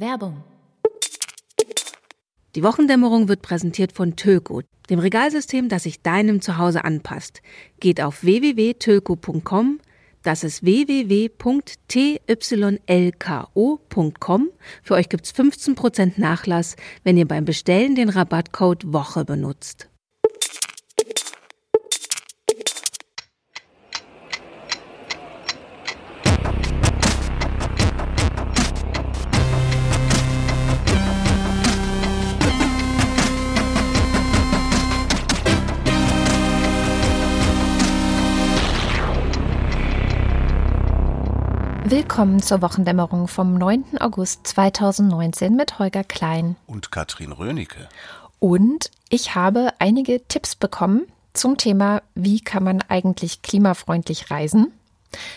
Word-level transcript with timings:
Werbung. 0.00 0.42
Die 2.56 2.62
Wochendämmerung 2.62 3.28
wird 3.28 3.42
präsentiert 3.42 3.92
von 3.92 4.16
Töko, 4.16 4.62
dem 4.88 4.98
Regalsystem, 4.98 5.68
das 5.68 5.82
sich 5.82 6.00
deinem 6.00 6.40
Zuhause 6.40 6.84
anpasst. 6.84 7.42
Geht 7.78 8.00
auf 8.00 8.24
www.töko.com, 8.24 9.78
das 10.22 10.42
ist 10.42 10.64
www.tylko.com. 10.64 11.28
Für 14.82 14.94
euch 14.94 15.08
gibt's 15.08 15.34
15% 15.34 16.12
Nachlass, 16.16 16.76
wenn 17.04 17.18
ihr 17.18 17.28
beim 17.28 17.44
Bestellen 17.44 17.94
den 17.94 18.08
Rabattcode 18.08 18.92
Woche 18.92 19.26
benutzt. 19.26 19.89
Willkommen 41.90 42.40
zur 42.40 42.62
Wochendämmerung 42.62 43.26
vom 43.26 43.54
9. 43.54 43.98
August 43.98 44.46
2019 44.46 45.56
mit 45.56 45.80
Holger 45.80 46.04
Klein. 46.04 46.54
Und 46.68 46.92
Katrin 46.92 47.32
Rönecke. 47.32 47.88
Und 48.38 48.92
ich 49.08 49.34
habe 49.34 49.72
einige 49.80 50.24
Tipps 50.28 50.54
bekommen 50.54 51.08
zum 51.32 51.56
Thema, 51.56 52.00
wie 52.14 52.38
kann 52.42 52.62
man 52.62 52.80
eigentlich 52.82 53.42
klimafreundlich 53.42 54.30
reisen. 54.30 54.72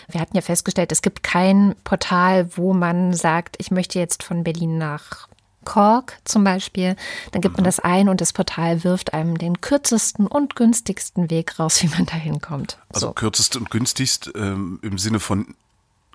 Wir 0.08 0.20
hatten 0.20 0.36
ja 0.36 0.42
festgestellt, 0.42 0.92
es 0.92 1.02
gibt 1.02 1.24
kein 1.24 1.74
Portal, 1.82 2.56
wo 2.56 2.72
man 2.72 3.14
sagt, 3.14 3.56
ich 3.58 3.72
möchte 3.72 3.98
jetzt 3.98 4.22
von 4.22 4.44
Berlin 4.44 4.78
nach 4.78 5.26
Cork 5.64 6.20
zum 6.22 6.44
Beispiel. 6.44 6.94
Dann 7.32 7.42
gibt 7.42 7.56
man 7.56 7.64
mhm. 7.64 7.66
das 7.66 7.80
ein 7.80 8.08
und 8.08 8.20
das 8.20 8.32
Portal 8.32 8.84
wirft 8.84 9.12
einem 9.12 9.38
den 9.38 9.60
kürzesten 9.60 10.28
und 10.28 10.54
günstigsten 10.54 11.30
Weg 11.30 11.58
raus, 11.58 11.82
wie 11.82 11.88
man 11.88 12.06
da 12.06 12.14
hinkommt. 12.14 12.78
Also 12.90 13.08
so. 13.08 13.12
kürzest 13.12 13.56
und 13.56 13.72
günstigst 13.72 14.30
ähm, 14.36 14.78
im 14.82 14.98
Sinne 14.98 15.18
von 15.18 15.56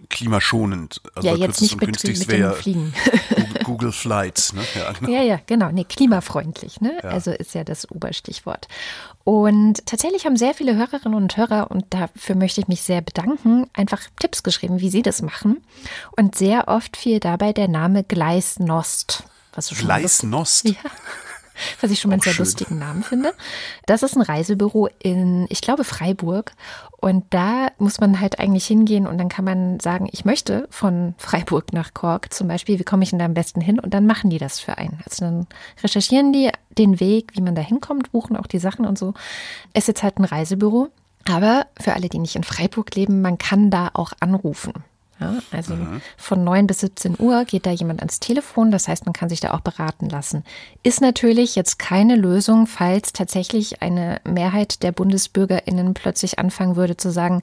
klimaschonend. 0.09 1.02
Also 1.16 1.28
ja, 1.28 1.36
jetzt 1.36 1.61
nicht 1.61 1.80
mit, 1.80 2.03
mit 2.03 2.31
dem 2.31 2.53
Fliegen. 2.53 2.94
Google, 3.30 3.53
Google 3.64 3.92
Flights. 3.92 4.53
Ne? 4.53 4.61
Ja, 4.75 4.91
genau. 4.94 5.11
ja, 5.11 5.22
ja, 5.22 5.39
genau. 5.45 5.72
Nee, 5.72 5.83
klimafreundlich. 5.83 6.81
Ne? 6.81 6.97
Ja. 7.03 7.09
Also 7.09 7.31
ist 7.31 7.53
ja 7.53 7.64
das 7.64 7.89
Oberstichwort. 7.91 8.67
Und 9.23 9.86
tatsächlich 9.86 10.25
haben 10.25 10.38
sehr 10.38 10.53
viele 10.53 10.75
Hörerinnen 10.75 11.16
und 11.16 11.38
Hörer, 11.38 11.69
und 11.69 11.86
dafür 11.89 12.36
möchte 12.36 12.61
ich 12.61 12.67
mich 12.67 12.81
sehr 12.81 13.02
bedanken, 13.02 13.67
einfach 13.73 14.02
Tipps 14.19 14.44
geschrieben, 14.44 14.80
wie 14.80 14.89
sie 14.89 15.02
das 15.02 15.22
machen. 15.22 15.64
Und 16.16 16.36
sehr 16.36 16.67
oft 16.67 16.97
fiel 16.97 17.19
dabei 17.19 17.53
der 17.53 17.67
Name 17.67 18.03
Gleisnost. 18.03 19.23
Gleisnost? 19.78 20.69
Ja 20.69 20.73
was 21.81 21.91
ich 21.91 21.99
schon 21.99 22.09
mal 22.09 22.15
einen 22.15 22.21
sehr 22.21 22.33
schön. 22.33 22.45
lustigen 22.45 22.79
Namen 22.79 23.03
finde. 23.03 23.33
Das 23.85 24.03
ist 24.03 24.15
ein 24.15 24.21
Reisebüro 24.21 24.89
in, 24.99 25.45
ich 25.49 25.61
glaube, 25.61 25.83
Freiburg. 25.83 26.53
Und 26.97 27.25
da 27.29 27.69
muss 27.77 27.99
man 27.99 28.19
halt 28.19 28.39
eigentlich 28.39 28.66
hingehen 28.66 29.07
und 29.07 29.17
dann 29.17 29.29
kann 29.29 29.45
man 29.45 29.79
sagen, 29.79 30.09
ich 30.11 30.25
möchte 30.25 30.67
von 30.69 31.16
Freiburg 31.17 31.73
nach 31.73 31.93
Cork 31.93 32.33
zum 32.33 32.47
Beispiel, 32.47 32.79
wie 32.79 32.83
komme 32.83 33.03
ich 33.03 33.11
denn 33.11 33.19
da 33.19 33.25
am 33.25 33.33
besten 33.33 33.61
hin? 33.61 33.79
Und 33.79 33.93
dann 33.93 34.05
machen 34.05 34.29
die 34.29 34.38
das 34.38 34.59
für 34.59 34.77
einen. 34.77 34.99
Also 35.05 35.25
dann 35.25 35.47
recherchieren 35.83 36.33
die 36.33 36.49
den 36.77 36.99
Weg, 36.99 37.31
wie 37.35 37.41
man 37.41 37.55
da 37.55 37.61
hinkommt, 37.61 38.11
buchen 38.11 38.35
auch 38.35 38.47
die 38.47 38.59
Sachen 38.59 38.85
und 38.85 38.97
so. 38.97 39.13
Es 39.73 39.83
ist 39.83 39.88
jetzt 39.88 40.03
halt 40.03 40.19
ein 40.19 40.25
Reisebüro. 40.25 40.89
Aber 41.29 41.67
für 41.79 41.94
alle, 41.94 42.09
die 42.09 42.19
nicht 42.19 42.35
in 42.35 42.44
Freiburg 42.44 42.95
leben, 42.95 43.21
man 43.21 43.38
kann 43.38 43.69
da 43.69 43.91
auch 43.94 44.13
anrufen. 44.19 44.73
Ja, 45.20 45.39
also 45.52 45.75
mhm. 45.75 46.02
von 46.17 46.44
9 46.44 46.66
bis 46.67 46.80
17 46.80 47.16
Uhr 47.20 47.44
geht 47.44 47.66
da 47.66 47.72
jemand 47.72 48.00
ans 48.00 48.20
Telefon, 48.20 48.72
das 48.72 48.88
heißt, 48.88 49.06
man 49.06 49.14
kann 49.14 49.28
sich 49.28 49.42
da 49.42 49.53
auch 49.53 49.59
beraten 49.59 50.08
lassen. 50.08 50.45
Ist 50.81 51.02
natürlich 51.02 51.56
jetzt 51.56 51.78
keine 51.78 52.16
Lösung, 52.16 52.67
falls 52.67 53.12
tatsächlich 53.12 53.81
eine 53.81 54.22
Mehrheit 54.23 54.81
der 54.81 54.94
Bundesbürgerinnen 54.94 55.94
plötzlich 55.94 56.40
anfangen 56.40 56.78
würde 56.78 56.96
zu 56.96 57.12
sagen, 57.12 57.41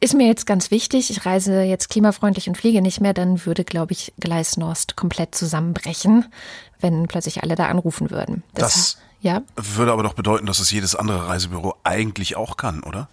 ist 0.00 0.14
mir 0.14 0.26
jetzt 0.26 0.46
ganz 0.46 0.70
wichtig, 0.70 1.10
ich 1.10 1.26
reise 1.26 1.62
jetzt 1.62 1.88
klimafreundlich 1.88 2.48
und 2.48 2.56
fliege 2.56 2.82
nicht 2.82 3.00
mehr, 3.00 3.14
dann 3.14 3.44
würde, 3.46 3.64
glaube 3.64 3.92
ich, 3.92 4.12
Gleis 4.20 4.56
Nost 4.56 4.96
komplett 4.96 5.34
zusammenbrechen, 5.34 6.26
wenn 6.80 7.08
plötzlich 7.08 7.42
alle 7.42 7.56
da 7.56 7.66
anrufen 7.66 8.10
würden. 8.10 8.42
Das, 8.54 8.74
das 8.74 8.98
ja? 9.20 9.42
würde 9.56 9.92
aber 9.92 10.02
doch 10.02 10.14
bedeuten, 10.14 10.46
dass 10.46 10.60
es 10.60 10.70
jedes 10.70 10.94
andere 10.94 11.28
Reisebüro 11.28 11.74
eigentlich 11.82 12.36
auch 12.36 12.56
kann, 12.56 12.82
oder? 12.82 13.08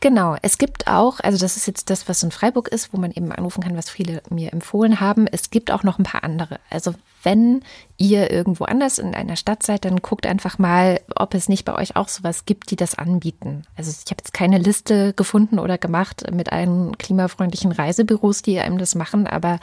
Genau, 0.00 0.36
es 0.42 0.58
gibt 0.58 0.86
auch, 0.86 1.20
also 1.20 1.38
das 1.38 1.56
ist 1.56 1.66
jetzt 1.66 1.90
das, 1.90 2.08
was 2.08 2.22
in 2.22 2.30
Freiburg 2.30 2.68
ist, 2.68 2.92
wo 2.92 2.98
man 2.98 3.12
eben 3.12 3.32
anrufen 3.32 3.62
kann, 3.62 3.76
was 3.76 3.90
viele 3.90 4.22
mir 4.30 4.52
empfohlen 4.52 5.00
haben. 5.00 5.26
Es 5.26 5.50
gibt 5.50 5.70
auch 5.70 5.82
noch 5.82 5.98
ein 5.98 6.04
paar 6.04 6.24
andere. 6.24 6.60
Also 6.70 6.94
wenn 7.22 7.62
ihr 7.96 8.30
irgendwo 8.30 8.64
anders 8.64 8.98
in 8.98 9.14
einer 9.14 9.36
Stadt 9.36 9.62
seid, 9.62 9.84
dann 9.84 9.98
guckt 9.98 10.26
einfach 10.26 10.58
mal, 10.58 11.00
ob 11.14 11.34
es 11.34 11.48
nicht 11.48 11.64
bei 11.64 11.74
euch 11.74 11.96
auch 11.96 12.08
sowas 12.08 12.46
gibt, 12.46 12.70
die 12.70 12.76
das 12.76 12.96
anbieten. 12.96 13.64
Also 13.76 13.90
ich 13.90 14.10
habe 14.10 14.20
jetzt 14.20 14.32
keine 14.32 14.58
Liste 14.58 15.12
gefunden 15.12 15.58
oder 15.58 15.78
gemacht 15.78 16.24
mit 16.32 16.52
allen 16.52 16.96
klimafreundlichen 16.96 17.72
Reisebüros, 17.72 18.42
die 18.42 18.58
einem 18.58 18.78
das 18.78 18.94
machen, 18.94 19.26
aber 19.26 19.60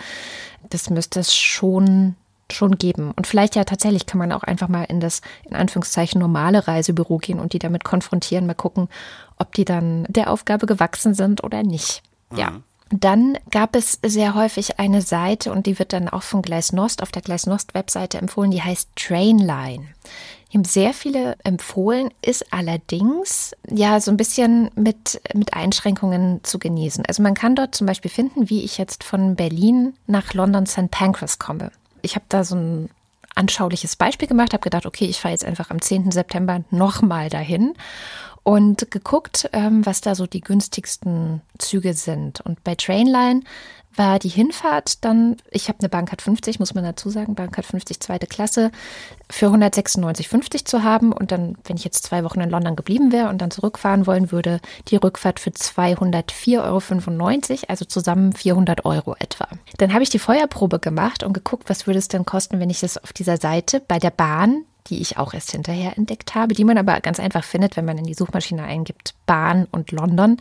das 0.70 0.90
müsste 0.90 1.20
es 1.20 1.36
schon 1.36 2.16
schon 2.52 2.78
geben. 2.78 3.12
Und 3.16 3.28
vielleicht 3.28 3.56
ja 3.56 3.64
tatsächlich 3.64 4.06
kann 4.06 4.20
man 4.20 4.32
auch 4.32 4.44
einfach 4.44 4.68
mal 4.68 4.84
in 4.84 5.00
das, 5.00 5.22
in 5.50 5.56
Anführungszeichen, 5.56 6.20
normale 6.20 6.68
Reisebüro 6.68 7.18
gehen 7.18 7.40
und 7.40 7.54
die 7.54 7.60
damit 7.60 7.84
konfrontieren, 7.84 8.48
mal 8.48 8.54
gucken, 8.54 8.90
ob 9.38 9.54
die 9.54 9.66
dann 9.66 10.06
der 10.10 10.32
Aufgabe 10.32 10.66
gewachsen 10.66 11.14
sind 11.14 11.44
oder 11.44 11.64
nicht. 11.64 12.04
Mhm. 12.32 12.38
Ja. 12.38 12.52
Dann 12.90 13.38
gab 13.52 13.76
es 13.76 14.00
sehr 14.06 14.34
häufig 14.34 14.80
eine 14.80 15.02
Seite 15.02 15.52
und 15.52 15.66
die 15.66 15.78
wird 15.78 15.92
dann 15.92 16.08
auch 16.08 16.24
von 16.24 16.42
Gleis 16.42 16.72
Nost 16.72 17.04
auf 17.04 17.12
der 17.12 17.22
Gleis 17.22 17.46
Nost 17.46 17.74
Webseite 17.74 18.18
empfohlen, 18.18 18.52
die 18.52 18.62
heißt 18.62 18.92
Trainline. 18.96 19.88
Die 20.50 20.58
haben 20.58 20.64
sehr 20.64 20.94
viele 20.94 21.36
empfohlen, 21.44 22.14
ist 22.22 22.54
allerdings 22.54 23.54
ja 23.70 24.00
so 24.00 24.10
ein 24.10 24.16
bisschen 24.16 24.72
mit, 24.76 25.20
mit 25.34 25.54
Einschränkungen 25.54 26.40
zu 26.44 26.60
genießen. 26.60 27.06
Also 27.06 27.22
man 27.22 27.34
kann 27.34 27.56
dort 27.56 27.76
zum 27.76 27.86
Beispiel 27.86 28.10
finden, 28.10 28.50
wie 28.50 28.64
ich 28.64 28.78
jetzt 28.78 29.04
von 29.04 29.36
Berlin 29.36 29.94
nach 30.06 30.34
London 30.34 30.66
St. 30.66 30.90
Pancras 30.90 31.40
komme 31.40 31.72
ich 32.02 32.16
habe 32.16 32.26
da 32.30 32.44
so 32.44 32.56
ein 32.56 32.90
anschauliches 33.36 33.96
Beispiel 33.96 34.28
gemacht, 34.28 34.54
habe 34.54 34.64
gedacht, 34.64 34.86
okay, 34.86 35.06
ich 35.06 35.20
fahre 35.20 35.34
jetzt 35.34 35.46
einfach 35.46 35.70
am 35.70 35.82
10. 35.82 36.12
September 36.12 36.64
nochmal 36.72 37.30
dahin 37.30 37.74
und 38.44 38.90
geguckt, 38.92 39.50
ähm, 39.54 39.86
was 39.86 40.02
da 40.02 40.16
so 40.16 40.26
die 40.26 40.42
günstigsten 40.42 41.42
Züge 41.58 41.94
sind. 41.94 42.42
Und 42.42 42.64
bei 42.64 42.76
Trainline 42.76 43.42
war 43.98 44.20
die 44.20 44.30
Hinfahrt 44.30 45.04
dann, 45.04 45.38
ich 45.52 45.68
habe 45.68 45.80
eine 45.80 45.90
Bankart 45.90 46.22
50, 46.22 46.60
muss 46.60 46.74
man 46.74 46.84
dazu 46.84 47.10
sagen, 47.10 47.36
Bankart 47.36 47.66
50 47.66 48.00
zweite 48.00 48.28
Klasse, 48.28 48.72
für 49.30 49.48
196,50 49.48 50.66
zu 50.66 50.84
haben 50.84 51.12
und 51.12 51.32
dann, 51.32 51.58
wenn 51.66 51.78
ich 51.78 51.84
jetzt 51.84 52.04
zwei 52.04 52.24
Wochen 52.24 52.42
in 52.42 52.50
London 52.50 52.76
geblieben 52.76 53.12
wäre 53.12 53.30
und 53.30 53.42
dann 53.42 53.52
zurückfahren 53.52 54.08
wollen 54.08 54.32
würde, 54.32 54.60
die 54.88 54.96
Rückfahrt 54.96 55.40
für 55.40 55.50
204,95 55.50 56.60
Euro, 56.60 57.66
also 57.68 57.86
zusammen 57.86 58.34
400 58.34 58.86
Euro 58.86 59.16
etwa. 59.20 59.48
Dann 59.78 59.94
habe 59.94 60.04
ich 60.04 60.10
die 60.10 60.20
Feuerprobe 60.20 60.80
gemacht 60.80 61.24
und 61.24 61.34
geguckt, 61.34 61.70
was 61.70 61.88
würde 61.88 62.00
es 62.00 62.08
denn 62.08 62.26
kosten, 62.26 62.60
wenn 62.60 62.70
ich 62.70 62.80
das 62.80 62.98
auf 62.98 63.14
dieser 63.14 63.38
Seite 63.38 63.82
bei 63.86 64.00
der 64.00 64.12
Bahn 64.12 64.64
die 64.90 65.02
ich 65.02 65.18
auch 65.18 65.34
erst 65.34 65.52
hinterher 65.52 65.98
entdeckt 65.98 66.36
habe, 66.36 66.54
die 66.54 66.64
man 66.64 66.78
aber 66.78 67.00
ganz 67.02 67.20
einfach 67.20 67.44
findet, 67.44 67.78
wenn 67.78 67.86
man 67.86 67.98
in 67.98 68.06
die 68.06 68.14
Suchmaschine 68.14 68.64
eingibt 68.64 69.14
Bahn 69.26 69.68
und 69.72 69.92
London, 69.92 70.38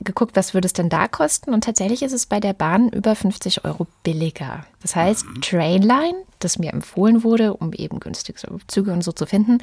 geguckt, 0.00 0.36
was 0.36 0.54
würde 0.54 0.66
es 0.66 0.72
denn 0.72 0.88
da 0.88 1.08
kosten? 1.08 1.52
Und 1.52 1.64
tatsächlich 1.64 2.02
ist 2.02 2.12
es 2.12 2.26
bei 2.26 2.40
der 2.40 2.52
Bahn 2.52 2.88
über 2.90 3.14
50 3.14 3.64
Euro 3.64 3.86
billiger. 4.02 4.64
Das 4.82 4.94
heißt, 4.94 5.26
mhm. 5.26 5.40
Trainline, 5.40 6.24
das 6.38 6.58
mir 6.58 6.72
empfohlen 6.72 7.24
wurde, 7.24 7.54
um 7.54 7.72
eben 7.72 8.00
günstigste 8.00 8.48
Züge 8.68 8.92
und 8.92 9.02
so 9.02 9.12
zu 9.12 9.26
finden, 9.26 9.58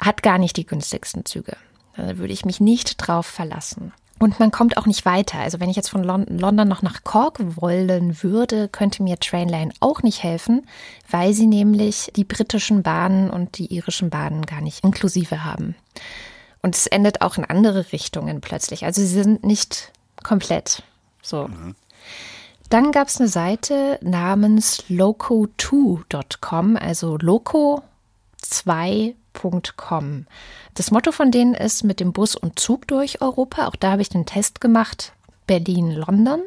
hat 0.00 0.22
gar 0.22 0.38
nicht 0.38 0.56
die 0.56 0.66
günstigsten 0.66 1.24
Züge. 1.24 1.56
Da 1.96 2.18
würde 2.18 2.32
ich 2.32 2.44
mich 2.44 2.60
nicht 2.60 2.96
drauf 2.98 3.26
verlassen. 3.26 3.92
Und 4.18 4.40
man 4.40 4.50
kommt 4.50 4.78
auch 4.78 4.86
nicht 4.86 5.04
weiter. 5.04 5.38
Also 5.40 5.60
wenn 5.60 5.68
ich 5.68 5.76
jetzt 5.76 5.90
von 5.90 6.02
London 6.02 6.68
noch 6.68 6.80
nach 6.80 7.04
Cork 7.04 7.38
wollen 7.60 8.22
würde, 8.22 8.68
könnte 8.68 9.02
mir 9.02 9.18
Trainline 9.18 9.72
auch 9.80 10.02
nicht 10.02 10.22
helfen, 10.22 10.66
weil 11.10 11.34
sie 11.34 11.46
nämlich 11.46 12.10
die 12.16 12.24
britischen 12.24 12.82
Bahnen 12.82 13.28
und 13.28 13.58
die 13.58 13.74
irischen 13.74 14.08
Bahnen 14.08 14.46
gar 14.46 14.62
nicht 14.62 14.82
inklusive 14.82 15.44
haben. 15.44 15.74
Und 16.62 16.74
es 16.74 16.86
endet 16.86 17.20
auch 17.20 17.36
in 17.36 17.44
andere 17.44 17.92
Richtungen 17.92 18.40
plötzlich. 18.40 18.84
Also 18.86 19.02
sie 19.02 19.06
sind 19.06 19.44
nicht 19.44 19.92
komplett 20.22 20.82
so. 21.22 21.48
Mhm. 21.48 21.74
Dann 22.70 22.92
gab 22.92 23.08
es 23.08 23.20
eine 23.20 23.28
Seite 23.28 23.98
namens 24.02 24.84
loco2.com, 24.88 26.76
also 26.76 27.16
loco 27.18 27.82
2.com. 29.36 30.26
Das 30.74 30.90
Motto 30.90 31.12
von 31.12 31.30
denen 31.30 31.54
ist 31.54 31.84
mit 31.84 32.00
dem 32.00 32.12
Bus 32.12 32.34
und 32.34 32.58
Zug 32.58 32.86
durch 32.88 33.20
Europa. 33.20 33.66
Auch 33.66 33.76
da 33.76 33.92
habe 33.92 34.02
ich 34.02 34.08
den 34.08 34.26
Test 34.26 34.60
gemacht. 34.60 35.12
Berlin-London. 35.46 36.42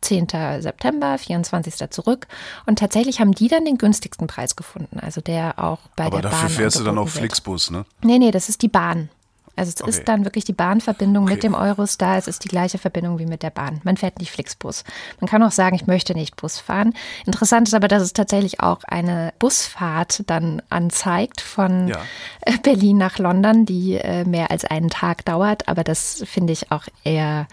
10. 0.00 0.28
September, 0.60 1.16
24. 1.16 1.90
zurück. 1.90 2.26
Und 2.66 2.78
tatsächlich 2.78 3.20
haben 3.20 3.32
die 3.32 3.48
dann 3.48 3.64
den 3.64 3.78
günstigsten 3.78 4.26
Preis 4.26 4.54
gefunden. 4.54 5.00
Also 5.00 5.20
der 5.20 5.58
auch 5.58 5.78
bei 5.96 6.04
Aber 6.04 6.20
der 6.20 6.28
Bahn. 6.28 6.38
Aber 6.38 6.42
dafür 6.42 6.56
fährst 6.56 6.78
du 6.78 6.84
dann 6.84 6.98
auch 6.98 7.08
Flixbus, 7.08 7.70
ne? 7.70 7.86
Nee, 8.02 8.18
nee, 8.18 8.30
das 8.30 8.50
ist 8.50 8.60
die 8.62 8.68
Bahn. 8.68 9.08
Also 9.56 9.70
es 9.74 9.80
Okay. 9.80 9.90
ist 9.90 10.08
dann 10.08 10.24
wirklich 10.24 10.44
die 10.44 10.52
Bahnverbindung 10.52 11.24
mit 11.24 11.34
Okay. 11.34 11.40
dem 11.42 11.54
Eurostar. 11.54 12.16
Es 12.18 12.26
ist 12.28 12.42
die 12.44 12.48
gleiche 12.48 12.78
Verbindung 12.78 13.18
wie 13.18 13.26
mit 13.26 13.42
der 13.42 13.50
Bahn. 13.50 13.80
Man 13.84 13.96
fährt 13.96 14.18
nicht 14.18 14.30
Flixbus. 14.32 14.84
Man 15.20 15.28
kann 15.28 15.42
auch 15.42 15.52
sagen, 15.52 15.76
ich 15.76 15.86
möchte 15.86 16.14
nicht 16.14 16.36
Bus 16.36 16.58
fahren. 16.58 16.92
Interessant 17.26 17.68
ist 17.68 17.74
aber, 17.74 17.88
dass 17.88 18.02
es 18.02 18.12
tatsächlich 18.12 18.60
auch 18.60 18.82
eine 18.84 19.32
Busfahrt 19.38 20.22
dann 20.26 20.60
anzeigt 20.70 21.40
von 21.40 21.88
Ja. 21.88 21.98
äh, 22.42 22.58
Berlin 22.58 22.96
nach 22.98 23.18
London, 23.18 23.64
die 23.66 23.94
äh, 23.94 24.24
mehr 24.24 24.50
als 24.50 24.64
einen 24.64 24.90
Tag 24.90 25.24
dauert. 25.24 25.68
Aber 25.68 25.84
das 25.84 26.22
finde 26.26 26.52
ich 26.52 26.72
auch 26.72 26.84
eher 27.04 27.46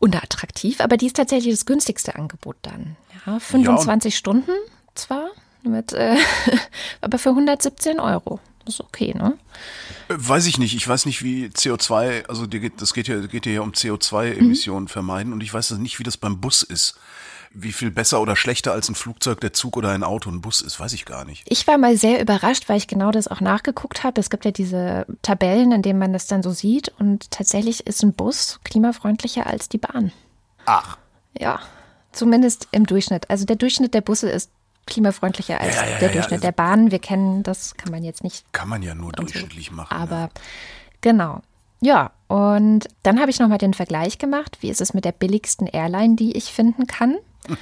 unattraktiv. 0.00 0.80
Aber 0.80 0.96
die 0.96 1.06
ist 1.06 1.16
tatsächlich 1.16 1.54
das 1.54 1.66
günstigste 1.66 2.14
Angebot 2.14 2.56
dann. 2.62 2.96
Ja, 3.26 3.38
25 3.38 4.16
Stunden 4.16 4.50
zwar, 4.94 5.28
mit, 5.62 5.92
äh, 5.92 6.16
aber 7.00 7.18
für 7.18 7.30
117 7.30 8.00
Euro. 8.00 8.38
Das 8.64 8.74
ist 8.74 8.80
okay, 8.80 9.14
ne? 9.14 9.36
Äh, 10.08 10.14
Weiß 10.16 10.46
ich 10.46 10.58
nicht. 10.58 10.74
Ich 10.74 10.86
weiß 10.86 11.06
nicht, 11.06 11.22
wie 11.22 11.46
CO2, 11.46 12.26
also 12.26 12.48
geht, 12.48 12.80
das 12.80 12.94
geht 12.94 13.08
ja, 13.08 13.20
geht 13.20 13.46
ja 13.46 13.60
um 13.60 13.72
CO2-Emissionen 13.72 14.88
vermeiden 14.88 15.32
und 15.32 15.42
ich 15.42 15.52
weiß 15.52 15.72
nicht, 15.72 15.98
wie 15.98 16.04
das 16.04 16.16
beim 16.16 16.40
Bus 16.40 16.62
ist. 16.62 16.98
Wie 17.56 17.72
viel 17.72 17.92
besser 17.92 18.20
oder 18.20 18.34
schlechter 18.34 18.72
als 18.72 18.88
ein 18.88 18.96
Flugzeug, 18.96 19.40
der 19.40 19.52
Zug 19.52 19.76
oder 19.76 19.90
ein 19.90 20.02
Auto 20.02 20.28
ein 20.28 20.40
Bus 20.40 20.60
ist, 20.60 20.80
weiß 20.80 20.92
ich 20.92 21.04
gar 21.04 21.24
nicht. 21.24 21.44
Ich 21.48 21.66
war 21.68 21.78
mal 21.78 21.96
sehr 21.96 22.20
überrascht, 22.20 22.68
weil 22.68 22.78
ich 22.78 22.88
genau 22.88 23.12
das 23.12 23.28
auch 23.28 23.40
nachgeguckt 23.40 24.02
habe. 24.02 24.20
Es 24.20 24.28
gibt 24.28 24.44
ja 24.44 24.50
diese 24.50 25.06
Tabellen, 25.22 25.70
in 25.70 25.82
denen 25.82 26.00
man 26.00 26.12
das 26.12 26.26
dann 26.26 26.42
so 26.42 26.50
sieht. 26.50 26.92
Und 26.98 27.30
tatsächlich 27.30 27.86
ist 27.86 28.02
ein 28.02 28.12
Bus 28.12 28.58
klimafreundlicher 28.64 29.46
als 29.46 29.68
die 29.68 29.78
Bahn. 29.78 30.10
Ach. 30.66 30.98
Ja, 31.38 31.60
zumindest 32.10 32.66
im 32.72 32.86
Durchschnitt. 32.86 33.30
Also 33.30 33.44
der 33.44 33.56
Durchschnitt 33.56 33.94
der 33.94 34.00
Busse 34.00 34.30
ist 34.30 34.50
klimafreundlicher 34.86 35.60
als 35.60 35.76
Ja, 35.76 35.86
ja, 35.86 35.98
der 35.98 36.08
Durchschnitt 36.10 36.32
also- 36.32 36.42
der 36.42 36.52
Bahn. 36.52 36.90
Wir 36.90 36.98
kennen 36.98 37.42
das, 37.42 37.74
kann 37.76 37.90
man 37.92 38.04
jetzt 38.04 38.22
nicht 38.24 38.44
Kann 38.52 38.68
man 38.68 38.82
ja 38.82 38.94
nur 38.94 39.08
und 39.08 39.16
so. 39.16 39.22
durchschnittlich 39.22 39.70
machen. 39.72 39.94
Aber 39.96 40.16
ja. 40.16 40.28
genau. 41.00 41.40
Ja, 41.80 42.12
und 42.28 42.88
dann 43.02 43.20
habe 43.20 43.30
ich 43.30 43.38
nochmal 43.40 43.58
den 43.58 43.74
Vergleich 43.74 44.18
gemacht. 44.18 44.58
Wie 44.60 44.70
ist 44.70 44.80
es 44.80 44.94
mit 44.94 45.04
der 45.04 45.12
billigsten 45.12 45.66
Airline, 45.66 46.16
die 46.16 46.36
ich 46.36 46.52
finden 46.52 46.86
kann? 46.86 47.16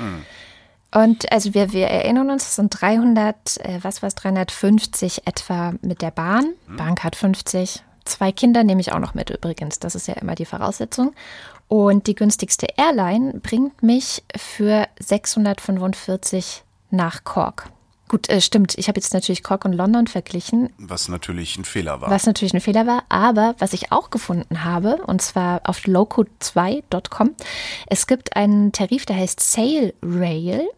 Und 0.95 1.33
also 1.33 1.55
wir, 1.55 1.73
wir 1.73 1.87
erinnern 1.87 2.29
uns, 2.31 2.43
es 2.49 2.57
sind 2.57 2.69
300, 2.81 3.57
äh, 3.65 3.79
was 3.81 4.03
war 4.03 4.09
es, 4.09 4.15
350 4.15 5.27
etwa 5.27 5.73
mit 5.81 6.03
der 6.03 6.11
Bahn. 6.11 6.53
Bahncard 6.69 7.17
50. 7.17 7.83
Zwei 8.05 8.31
Kinder 8.31 8.63
nehme 8.63 8.83
ich 8.83 8.93
auch 8.93 8.99
noch 8.99 9.15
mit 9.15 9.31
übrigens. 9.31 9.79
Das 9.79 9.95
ist 9.95 10.07
ja 10.07 10.15
immer 10.15 10.35
die 10.35 10.45
Voraussetzung. 10.45 11.15
Und 11.67 12.07
die 12.09 12.15
günstigste 12.15 12.67
Airline 12.77 13.41
bringt 13.41 13.83
mich 13.83 14.23
für 14.37 14.87
645 14.99 16.63
nach 16.93 17.25
Cork. 17.25 17.71
Gut, 18.13 18.29
äh, 18.29 18.43
stimmt. 18.43 18.77
Ich 18.77 18.89
habe 18.89 19.01
jetzt 19.01 19.15
natürlich 19.15 19.43
Cork 19.43 19.65
und 19.65 19.73
London 19.73 20.07
verglichen. 20.07 20.71
Was 20.77 21.09
natürlich 21.09 21.57
ein 21.57 21.65
Fehler 21.65 22.03
war. 22.03 22.11
Was 22.11 22.27
natürlich 22.27 22.53
ein 22.53 22.61
Fehler 22.61 22.87
war, 22.87 23.05
aber 23.09 23.55
was 23.59 23.73
ich 23.73 23.91
auch 23.91 24.11
gefunden 24.11 24.65
habe, 24.65 24.99
und 25.07 25.23
zwar 25.23 25.63
auf 25.65 25.85
loco2.com, 25.85 27.35
es 27.87 28.07
gibt 28.07 28.37
einen 28.37 28.73
Tarif, 28.73 29.07
der 29.07 29.17
heißt 29.17 29.41
Sail 29.41 29.95
Rail. 30.03 30.69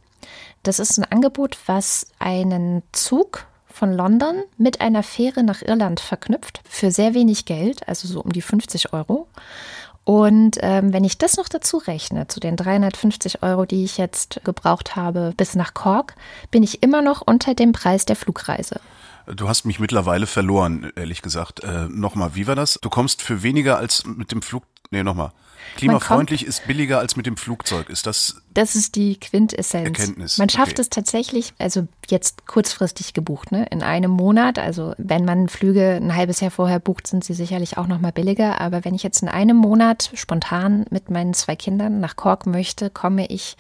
Das 0.63 0.79
ist 0.79 0.97
ein 0.97 1.05
Angebot, 1.05 1.59
was 1.67 2.07
einen 2.21 2.85
Zug 2.93 3.47
von 3.67 3.93
London 3.93 4.45
mit 4.57 4.81
einer 4.81 5.03
Fähre 5.03 5.43
nach 5.43 5.61
Irland 5.61 5.99
verknüpft 5.99 6.61
für 6.69 6.93
sehr 6.93 7.15
wenig 7.15 7.47
Geld, 7.47 7.89
also 7.89 8.07
so 8.07 8.21
um 8.21 8.33
die 8.33 8.43
50 8.43 8.93
Euro. 8.93 9.27
Und 10.05 10.59
ähm, 10.61 10.93
wenn 10.93 11.05
ich 11.05 11.17
das 11.17 11.37
noch 11.39 11.49
dazu 11.49 11.79
rechne, 11.79 12.29
zu 12.29 12.39
den 12.39 12.57
350 12.57 13.43
Euro, 13.43 13.65
die 13.65 13.85
ich 13.85 13.97
jetzt 13.97 14.41
gebraucht 14.45 14.97
habe 14.97 15.33
bis 15.37 15.55
nach 15.55 15.73
Cork, 15.73 16.15
bin 16.51 16.63
ich 16.63 16.83
immer 16.83 17.01
noch 17.01 17.23
unter 17.23 17.55
dem 17.55 17.73
Preis 17.73 18.05
der 18.05 18.17
Flugreise. 18.17 18.81
Du 19.27 19.49
hast 19.49 19.65
mich 19.65 19.81
mittlerweile 19.81 20.27
verloren, 20.27 20.93
ehrlich 20.97 21.23
gesagt. 21.23 21.65
Äh, 21.65 21.89
nochmal, 21.89 22.35
wie 22.35 22.47
war 22.47 22.55
das? 22.55 22.79
Du 22.83 22.91
kommst 22.91 23.23
für 23.23 23.43
weniger 23.43 23.79
als 23.79 24.05
mit 24.05 24.33
dem 24.33 24.43
Flug. 24.43 24.65
Nee, 24.95 25.03
nochmal. 25.03 25.33
Klimafreundlich 25.75 26.47
ist 26.47 26.69
billiger 26.69 27.01
als 27.01 27.17
mit 27.17 27.27
dem 27.27 27.37
Flugzeug. 27.37 27.91
Ist 27.91 28.07
das. 28.07 28.41
Das 28.53 28.77
ist 28.77 28.95
die 28.95 29.19
Quintessenz. 29.19 29.87
Erkenntnis, 29.87 30.39
Man 30.39 30.49
schafft 30.49 30.75
okay. 30.75 30.83
es 30.83 30.89
tatsächlich, 30.89 31.53
also 31.59 31.89
jetzt 32.09 32.47
kurzfristig 32.47 33.13
gebucht, 33.13 33.51
ne? 33.51 33.67
in 33.73 33.83
einem 33.83 34.13
Monat. 34.13 34.61
Also 34.61 34.95
wenn 34.99 35.25
man 35.25 35.49
Flüge 35.49 35.99
ein 36.01 36.15
halbes 36.15 36.39
Jahr 36.39 36.53
vorher 36.53 36.79
bucht, 36.79 37.09
sind 37.09 37.25
sie 37.25 37.35
sicherlich 37.35 37.77
auch 37.77 37.89
noch 37.89 38.01
mal 38.01 38.13
billiger. 38.13 38.61
Aber 38.61 38.85
wenn 38.85 38.95
ich 38.95 39.03
jetzt 39.03 39.21
in 39.21 39.29
einem 39.29 39.57
Monat 39.57 40.13
spontan 40.15 40.85
mit 40.91 41.11
meinen 41.11 41.35
zwei 41.35 41.57
Kindern 41.57 41.99
nach 41.99 42.15
Cork 42.15 42.47
möchte, 42.47 42.89
komme 42.89 43.27
ich 43.27 43.57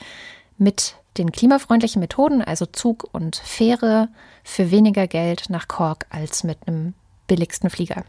mit 0.56 0.94
den 1.18 1.32
klimafreundlichen 1.32 1.98
Methoden, 1.98 2.42
also 2.42 2.64
Zug 2.64 3.08
und 3.10 3.36
Fähre, 3.36 4.08
für 4.44 4.70
weniger 4.70 5.08
Geld 5.08 5.46
nach 5.48 5.66
Cork 5.66 6.06
als 6.10 6.44
mit 6.44 6.58
einem 6.68 6.94
billigsten 7.26 7.70
Flieger. 7.70 8.04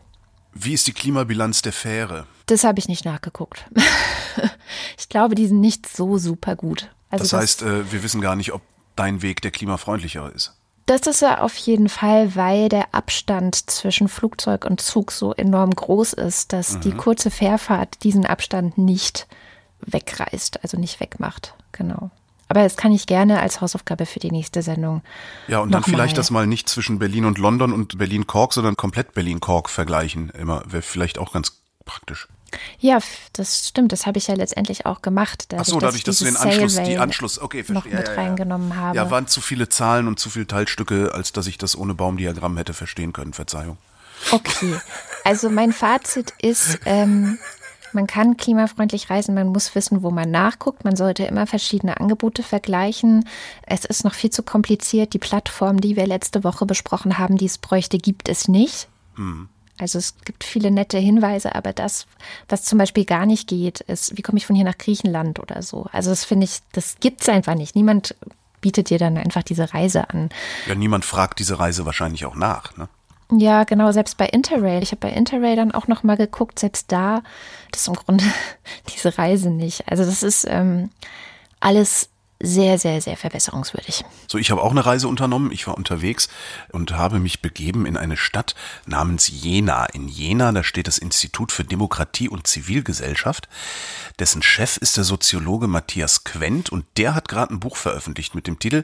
Wie 0.55 0.73
ist 0.73 0.87
die 0.87 0.93
Klimabilanz 0.93 1.61
der 1.61 1.73
Fähre? 1.73 2.25
Das 2.45 2.63
habe 2.63 2.79
ich 2.79 2.87
nicht 2.87 3.05
nachgeguckt. 3.05 3.65
ich 4.97 5.09
glaube, 5.09 5.35
die 5.35 5.47
sind 5.47 5.59
nicht 5.59 5.87
so 5.87 6.17
super 6.17 6.55
gut. 6.55 6.89
Also 7.09 7.23
Das 7.23 7.33
heißt, 7.33 7.61
äh, 7.61 7.91
wir 7.91 8.01
wissen 8.03 8.21
gar 8.21 8.35
nicht, 8.35 8.53
ob 8.53 8.61
dein 8.95 9.21
Weg 9.21 9.41
der 9.41 9.51
klimafreundlichere 9.51 10.29
ist. 10.31 10.53
Das 10.85 11.01
ist 11.07 11.23
er 11.23 11.43
auf 11.43 11.55
jeden 11.57 11.89
Fall, 11.89 12.35
weil 12.35 12.69
der 12.69 12.93
Abstand 12.93 13.69
zwischen 13.69 14.07
Flugzeug 14.07 14.65
und 14.65 14.79
Zug 14.79 15.11
so 15.11 15.33
enorm 15.33 15.71
groß 15.71 16.13
ist, 16.13 16.53
dass 16.53 16.79
die 16.79 16.91
kurze 16.91 17.31
Fährfahrt 17.31 18.03
diesen 18.03 18.25
Abstand 18.25 18.77
nicht 18.77 19.27
wegreißt, 19.81 20.61
also 20.63 20.77
nicht 20.77 20.99
wegmacht. 20.99 21.55
Genau. 21.71 22.11
Aber 22.47 22.61
das 22.61 22.77
kann 22.77 22.91
ich 22.91 23.07
gerne 23.07 23.39
als 23.39 23.61
Hausaufgabe 23.61 24.05
für 24.05 24.19
die 24.19 24.31
nächste 24.31 24.61
Sendung. 24.61 25.01
Ja, 25.47 25.59
und 25.59 25.71
dann 25.71 25.83
vielleicht 25.83 26.17
das 26.17 26.29
mal 26.29 26.45
nicht 26.45 26.69
zwischen 26.69 26.99
Berlin 26.99 27.25
und 27.25 27.37
London 27.37 27.73
und 27.73 27.97
Berlin-Kork, 27.97 28.53
sondern 28.53 28.77
komplett 28.77 29.13
Berlin-Kork 29.13 29.69
vergleichen. 29.69 30.29
Immer 30.29 30.63
wäre 30.67 30.83
vielleicht 30.83 31.17
auch 31.17 31.33
ganz 31.33 31.53
praktisch. 31.85 32.27
Ja, 32.79 32.99
das 33.33 33.67
stimmt. 33.69 33.91
Das 33.91 34.05
habe 34.05 34.17
ich 34.17 34.27
ja 34.27 34.35
letztendlich 34.35 34.85
auch 34.85 35.01
gemacht. 35.01 35.47
Ach 35.57 35.65
so, 35.65 35.79
dadurch, 35.79 36.03
dass 36.03 36.19
du 36.19 36.25
den 36.25 36.37
Anschluss, 36.37 36.75
die 36.75 36.97
Anschluss, 36.97 37.39
okay, 37.39 37.65
noch 37.67 37.83
verstehe. 37.83 37.97
mit 37.97 38.07
ja, 38.07 38.13
ja, 38.13 38.17
ja. 38.17 38.23
reingenommen 38.23 38.75
habe. 38.75 38.95
Ja, 38.95 39.09
waren 39.11 39.27
zu 39.27 39.41
viele 39.41 39.69
Zahlen 39.69 40.07
und 40.07 40.19
zu 40.19 40.29
viele 40.29 40.47
Teilstücke, 40.47 41.13
als 41.13 41.31
dass 41.31 41.47
ich 41.47 41.57
das 41.57 41.77
ohne 41.77 41.95
Baumdiagramm 41.95 42.57
hätte 42.57 42.73
verstehen 42.73 43.13
können. 43.13 43.33
Verzeihung. 43.33 43.77
Okay, 44.31 44.75
also 45.23 45.49
mein 45.49 45.73
Fazit 45.73 46.33
ist, 46.41 46.79
ähm, 46.85 47.37
man 47.95 48.07
kann 48.07 48.37
klimafreundlich 48.37 49.09
reisen, 49.09 49.33
man 49.33 49.47
muss 49.47 49.73
wissen, 49.73 50.03
wo 50.03 50.11
man 50.11 50.29
nachguckt. 50.29 50.85
Man 50.85 50.95
sollte 50.95 51.23
immer 51.23 51.47
verschiedene 51.47 51.99
Angebote 51.99 52.43
vergleichen. 52.43 53.27
Es 53.65 53.85
ist 53.85 54.03
noch 54.03 54.13
viel 54.13 54.29
zu 54.29 54.43
kompliziert. 54.43 55.13
Die 55.13 55.19
Plattform, 55.19 55.81
die 55.81 55.95
wir 55.95 56.05
letzte 56.05 56.43
Woche 56.43 56.65
besprochen 56.65 57.17
haben, 57.17 57.37
die 57.37 57.45
es 57.45 57.57
bräuchte, 57.57 57.97
gibt 57.97 58.29
es 58.29 58.47
nicht. 58.47 58.87
Also 59.77 59.97
es 59.97 60.15
gibt 60.23 60.43
viele 60.43 60.71
nette 60.71 60.97
Hinweise, 60.97 61.55
aber 61.55 61.73
das, 61.73 62.07
was 62.47 62.63
zum 62.63 62.77
Beispiel 62.77 63.05
gar 63.05 63.25
nicht 63.25 63.47
geht, 63.47 63.81
ist, 63.81 64.17
wie 64.17 64.21
komme 64.21 64.37
ich 64.37 64.45
von 64.45 64.55
hier 64.55 64.65
nach 64.65 64.77
Griechenland 64.77 65.39
oder 65.39 65.61
so. 65.61 65.87
Also 65.91 66.11
das 66.11 66.23
finde 66.23 66.45
ich, 66.45 66.59
das 66.71 66.97
gibt 66.99 67.21
es 67.21 67.29
einfach 67.29 67.55
nicht. 67.55 67.75
Niemand 67.75 68.15
bietet 68.61 68.89
dir 68.89 68.97
dann 68.97 69.17
einfach 69.17 69.43
diese 69.43 69.73
Reise 69.73 70.09
an. 70.09 70.29
Ja, 70.67 70.75
niemand 70.75 71.05
fragt 71.05 71.39
diese 71.39 71.59
Reise 71.59 71.85
wahrscheinlich 71.85 72.25
auch 72.25 72.35
nach. 72.35 72.75
Ne? 72.77 72.87
Ja, 73.37 73.63
genau, 73.63 73.91
selbst 73.91 74.17
bei 74.17 74.27
Interrail. 74.27 74.81
Ich 74.83 74.91
habe 74.91 75.01
bei 75.01 75.11
Interrail 75.11 75.55
dann 75.55 75.71
auch 75.71 75.87
noch 75.87 76.03
mal 76.03 76.15
geguckt, 76.15 76.59
selbst 76.59 76.91
da, 76.91 77.21
das 77.71 77.81
ist 77.81 77.87
im 77.87 77.95
Grunde 77.95 78.23
diese 78.93 79.17
Reise 79.17 79.49
nicht. 79.49 79.89
Also 79.89 80.05
das 80.05 80.23
ist 80.23 80.45
ähm, 80.49 80.89
alles 81.59 82.09
sehr, 82.41 82.77
sehr, 82.77 82.99
sehr 82.99 83.15
verbesserungswürdig. 83.15 84.03
So, 84.27 84.37
ich 84.37 84.51
habe 84.51 84.61
auch 84.61 84.71
eine 84.71 84.85
Reise 84.85 85.07
unternommen. 85.07 85.51
Ich 85.51 85.67
war 85.67 85.77
unterwegs 85.77 86.27
und 86.71 86.91
habe 86.91 87.19
mich 87.19 87.41
begeben 87.41 87.85
in 87.85 87.95
eine 87.95 88.17
Stadt 88.17 88.55
namens 88.85 89.29
Jena. 89.29 89.85
In 89.85 90.09
Jena, 90.09 90.51
da 90.51 90.63
steht 90.63 90.87
das 90.87 90.97
Institut 90.97 91.53
für 91.53 91.63
Demokratie 91.63 92.27
und 92.27 92.45
Zivilgesellschaft. 92.45 93.47
Dessen 94.19 94.41
Chef 94.41 94.75
ist 94.77 94.97
der 94.97 95.05
Soziologe 95.05 95.67
Matthias 95.67 96.25
Quent 96.25 96.69
und 96.69 96.85
der 96.97 97.15
hat 97.15 97.29
gerade 97.29 97.53
ein 97.53 97.59
Buch 97.61 97.77
veröffentlicht 97.77 98.35
mit 98.35 98.47
dem 98.47 98.59
Titel 98.59 98.83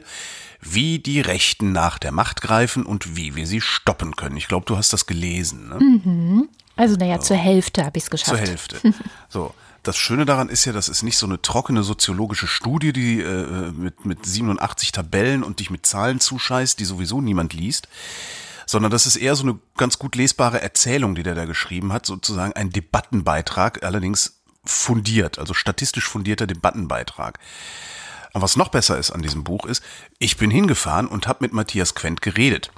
Wie 0.60 0.98
die 0.98 1.20
Rechten 1.20 1.72
nach 1.72 1.98
der 1.98 2.12
Macht 2.12 2.40
greifen 2.40 2.86
und 2.86 3.16
wie 3.16 3.36
wir 3.36 3.46
sie 3.46 3.60
stoppen 3.60 4.16
können. 4.16 4.38
Ich 4.38 4.48
glaube, 4.48 4.64
du 4.64 4.78
hast 4.78 4.94
das 4.94 5.06
gelesen. 5.06 5.68
Ne? 5.68 6.48
Also 6.76 6.96
naja, 6.96 7.20
zur 7.20 7.36
Hälfte 7.36 7.84
habe 7.84 7.98
ich 7.98 8.04
es 8.04 8.10
geschafft. 8.10 8.30
Zur 8.30 8.38
Hälfte. 8.38 8.80
So. 9.28 9.54
Das 9.82 9.96
Schöne 9.96 10.24
daran 10.24 10.48
ist 10.48 10.64
ja, 10.64 10.72
das 10.72 10.88
ist 10.88 11.02
nicht 11.02 11.18
so 11.18 11.26
eine 11.26 11.42
trockene 11.42 11.82
soziologische 11.82 12.46
Studie, 12.46 12.92
die 12.92 13.20
äh, 13.20 13.72
mit, 13.72 14.04
mit 14.04 14.24
87 14.24 14.92
Tabellen 14.92 15.42
und 15.42 15.58
dich 15.58 15.70
mit 15.70 15.86
Zahlen 15.86 16.20
zuscheißt, 16.20 16.78
die 16.78 16.84
sowieso 16.84 17.20
niemand 17.20 17.52
liest, 17.52 17.88
sondern 18.66 18.92
das 18.92 19.06
ist 19.06 19.16
eher 19.16 19.34
so 19.34 19.42
eine 19.42 19.58
ganz 19.76 19.98
gut 19.98 20.14
lesbare 20.14 20.62
Erzählung, 20.62 21.16
die 21.16 21.24
der 21.24 21.34
da 21.34 21.46
geschrieben 21.46 21.92
hat, 21.92 22.06
sozusagen 22.06 22.52
ein 22.52 22.70
Debattenbeitrag, 22.70 23.82
allerdings 23.82 24.40
fundiert, 24.64 25.40
also 25.40 25.52
statistisch 25.52 26.08
fundierter 26.08 26.46
Debattenbeitrag. 26.46 27.40
Und 28.34 28.40
was 28.40 28.56
noch 28.56 28.68
besser 28.68 28.98
ist 28.98 29.10
an 29.10 29.20
diesem 29.20 29.42
Buch 29.42 29.66
ist, 29.66 29.82
ich 30.18 30.36
bin 30.36 30.50
hingefahren 30.50 31.08
und 31.08 31.26
habe 31.26 31.40
mit 31.42 31.52
Matthias 31.52 31.94
Quent 31.94 32.22
geredet 32.22 32.70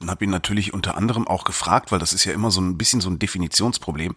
und 0.00 0.10
habe 0.10 0.24
ihn 0.24 0.30
natürlich 0.30 0.72
unter 0.72 0.96
anderem 0.96 1.26
auch 1.26 1.44
gefragt, 1.44 1.92
weil 1.92 1.98
das 1.98 2.12
ist 2.12 2.24
ja 2.24 2.32
immer 2.32 2.50
so 2.50 2.60
ein 2.60 2.78
bisschen 2.78 3.00
so 3.00 3.10
ein 3.10 3.18
Definitionsproblem, 3.18 4.14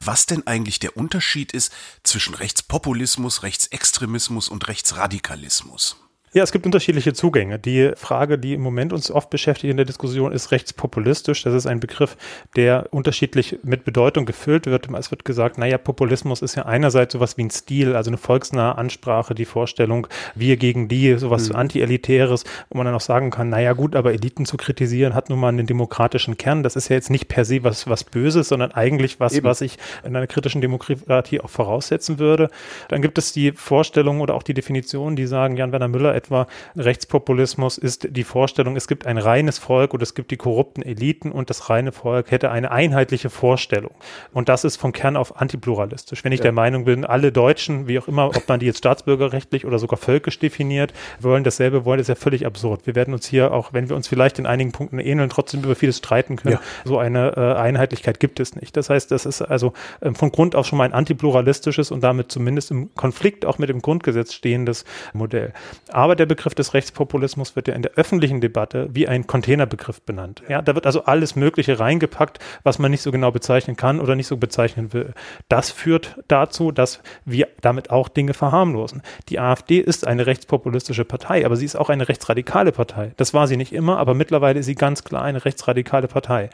was 0.00 0.26
denn 0.26 0.46
eigentlich 0.46 0.78
der 0.78 0.96
Unterschied 0.96 1.52
ist 1.52 1.72
zwischen 2.02 2.34
Rechtspopulismus, 2.34 3.42
Rechtsextremismus 3.42 4.48
und 4.48 4.68
Rechtsradikalismus. 4.68 5.96
Ja, 6.34 6.42
es 6.42 6.52
gibt 6.52 6.66
unterschiedliche 6.66 7.14
Zugänge. 7.14 7.58
Die 7.58 7.92
Frage, 7.94 8.38
die 8.38 8.52
im 8.52 8.60
Moment 8.60 8.92
uns 8.92 9.10
oft 9.10 9.30
beschäftigt 9.30 9.70
in 9.70 9.78
der 9.78 9.86
Diskussion, 9.86 10.32
ist 10.32 10.50
rechtspopulistisch. 10.52 11.42
Das 11.42 11.54
ist 11.54 11.66
ein 11.66 11.80
Begriff, 11.80 12.16
der 12.54 12.88
unterschiedlich 12.90 13.58
mit 13.62 13.84
Bedeutung 13.84 14.26
gefüllt 14.26 14.66
wird. 14.66 14.88
Es 14.90 15.10
wird 15.10 15.24
gesagt, 15.24 15.56
naja, 15.56 15.78
Populismus 15.78 16.42
ist 16.42 16.54
ja 16.54 16.66
einerseits 16.66 17.14
sowas 17.14 17.38
wie 17.38 17.44
ein 17.44 17.50
Stil, 17.50 17.96
also 17.96 18.10
eine 18.10 18.18
volksnahe 18.18 18.76
Ansprache, 18.76 19.34
die 19.34 19.46
Vorstellung, 19.46 20.06
wir 20.34 20.58
gegen 20.58 20.88
die, 20.88 21.16
sowas 21.16 21.48
mhm. 21.48 21.56
anti-elitäres, 21.56 22.44
wo 22.68 22.76
man 22.76 22.84
dann 22.84 22.94
auch 22.94 23.00
sagen 23.00 23.30
kann, 23.30 23.48
naja 23.48 23.72
gut, 23.72 23.96
aber 23.96 24.12
Eliten 24.12 24.44
zu 24.44 24.58
kritisieren 24.58 25.14
hat 25.14 25.30
nun 25.30 25.40
mal 25.40 25.48
einen 25.48 25.66
demokratischen 25.66 26.36
Kern. 26.36 26.62
Das 26.62 26.76
ist 26.76 26.90
ja 26.90 26.96
jetzt 26.96 27.10
nicht 27.10 27.28
per 27.28 27.46
se 27.46 27.64
was, 27.64 27.88
was 27.88 28.04
Böses, 28.04 28.48
sondern 28.48 28.72
eigentlich 28.72 29.18
was, 29.18 29.32
Eben. 29.32 29.46
was 29.46 29.62
ich 29.62 29.78
in 30.04 30.14
einer 30.14 30.26
kritischen 30.26 30.60
Demokratie 30.60 31.40
auch 31.40 31.50
voraussetzen 31.50 32.18
würde. 32.18 32.50
Dann 32.88 33.00
gibt 33.00 33.16
es 33.16 33.32
die 33.32 33.52
Vorstellung 33.52 34.20
oder 34.20 34.34
auch 34.34 34.42
die 34.42 34.54
Definition, 34.54 35.16
die 35.16 35.26
sagen, 35.26 35.56
Jan-Werner 35.56 35.88
Müller 35.88 36.18
etwa, 36.28 36.46
Rechtspopulismus 36.76 37.78
ist 37.78 38.08
die 38.10 38.24
Vorstellung, 38.24 38.76
es 38.76 38.86
gibt 38.86 39.06
ein 39.06 39.18
reines 39.18 39.58
Volk 39.58 39.94
und 39.94 40.02
es 40.02 40.14
gibt 40.14 40.30
die 40.30 40.36
korrupten 40.36 40.82
Eliten 40.82 41.32
und 41.32 41.50
das 41.50 41.70
reine 41.70 41.92
Volk 41.92 42.30
hätte 42.30 42.50
eine 42.50 42.70
einheitliche 42.70 43.30
Vorstellung. 43.30 43.92
Und 44.32 44.48
das 44.48 44.64
ist 44.64 44.76
vom 44.76 44.92
Kern 44.92 45.16
auf 45.16 45.40
antipluralistisch. 45.40 46.24
Wenn 46.24 46.32
ich 46.32 46.40
ja. 46.40 46.44
der 46.44 46.52
Meinung 46.52 46.84
bin, 46.84 47.04
alle 47.04 47.32
Deutschen, 47.32 47.88
wie 47.88 47.98
auch 47.98 48.08
immer, 48.08 48.26
ob 48.28 48.48
man 48.48 48.60
die 48.60 48.66
jetzt 48.66 48.78
staatsbürgerrechtlich 48.78 49.64
oder 49.64 49.78
sogar 49.78 49.98
völkisch 49.98 50.38
definiert, 50.38 50.92
wollen 51.20 51.44
dasselbe 51.44 51.84
wollen, 51.84 52.00
ist 52.00 52.08
ja 52.08 52.14
völlig 52.14 52.46
absurd. 52.46 52.86
Wir 52.86 52.94
werden 52.94 53.14
uns 53.14 53.26
hier, 53.26 53.52
auch 53.52 53.72
wenn 53.72 53.88
wir 53.88 53.96
uns 53.96 54.08
vielleicht 54.08 54.38
in 54.38 54.46
einigen 54.46 54.72
Punkten 54.72 54.98
ähneln, 54.98 55.30
trotzdem 55.30 55.62
über 55.62 55.74
vieles 55.74 55.98
streiten 55.98 56.36
können. 56.36 56.54
Ja. 56.54 56.60
So 56.84 56.98
eine 56.98 57.36
äh, 57.36 57.54
Einheitlichkeit 57.54 58.20
gibt 58.20 58.40
es 58.40 58.54
nicht. 58.54 58.76
Das 58.76 58.90
heißt, 58.90 59.10
das 59.10 59.26
ist 59.26 59.42
also 59.42 59.72
ähm, 60.02 60.14
von 60.14 60.30
Grund 60.30 60.54
auf 60.54 60.66
schon 60.66 60.78
mal 60.78 60.84
ein 60.84 60.92
antipluralistisches 60.92 61.90
und 61.90 62.02
damit 62.02 62.30
zumindest 62.30 62.70
im 62.70 62.94
Konflikt 62.94 63.46
auch 63.46 63.58
mit 63.58 63.68
dem 63.68 63.80
Grundgesetz 63.80 64.34
stehendes 64.34 64.84
Modell. 65.12 65.52
Aber 65.88 66.07
der 66.14 66.26
Begriff 66.26 66.54
des 66.54 66.74
Rechtspopulismus 66.74 67.56
wird 67.56 67.68
ja 67.68 67.74
in 67.74 67.82
der 67.82 67.92
öffentlichen 67.92 68.40
Debatte 68.40 68.88
wie 68.92 69.08
ein 69.08 69.26
Containerbegriff 69.26 70.02
benannt. 70.02 70.42
Ja, 70.48 70.62
da 70.62 70.74
wird 70.74 70.86
also 70.86 71.04
alles 71.04 71.36
Mögliche 71.36 71.78
reingepackt, 71.78 72.38
was 72.62 72.78
man 72.78 72.90
nicht 72.90 73.02
so 73.02 73.10
genau 73.10 73.30
bezeichnen 73.30 73.76
kann 73.76 74.00
oder 74.00 74.14
nicht 74.14 74.26
so 74.26 74.36
bezeichnen 74.36 74.92
will. 74.92 75.14
Das 75.48 75.70
führt 75.70 76.18
dazu, 76.28 76.72
dass 76.72 77.00
wir 77.24 77.48
damit 77.60 77.90
auch 77.90 78.08
Dinge 78.08 78.34
verharmlosen. 78.34 79.02
Die 79.28 79.38
AfD 79.38 79.78
ist 79.78 80.06
eine 80.06 80.26
rechtspopulistische 80.26 81.04
Partei, 81.04 81.44
aber 81.44 81.56
sie 81.56 81.64
ist 81.64 81.76
auch 81.76 81.90
eine 81.90 82.08
rechtsradikale 82.08 82.72
Partei. 82.72 83.12
Das 83.16 83.34
war 83.34 83.46
sie 83.46 83.56
nicht 83.56 83.72
immer, 83.72 83.98
aber 83.98 84.14
mittlerweile 84.14 84.60
ist 84.60 84.66
sie 84.66 84.74
ganz 84.74 85.04
klar 85.04 85.22
eine 85.22 85.44
rechtsradikale 85.44 86.08
Partei. 86.08 86.50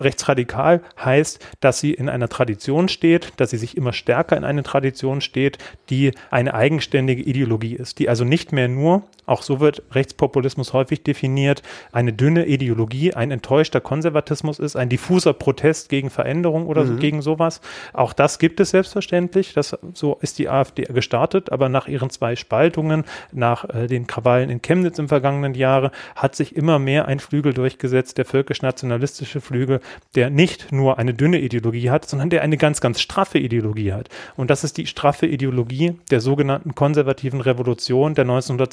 Rechtsradikal 0.00 0.82
heißt, 1.02 1.44
dass 1.60 1.80
sie 1.80 1.92
in 1.92 2.08
einer 2.08 2.28
Tradition 2.28 2.88
steht, 2.88 3.32
dass 3.36 3.50
sie 3.50 3.56
sich 3.56 3.76
immer 3.76 3.92
stärker 3.92 4.36
in 4.36 4.44
eine 4.44 4.62
Tradition 4.62 5.20
steht, 5.20 5.58
die 5.90 6.12
eine 6.30 6.54
eigenständige 6.54 7.22
Ideologie 7.22 7.74
ist, 7.74 7.98
die 7.98 8.08
also 8.08 8.24
nicht 8.24 8.52
mehr 8.52 8.68
nur 8.68 8.87
auch 9.28 9.42
so 9.42 9.60
wird 9.60 9.82
Rechtspopulismus 9.92 10.72
häufig 10.72 11.02
definiert, 11.02 11.62
eine 11.92 12.14
dünne 12.14 12.46
Ideologie, 12.46 13.12
ein 13.12 13.30
enttäuschter 13.30 13.80
Konservatismus 13.80 14.58
ist, 14.58 14.74
ein 14.74 14.88
diffuser 14.88 15.34
Protest 15.34 15.90
gegen 15.90 16.08
Veränderung 16.08 16.66
oder 16.66 16.84
mhm. 16.84 16.98
gegen 16.98 17.20
sowas. 17.20 17.60
Auch 17.92 18.14
das 18.14 18.38
gibt 18.38 18.58
es 18.58 18.70
selbstverständlich. 18.70 19.52
Das, 19.52 19.76
so 19.92 20.16
ist 20.22 20.38
die 20.38 20.48
AfD 20.48 20.84
gestartet, 20.84 21.52
aber 21.52 21.68
nach 21.68 21.88
ihren 21.88 22.08
zwei 22.08 22.36
Spaltungen, 22.36 23.04
nach 23.30 23.68
äh, 23.68 23.86
den 23.86 24.06
Krawallen 24.06 24.48
in 24.48 24.62
Chemnitz 24.62 24.98
im 24.98 25.08
vergangenen 25.08 25.52
Jahre, 25.52 25.92
hat 26.16 26.34
sich 26.34 26.56
immer 26.56 26.78
mehr 26.78 27.06
ein 27.06 27.20
Flügel 27.20 27.52
durchgesetzt, 27.52 28.16
der 28.16 28.24
völkisch-nationalistische 28.24 29.42
Flügel, 29.42 29.80
der 30.14 30.30
nicht 30.30 30.72
nur 30.72 30.98
eine 30.98 31.12
dünne 31.12 31.38
Ideologie 31.40 31.90
hat, 31.90 32.08
sondern 32.08 32.30
der 32.30 32.40
eine 32.40 32.56
ganz, 32.56 32.80
ganz 32.80 32.98
straffe 32.98 33.38
Ideologie 33.38 33.92
hat. 33.92 34.08
Und 34.36 34.48
das 34.48 34.64
ist 34.64 34.78
die 34.78 34.86
straffe 34.86 35.26
Ideologie 35.26 35.98
der 36.10 36.20
sogenannten 36.20 36.74
konservativen 36.74 37.42
Revolution 37.42 38.14
der 38.14 38.24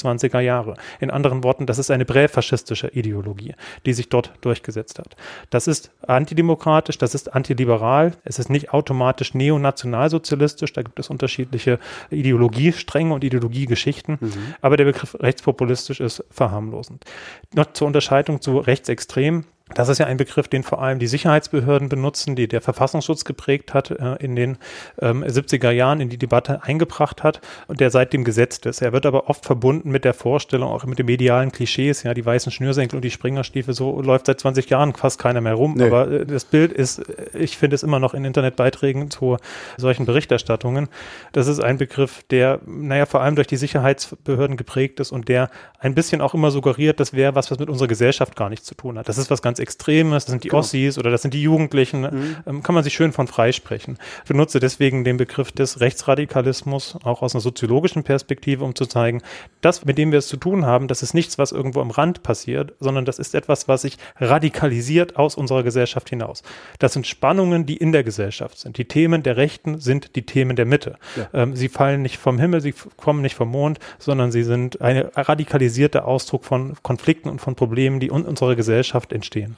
1920er 0.05 0.39
Jahre. 0.39 0.75
In 1.00 1.12
anderen 1.12 1.43
Worten, 1.43 1.65
das 1.65 1.77
ist 1.77 1.91
eine 1.91 2.05
präfaschistische 2.05 2.88
Ideologie, 2.88 3.53
die 3.85 3.93
sich 3.93 4.09
dort 4.09 4.31
durchgesetzt 4.41 5.00
hat. 5.00 5.15
Das 5.50 5.67
ist 5.67 5.91
antidemokratisch, 6.07 6.97
das 6.97 7.15
ist 7.15 7.33
antiliberal, 7.33 8.13
es 8.24 8.39
ist 8.39 8.50
nicht 8.50 8.74
automatisch 8.74 9.33
neonationalsozialistisch, 9.33 10.74
da 10.74 10.81
gibt 10.81 11.00
es 11.00 11.09
unterschiedliche 11.09 11.79
Ideologiestränge 12.09 13.13
und 13.13 13.24
Ideologiegeschichten, 13.24 14.17
mhm. 14.19 14.55
aber 14.62 14.77
der 14.77 14.85
Begriff 14.85 15.15
rechtspopulistisch 15.19 16.00
ist 16.00 16.24
verharmlosend. 16.29 17.05
Noch 17.53 17.74
zur 17.74 17.88
Unterscheidung 17.88 18.41
zu 18.41 18.57
rechtsextrem. 18.59 19.45
Das 19.74 19.89
ist 19.89 19.98
ja 19.98 20.05
ein 20.05 20.17
Begriff, 20.17 20.48
den 20.48 20.62
vor 20.62 20.79
allem 20.79 21.00
die 21.00 21.07
Sicherheitsbehörden 21.07 21.89
benutzen, 21.89 22.36
die 22.36 22.48
der 22.48 22.62
Verfassungsschutz 22.62 23.25
geprägt 23.25 23.74
hat, 23.74 23.89
äh, 23.89 24.15
in 24.19 24.36
den 24.36 24.60
ähm, 25.01 25.24
70er 25.24 25.72
Jahren 25.72 26.01
in 26.01 26.10
die 26.10 26.19
Debatte 26.19 26.62
eingebracht 26.62 27.24
hat 27.24 27.41
und 27.67 27.79
der 27.79 27.89
seitdem 27.89 28.24
gesetzt 28.24 28.67
ist. 28.67 28.84
Er 28.84 28.93
wird 28.93 29.07
aber 29.07 29.27
oft 29.27 29.43
verbunden 29.43 29.89
mit 29.89 30.05
der 30.05 30.13
Vorstellung, 30.13 30.69
auch 30.69 30.86
mit 30.86 31.00
den 31.00 31.07
medialen 31.07 31.51
Klischees, 31.51 32.03
ja, 32.03 32.13
die 32.13 32.24
weißen 32.24 32.51
Schnürsenkel 32.51 32.98
und 32.98 33.01
die 33.01 33.10
Springerstiefel, 33.10 33.74
so 33.74 34.00
läuft 34.03 34.27
seit 34.27 34.39
20 34.39 34.69
Jahren 34.69 34.93
fast 34.93 35.17
keiner 35.17 35.41
mehr 35.41 35.55
rum. 35.55 35.74
Nee. 35.75 35.86
Aber 35.86 36.12
äh, 36.12 36.25
das 36.27 36.45
Bild 36.45 36.72
ist, 36.72 37.01
ich 37.34 37.57
finde 37.57 37.74
es 37.74 37.81
immer 37.81 37.98
noch 38.00 38.13
in 38.13 38.24
Internetbeiträgen 38.24 39.10
zu 39.10 39.38
solchen 39.77 40.05
Berichterstattungen. 40.05 40.89
Das 41.31 41.48
ist 41.48 41.60
ein 41.60 41.79
Begriff, 41.79 42.22
der, 42.29 42.60
naja, 42.67 43.07
vor 43.07 43.22
allem 43.22 43.36
durch 43.36 43.48
die 43.48 43.57
Sicherheitsbehörden 43.57 44.57
geprägt 44.57 45.00
ist 45.00 45.12
und 45.12 45.27
der 45.27 45.50
ein 45.79 45.95
bisschen 45.95 46.22
auch 46.22 46.36
immer 46.36 46.51
suggeriert, 46.51 47.00
das 47.00 47.13
wäre 47.13 47.34
was, 47.34 47.50
was 47.50 47.57
mit 47.57 47.69
unserer 47.69 47.88
Gesellschaft 47.88 48.36
gar 48.36 48.50
nichts 48.50 48.67
zu 48.67 48.75
tun 48.75 49.00
hat. 49.00 49.10
Das 49.10 49.17
ist 49.17 49.31
was 49.31 49.41
ganz 49.41 49.54
ganz 49.55 49.59
Extremes, 49.59 50.25
das 50.25 50.31
sind 50.31 50.43
die 50.43 50.50
genau. 50.50 50.59
Ossis 50.59 50.97
oder 50.97 51.12
das 51.12 51.21
sind 51.21 51.33
die 51.33 51.41
Jugendlichen, 51.41 52.01
mhm. 52.01 52.35
ähm, 52.45 52.63
kann 52.63 52.75
man 52.75 52.83
sich 52.83 52.93
schön 52.93 53.12
von 53.12 53.27
freisprechen. 53.27 53.97
Ich 54.24 54.29
benutze 54.29 54.59
deswegen 54.59 55.03
den 55.03 55.17
Begriff 55.17 55.51
des 55.51 55.79
Rechtsradikalismus 55.79 56.97
auch 57.03 57.21
aus 57.21 57.33
einer 57.33 57.41
soziologischen 57.41 58.03
Perspektive, 58.03 58.63
um 58.63 58.75
zu 58.75 58.85
zeigen, 58.85 59.21
das, 59.62 59.85
mit 59.85 59.97
dem 59.97 60.12
wir 60.12 60.19
es 60.19 60.27
zu 60.27 60.38
tun 60.38 60.65
haben, 60.65 60.88
das 60.88 61.03
ist 61.03 61.13
nichts, 61.13 61.38
was 61.38 61.51
irgendwo 61.51 61.81
am 61.81 61.91
Rand 61.91 62.24
passiert, 62.24 62.74
sondern 62.79 63.05
das 63.05 63.19
ist 63.19 63.33
etwas, 63.33 63.67
was 63.67 63.83
sich 63.83 63.97
radikalisiert 64.17 65.15
aus 65.15 65.35
unserer 65.35 65.63
Gesellschaft 65.63 66.09
hinaus. 66.09 66.43
Das 66.79 66.93
sind 66.93 67.07
Spannungen, 67.07 67.65
die 67.65 67.77
in 67.77 67.91
der 67.91 68.03
Gesellschaft 68.03 68.59
sind. 68.59 68.77
Die 68.77 68.85
Themen 68.85 69.24
der 69.24 69.38
Rechten 69.38 69.79
sind 69.79 70.15
die 70.15 70.25
Themen 70.25 70.55
der 70.55 70.65
Mitte. 70.65 70.97
Ja. 71.15 71.27
Ähm, 71.33 71.55
sie 71.55 71.69
fallen 71.69 72.01
nicht 72.01 72.17
vom 72.17 72.39
Himmel, 72.39 72.62
sie 72.62 72.74
kommen 72.97 73.21
nicht 73.21 73.35
vom 73.35 73.50
Mond, 73.50 73.79
sondern 74.00 74.31
sie 74.31 74.43
sind 74.43 74.81
ein 74.81 74.97
radikalisierter 75.15 76.05
Ausdruck 76.05 76.45
von 76.45 76.75
Konflikten 76.83 77.29
und 77.29 77.39
von 77.39 77.55
Problemen, 77.55 78.00
die 78.00 78.07
in 78.07 78.25
unserer 78.25 78.55
Gesellschaft 78.55 79.13
entstehen 79.13 79.45
sehen. 79.46 79.58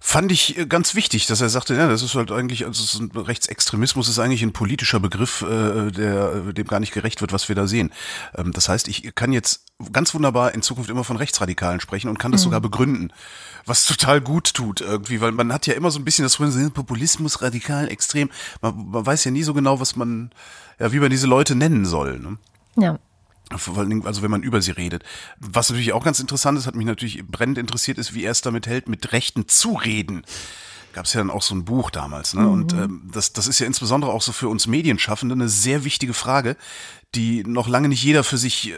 Fand 0.00 0.30
ich 0.30 0.56
äh, 0.56 0.66
ganz 0.66 0.94
wichtig, 0.94 1.26
dass 1.26 1.40
er 1.40 1.48
sagte, 1.48 1.74
ja, 1.74 1.88
das 1.88 2.02
ist 2.02 2.14
halt 2.14 2.30
eigentlich, 2.30 2.64
also 2.64 3.04
Rechtsextremismus 3.14 4.08
ist 4.08 4.18
eigentlich 4.18 4.42
ein 4.42 4.52
politischer 4.52 5.00
Begriff, 5.00 5.42
äh, 5.42 5.90
der 5.90 6.52
dem 6.52 6.66
gar 6.66 6.80
nicht 6.80 6.92
gerecht 6.92 7.20
wird, 7.20 7.32
was 7.32 7.48
wir 7.48 7.56
da 7.56 7.66
sehen. 7.66 7.92
Ähm, 8.36 8.52
das 8.52 8.68
heißt, 8.68 8.86
ich 8.88 9.14
kann 9.14 9.32
jetzt 9.32 9.64
ganz 9.92 10.14
wunderbar 10.14 10.54
in 10.54 10.62
Zukunft 10.62 10.88
immer 10.88 11.04
von 11.04 11.16
Rechtsradikalen 11.16 11.80
sprechen 11.80 12.08
und 12.08 12.18
kann 12.18 12.32
das 12.32 12.42
mhm. 12.42 12.44
sogar 12.44 12.60
begründen, 12.60 13.12
was 13.66 13.84
total 13.86 14.20
gut 14.20 14.54
tut 14.54 14.80
irgendwie, 14.80 15.20
weil 15.20 15.32
man 15.32 15.52
hat 15.52 15.66
ja 15.66 15.74
immer 15.74 15.90
so 15.90 15.98
ein 15.98 16.04
bisschen 16.04 16.22
das 16.22 16.36
Populismus, 16.72 17.42
radikal, 17.42 17.90
extrem. 17.90 18.30
Man, 18.62 18.90
man 18.90 19.04
weiß 19.04 19.24
ja 19.24 19.30
nie 19.30 19.42
so 19.42 19.52
genau, 19.52 19.80
was 19.80 19.96
man, 19.96 20.30
ja, 20.78 20.92
wie 20.92 21.00
man 21.00 21.10
diese 21.10 21.26
Leute 21.26 21.54
nennen 21.56 21.84
soll. 21.84 22.18
Ne? 22.18 22.38
Ja. 22.76 22.98
Vor 23.56 23.78
allen 23.78 23.90
Dingen, 23.90 24.06
also 24.06 24.22
wenn 24.22 24.30
man 24.30 24.42
über 24.42 24.60
sie 24.60 24.72
redet. 24.72 25.04
Was 25.38 25.70
natürlich 25.70 25.92
auch 25.92 26.04
ganz 26.04 26.20
interessant 26.20 26.58
ist, 26.58 26.66
hat 26.66 26.74
mich 26.74 26.86
natürlich 26.86 27.24
brennend 27.26 27.58
interessiert, 27.58 27.98
ist, 27.98 28.14
wie 28.14 28.24
er 28.24 28.32
es 28.32 28.42
damit 28.42 28.66
hält, 28.66 28.88
mit 28.88 29.12
Rechten 29.12 29.48
zu 29.48 29.74
reden. 29.74 30.22
Gab 30.92 31.06
es 31.06 31.12
ja 31.12 31.20
dann 31.20 31.30
auch 31.30 31.42
so 31.42 31.54
ein 31.54 31.64
Buch 31.64 31.90
damals, 31.90 32.34
ne? 32.34 32.42
Mhm. 32.42 32.50
Und 32.50 32.72
ähm, 32.72 33.10
das, 33.12 33.32
das 33.32 33.46
ist 33.46 33.58
ja 33.58 33.66
insbesondere 33.66 34.12
auch 34.12 34.22
so 34.22 34.32
für 34.32 34.48
uns 34.48 34.66
Medienschaffende 34.66 35.34
eine 35.34 35.48
sehr 35.48 35.84
wichtige 35.84 36.14
Frage, 36.14 36.56
die 37.14 37.42
noch 37.44 37.68
lange 37.68 37.88
nicht 37.88 38.02
jeder 38.02 38.24
für 38.24 38.38
sich 38.38 38.70
äh, 38.70 38.74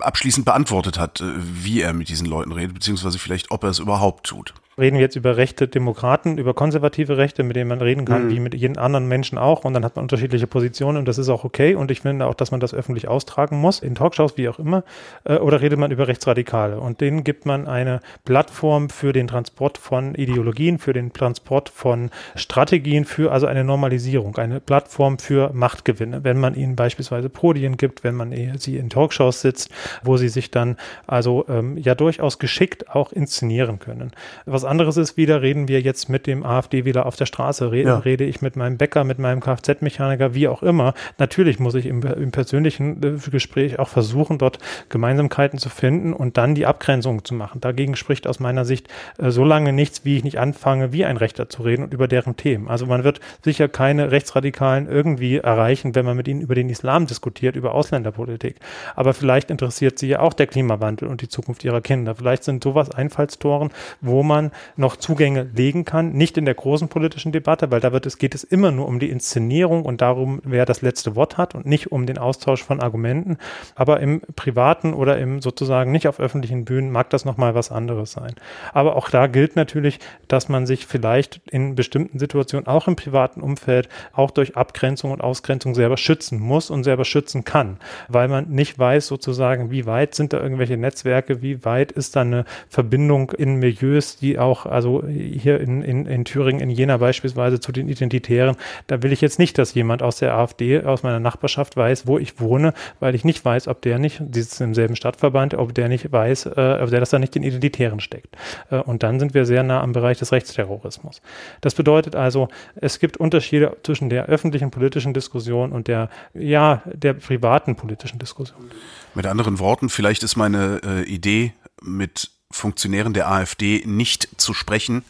abschließend 0.00 0.44
beantwortet 0.44 0.98
hat, 0.98 1.20
äh, 1.20 1.34
wie 1.36 1.80
er 1.80 1.92
mit 1.92 2.08
diesen 2.08 2.26
Leuten 2.26 2.52
redet, 2.52 2.74
beziehungsweise 2.74 3.18
vielleicht, 3.18 3.50
ob 3.50 3.64
er 3.64 3.70
es 3.70 3.78
überhaupt 3.78 4.26
tut 4.26 4.54
reden 4.78 4.96
wir 4.96 5.02
jetzt 5.02 5.16
über 5.16 5.36
rechte 5.36 5.68
Demokraten, 5.68 6.38
über 6.38 6.54
konservative 6.54 7.16
Rechte, 7.16 7.42
mit 7.42 7.56
denen 7.56 7.68
man 7.68 7.80
reden 7.80 8.04
kann, 8.04 8.26
mhm. 8.26 8.30
wie 8.30 8.40
mit 8.40 8.54
jedem 8.54 8.78
anderen 8.78 9.08
Menschen 9.08 9.38
auch. 9.38 9.64
Und 9.64 9.74
dann 9.74 9.84
hat 9.84 9.96
man 9.96 10.04
unterschiedliche 10.04 10.46
Positionen 10.46 10.98
und 10.98 11.08
das 11.08 11.18
ist 11.18 11.28
auch 11.28 11.44
okay. 11.44 11.74
Und 11.74 11.90
ich 11.90 12.02
finde 12.02 12.26
auch, 12.26 12.34
dass 12.34 12.50
man 12.50 12.60
das 12.60 12.74
öffentlich 12.74 13.08
austragen 13.08 13.58
muss, 13.58 13.80
in 13.80 13.94
Talkshows, 13.94 14.36
wie 14.36 14.48
auch 14.48 14.58
immer. 14.58 14.84
Äh, 15.24 15.36
oder 15.36 15.60
redet 15.60 15.78
man 15.78 15.90
über 15.90 16.08
Rechtsradikale? 16.08 16.78
Und 16.78 17.00
denen 17.00 17.24
gibt 17.24 17.46
man 17.46 17.66
eine 17.66 18.00
Plattform 18.24 18.90
für 18.90 19.12
den 19.12 19.26
Transport 19.26 19.78
von 19.78 20.14
Ideologien, 20.14 20.78
für 20.78 20.92
den 20.92 21.12
Transport 21.12 21.68
von 21.68 22.10
Strategien, 22.36 23.04
für 23.04 23.32
also 23.32 23.46
eine 23.46 23.64
Normalisierung, 23.64 24.36
eine 24.36 24.60
Plattform 24.60 25.18
für 25.18 25.50
Machtgewinne. 25.52 26.24
Wenn 26.24 26.38
man 26.38 26.54
ihnen 26.54 26.76
beispielsweise 26.76 27.28
Podien 27.28 27.76
gibt, 27.76 28.04
wenn 28.04 28.14
man 28.14 28.32
sie 28.58 28.76
in 28.76 28.90
Talkshows 28.90 29.40
sitzt, 29.40 29.70
wo 30.02 30.16
sie 30.16 30.28
sich 30.28 30.50
dann 30.50 30.76
also 31.06 31.44
ähm, 31.48 31.76
ja 31.78 31.94
durchaus 31.94 32.38
geschickt 32.38 32.90
auch 32.90 33.12
inszenieren 33.12 33.78
können. 33.78 34.12
Was 34.46 34.64
anderes 34.68 34.96
ist 34.96 35.16
wieder, 35.16 35.42
reden 35.42 35.68
wir 35.68 35.80
jetzt 35.80 36.08
mit 36.08 36.26
dem 36.26 36.44
AfD 36.44 36.84
wieder 36.84 37.06
auf 37.06 37.16
der 37.16 37.26
Straße, 37.26 37.72
rede, 37.72 37.88
ja. 37.88 37.98
rede 37.98 38.24
ich 38.24 38.42
mit 38.42 38.56
meinem 38.56 38.76
Bäcker, 38.76 39.04
mit 39.04 39.18
meinem 39.18 39.40
Kfz-Mechaniker, 39.40 40.34
wie 40.34 40.48
auch 40.48 40.62
immer. 40.62 40.94
Natürlich 41.18 41.58
muss 41.58 41.74
ich 41.74 41.86
im, 41.86 42.02
im 42.02 42.30
persönlichen 42.30 43.02
äh, 43.02 43.30
Gespräch 43.30 43.78
auch 43.78 43.88
versuchen, 43.88 44.38
dort 44.38 44.58
Gemeinsamkeiten 44.88 45.58
zu 45.58 45.68
finden 45.68 46.12
und 46.12 46.36
dann 46.36 46.54
die 46.54 46.66
Abgrenzung 46.66 47.24
zu 47.24 47.34
machen. 47.34 47.60
Dagegen 47.60 47.96
spricht 47.96 48.26
aus 48.26 48.40
meiner 48.40 48.64
Sicht 48.64 48.88
äh, 49.18 49.30
so 49.30 49.44
lange 49.44 49.72
nichts, 49.72 50.04
wie 50.04 50.16
ich 50.16 50.24
nicht 50.24 50.38
anfange, 50.38 50.92
wie 50.92 51.04
ein 51.04 51.16
Rechter 51.16 51.48
zu 51.48 51.62
reden 51.62 51.84
und 51.84 51.94
über 51.94 52.08
deren 52.08 52.36
Themen. 52.36 52.68
Also 52.68 52.86
man 52.86 53.04
wird 53.04 53.20
sicher 53.42 53.68
keine 53.68 54.10
Rechtsradikalen 54.10 54.88
irgendwie 54.88 55.38
erreichen, 55.38 55.94
wenn 55.94 56.04
man 56.04 56.16
mit 56.16 56.28
ihnen 56.28 56.40
über 56.40 56.54
den 56.54 56.68
Islam 56.68 57.06
diskutiert, 57.06 57.56
über 57.56 57.74
Ausländerpolitik. 57.74 58.56
Aber 58.94 59.14
vielleicht 59.14 59.50
interessiert 59.50 59.98
sie 59.98 60.08
ja 60.08 60.20
auch 60.20 60.32
der 60.32 60.46
Klimawandel 60.46 61.08
und 61.08 61.22
die 61.22 61.28
Zukunft 61.28 61.64
ihrer 61.64 61.80
Kinder. 61.80 62.14
Vielleicht 62.14 62.44
sind 62.44 62.62
sowas 62.62 62.90
Einfallstoren, 62.90 63.70
wo 64.00 64.22
man 64.22 64.50
noch 64.76 64.96
Zugänge 64.96 65.48
legen 65.54 65.84
kann, 65.84 66.12
nicht 66.12 66.36
in 66.36 66.44
der 66.44 66.54
großen 66.54 66.88
politischen 66.88 67.32
Debatte, 67.32 67.70
weil 67.70 67.80
da 67.80 67.92
wird 67.92 68.06
es, 68.06 68.18
geht 68.18 68.34
es 68.34 68.44
immer 68.44 68.70
nur 68.70 68.86
um 68.86 68.98
die 68.98 69.10
Inszenierung 69.10 69.84
und 69.84 70.00
darum, 70.00 70.40
wer 70.44 70.66
das 70.66 70.82
letzte 70.82 71.16
Wort 71.16 71.36
hat 71.36 71.54
und 71.54 71.66
nicht 71.66 71.92
um 71.92 72.06
den 72.06 72.18
Austausch 72.18 72.62
von 72.62 72.80
Argumenten. 72.80 73.38
Aber 73.74 74.00
im 74.00 74.20
privaten 74.36 74.94
oder 74.94 75.18
im 75.18 75.40
sozusagen 75.40 75.92
nicht 75.92 76.08
auf 76.08 76.20
öffentlichen 76.20 76.64
Bühnen 76.64 76.90
mag 76.90 77.10
das 77.10 77.24
nochmal 77.24 77.54
was 77.54 77.70
anderes 77.70 78.12
sein. 78.12 78.34
Aber 78.72 78.96
auch 78.96 79.10
da 79.10 79.26
gilt 79.26 79.56
natürlich, 79.56 79.98
dass 80.28 80.48
man 80.48 80.66
sich 80.66 80.86
vielleicht 80.86 81.40
in 81.50 81.74
bestimmten 81.74 82.18
Situationen, 82.18 82.66
auch 82.66 82.88
im 82.88 82.96
privaten 82.96 83.40
Umfeld, 83.40 83.88
auch 84.12 84.30
durch 84.30 84.56
Abgrenzung 84.56 85.10
und 85.10 85.22
Ausgrenzung 85.22 85.74
selber 85.74 85.96
schützen 85.96 86.40
muss 86.40 86.70
und 86.70 86.84
selber 86.84 87.04
schützen 87.04 87.44
kann, 87.44 87.78
weil 88.08 88.28
man 88.28 88.48
nicht 88.48 88.78
weiß 88.78 89.06
sozusagen, 89.06 89.70
wie 89.70 89.86
weit 89.86 90.14
sind 90.14 90.32
da 90.32 90.40
irgendwelche 90.40 90.76
Netzwerke, 90.76 91.42
wie 91.42 91.64
weit 91.64 91.92
ist 91.92 92.16
da 92.16 92.22
eine 92.22 92.44
Verbindung 92.68 93.30
in 93.32 93.56
Milieus, 93.56 94.16
die 94.16 94.38
auch, 94.38 94.47
also 94.66 95.04
hier 95.06 95.60
in, 95.60 95.82
in, 95.82 96.06
in 96.06 96.24
Thüringen, 96.24 96.60
in 96.60 96.70
Jena 96.70 96.96
beispielsweise 96.96 97.60
zu 97.60 97.72
den 97.72 97.88
Identitären, 97.88 98.56
da 98.86 99.02
will 99.02 99.12
ich 99.12 99.20
jetzt 99.20 99.38
nicht, 99.38 99.58
dass 99.58 99.74
jemand 99.74 100.02
aus 100.02 100.18
der 100.18 100.34
AfD, 100.34 100.82
aus 100.82 101.02
meiner 101.02 101.20
Nachbarschaft 101.20 101.76
weiß, 101.76 102.06
wo 102.06 102.18
ich 102.18 102.40
wohne, 102.40 102.74
weil 103.00 103.14
ich 103.14 103.24
nicht 103.24 103.44
weiß, 103.44 103.68
ob 103.68 103.82
der 103.82 103.98
nicht, 103.98 104.20
die 104.20 104.42
sitzen 104.42 104.64
im 104.64 104.74
selben 104.74 104.96
Stadtverband, 104.96 105.54
ob 105.54 105.74
der 105.74 105.88
nicht 105.88 106.10
weiß, 106.10 106.46
äh, 106.46 106.78
ob 106.82 106.90
der 106.90 107.00
das 107.00 107.10
da 107.10 107.18
nicht 107.18 107.34
den 107.34 107.42
Identitären 107.42 108.00
steckt. 108.00 108.36
Äh, 108.70 108.78
und 108.78 109.02
dann 109.02 109.20
sind 109.20 109.34
wir 109.34 109.44
sehr 109.44 109.62
nah 109.62 109.80
am 109.80 109.92
Bereich 109.92 110.18
des 110.18 110.32
Rechtsterrorismus. 110.32 111.20
Das 111.60 111.74
bedeutet 111.74 112.16
also, 112.16 112.48
es 112.76 112.98
gibt 112.98 113.16
Unterschiede 113.16 113.76
zwischen 113.82 114.08
der 114.10 114.26
öffentlichen 114.26 114.70
politischen 114.70 115.14
Diskussion 115.14 115.72
und 115.72 115.88
der, 115.88 116.10
ja, 116.34 116.82
der 116.86 117.14
privaten 117.14 117.76
politischen 117.76 118.18
Diskussion. 118.18 118.70
Mit 119.14 119.26
anderen 119.26 119.58
Worten, 119.58 119.88
vielleicht 119.88 120.22
ist 120.22 120.36
meine 120.36 120.80
äh, 120.84 121.02
Idee 121.02 121.52
mit 121.82 122.30
Funktionären 122.50 123.12
der 123.12 123.30
AfD 123.30 123.82
nicht 123.84 124.28
zu 124.36 124.54
sprechen 124.54 125.04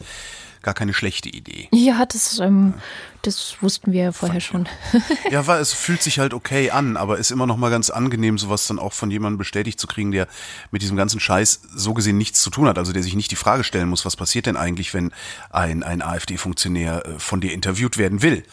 gar 0.61 0.73
keine 0.73 0.93
schlechte 0.93 1.29
Idee. 1.29 1.67
Ja, 1.71 2.05
das, 2.05 2.39
ähm, 2.39 2.73
das 3.21 3.57
wussten 3.61 3.91
wir 3.91 4.11
vorher 4.11 4.41
schon. 4.41 4.67
ja, 5.31 5.47
weil 5.47 5.61
es 5.61 5.73
fühlt 5.73 6.01
sich 6.01 6.19
halt 6.19 6.33
okay 6.33 6.71
an, 6.71 6.97
aber 6.97 7.17
ist 7.17 7.31
immer 7.31 7.47
noch 7.47 7.57
mal 7.57 7.71
ganz 7.71 7.89
angenehm, 7.89 8.37
sowas 8.37 8.67
dann 8.67 8.79
auch 8.79 8.93
von 8.93 9.09
jemandem 9.09 9.37
bestätigt 9.37 9.79
zu 9.79 9.87
kriegen, 9.87 10.11
der 10.11 10.27
mit 10.71 10.81
diesem 10.81 10.97
ganzen 10.97 11.19
Scheiß 11.19 11.61
so 11.73 11.93
gesehen 11.93 12.17
nichts 12.17 12.41
zu 12.41 12.49
tun 12.49 12.67
hat. 12.67 12.77
Also 12.77 12.91
der 12.91 13.03
sich 13.03 13.15
nicht 13.15 13.31
die 13.31 13.37
Frage 13.37 13.63
stellen 13.63 13.89
muss, 13.89 14.05
was 14.05 14.15
passiert 14.15 14.45
denn 14.45 14.57
eigentlich, 14.57 14.93
wenn 14.93 15.11
ein, 15.49 15.83
ein 15.83 16.01
AfD-Funktionär 16.01 17.05
äh, 17.05 17.19
von 17.19 17.41
dir 17.41 17.53
interviewt 17.53 17.97
werden 17.97 18.21
will 18.21 18.43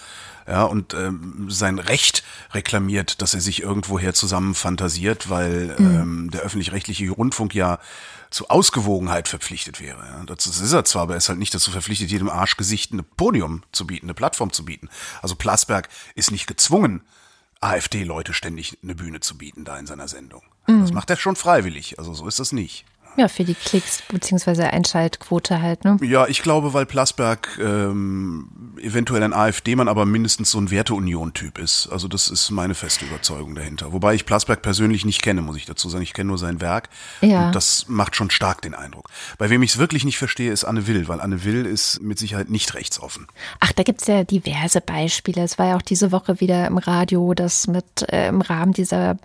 ja, 0.46 0.64
und 0.64 0.94
ähm, 0.94 1.46
sein 1.48 1.78
Recht 1.78 2.22
reklamiert, 2.52 3.20
dass 3.20 3.34
er 3.34 3.40
sich 3.40 3.62
irgendwoher 3.62 4.14
zusammenfantasiert, 4.14 5.28
weil 5.28 5.74
mhm. 5.78 5.94
ähm, 5.94 6.30
der 6.30 6.42
öffentlich-rechtliche 6.42 7.10
Rundfunk 7.10 7.54
ja 7.54 7.78
zu 8.30 8.48
Ausgewogenheit 8.48 9.28
verpflichtet 9.28 9.80
wäre. 9.80 10.04
Ja. 10.04 10.24
Das 10.24 10.46
ist 10.46 10.72
er 10.72 10.84
zwar, 10.84 11.02
aber 11.02 11.14
er 11.14 11.18
ist 11.18 11.28
halt 11.28 11.38
nicht 11.38 11.54
dazu 11.54 11.70
verpflichtet, 11.70 12.10
jedem 12.10 12.28
Arschgesicht 12.28 12.92
ein 12.92 13.04
Podium 13.16 13.62
zu 13.72 13.86
bieten, 13.86 14.06
eine 14.06 14.14
Plattform 14.14 14.52
zu 14.52 14.64
bieten. 14.64 14.88
Also 15.22 15.34
Plasberg 15.36 15.88
ist 16.14 16.30
nicht 16.30 16.46
gezwungen, 16.46 17.02
AfD-Leute 17.60 18.32
ständig 18.32 18.78
eine 18.82 18.94
Bühne 18.94 19.20
zu 19.20 19.38
bieten 19.38 19.64
da 19.64 19.78
in 19.78 19.86
seiner 19.86 20.08
Sendung. 20.08 20.42
Mhm. 20.66 20.82
Das 20.82 20.92
macht 20.92 21.10
er 21.10 21.16
schon 21.16 21.36
freiwillig, 21.36 21.98
also 21.98 22.14
so 22.14 22.26
ist 22.26 22.38
das 22.38 22.52
nicht. 22.52 22.84
Ja, 23.16 23.28
für 23.28 23.44
die 23.44 23.54
Klicks 23.54 24.02
beziehungsweise 24.08 24.70
Einschaltquote 24.73 25.62
halt, 25.62 25.85
ne? 25.85 25.99
Ja, 26.02 26.26
ich 26.26 26.42
glaube, 26.42 26.75
weil 26.75 26.87
Plasberg 26.87 27.58
ähm, 27.61 28.49
eventuell 28.80 29.23
ein 29.23 29.32
AfD-Mann, 29.32 29.88
aber 29.88 30.04
mindestens 30.04 30.50
so 30.50 30.58
ein 30.58 30.70
Werteunion-Typ 30.70 31.58
ist. 31.58 31.88
Also 31.90 32.08
das 32.08 32.28
ist 32.28 32.50
meine 32.50 32.75
feste 32.75 33.06
Überzeugung 33.06 33.54
dahinter. 33.54 33.92
Wobei 33.92 34.14
ich 34.14 34.26
Plasberg 34.26 34.62
persönlich 34.62 35.04
nicht 35.04 35.23
kenne, 35.23 35.42
muss 35.42 35.56
ich 35.56 35.64
dazu 35.64 35.88
sagen. 35.88 36.02
Ich 36.02 36.12
kenne 36.12 36.28
nur 36.28 36.38
sein 36.38 36.61
Werk. 36.61 36.88
Ja. 37.20 37.46
Und 37.46 37.54
das 37.54 37.87
macht 37.88 38.16
schon 38.16 38.30
stark 38.30 38.62
den 38.62 38.75
Eindruck. 38.75 39.08
Bei 39.38 39.50
wem 39.50 39.62
ich 39.62 39.73
es 39.73 39.78
wirklich 39.78 40.04
nicht 40.04 40.18
verstehe, 40.18 40.52
ist 40.52 40.64
Anne 40.64 40.87
Will, 40.87 41.08
weil 41.08 41.20
Anne 41.20 41.44
Will 41.44 41.64
ist 41.64 42.02
mit 42.02 42.18
Sicherheit 42.18 42.50
nicht 42.50 42.75
rechtsoffen. 42.75 43.26
Ach, 43.61 43.73
da 43.73 43.82
gibt's 43.82 44.06
ja 44.06 44.25
diverse 44.25 44.80
Beispiele. 44.80 45.42
Es 45.42 45.58
war 45.58 45.68
ja 45.68 45.76
auch 45.76 45.82
diese 45.82 46.12
Woche 46.12 46.40
wieder 46.40 46.66
im 46.66 46.78
Radio, 46.78 47.32
dass 47.35 47.66
mit 47.66 48.06
äh, 48.11 48.28
im 48.28 48.40
Rahmen 48.40 48.73
dieser 48.73 49.16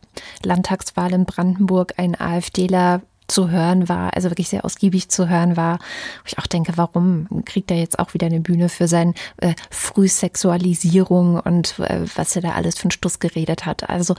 Landtagswahl 0.43 1.13
in 1.13 1.25
Brandenburg 1.25 1.93
ein 1.97 2.19
AfDler 2.19 3.01
zu 3.31 3.49
hören 3.49 3.89
war, 3.89 4.15
also 4.15 4.29
wirklich 4.29 4.49
sehr 4.49 4.65
ausgiebig 4.65 5.09
zu 5.09 5.29
hören 5.29 5.57
war. 5.57 5.77
Wo 5.77 6.27
ich 6.27 6.37
auch 6.37 6.47
denke, 6.47 6.73
warum 6.75 7.27
kriegt 7.45 7.71
er 7.71 7.77
jetzt 7.77 7.99
auch 7.99 8.13
wieder 8.13 8.27
eine 8.27 8.41
Bühne 8.41 8.69
für 8.69 8.87
seine 8.87 9.13
äh, 9.37 9.53
Frühsexualisierung 9.69 11.39
und 11.39 11.79
äh, 11.79 12.05
was 12.15 12.35
er 12.35 12.41
da 12.41 12.51
alles 12.51 12.77
für 12.77 12.85
einen 12.85 12.91
Stuss 12.91 13.19
geredet 13.19 13.65
hat. 13.65 13.89
Also 13.89 14.15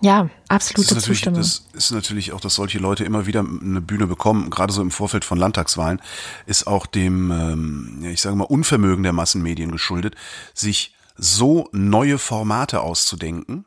ja, 0.00 0.28
absolute 0.48 0.96
das 0.96 1.04
Zustimmung. 1.04 1.38
Das 1.38 1.64
ist 1.72 1.90
natürlich 1.90 2.32
auch, 2.32 2.40
dass 2.40 2.56
solche 2.56 2.78
Leute 2.78 3.04
immer 3.04 3.26
wieder 3.26 3.40
eine 3.40 3.80
Bühne 3.80 4.06
bekommen, 4.06 4.50
gerade 4.50 4.72
so 4.72 4.82
im 4.82 4.90
Vorfeld 4.90 5.24
von 5.24 5.38
Landtagswahlen, 5.38 6.00
ist 6.44 6.66
auch 6.66 6.84
dem, 6.84 7.30
ähm, 7.30 8.04
ich 8.04 8.20
sage 8.20 8.36
mal, 8.36 8.44
Unvermögen 8.44 9.02
der 9.02 9.14
Massenmedien 9.14 9.72
geschuldet, 9.72 10.14
sich 10.52 10.94
so 11.16 11.68
neue 11.72 12.18
Formate 12.18 12.80
auszudenken, 12.80 13.64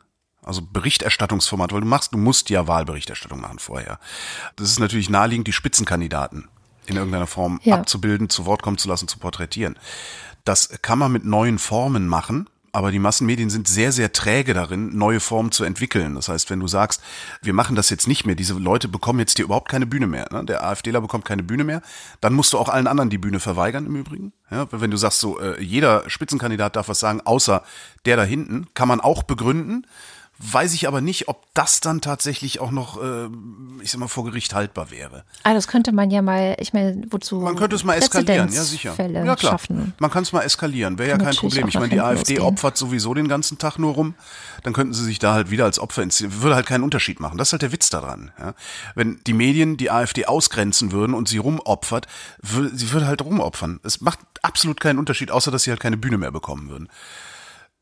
also 0.48 0.62
Berichterstattungsformat, 0.62 1.74
weil 1.74 1.82
du 1.82 1.88
machst, 1.88 2.14
du 2.14 2.18
musst 2.18 2.50
ja 2.50 2.68
Wahlberichterstattung 2.68 3.42
machen 3.42 3.60
vorher. 3.60 4.00
Das 4.56 4.70
ist 4.70 4.80
natürlich 4.80 5.10
naheliegend, 5.10 5.48
die 5.48 5.54
Spitzenkandidaten 5.54 6.48
in 6.86 6.96
irgendeiner 6.96 7.28
Form 7.28 7.60
ja. 7.64 7.76
abzubilden, 7.76 8.30
zu 8.30 8.46
Wort 8.46 8.64
kommen 8.64 8.78
zu 8.78 8.88
lassen, 8.88 9.08
zu 9.08 9.20
porträtieren. 9.20 9.78
Das 10.46 10.70
kann 10.82 10.98
man 10.98 11.12
mit 11.12 11.26
neuen 11.26 11.60
Formen 11.60 12.08
machen, 12.08 12.50
aber 12.72 12.92
die 12.92 13.00
Massenmedien 13.00 13.50
sind 13.50 13.68
sehr, 13.68 13.92
sehr 13.92 14.14
träge 14.14 14.54
darin, 14.54 14.98
neue 14.98 15.20
Formen 15.20 15.52
zu 15.52 15.64
entwickeln. 15.64 16.16
Das 16.16 16.30
heißt, 16.30 16.50
wenn 16.50 16.60
du 16.60 16.68
sagst, 16.68 17.02
wir 17.42 17.54
machen 17.54 17.76
das 17.76 17.90
jetzt 17.90 18.08
nicht 18.08 18.26
mehr, 18.26 18.36
diese 18.36 18.54
Leute 18.54 18.88
bekommen 18.88 19.20
jetzt 19.20 19.36
hier 19.38 19.46
überhaupt 19.46 19.68
keine 19.68 19.86
Bühne 19.86 20.08
mehr, 20.08 20.28
ne? 20.32 20.46
der 20.46 20.64
AfDler 20.64 21.02
bekommt 21.02 21.26
keine 21.26 21.44
Bühne 21.44 21.64
mehr, 21.64 21.82
dann 22.22 22.34
musst 22.34 22.54
du 22.54 22.58
auch 22.58 22.70
allen 22.70 22.88
anderen 22.88 23.10
die 23.10 23.18
Bühne 23.18 23.40
verweigern 23.40 23.86
im 23.86 23.96
Übrigen. 23.96 24.32
Ja, 24.52 24.68
wenn 24.72 24.92
du 24.92 24.98
sagst, 24.98 25.20
so 25.20 25.40
äh, 25.40 25.62
jeder 25.62 26.10
Spitzenkandidat 26.10 26.76
darf 26.76 26.88
was 26.88 27.00
sagen, 27.00 27.20
außer 27.26 27.64
der 28.06 28.16
da 28.16 28.24
hinten, 28.24 28.68
kann 28.74 28.88
man 28.88 29.02
auch 29.02 29.24
begründen. 29.24 29.86
Weiß 30.40 30.76
ich 30.76 30.88
aber 30.88 31.02
nicht, 31.02 31.28
ob 31.30 31.46
das 31.56 31.80
dann 31.80 32.00
tatsächlich 32.00 32.60
auch 32.60 32.70
noch, 32.70 33.02
äh, 33.02 33.28
ich 33.82 33.90
sag 33.90 34.00
mal, 34.00 34.08
vor 34.08 34.24
Gericht 34.24 34.54
haltbar 34.54 34.92
wäre. 34.92 35.24
Ah, 35.42 35.56
das 35.56 35.68
könnte 35.68 35.92
man 35.92 36.12
ja 36.12 36.22
mal, 36.22 36.56
ich 36.60 36.74
meine, 36.74 37.02
wozu? 37.10 37.40
Man 37.40 37.56
könnte 37.56 37.76
es 37.76 37.84
mal 37.84 37.96
eskalieren, 37.96 38.52
ja 38.52 38.64
sicher. 38.64 38.94
Fälle 38.94 39.26
ja 39.26 39.36
klar, 39.36 39.54
schaffen. 39.54 39.94
man 39.98 40.12
kann 40.12 40.22
es 40.22 40.34
mal 40.34 40.42
eskalieren, 40.42 41.00
wäre 41.00 41.10
ja 41.10 41.18
kein 41.18 41.36
Problem. 41.36 41.68
Ich 41.68 41.74
meine, 41.74 41.90
die 41.90 42.02
AfD 42.02 42.36
losgehen. 42.36 42.42
opfert 42.42 42.78
sowieso 42.78 43.16
den 43.16 43.28
ganzen 43.28 43.58
Tag 43.58 43.80
nur 43.80 43.94
rum, 43.94 44.14
dann 44.62 44.74
könnten 44.74 44.94
sie 44.94 45.04
sich 45.04 45.18
da 45.18 45.34
halt 45.34 45.50
wieder 45.50 45.66
als 45.66 45.80
Opfer 45.80 46.04
inszenieren. 46.04 46.44
Würde 46.44 46.56
halt 46.56 46.68
keinen 46.68 46.84
Unterschied 46.84 47.20
machen. 47.20 47.40
Das 47.40 47.50
ist 47.50 47.54
halt 47.54 47.64
der 47.64 47.72
Witz 47.72 47.90
daran. 47.90 48.32
Ja? 48.38 48.54
Wenn 48.94 49.20
die 49.26 49.34
Medien 49.34 49.78
die 49.78 49.90
AfD 49.90 50.28
ausgrenzen 50.28 50.92
würden 50.92 51.16
und 51.16 51.28
sie 51.28 51.40
rumopfert, 51.40 52.06
sie 52.44 52.92
würde 52.92 53.08
halt 53.08 53.24
rumopfern. 53.24 53.80
Es 53.84 54.02
macht 54.02 54.20
absolut 54.44 54.80
keinen 54.80 55.00
Unterschied, 55.00 55.32
außer 55.32 55.50
dass 55.50 55.64
sie 55.64 55.72
halt 55.72 55.80
keine 55.80 55.98
Bühne 55.98 56.20
mehr 56.20 56.32
bekommen 56.32 56.70
würden. 56.70 56.90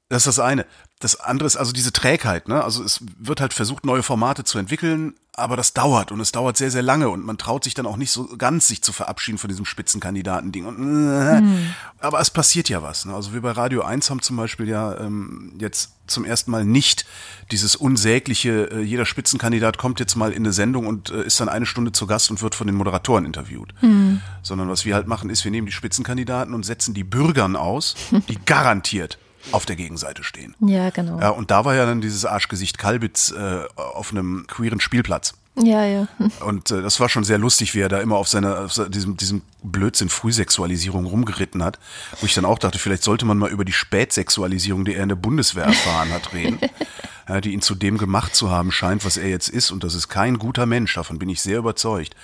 Das 0.08 0.28
ist 0.28 0.38
das 0.38 0.40
eine. 0.40 0.68
Das 1.00 1.20
andere 1.20 1.48
ist 1.48 1.58
also 1.58 1.72
diese 1.72 1.92
Trägheit, 1.92 2.48
ne? 2.48 2.64
Also 2.64 2.84
es 2.84 3.04
wird 3.18 3.42
halt 3.42 3.54
versucht, 3.54 3.86
neue 3.86 4.04
Formate 4.04 4.44
zu 4.44 4.60
entwickeln, 4.60 5.16
aber 5.34 5.58
das 5.58 5.74
dauert 5.74 6.12
und 6.12 6.20
es 6.20 6.32
dauert 6.32 6.58
sehr, 6.58 6.70
sehr 6.70 6.84
lange 6.84 7.10
und 7.10 7.26
man 7.26 7.40
traut 7.40 7.64
sich 7.64 7.74
dann 7.74 7.88
auch 7.88 7.98
nicht 7.98 8.12
so 8.12 8.28
ganz, 8.38 8.68
sich 8.68 8.84
zu 8.84 8.94
verabschieden 8.94 9.40
von 9.40 9.48
diesem 9.50 9.66
Spitzenkandidaten-Ding. 9.66 10.66
Äh, 10.66 11.42
mhm. 11.42 11.74
Aber 12.00 12.20
es 12.20 12.30
passiert 12.30 12.70
ja 12.70 12.84
was. 12.84 13.06
Ne? 13.06 13.16
Also 13.16 13.34
wir 13.34 13.42
bei 13.42 13.52
Radio 13.52 13.82
1 13.82 14.10
haben 14.12 14.22
zum 14.22 14.38
Beispiel 14.38 14.70
ja 14.70 14.96
ähm, 15.00 15.54
jetzt 15.60 15.94
zum 16.06 16.24
ersten 16.24 16.52
Mal 16.52 16.66
nicht 16.66 17.06
dieses 17.52 17.76
unsägliche, 17.76 18.70
äh, 18.72 18.82
jeder 18.82 19.06
Spitzenkandidat 19.06 19.80
kommt 19.80 20.00
jetzt 20.00 20.16
mal 20.16 20.32
in 20.32 20.44
eine 20.44 20.54
Sendung 20.54 20.86
und 20.86 21.10
äh, 21.10 21.24
ist 21.24 21.40
dann 21.40 21.50
eine 21.50 21.66
Stunde 21.66 21.94
zu 21.94 22.06
Gast 22.06 22.30
und 22.30 22.44
wird 22.44 22.54
von 22.54 22.68
den 22.68 22.76
Moderatoren 22.76 23.26
interviewt. 23.26 23.74
Mhm. 23.82 24.22
Sondern 24.44 24.70
was 24.70 24.86
wir 24.86 24.94
halt 24.94 25.08
machen, 25.08 25.32
ist, 25.32 25.44
wir 25.44 25.52
nehmen 25.52 25.66
die 25.66 25.74
Spitzenkandidaten 25.74 26.54
und 26.54 26.64
setzen 26.64 26.94
die 26.94 27.04
Bürgern 27.04 27.56
aus, 27.56 27.96
die 28.30 28.38
garantiert 28.46 29.18
auf 29.52 29.66
der 29.66 29.76
Gegenseite 29.76 30.24
stehen. 30.24 30.56
Ja, 30.60 30.90
genau. 30.90 31.20
Ja, 31.20 31.30
und 31.30 31.52
da 31.52 31.66
war 31.66 31.76
ja 31.76 31.86
dann 31.86 32.02
dieses 32.02 32.26
Arschgesicht 32.26 32.78
Kalbitz 32.78 33.32
äh, 33.32 33.66
auf 33.76 34.12
einem 34.12 34.46
queeren 34.48 34.80
Spielplatz. 34.80 35.34
Ja, 35.58 35.86
ja. 35.86 36.08
Und 36.46 36.72
äh, 36.72 36.82
das 36.82 37.00
war 37.00 37.08
schon 37.08 37.24
sehr 37.24 37.38
lustig, 37.38 37.74
wie 37.76 37.80
er 37.80 37.90
da 37.90 38.00
immer 38.00 38.18
auf 38.18 38.28
seiner 38.28 38.66
auf 38.66 38.74
diesem, 38.90 39.16
diesem 39.16 39.42
Blödsinn 39.64 40.10
Frühsexualisierung 40.10 41.06
rumgeritten 41.06 41.64
hat. 41.64 41.80
Wo 42.20 42.26
ich 42.26 42.34
dann 42.34 42.46
auch 42.46 42.60
dachte, 42.60 42.78
vielleicht 42.78 43.04
sollte 43.04 43.26
man 43.26 43.38
mal 43.38 43.50
über 43.50 43.64
die 43.64 43.72
Spätsexualisierung, 43.72 44.84
die 44.86 44.96
er 44.96 45.04
in 45.04 45.10
der 45.10 45.16
Bundeswehr 45.16 45.64
erfahren 45.64 46.12
hat, 46.12 46.34
reden. 46.34 46.60
ja, 47.30 47.40
die 47.40 47.54
ihn 47.54 47.62
zu 47.62 47.76
dem 47.76 47.98
gemacht 47.98 48.36
zu 48.36 48.52
haben 48.52 48.72
scheint, 48.72 49.06
was 49.06 49.18
er 49.18 49.30
jetzt 49.30 49.48
ist. 49.48 49.72
Und 49.72 49.84
das 49.84 49.96
ist 49.96 50.10
kein 50.10 50.40
guter 50.40 50.66
Mensch, 50.66 50.94
davon 50.94 51.20
bin 51.20 51.30
ich 51.30 51.42
sehr 51.42 51.60
überzeugt. 51.60 52.16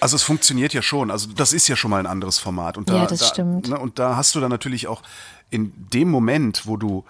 Also 0.00 0.16
es 0.16 0.22
funktioniert 0.22 0.74
ja 0.74 0.82
schon. 0.82 1.10
Also 1.10 1.28
das 1.34 1.52
ist 1.52 1.68
ja 1.68 1.76
schon 1.76 1.90
mal 1.90 2.00
ein 2.00 2.06
anderes 2.06 2.38
Format. 2.38 2.76
Und 2.76 2.88
da, 2.90 2.96
Ja, 2.96 3.06
das 3.06 3.20
da, 3.20 3.26
stimmt. 3.26 3.68
Ne, 3.68 3.78
und 3.78 3.98
da 3.98 4.16
hast 4.16 4.34
du 4.34 4.40
dann 4.40 4.50
natürlich 4.50 4.88
auch 4.88 5.02
in 5.50 5.72
dem 5.92 6.10
Moment, 6.10 6.66
wo 6.66 6.76
du 6.76 7.04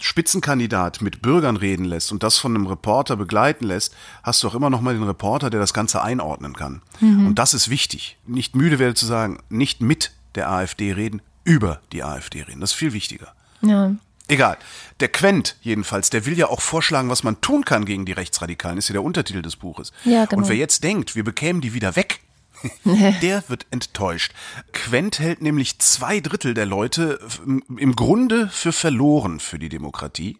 Spitzenkandidat 0.00 1.02
mit 1.02 1.22
Bürgern 1.22 1.56
reden 1.56 1.84
lässt 1.84 2.12
und 2.12 2.22
das 2.22 2.38
von 2.38 2.54
einem 2.54 2.66
Reporter 2.66 3.16
begleiten 3.16 3.66
lässt, 3.66 3.94
hast 4.22 4.42
du 4.42 4.48
auch 4.48 4.54
immer 4.54 4.70
noch 4.70 4.80
mal 4.80 4.94
den 4.94 5.02
Reporter, 5.02 5.50
der 5.50 5.60
das 5.60 5.74
Ganze 5.74 6.02
einordnen 6.02 6.54
kann. 6.54 6.82
Mhm. 7.00 7.26
Und 7.26 7.38
das 7.38 7.52
ist 7.52 7.68
wichtig. 7.68 8.16
Nicht 8.26 8.54
müde 8.54 8.78
werde 8.78 8.94
zu 8.94 9.06
sagen, 9.06 9.40
nicht 9.48 9.80
mit 9.80 10.12
der 10.36 10.50
AfD 10.50 10.92
reden, 10.92 11.20
über 11.42 11.80
die 11.92 12.04
AfD 12.04 12.42
reden. 12.42 12.60
Das 12.60 12.70
ist 12.70 12.76
viel 12.76 12.92
wichtiger. 12.92 13.32
Ja. 13.60 13.92
Egal. 14.28 14.58
Der 15.00 15.08
Quent 15.08 15.56
jedenfalls, 15.62 16.10
der 16.10 16.26
will 16.26 16.38
ja 16.38 16.48
auch 16.48 16.60
vorschlagen, 16.60 17.08
was 17.08 17.24
man 17.24 17.40
tun 17.40 17.64
kann 17.64 17.86
gegen 17.86 18.04
die 18.04 18.12
Rechtsradikalen, 18.12 18.76
ist 18.78 18.88
ja 18.88 18.92
der 18.92 19.02
Untertitel 19.02 19.40
des 19.40 19.56
Buches. 19.56 19.92
Ja, 20.04 20.26
genau. 20.26 20.42
Und 20.42 20.48
wer 20.48 20.56
jetzt 20.56 20.84
denkt, 20.84 21.16
wir 21.16 21.24
bekämen 21.24 21.62
die 21.62 21.72
wieder 21.72 21.96
weg, 21.96 22.20
der 23.22 23.44
wird 23.48 23.66
enttäuscht. 23.70 24.32
Quent 24.72 25.18
hält 25.18 25.42
nämlich 25.42 25.78
zwei 25.78 26.20
Drittel 26.20 26.54
der 26.54 26.66
Leute 26.66 27.18
im 27.44 27.96
Grunde 27.96 28.48
für 28.48 28.72
verloren 28.72 29.40
für 29.40 29.58
die 29.58 29.68
Demokratie. 29.68 30.38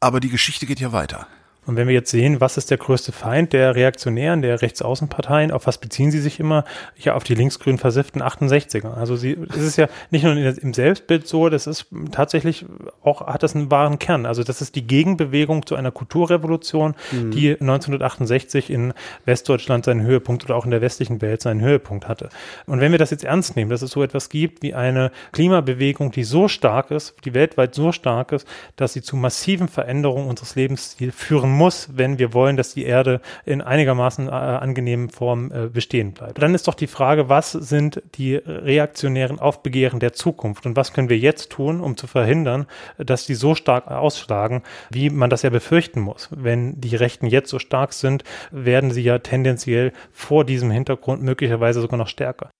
Aber 0.00 0.20
die 0.20 0.30
Geschichte 0.30 0.66
geht 0.66 0.80
ja 0.80 0.92
weiter. 0.92 1.26
Und 1.70 1.76
wenn 1.76 1.86
wir 1.86 1.94
jetzt 1.94 2.10
sehen, 2.10 2.40
was 2.40 2.56
ist 2.56 2.72
der 2.72 2.78
größte 2.78 3.12
Feind 3.12 3.52
der 3.52 3.76
Reaktionären, 3.76 4.42
der 4.42 4.60
Rechtsaußenparteien, 4.60 5.52
auf 5.52 5.68
was 5.68 5.78
beziehen 5.78 6.10
sie 6.10 6.18
sich 6.18 6.40
immer? 6.40 6.64
Ja, 6.98 7.14
auf 7.14 7.22
die 7.22 7.36
linksgrün 7.36 7.78
versifften 7.78 8.22
68er. 8.22 8.92
Also 8.92 9.14
sie, 9.14 9.38
es 9.50 9.62
ist 9.62 9.76
ja 9.76 9.86
nicht 10.10 10.24
nur 10.24 10.32
im 10.32 10.74
Selbstbild 10.74 11.28
so, 11.28 11.48
das 11.48 11.68
ist 11.68 11.86
tatsächlich 12.10 12.66
auch, 13.04 13.24
hat 13.28 13.44
das 13.44 13.54
einen 13.54 13.70
wahren 13.70 14.00
Kern. 14.00 14.26
Also 14.26 14.42
das 14.42 14.60
ist 14.60 14.74
die 14.74 14.84
Gegenbewegung 14.84 15.64
zu 15.64 15.76
einer 15.76 15.92
Kulturrevolution, 15.92 16.96
Mhm. 17.12 17.30
die 17.30 17.50
1968 17.52 18.68
in 18.68 18.92
Westdeutschland 19.26 19.84
seinen 19.84 20.02
Höhepunkt 20.02 20.44
oder 20.46 20.56
auch 20.56 20.64
in 20.64 20.72
der 20.72 20.80
westlichen 20.80 21.22
Welt 21.22 21.40
seinen 21.40 21.60
Höhepunkt 21.60 22.08
hatte. 22.08 22.30
Und 22.66 22.80
wenn 22.80 22.90
wir 22.90 22.98
das 22.98 23.10
jetzt 23.10 23.22
ernst 23.22 23.54
nehmen, 23.54 23.70
dass 23.70 23.82
es 23.82 23.92
so 23.92 24.02
etwas 24.02 24.28
gibt 24.28 24.64
wie 24.64 24.74
eine 24.74 25.12
Klimabewegung, 25.30 26.10
die 26.10 26.24
so 26.24 26.48
stark 26.48 26.90
ist, 26.90 27.14
die 27.24 27.32
weltweit 27.32 27.76
so 27.76 27.92
stark 27.92 28.32
ist, 28.32 28.44
dass 28.74 28.92
sie 28.92 29.02
zu 29.02 29.14
massiven 29.14 29.68
Veränderungen 29.68 30.26
unseres 30.28 30.56
Lebensstils 30.56 31.14
führen 31.14 31.50
muss, 31.50 31.59
wenn 31.68 32.18
wir 32.18 32.32
wollen, 32.32 32.56
dass 32.56 32.74
die 32.74 32.84
Erde 32.84 33.20
in 33.44 33.60
einigermaßen 33.60 34.28
äh, 34.28 34.30
angenehmen 34.30 35.10
Form 35.10 35.52
äh, 35.52 35.68
bestehen 35.68 36.12
bleibt. 36.12 36.40
Dann 36.40 36.54
ist 36.54 36.68
doch 36.68 36.74
die 36.74 36.86
Frage, 36.86 37.28
was 37.28 37.52
sind 37.52 38.02
die 38.14 38.36
reaktionären 38.36 39.38
Aufbegehren 39.38 40.00
der 40.00 40.12
Zukunft 40.12 40.66
und 40.66 40.76
was 40.76 40.92
können 40.92 41.08
wir 41.08 41.18
jetzt 41.18 41.50
tun, 41.50 41.80
um 41.80 41.96
zu 41.96 42.06
verhindern, 42.06 42.66
dass 42.98 43.26
die 43.26 43.34
so 43.34 43.54
stark 43.54 43.88
ausschlagen, 43.88 44.62
wie 44.90 45.10
man 45.10 45.30
das 45.30 45.42
ja 45.42 45.50
befürchten 45.50 46.00
muss. 46.00 46.28
Wenn 46.30 46.80
die 46.80 46.96
Rechten 46.96 47.26
jetzt 47.26 47.50
so 47.50 47.58
stark 47.58 47.92
sind, 47.92 48.24
werden 48.50 48.90
sie 48.90 49.02
ja 49.02 49.18
tendenziell 49.18 49.92
vor 50.12 50.44
diesem 50.44 50.70
Hintergrund 50.70 51.22
möglicherweise 51.22 51.80
sogar 51.80 51.98
noch 51.98 52.08
stärker. 52.08 52.50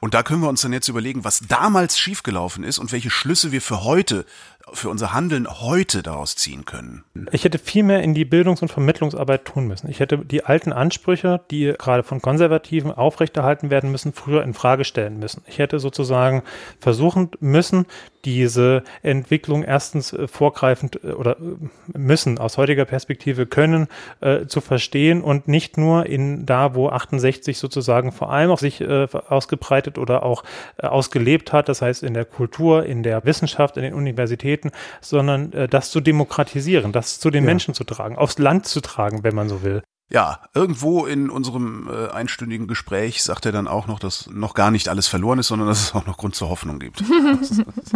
Und 0.00 0.14
da 0.14 0.22
können 0.22 0.42
wir 0.42 0.48
uns 0.48 0.62
dann 0.62 0.72
jetzt 0.72 0.88
überlegen, 0.88 1.24
was 1.24 1.40
damals 1.40 1.98
schiefgelaufen 1.98 2.64
ist 2.64 2.78
und 2.78 2.92
welche 2.92 3.10
Schlüsse 3.10 3.52
wir 3.52 3.60
für 3.60 3.84
heute, 3.84 4.24
für 4.72 4.90
unser 4.90 5.14
Handeln 5.14 5.46
heute 5.48 6.02
daraus 6.02 6.34
ziehen 6.34 6.64
können. 6.64 7.04
Ich 7.30 7.44
hätte 7.44 7.58
viel 7.58 7.84
mehr 7.84 8.02
in 8.02 8.14
die 8.14 8.24
Bildungs- 8.24 8.62
und 8.62 8.68
Vermittlungsarbeit 8.68 9.44
tun 9.44 9.66
müssen. 9.68 9.88
Ich 9.88 10.00
hätte 10.00 10.18
die 10.18 10.44
alten 10.44 10.72
Ansprüche, 10.72 11.40
die 11.50 11.74
gerade 11.78 12.02
von 12.02 12.20
Konservativen 12.20 12.90
aufrechterhalten 12.90 13.70
werden 13.70 13.92
müssen, 13.92 14.12
früher 14.12 14.42
in 14.42 14.54
Frage 14.54 14.84
stellen 14.84 15.18
müssen. 15.18 15.42
Ich 15.46 15.58
hätte 15.58 15.78
sozusagen 15.78 16.42
versuchen 16.80 17.30
müssen, 17.38 17.86
diese 18.26 18.82
Entwicklung 19.02 19.62
erstens 19.62 20.12
äh, 20.12 20.26
vorgreifend 20.26 21.00
äh, 21.02 21.12
oder 21.12 21.36
äh, 21.38 21.96
müssen 21.96 22.38
aus 22.38 22.58
heutiger 22.58 22.84
Perspektive 22.84 23.46
können 23.46 23.86
äh, 24.20 24.46
zu 24.46 24.60
verstehen 24.60 25.22
und 25.22 25.46
nicht 25.46 25.78
nur 25.78 26.06
in 26.06 26.44
da, 26.44 26.74
wo 26.74 26.88
68 26.88 27.56
sozusagen 27.56 28.10
vor 28.10 28.30
allem 28.32 28.50
auch 28.50 28.58
sich 28.58 28.80
äh, 28.80 29.06
ausgebreitet 29.28 29.96
oder 29.96 30.24
auch 30.24 30.42
äh, 30.76 30.88
ausgelebt 30.88 31.52
hat, 31.52 31.68
das 31.68 31.80
heißt 31.82 32.02
in 32.02 32.14
der 32.14 32.24
Kultur, 32.24 32.84
in 32.84 33.04
der 33.04 33.24
Wissenschaft, 33.24 33.76
in 33.76 33.84
den 33.84 33.94
Universitäten, 33.94 34.72
sondern 35.00 35.52
das 35.70 35.90
zu 35.90 36.00
demokratisieren, 36.00 36.90
das 36.92 37.20
zu 37.20 37.30
den 37.30 37.44
Ja. 37.44 37.50
Menschen 37.50 37.74
zu 37.74 37.84
tragen, 37.84 38.16
aufs 38.16 38.38
Land 38.38 38.66
zu 38.66 38.80
tragen, 38.80 39.22
wenn 39.22 39.34
man 39.34 39.48
so 39.48 39.62
will. 39.62 39.82
Ja, 40.08 40.40
irgendwo 40.54 41.04
in 41.04 41.30
unserem 41.30 41.88
äh, 41.90 42.08
einstündigen 42.10 42.68
Gespräch 42.68 43.24
sagt 43.24 43.44
er 43.44 43.50
dann 43.50 43.66
auch 43.66 43.88
noch, 43.88 43.98
dass 43.98 44.28
noch 44.30 44.54
gar 44.54 44.70
nicht 44.70 44.88
alles 44.88 45.08
verloren 45.08 45.40
ist, 45.40 45.48
sondern 45.48 45.66
dass 45.66 45.80
es 45.82 45.94
auch 45.96 46.06
noch 46.06 46.16
Grund 46.16 46.36
zur 46.36 46.48
Hoffnung 46.48 46.78
gibt. 46.78 47.02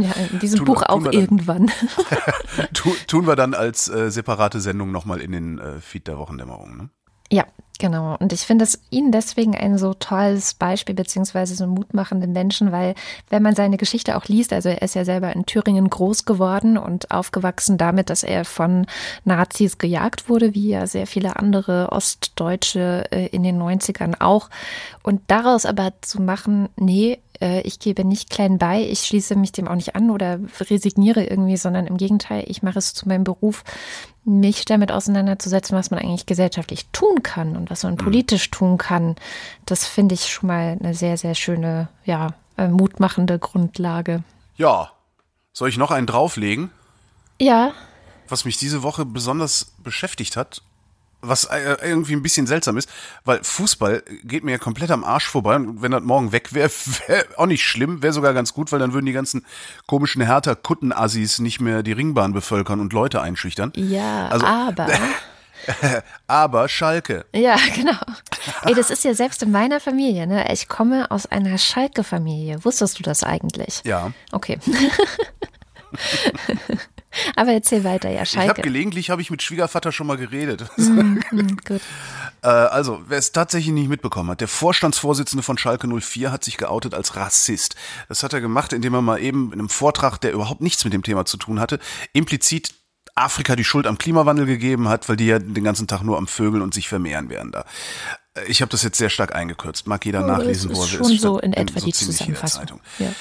Ja, 0.00 0.12
in 0.32 0.38
diesem 0.38 0.58
Tun- 0.58 0.66
Buch 0.66 0.82
auch 0.84 1.02
dann. 1.02 1.12
irgendwann. 1.12 1.70
tu, 2.72 2.92
tun 3.06 3.26
wir 3.26 3.36
dann 3.36 3.54
als 3.54 3.88
äh, 3.88 4.10
separate 4.10 4.60
Sendung 4.60 4.92
nochmal 4.92 5.20
in 5.20 5.32
den 5.32 5.58
äh, 5.58 5.80
Feed 5.80 6.06
der 6.08 6.16
Wochendämmerung. 6.18 6.76
Ne? 6.76 6.90
Ja, 7.30 7.44
genau. 7.78 8.16
Und 8.18 8.32
ich 8.32 8.40
finde 8.40 8.64
es 8.64 8.80
ihn 8.90 9.12
deswegen 9.12 9.54
ein 9.56 9.78
so 9.78 9.94
tolles 9.94 10.54
Beispiel, 10.54 10.94
beziehungsweise 10.94 11.54
so 11.54 11.66
mutmachenden 11.66 12.32
Menschen, 12.32 12.72
weil 12.72 12.94
wenn 13.28 13.42
man 13.42 13.54
seine 13.54 13.76
Geschichte 13.76 14.16
auch 14.16 14.26
liest, 14.26 14.52
also 14.52 14.68
er 14.68 14.82
ist 14.82 14.94
ja 14.94 15.04
selber 15.04 15.32
in 15.32 15.46
Thüringen 15.46 15.88
groß 15.88 16.24
geworden 16.24 16.76
und 16.76 17.10
aufgewachsen 17.10 17.78
damit, 17.78 18.10
dass 18.10 18.22
er 18.22 18.44
von 18.44 18.86
Nazis 19.24 19.78
gejagt 19.78 20.28
wurde, 20.28 20.54
wie 20.54 20.68
ja 20.70 20.86
sehr 20.86 21.06
viele 21.06 21.36
andere 21.36 21.92
Ostdeutsche 21.92 23.06
äh, 23.10 23.26
in 23.28 23.42
den 23.42 23.60
90ern 23.60 24.20
auch. 24.20 24.50
Und 25.02 25.22
daraus 25.28 25.66
aber 25.66 25.92
zu 26.02 26.20
machen, 26.20 26.68
nee, 26.76 27.18
äh, 27.40 27.60
ich 27.62 27.78
gebe 27.78 28.04
nicht 28.04 28.30
klein 28.30 28.58
bei, 28.58 28.82
ich 28.82 29.00
schließe 29.00 29.36
mich 29.36 29.52
dem 29.52 29.68
auch 29.68 29.74
nicht 29.74 29.96
an 29.96 30.10
oder 30.10 30.38
resigniere 30.60 31.24
irgendwie, 31.24 31.56
sondern 31.56 31.86
im 31.86 31.96
Gegenteil, 31.96 32.44
ich 32.46 32.62
mache 32.62 32.78
es 32.78 32.94
zu 32.94 33.08
meinem 33.08 33.24
Beruf, 33.24 33.64
mich 34.24 34.64
damit 34.64 34.92
auseinanderzusetzen, 34.92 35.76
was 35.76 35.90
man 35.90 36.00
eigentlich 36.00 36.26
gesellschaftlich 36.26 36.86
tun 36.92 37.22
kann 37.22 37.56
und 37.56 37.70
was 37.70 37.82
man 37.82 37.96
politisch 37.96 38.50
tun 38.50 38.78
kann. 38.78 39.16
Das 39.66 39.86
finde 39.86 40.14
ich 40.14 40.30
schon 40.30 40.48
mal 40.48 40.76
eine 40.78 40.94
sehr, 40.94 41.16
sehr 41.16 41.34
schöne, 41.34 41.88
ja, 42.04 42.34
äh, 42.56 42.68
mutmachende 42.68 43.38
Grundlage. 43.38 44.22
Ja, 44.56 44.92
soll 45.52 45.68
ich 45.68 45.78
noch 45.78 45.90
einen 45.90 46.06
drauflegen? 46.06 46.70
Ja, 47.40 47.72
was 48.30 48.44
mich 48.44 48.56
diese 48.56 48.82
Woche 48.82 49.04
besonders 49.04 49.72
beschäftigt 49.78 50.36
hat, 50.36 50.62
was 51.22 51.44
äh, 51.44 51.76
irgendwie 51.82 52.14
ein 52.14 52.22
bisschen 52.22 52.46
seltsam 52.46 52.76
ist, 52.76 52.88
weil 53.24 53.42
Fußball 53.42 54.02
geht 54.24 54.44
mir 54.44 54.52
ja 54.52 54.58
komplett 54.58 54.90
am 54.90 55.04
Arsch 55.04 55.26
vorbei 55.26 55.56
und 55.56 55.82
wenn 55.82 55.90
das 55.92 56.02
morgen 56.02 56.32
weg 56.32 56.52
wäre, 56.54 56.70
wäre 57.06 57.26
auch 57.36 57.46
nicht 57.46 57.62
schlimm, 57.64 58.02
wäre 58.02 58.12
sogar 58.12 58.32
ganz 58.34 58.54
gut, 58.54 58.72
weil 58.72 58.78
dann 58.78 58.92
würden 58.92 59.06
die 59.06 59.12
ganzen 59.12 59.44
komischen 59.86 60.22
härter 60.22 60.56
Kuttenassis 60.56 61.38
nicht 61.40 61.60
mehr 61.60 61.82
die 61.82 61.92
Ringbahn 61.92 62.32
bevölkern 62.32 62.80
und 62.80 62.92
Leute 62.92 63.20
einschüchtern. 63.20 63.72
ja, 63.76 64.28
Also- 64.28 64.46
aber. 64.46 64.88
Aber 66.26 66.70
Schalke, 66.70 67.26
Ja, 67.34 67.56
genau. 67.74 67.92
Ey, 68.62 68.72
das 68.74 68.88
ist 68.88 69.04
ja 69.04 69.12
selbst 69.12 69.42
in 69.42 69.50
meiner 69.50 69.78
Familie, 69.78 70.26
ne? 70.26 70.50
Ich 70.50 70.68
komme 70.68 71.10
aus 71.10 71.26
einer 71.26 71.58
Schalke-Familie. 71.58 72.64
Wusstest 72.64 72.98
du 72.98 73.02
das 73.02 73.22
eigentlich? 73.24 73.82
ja. 73.84 74.10
Okay. 74.32 74.58
Aber 77.36 77.52
erzähl 77.52 77.82
weiter, 77.84 78.08
ja, 78.10 78.22
Ich 78.22 78.36
habe 78.36 78.46
Schalke. 78.46 78.62
gelegentlich 78.62 79.10
habe 79.10 79.20
ich 79.22 79.30
mit 79.30 79.42
Schwiegervater 79.42 79.90
schon 79.92 80.06
mal 80.06 80.16
geredet. 80.16 80.64
Gut. 80.76 81.80
Äh, 82.42 82.48
also, 82.48 83.02
wer 83.08 83.18
es 83.18 83.32
tatsächlich 83.32 83.72
nicht 83.74 83.88
mitbekommen 83.88 84.30
hat, 84.30 84.40
der 84.40 84.48
Vorstandsvorsitzende 84.48 85.42
von 85.42 85.58
Schalke 85.58 85.88
04 85.88 86.30
hat 86.32 86.44
sich 86.44 86.56
geoutet 86.56 86.94
als 86.94 87.16
Rassist. 87.16 87.74
Das 88.08 88.22
hat 88.22 88.32
er 88.32 88.40
gemacht, 88.40 88.72
indem 88.72 88.94
er 88.94 89.02
mal 89.02 89.20
eben 89.20 89.52
in 89.52 89.58
einem 89.58 89.68
Vortrag, 89.68 90.18
der 90.18 90.32
überhaupt 90.32 90.60
nichts 90.60 90.84
mit 90.84 90.92
dem 90.94 91.02
Thema 91.02 91.24
zu 91.24 91.36
tun 91.36 91.60
hatte, 91.60 91.78
implizit 92.12 92.74
Afrika 93.16 93.56
die 93.56 93.64
Schuld 93.64 93.86
am 93.86 93.98
Klimawandel 93.98 94.46
gegeben 94.46 94.88
hat, 94.88 95.08
weil 95.08 95.16
die 95.16 95.26
ja 95.26 95.38
den 95.40 95.64
ganzen 95.64 95.88
Tag 95.88 96.02
nur 96.02 96.16
am 96.16 96.26
Vögeln 96.28 96.62
und 96.62 96.72
sich 96.72 96.88
vermehren 96.88 97.28
werden 97.28 97.50
da. 97.52 97.64
Äh, 98.34 98.44
Ich 98.46 98.62
habe 98.62 98.70
das 98.70 98.82
jetzt 98.84 98.98
sehr 98.98 99.10
stark 99.10 99.34
eingekürzt. 99.34 99.86
Mag 99.88 100.06
jeder 100.06 100.24
nachlesen, 100.24 100.70
das 100.70 100.78
wo 100.78 100.84
ist 100.84 100.92
er 100.92 100.98
schon 100.98 101.08
will. 101.08 101.20
so 101.20 101.38
in 101.40 101.52
etwa 101.52 101.80
so 101.80 101.86
die 101.86 101.92
Zusammenfassung. 101.92 102.80
Ja. 102.98 103.12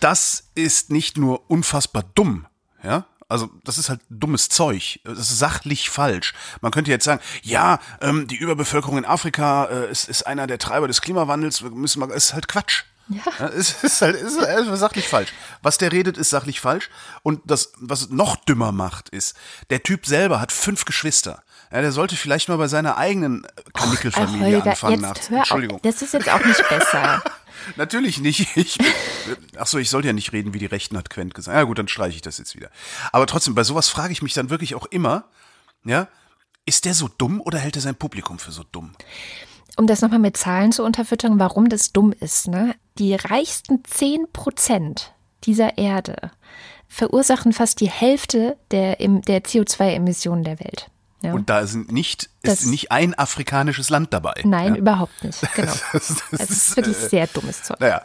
Das 0.00 0.44
ist 0.54 0.90
nicht 0.90 1.16
nur 1.16 1.50
unfassbar 1.50 2.04
dumm, 2.14 2.46
ja. 2.84 3.06
Also 3.32 3.50
das 3.64 3.78
ist 3.78 3.88
halt 3.88 4.00
dummes 4.10 4.50
Zeug. 4.50 5.00
Das 5.04 5.18
ist 5.18 5.38
sachlich 5.38 5.88
falsch. 5.88 6.34
Man 6.60 6.70
könnte 6.70 6.90
jetzt 6.90 7.04
sagen, 7.04 7.22
ja, 7.42 7.78
ähm, 8.02 8.26
die 8.26 8.36
Überbevölkerung 8.36 8.98
in 8.98 9.06
Afrika 9.06 9.64
äh, 9.64 9.90
ist, 9.90 10.08
ist 10.08 10.26
einer 10.26 10.46
der 10.46 10.58
Treiber 10.58 10.86
des 10.86 11.00
Klimawandels. 11.00 11.62
Wir 11.62 11.70
müssen 11.70 12.00
mal, 12.00 12.10
ist 12.10 12.34
halt 12.34 12.46
Quatsch. 12.46 12.84
Ja. 13.08 13.46
es 13.48 13.82
ist 13.82 14.00
halt 14.02 14.16
ist, 14.16 14.36
ist 14.36 14.78
sachlich 14.78 15.08
falsch. 15.08 15.32
Was 15.62 15.78
der 15.78 15.92
redet, 15.92 16.18
ist 16.18 16.30
sachlich 16.30 16.60
falsch. 16.60 16.90
Und 17.22 17.40
das, 17.44 17.72
was 17.78 18.02
es 18.02 18.10
noch 18.10 18.36
dümmer 18.36 18.70
macht, 18.70 19.08
ist, 19.08 19.34
der 19.70 19.82
Typ 19.82 20.06
selber 20.06 20.40
hat 20.40 20.52
fünf 20.52 20.84
Geschwister. 20.84 21.42
Ja, 21.72 21.80
der 21.80 21.92
sollte 21.92 22.16
vielleicht 22.16 22.50
mal 22.50 22.58
bei 22.58 22.68
seiner 22.68 22.98
eigenen 22.98 23.46
Kanickelfamilie 23.72 24.62
anfangen. 24.62 25.02
jetzt 25.02 25.30
nach, 25.30 25.38
Entschuldigung. 25.38 25.76
Auf. 25.76 25.82
Das 25.82 26.02
ist 26.02 26.12
jetzt 26.12 26.28
auch 26.28 26.44
nicht 26.44 26.68
besser. 26.68 27.22
Natürlich 27.76 28.20
nicht. 28.20 28.48
Ich, 28.56 28.78
ach 29.56 29.66
so, 29.66 29.78
ich 29.78 29.88
sollte 29.88 30.08
ja 30.08 30.12
nicht 30.12 30.32
reden, 30.32 30.52
wie 30.52 30.58
die 30.58 30.66
Rechten 30.66 30.96
hat 30.96 31.10
Quent 31.10 31.34
gesagt. 31.34 31.56
Ja 31.56 31.62
gut, 31.62 31.78
dann 31.78 31.88
streiche 31.88 32.16
ich 32.16 32.22
das 32.22 32.38
jetzt 32.38 32.56
wieder. 32.56 32.70
Aber 33.12 33.26
trotzdem, 33.26 33.54
bei 33.54 33.64
sowas 33.64 33.88
frage 33.88 34.12
ich 34.12 34.22
mich 34.22 34.34
dann 34.34 34.50
wirklich 34.50 34.74
auch 34.74 34.86
immer, 34.86 35.24
ja, 35.84 36.08
ist 36.66 36.84
der 36.84 36.94
so 36.94 37.08
dumm 37.08 37.40
oder 37.40 37.58
hält 37.58 37.76
er 37.76 37.82
sein 37.82 37.94
Publikum 37.94 38.38
für 38.38 38.52
so 38.52 38.62
dumm? 38.64 38.94
um 39.76 39.86
das 39.86 40.02
nochmal 40.02 40.18
mit 40.18 40.36
Zahlen 40.36 40.72
zu 40.72 40.84
unterfüttern, 40.84 41.38
warum 41.38 41.68
das 41.68 41.92
dumm 41.92 42.12
ist, 42.12 42.48
ne? 42.48 42.74
Die 42.98 43.14
reichsten 43.14 43.82
10 43.84 44.26
Prozent 44.32 45.14
dieser 45.44 45.78
Erde 45.78 46.30
verursachen 46.88 47.52
fast 47.52 47.80
die 47.80 47.90
Hälfte 47.90 48.58
der, 48.70 48.96
der 48.96 49.42
CO2-Emissionen 49.42 50.44
der 50.44 50.60
Welt. 50.60 50.90
Ja. 51.22 51.32
Und 51.32 51.48
da 51.50 51.66
sind 51.66 51.92
nicht, 51.92 52.30
Das- 52.42 52.60
ist 52.62 52.66
nicht 52.66 52.90
ein 52.92 53.16
afrikanisches 53.18 53.90
Land 53.90 54.12
dabei. 54.12 54.34
Nein, 54.44 54.74
ja? 54.74 54.80
überhaupt 54.80 55.22
nicht. 55.24 55.38
Genau. 55.54 55.72
Das, 55.92 56.08
das 56.08 56.10
Also 56.10 56.24
es 56.32 56.50
ist, 56.50 56.50
ist 56.50 56.76
wirklich 56.76 56.96
äh, 57.02 57.08
sehr 57.08 57.26
dummes 57.28 57.62
Zeug. 57.62 57.78
Naja, 57.80 58.02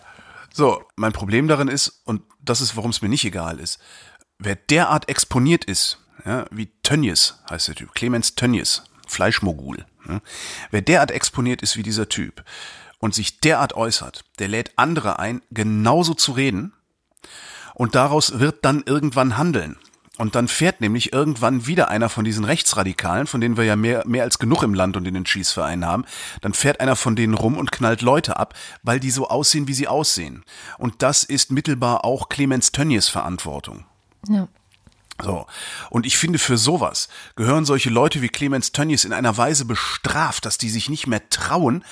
so, 0.53 0.83
mein 0.95 1.13
Problem 1.13 1.47
darin 1.47 1.67
ist, 1.67 2.01
und 2.05 2.21
das 2.41 2.61
ist, 2.61 2.75
warum 2.77 2.91
es 2.91 3.01
mir 3.01 3.09
nicht 3.09 3.25
egal 3.25 3.59
ist, 3.59 3.79
wer 4.39 4.55
derart 4.55 5.09
exponiert 5.09 5.65
ist, 5.65 5.99
ja, 6.25 6.45
wie 6.51 6.67
Tönnies 6.83 7.35
heißt 7.49 7.67
der 7.69 7.75
Typ, 7.75 7.93
Clemens 7.93 8.35
Tönnies, 8.35 8.83
Fleischmogul, 9.07 9.85
ja, 10.07 10.21
wer 10.71 10.81
derart 10.81 11.11
exponiert 11.11 11.61
ist 11.61 11.75
wie 11.77 11.83
dieser 11.83 12.09
Typ 12.09 12.43
und 12.99 13.13
sich 13.15 13.39
derart 13.39 13.73
äußert, 13.73 14.25
der 14.39 14.47
lädt 14.47 14.71
andere 14.77 15.19
ein, 15.19 15.41
genauso 15.51 16.13
zu 16.13 16.31
reden 16.33 16.73
und 17.75 17.95
daraus 17.95 18.39
wird 18.39 18.65
dann 18.65 18.83
irgendwann 18.85 19.37
handeln. 19.37 19.77
Und 20.17 20.35
dann 20.35 20.47
fährt 20.47 20.81
nämlich 20.81 21.13
irgendwann 21.13 21.67
wieder 21.67 21.89
einer 21.89 22.09
von 22.09 22.25
diesen 22.25 22.43
Rechtsradikalen, 22.43 23.27
von 23.27 23.39
denen 23.39 23.55
wir 23.55 23.65
ja 23.65 23.75
mehr, 23.75 24.03
mehr 24.07 24.23
als 24.23 24.39
genug 24.39 24.63
im 24.63 24.73
Land 24.73 24.97
und 24.97 25.07
in 25.07 25.13
den 25.13 25.25
Schießvereinen 25.25 25.85
haben, 25.85 26.05
dann 26.41 26.53
fährt 26.53 26.79
einer 26.79 26.95
von 26.95 27.15
denen 27.15 27.35
rum 27.35 27.57
und 27.57 27.71
knallt 27.71 28.01
Leute 28.01 28.37
ab, 28.37 28.55
weil 28.81 28.99
die 28.99 29.11
so 29.11 29.27
aussehen, 29.27 29.67
wie 29.67 29.73
sie 29.73 29.87
aussehen. 29.87 30.43
Und 30.77 31.03
das 31.03 31.23
ist 31.23 31.51
mittelbar 31.51 32.03
auch 32.03 32.29
Clemens 32.29 32.71
Tönnies 32.71 33.09
Verantwortung. 33.09 33.85
Ja. 34.27 34.47
So. 35.21 35.47
Und 35.89 36.05
ich 36.05 36.17
finde, 36.17 36.37
für 36.39 36.57
sowas 36.57 37.09
gehören 37.35 37.65
solche 37.65 37.89
Leute 37.89 38.21
wie 38.21 38.29
Clemens 38.29 38.71
Tönnies 38.71 39.03
in 39.03 39.13
einer 39.13 39.35
Weise 39.37 39.65
bestraft, 39.65 40.45
dass 40.45 40.57
die 40.57 40.69
sich 40.69 40.89
nicht 40.89 41.07
mehr 41.07 41.27
trauen, 41.29 41.83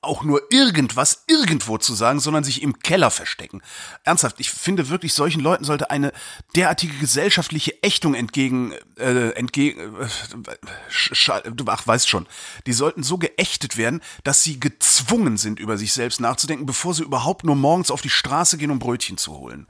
auch 0.00 0.22
nur 0.22 0.42
irgendwas 0.50 1.24
irgendwo 1.26 1.76
zu 1.76 1.92
sagen, 1.92 2.20
sondern 2.20 2.44
sich 2.44 2.62
im 2.62 2.78
Keller 2.78 3.10
verstecken. 3.10 3.62
Ernsthaft, 4.04 4.38
ich 4.38 4.50
finde 4.50 4.88
wirklich, 4.90 5.12
solchen 5.12 5.40
Leuten 5.40 5.64
sollte 5.64 5.90
eine 5.90 6.12
derartige 6.54 6.96
gesellschaftliche 6.98 7.82
Ächtung 7.82 8.14
entgegen, 8.14 8.74
äh, 8.96 9.30
entgegen, 9.30 9.96
äh, 9.96 11.50
du 11.52 11.64
ach, 11.66 11.86
weißt 11.86 12.08
schon, 12.08 12.28
die 12.66 12.72
sollten 12.72 13.02
so 13.02 13.18
geächtet 13.18 13.76
werden, 13.76 14.00
dass 14.22 14.44
sie 14.44 14.60
gezwungen 14.60 15.36
sind, 15.36 15.58
über 15.58 15.76
sich 15.76 15.92
selbst 15.92 16.20
nachzudenken, 16.20 16.66
bevor 16.66 16.94
sie 16.94 17.02
überhaupt 17.02 17.44
nur 17.44 17.56
morgens 17.56 17.90
auf 17.90 18.00
die 18.00 18.10
Straße 18.10 18.56
gehen, 18.56 18.70
um 18.70 18.78
Brötchen 18.78 19.18
zu 19.18 19.36
holen. 19.36 19.66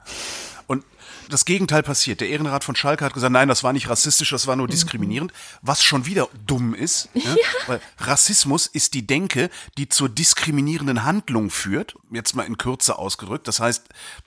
Und 0.66 0.84
das 1.28 1.44
Gegenteil 1.44 1.82
passiert. 1.82 2.20
Der 2.20 2.28
Ehrenrat 2.28 2.64
von 2.64 2.74
Schalke 2.76 3.04
hat 3.04 3.14
gesagt, 3.14 3.32
nein, 3.32 3.48
das 3.48 3.64
war 3.64 3.72
nicht 3.72 3.88
rassistisch, 3.88 4.30
das 4.30 4.46
war 4.46 4.56
nur 4.56 4.68
diskriminierend, 4.68 5.32
was 5.62 5.82
schon 5.82 6.06
wieder 6.06 6.28
dumm 6.46 6.74
ist. 6.74 7.08
Ja? 7.14 7.36
Weil 7.66 7.80
Rassismus 7.98 8.66
ist 8.66 8.94
die 8.94 9.06
Denke, 9.06 9.50
die 9.76 9.88
zur 9.88 10.08
diskriminierenden 10.08 11.04
Handlung 11.04 11.50
führt, 11.50 11.94
jetzt 12.10 12.34
mal 12.34 12.44
in 12.44 12.58
Kürze 12.58 12.98
ausgedrückt. 12.98 13.48
Das 13.48 13.60
heißt, 13.60 13.84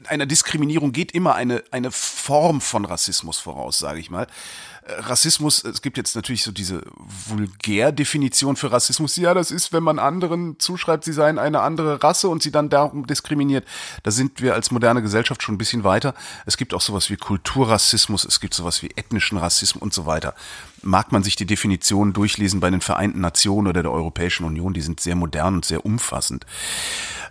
einer 0.07 0.25
Diskriminierung 0.25 0.91
geht 0.91 1.11
immer 1.11 1.35
eine, 1.35 1.63
eine 1.71 1.91
Form 1.91 2.61
von 2.61 2.85
Rassismus 2.85 3.39
voraus, 3.39 3.79
sage 3.79 3.99
ich 3.99 4.09
mal. 4.09 4.27
Rassismus, 4.97 5.63
es 5.63 5.81
gibt 5.81 5.97
jetzt 5.97 6.15
natürlich 6.15 6.43
so 6.43 6.51
diese 6.51 6.83
Vulgärdefinition 7.27 8.55
für 8.55 8.71
Rassismus. 8.71 9.15
Ja, 9.15 9.33
das 9.33 9.51
ist, 9.51 9.73
wenn 9.73 9.83
man 9.83 9.99
anderen 9.99 10.59
zuschreibt, 10.59 11.03
sie 11.03 11.13
seien 11.13 11.39
eine 11.39 11.61
andere 11.61 12.03
Rasse 12.03 12.29
und 12.29 12.43
sie 12.43 12.51
dann 12.51 12.69
darum 12.69 13.07
diskriminiert. 13.07 13.65
Da 14.03 14.11
sind 14.11 14.41
wir 14.41 14.53
als 14.53 14.71
moderne 14.71 15.01
Gesellschaft 15.01 15.43
schon 15.43 15.55
ein 15.55 15.57
bisschen 15.57 15.83
weiter. 15.83 16.13
Es 16.45 16.57
gibt 16.57 16.73
auch 16.73 16.81
sowas 16.81 17.09
wie 17.09 17.17
Kulturrassismus, 17.17 18.25
es 18.25 18.39
gibt 18.39 18.53
sowas 18.53 18.81
wie 18.83 18.91
ethnischen 18.95 19.37
Rassismus 19.37 19.81
und 19.81 19.93
so 19.93 20.05
weiter. 20.05 20.35
Mag 20.83 21.11
man 21.11 21.23
sich 21.23 21.35
die 21.35 21.45
Definitionen 21.45 22.13
durchlesen 22.13 22.59
bei 22.59 22.69
den 22.69 22.81
Vereinten 22.81 23.21
Nationen 23.21 23.67
oder 23.67 23.83
der 23.83 23.91
Europäischen 23.91 24.45
Union, 24.45 24.73
die 24.73 24.81
sind 24.81 24.99
sehr 24.99 25.15
modern 25.15 25.55
und 25.55 25.65
sehr 25.65 25.85
umfassend. 25.85 26.45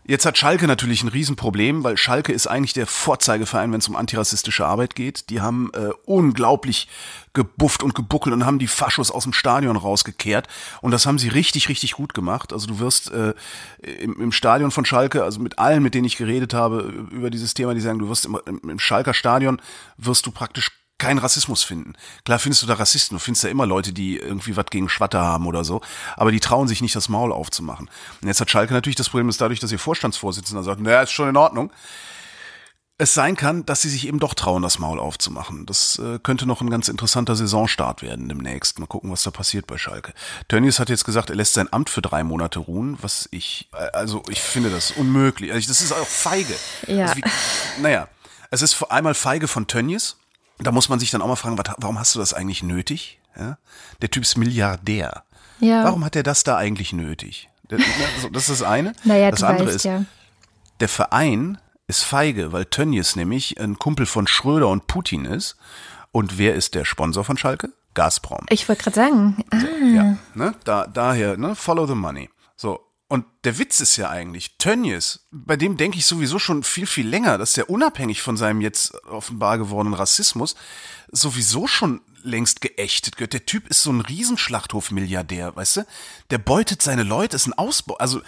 Jetzt 0.07 0.27
hat 0.27 0.39
Schalke 0.39 0.67
natürlich 0.67 1.03
ein 1.03 1.09
Riesenproblem, 1.09 1.85
weil 1.85 1.97
Schalke 1.97 2.33
ist 2.33 2.47
eigentlich 2.47 2.73
der 2.73 2.87
Vorzeigeverein, 2.87 3.71
wenn 3.71 3.81
es 3.81 3.89
um 3.89 3.97
antirassistische 3.97 4.67
Arbeit 4.67 4.95
geht. 4.95 5.31
Die 5.31 5.41
haben 5.41 5.71
äh, 5.75 5.91
unglaublich 6.05 6.89
gebufft 7.33 7.83
und 7.83 7.95
gebuckelt 7.95 8.35
und 8.35 8.45
haben 8.45 8.59
die 8.59 8.67
Faschos 8.67 9.11
aus 9.11 9.25
dem 9.25 9.33
Stadion 9.33 9.77
rausgekehrt. 9.77 10.49
Und 10.81 10.91
das 10.91 11.07
haben 11.07 11.19
sie 11.19 11.29
richtig, 11.29 11.69
richtig 11.69 11.93
gut 11.93 12.15
gemacht. 12.15 12.53
Also 12.53 12.67
du 12.67 12.81
wirst 12.81 13.13
äh, 13.13 13.35
im, 13.83 14.21
im 14.21 14.33
Stadion 14.33 14.71
von 14.71 14.85
Schalke, 14.85 15.23
also 15.23 15.39
mit 15.39 15.59
allen, 15.59 15.83
mit 15.83 15.95
denen 15.95 16.07
ich 16.07 16.17
geredet 16.17 16.55
habe 16.55 16.81
über 17.11 17.31
dieses 17.31 17.55
Thema, 17.55 17.75
die 17.75 17.81
sagen, 17.81 17.99
du 17.99 18.09
wirst 18.09 18.25
im, 18.25 18.41
im 18.47 18.79
Schalker 18.79 19.15
Stadion 19.15 19.61
wirst 19.97 20.27
du 20.27 20.33
praktisch 20.33 20.80
keinen 21.01 21.19
Rassismus 21.19 21.65
finden. 21.65 21.95
Klar 22.25 22.39
findest 22.39 22.63
du 22.63 22.67
da 22.67 22.75
Rassisten, 22.75 23.17
du 23.17 23.21
findest 23.21 23.45
da 23.45 23.49
immer 23.49 23.67
Leute, 23.67 23.93
die 23.93 24.19
irgendwie 24.19 24.57
was 24.57 24.67
gegen 24.67 24.89
Schwatte 24.89 25.19
haben 25.21 25.47
oder 25.47 25.65
so, 25.65 25.81
aber 26.17 26.31
die 26.31 26.41
trauen 26.41 26.69
sich 26.69 26.83
nicht, 26.83 26.95
das 26.95 27.09
Maul 27.09 27.33
aufzumachen. 27.33 27.91
Und 28.21 28.29
jetzt 28.29 28.41
hat 28.41 28.51
Schalke 28.51 28.73
natürlich 28.73 28.97
das 28.97 29.09
Problem, 29.09 29.27
dass 29.27 29.39
dadurch, 29.39 29.61
dass 29.61 29.73
ihr 29.73 29.79
Vorstandsvorsitzender 29.79 30.63
sagt, 30.63 30.81
naja, 30.81 31.03
ist 31.03 31.11
schon 31.11 31.29
in 31.29 31.37
Ordnung, 31.37 31.73
es 33.01 33.15
sein 33.15 33.35
kann, 33.35 33.65
dass 33.65 33.81
sie 33.81 33.89
sich 33.89 34.07
eben 34.07 34.19
doch 34.19 34.35
trauen, 34.35 34.63
das 34.63 34.79
Maul 34.79 35.01
aufzumachen. 35.01 35.65
Das 35.65 35.99
äh, 35.99 36.19
könnte 36.23 36.47
noch 36.47 36.61
ein 36.61 36.69
ganz 36.69 36.89
interessanter 36.89 37.35
Saisonstart 37.35 38.03
werden 38.03 38.29
demnächst. 38.29 38.79
Mal 38.79 38.87
gucken, 38.87 39.11
was 39.11 39.23
da 39.23 39.31
passiert 39.31 39.67
bei 39.67 39.79
Schalke. 39.79 40.13
Tönnies 40.49 40.79
hat 40.79 40.91
jetzt 40.91 41.05
gesagt, 41.05 41.31
er 41.31 41.37
lässt 41.37 41.55
sein 41.55 41.73
Amt 41.73 41.89
für 41.89 42.03
drei 42.03 42.23
Monate 42.25 42.59
ruhen, 42.59 42.99
was 43.01 43.27
ich, 43.33 43.71
äh, 43.73 43.91
also 43.93 44.23
ich 44.29 44.43
finde 44.43 44.69
das 44.69 44.91
unmöglich. 44.91 45.51
Also 45.51 45.69
das 45.69 45.81
ist 45.81 45.93
auch 45.93 46.07
feige. 46.07 46.55
Ja. 46.87 47.07
Also 47.07 47.17
wie, 47.17 47.23
naja, 47.81 48.09
es 48.51 48.61
ist 48.61 48.75
vor 48.75 48.93
einmal 48.93 49.15
feige 49.15 49.49
von 49.49 49.67
Tönnies. 49.67 50.17
Da 50.63 50.73
muss 50.73 50.89
man 50.89 50.99
sich 50.99 51.11
dann 51.11 51.23
auch 51.23 51.29
mal 51.29 51.37
fragen, 51.37 51.59
was, 51.59 51.75
warum 51.79 51.99
hast 51.99 52.15
du 52.15 52.19
das 52.19 52.35
eigentlich 52.35 52.63
nötig? 52.63 53.21
Ja? 53.37 53.59
Der 54.03 54.11
Typ 54.11 54.23
ist 54.23 54.37
Milliardär. 54.37 55.25
Ja. 55.61 55.85
Warum 55.85 56.05
hat 56.05 56.17
er 56.17 56.23
das 56.23 56.45
da 56.45 56.57
eigentlich 56.57 56.93
nötig? 56.93 57.49
Das 57.69 57.81
ist 58.33 58.51
das 58.51 58.63
eine. 58.63 58.93
Naja, 59.05 59.31
das 59.31 59.41
du 59.41 59.47
andere 59.47 59.67
weißt 59.67 59.77
ist, 59.77 59.85
ja. 59.85 60.05
der 60.81 60.89
Verein 60.89 61.59
ist 61.87 62.03
feige, 62.03 62.53
weil 62.53 62.65
Tönnies 62.67 63.17
nämlich 63.17 63.61
ein 63.61 63.79
Kumpel 63.79 64.07
von 64.07 64.27
Schröder 64.27 64.69
und 64.69 64.87
Putin 64.87 65.25
ist. 65.25 65.57
Und 66.13 66.39
wer 66.39 66.55
ist 66.55 66.75
der 66.75 66.85
Sponsor 66.85 67.25
von 67.25 67.37
Schalke? 67.37 67.73
Gazprom. 67.95 68.47
Ich 68.51 68.69
wollte 68.69 68.85
gerade 68.85 68.97
sagen, 68.97 69.45
ah, 69.51 69.57
Ja, 69.95 70.17
ne? 70.35 70.55
da, 70.65 70.87
daher, 70.87 71.37
ne? 71.37 71.55
Follow 71.55 71.87
the 71.87 71.95
money. 71.95 72.31
So. 72.57 72.81
Und 73.11 73.27
der 73.43 73.59
Witz 73.59 73.81
ist 73.81 73.97
ja 73.97 74.09
eigentlich, 74.09 74.57
Tönnies, 74.59 75.27
bei 75.33 75.57
dem 75.57 75.77
denke 75.77 75.99
ich 75.99 76.07
sowieso 76.07 76.39
schon 76.39 76.63
viel, 76.63 76.87
viel 76.87 77.09
länger, 77.09 77.39
dass 77.39 77.55
der 77.55 77.69
unabhängig 77.69 78.23
von 78.23 78.37
seinem 78.37 78.61
jetzt 78.61 78.95
offenbar 79.05 79.59
gewordenen 79.59 79.95
Rassismus 79.95 80.55
sowieso 81.11 81.67
schon 81.67 82.03
längst 82.23 82.61
geächtet 82.61 83.17
gehört. 83.17 83.33
Der 83.33 83.47
Typ 83.47 83.67
ist 83.67 83.83
so 83.83 83.91
ein 83.91 84.01
Riesenschlachthof-Milliardär, 84.01 85.57
weißt 85.57 85.79
du? 85.79 85.87
Der 86.31 86.39
beutet 86.39 86.83
seine 86.83 87.03
Leute, 87.03 87.35
ist 87.35 87.49
ein 87.49 87.53
Ausbau, 87.53 87.97
also 87.97 88.21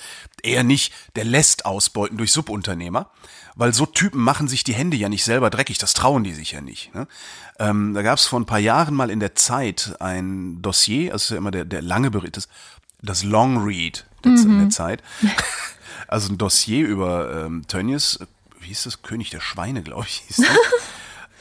eher 0.42 0.64
nicht, 0.64 0.92
der 1.14 1.26
lässt 1.26 1.64
ausbeuten 1.64 2.18
durch 2.18 2.32
Subunternehmer, 2.32 3.08
weil 3.54 3.72
so 3.72 3.86
Typen 3.86 4.20
machen 4.20 4.48
sich 4.48 4.64
die 4.64 4.74
Hände 4.74 4.96
ja 4.96 5.08
nicht 5.08 5.22
selber 5.22 5.50
dreckig, 5.50 5.78
das 5.78 5.92
trauen 5.92 6.24
die 6.24 6.34
sich 6.34 6.50
ja 6.50 6.60
nicht. 6.60 6.92
Ne? 6.92 7.06
Ähm, 7.60 7.94
da 7.94 8.02
gab 8.02 8.18
es 8.18 8.26
vor 8.26 8.40
ein 8.40 8.46
paar 8.46 8.58
Jahren 8.58 8.96
mal 8.96 9.10
in 9.10 9.20
der 9.20 9.36
Zeit 9.36 9.94
ein 10.00 10.60
Dossier, 10.60 11.12
also 11.12 11.34
ja 11.34 11.38
immer 11.38 11.52
der, 11.52 11.64
der 11.64 11.82
lange 11.82 12.10
Bericht, 12.10 12.36
das, 12.36 12.48
das 13.02 13.24
Long 13.24 13.58
Read 13.64 14.06
der, 14.24 14.36
der 14.36 14.70
Zeit, 14.70 15.02
also 16.08 16.32
ein 16.32 16.38
Dossier 16.38 16.86
über 16.86 17.44
ähm, 17.44 17.66
Tönnies, 17.66 18.20
wie 18.60 18.68
hieß 18.68 18.84
das, 18.84 19.02
König 19.02 19.30
der 19.30 19.40
Schweine, 19.40 19.82
glaube 19.82 20.06
ich, 20.06 20.22
hieß 20.28 20.36
das, 20.36 20.56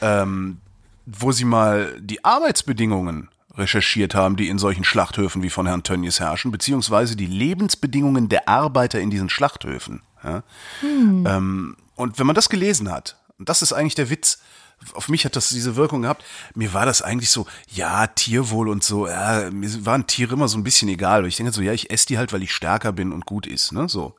ähm, 0.00 0.58
wo 1.06 1.32
sie 1.32 1.44
mal 1.44 1.96
die 2.00 2.24
Arbeitsbedingungen 2.24 3.28
recherchiert 3.54 4.14
haben, 4.14 4.36
die 4.36 4.48
in 4.48 4.58
solchen 4.58 4.84
Schlachthöfen 4.84 5.42
wie 5.42 5.50
von 5.50 5.66
Herrn 5.66 5.82
Tönnies 5.82 6.20
herrschen, 6.20 6.50
beziehungsweise 6.50 7.16
die 7.16 7.26
Lebensbedingungen 7.26 8.28
der 8.28 8.48
Arbeiter 8.48 9.00
in 9.00 9.10
diesen 9.10 9.28
Schlachthöfen. 9.28 10.02
Ja? 10.24 10.42
Ähm, 10.82 11.76
und 11.94 12.18
wenn 12.18 12.26
man 12.26 12.34
das 12.34 12.48
gelesen 12.48 12.90
hat, 12.90 13.16
und 13.38 13.48
das 13.48 13.62
ist 13.62 13.72
eigentlich 13.72 13.94
der 13.94 14.10
Witz, 14.10 14.40
auf 14.94 15.08
mich 15.08 15.24
hat 15.24 15.36
das 15.36 15.48
diese 15.48 15.76
Wirkung 15.76 16.02
gehabt, 16.02 16.24
mir 16.54 16.72
war 16.74 16.86
das 16.86 17.02
eigentlich 17.02 17.30
so, 17.30 17.46
ja, 17.68 18.06
Tierwohl 18.06 18.68
und 18.68 18.84
so, 18.84 19.06
ja, 19.06 19.50
mir 19.50 19.84
waren 19.86 20.06
Tiere 20.06 20.34
immer 20.34 20.48
so 20.48 20.58
ein 20.58 20.64
bisschen 20.64 20.88
egal, 20.88 21.22
weil 21.22 21.28
ich 21.28 21.36
denke 21.36 21.52
so, 21.52 21.62
ja, 21.62 21.72
ich 21.72 21.90
esse 21.90 22.06
die 22.06 22.18
halt, 22.18 22.32
weil 22.32 22.42
ich 22.42 22.52
stärker 22.52 22.92
bin 22.92 23.12
und 23.12 23.26
gut 23.26 23.46
ist, 23.46 23.72
ne, 23.72 23.88
so. 23.88 24.14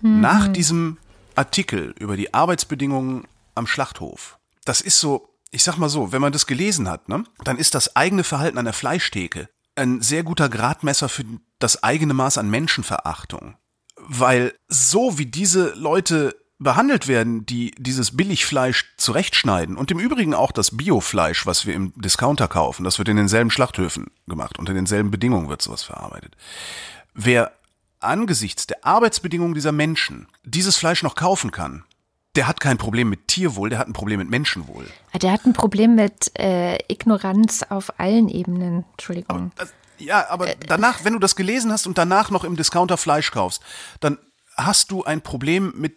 Nach 0.00 0.48
diesem 0.48 0.98
Artikel 1.34 1.94
über 1.98 2.16
die 2.16 2.34
Arbeitsbedingungen 2.34 3.26
am 3.54 3.66
Schlachthof, 3.66 4.38
das 4.64 4.82
ist 4.82 5.00
so, 5.00 5.30
ich 5.50 5.64
sag 5.64 5.78
mal 5.78 5.88
so, 5.88 6.12
wenn 6.12 6.20
man 6.20 6.32
das 6.32 6.46
gelesen 6.46 6.90
hat, 6.90 7.08
ne, 7.08 7.24
dann 7.44 7.58
ist 7.58 7.74
das 7.74 7.96
eigene 7.96 8.24
Verhalten 8.24 8.58
an 8.58 8.66
der 8.66 8.74
Fleischtheke 8.74 9.48
ein 9.76 10.02
sehr 10.02 10.22
guter 10.22 10.48
Gradmesser 10.48 11.08
für 11.08 11.24
das 11.58 11.82
eigene 11.82 12.14
Maß 12.14 12.38
an 12.38 12.50
Menschenverachtung. 12.50 13.56
Weil 13.96 14.54
so 14.68 15.18
wie 15.18 15.26
diese 15.26 15.70
Leute 15.74 16.36
behandelt 16.58 17.08
werden, 17.08 17.44
die 17.46 17.72
dieses 17.78 18.16
Billigfleisch 18.16 18.94
zurechtschneiden 18.96 19.76
und 19.76 19.90
im 19.90 19.98
Übrigen 19.98 20.34
auch 20.34 20.52
das 20.52 20.76
Biofleisch, 20.76 21.46
was 21.46 21.66
wir 21.66 21.74
im 21.74 21.92
Discounter 21.96 22.48
kaufen, 22.48 22.84
das 22.84 22.98
wird 22.98 23.08
in 23.08 23.16
denselben 23.16 23.50
Schlachthöfen 23.50 24.06
gemacht, 24.26 24.58
unter 24.58 24.72
denselben 24.72 25.10
Bedingungen 25.10 25.48
wird 25.48 25.62
sowas 25.62 25.82
verarbeitet. 25.82 26.36
Wer 27.12 27.52
angesichts 28.00 28.66
der 28.66 28.84
Arbeitsbedingungen 28.84 29.54
dieser 29.54 29.72
Menschen 29.72 30.28
dieses 30.44 30.76
Fleisch 30.76 31.02
noch 31.02 31.14
kaufen 31.16 31.50
kann, 31.50 31.84
der 32.36 32.46
hat 32.48 32.60
kein 32.60 32.78
Problem 32.78 33.08
mit 33.10 33.28
Tierwohl, 33.28 33.70
der 33.70 33.78
hat 33.78 33.86
ein 33.88 33.92
Problem 33.92 34.18
mit 34.18 34.28
Menschenwohl. 34.30 34.86
der 35.20 35.32
hat 35.32 35.44
ein 35.46 35.52
Problem 35.52 35.94
mit 35.94 36.32
äh, 36.38 36.76
Ignoranz 36.92 37.62
auf 37.68 37.98
allen 37.98 38.28
Ebenen. 38.28 38.84
Entschuldigung. 38.92 39.52
Das- 39.56 39.72
Ja, 39.98 40.28
aber 40.30 40.48
danach, 40.66 41.04
wenn 41.04 41.12
du 41.12 41.20
das 41.20 41.36
gelesen 41.36 41.70
hast 41.72 41.86
und 41.86 41.96
danach 41.96 42.30
noch 42.30 42.42
im 42.44 42.56
Discounter 42.56 42.96
Fleisch 42.96 43.30
kaufst, 43.30 43.62
dann 44.00 44.18
hast 44.56 44.90
du 44.90 45.04
ein 45.04 45.20
Problem 45.20 45.72
mit 45.76 45.96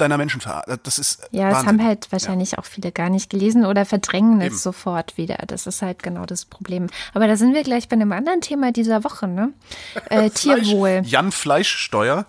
deiner 0.00 0.16
Menschen. 0.18 0.40
Das 0.82 0.98
ist 0.98 1.22
Ja, 1.30 1.44
Wahnsinn. 1.44 1.60
es 1.60 1.66
haben 1.66 1.84
halt 1.84 2.12
wahrscheinlich 2.12 2.58
auch 2.58 2.64
viele 2.64 2.92
gar 2.92 3.10
nicht 3.10 3.30
gelesen 3.30 3.64
oder 3.66 3.84
verdrängen 3.84 4.40
Eben. 4.40 4.54
es 4.54 4.62
sofort 4.62 5.16
wieder. 5.16 5.38
Das 5.46 5.66
ist 5.66 5.82
halt 5.82 6.02
genau 6.02 6.26
das 6.26 6.44
Problem. 6.44 6.88
Aber 7.14 7.26
da 7.26 7.36
sind 7.36 7.54
wir 7.54 7.62
gleich 7.62 7.88
bei 7.88 7.94
einem 7.96 8.12
anderen 8.12 8.40
Thema 8.40 8.72
dieser 8.72 9.04
Woche, 9.04 9.28
ne? 9.28 9.52
Äh, 10.10 10.30
Tierwohl. 10.30 11.02
Jan 11.04 11.32
Fleischsteuer. 11.32 12.26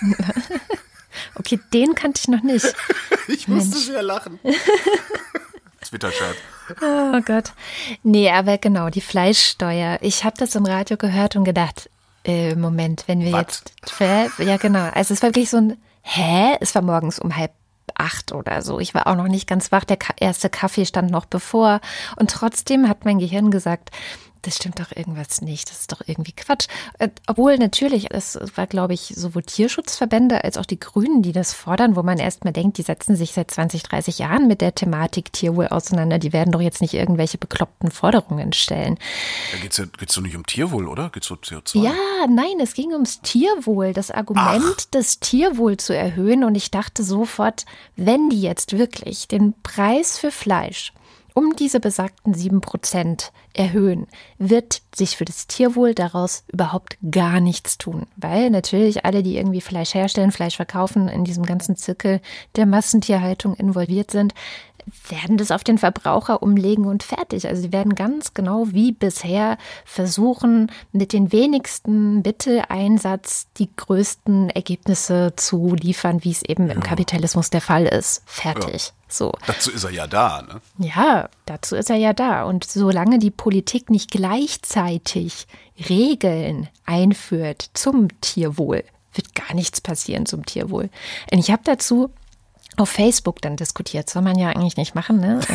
Okay, 1.34 1.58
den 1.72 1.94
kannte 1.94 2.20
ich 2.22 2.28
noch 2.28 2.42
nicht. 2.42 2.66
Ich 3.28 3.48
musste 3.48 3.70
Mensch. 3.70 3.86
sehr 3.86 4.02
lachen. 4.02 4.38
Twitter-Chat. 5.82 6.36
Oh 6.80 7.20
Gott. 7.24 7.52
Nee, 8.04 8.30
aber 8.30 8.58
genau, 8.58 8.88
die 8.90 9.00
Fleischsteuer. 9.00 9.98
Ich 10.00 10.22
habe 10.24 10.36
das 10.38 10.54
im 10.54 10.64
Radio 10.64 10.96
gehört 10.96 11.34
und 11.34 11.42
gedacht, 11.44 11.90
äh, 12.24 12.54
Moment, 12.54 13.04
wenn 13.08 13.20
wir 13.20 13.32
Was? 13.32 13.62
jetzt. 13.98 14.38
Ja, 14.38 14.56
genau. 14.58 14.90
Also 14.94 15.12
es 15.14 15.22
war 15.22 15.30
wirklich 15.30 15.50
so 15.50 15.56
ein, 15.56 15.76
hä? 16.06 16.56
Es 16.60 16.74
war 16.74 16.82
morgens 16.82 17.18
um 17.18 17.36
halb 17.36 17.52
acht 17.94 18.32
oder 18.32 18.62
so. 18.62 18.78
Ich 18.78 18.94
war 18.94 19.06
auch 19.06 19.16
noch 19.16 19.28
nicht 19.28 19.48
ganz 19.48 19.72
wach. 19.72 19.84
Der 19.84 19.98
erste 20.18 20.50
Kaffee 20.50 20.84
stand 20.84 21.10
noch 21.10 21.24
bevor. 21.24 21.80
Und 22.16 22.30
trotzdem 22.30 22.88
hat 22.88 23.04
mein 23.04 23.18
Gehirn 23.18 23.50
gesagt, 23.50 23.90
das 24.46 24.56
stimmt 24.56 24.78
doch 24.78 24.94
irgendwas 24.94 25.40
nicht. 25.40 25.70
Das 25.70 25.80
ist 25.80 25.92
doch 25.92 26.00
irgendwie 26.06 26.32
Quatsch. 26.32 26.68
Äh, 26.98 27.08
Obwohl 27.26 27.58
natürlich, 27.58 28.12
es 28.12 28.38
war, 28.54 28.66
glaube 28.66 28.94
ich, 28.94 29.12
sowohl 29.16 29.42
Tierschutzverbände 29.42 30.44
als 30.44 30.56
auch 30.56 30.66
die 30.66 30.78
Grünen, 30.78 31.22
die 31.22 31.32
das 31.32 31.52
fordern, 31.52 31.96
wo 31.96 32.02
man 32.02 32.18
erstmal 32.18 32.52
denkt, 32.52 32.78
die 32.78 32.82
setzen 32.82 33.16
sich 33.16 33.32
seit 33.32 33.50
20, 33.50 33.82
30 33.82 34.18
Jahren 34.18 34.46
mit 34.46 34.60
der 34.60 34.74
Thematik 34.74 35.32
Tierwohl 35.32 35.68
auseinander. 35.68 36.18
Die 36.18 36.32
werden 36.32 36.52
doch 36.52 36.60
jetzt 36.60 36.80
nicht 36.80 36.94
irgendwelche 36.94 37.38
bekloppten 37.38 37.90
Forderungen 37.90 38.52
stellen. 38.52 38.98
Da 39.52 39.58
geht's 39.58 39.78
ja 39.78 39.84
geht's 39.98 40.14
doch 40.14 40.22
nicht 40.22 40.36
um 40.36 40.46
Tierwohl, 40.46 40.86
oder? 40.86 41.10
Geht's 41.10 41.30
um 41.30 41.38
CO2? 41.38 41.82
Ja, 41.82 42.26
nein, 42.28 42.60
es 42.60 42.74
ging 42.74 42.92
ums 42.92 43.20
Tierwohl, 43.20 43.92
das 43.92 44.10
Argument, 44.10 44.88
das 44.92 45.18
Tierwohl 45.18 45.76
zu 45.76 45.96
erhöhen. 45.96 46.44
Und 46.44 46.54
ich 46.54 46.70
dachte 46.70 47.02
sofort, 47.02 47.64
wenn 47.96 48.30
die 48.30 48.40
jetzt 48.40 48.78
wirklich 48.78 49.28
den 49.28 49.54
Preis 49.62 50.18
für 50.18 50.30
Fleisch 50.30 50.92
um 51.36 51.54
diese 51.54 51.80
besagten 51.80 52.32
sieben 52.32 52.62
Prozent 52.62 53.30
erhöhen, 53.52 54.06
wird 54.38 54.80
sich 54.94 55.18
für 55.18 55.26
das 55.26 55.46
Tierwohl 55.46 55.94
daraus 55.94 56.44
überhaupt 56.50 56.96
gar 57.10 57.40
nichts 57.40 57.76
tun. 57.76 58.06
Weil 58.16 58.48
natürlich 58.48 59.04
alle, 59.04 59.22
die 59.22 59.36
irgendwie 59.36 59.60
Fleisch 59.60 59.92
herstellen, 59.92 60.32
Fleisch 60.32 60.56
verkaufen, 60.56 61.08
in 61.08 61.24
diesem 61.24 61.44
ganzen 61.44 61.76
Zirkel 61.76 62.22
der 62.56 62.64
Massentierhaltung 62.64 63.54
involviert 63.54 64.10
sind, 64.10 64.32
werden 65.10 65.36
das 65.36 65.50
auf 65.50 65.62
den 65.62 65.76
Verbraucher 65.76 66.42
umlegen 66.42 66.86
und 66.86 67.02
fertig. 67.02 67.46
Also 67.46 67.60
sie 67.60 67.72
werden 67.72 67.94
ganz 67.94 68.32
genau 68.32 68.68
wie 68.70 68.92
bisher 68.92 69.58
versuchen, 69.84 70.72
mit 70.92 71.12
den 71.12 71.32
wenigsten 71.32 72.22
Mitteleinsatz 72.22 73.48
die 73.58 73.68
größten 73.76 74.48
Ergebnisse 74.48 75.34
zu 75.36 75.74
liefern, 75.74 76.24
wie 76.24 76.30
es 76.30 76.42
eben 76.42 76.70
im 76.70 76.80
Kapitalismus 76.80 77.50
der 77.50 77.60
Fall 77.60 77.84
ist. 77.84 78.22
Fertig. 78.24 78.94
So. 79.08 79.32
Dazu 79.46 79.70
ist 79.70 79.84
er 79.84 79.90
ja 79.90 80.06
da, 80.06 80.42
ne? 80.42 80.60
Ja, 80.78 81.28
dazu 81.44 81.76
ist 81.76 81.90
er 81.90 81.96
ja 81.96 82.12
da. 82.12 82.44
Und 82.44 82.64
solange 82.64 83.18
die 83.18 83.30
Politik 83.30 83.90
nicht 83.90 84.10
gleichzeitig 84.10 85.46
Regeln 85.88 86.68
einführt 86.84 87.70
zum 87.74 88.08
Tierwohl, 88.20 88.84
wird 89.14 89.34
gar 89.34 89.54
nichts 89.54 89.80
passieren 89.80 90.26
zum 90.26 90.44
Tierwohl. 90.44 90.90
Und 91.30 91.38
ich 91.38 91.50
habe 91.50 91.62
dazu 91.64 92.10
auf 92.76 92.90
Facebook 92.90 93.40
dann 93.40 93.56
diskutiert. 93.56 94.10
Soll 94.10 94.22
man 94.22 94.38
ja 94.38 94.48
eigentlich 94.48 94.76
nicht 94.76 94.94
machen, 94.94 95.20
ne? 95.20 95.40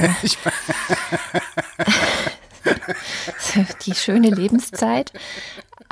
Die 3.86 3.96
schöne 3.96 4.30
Lebenszeit. 4.30 5.12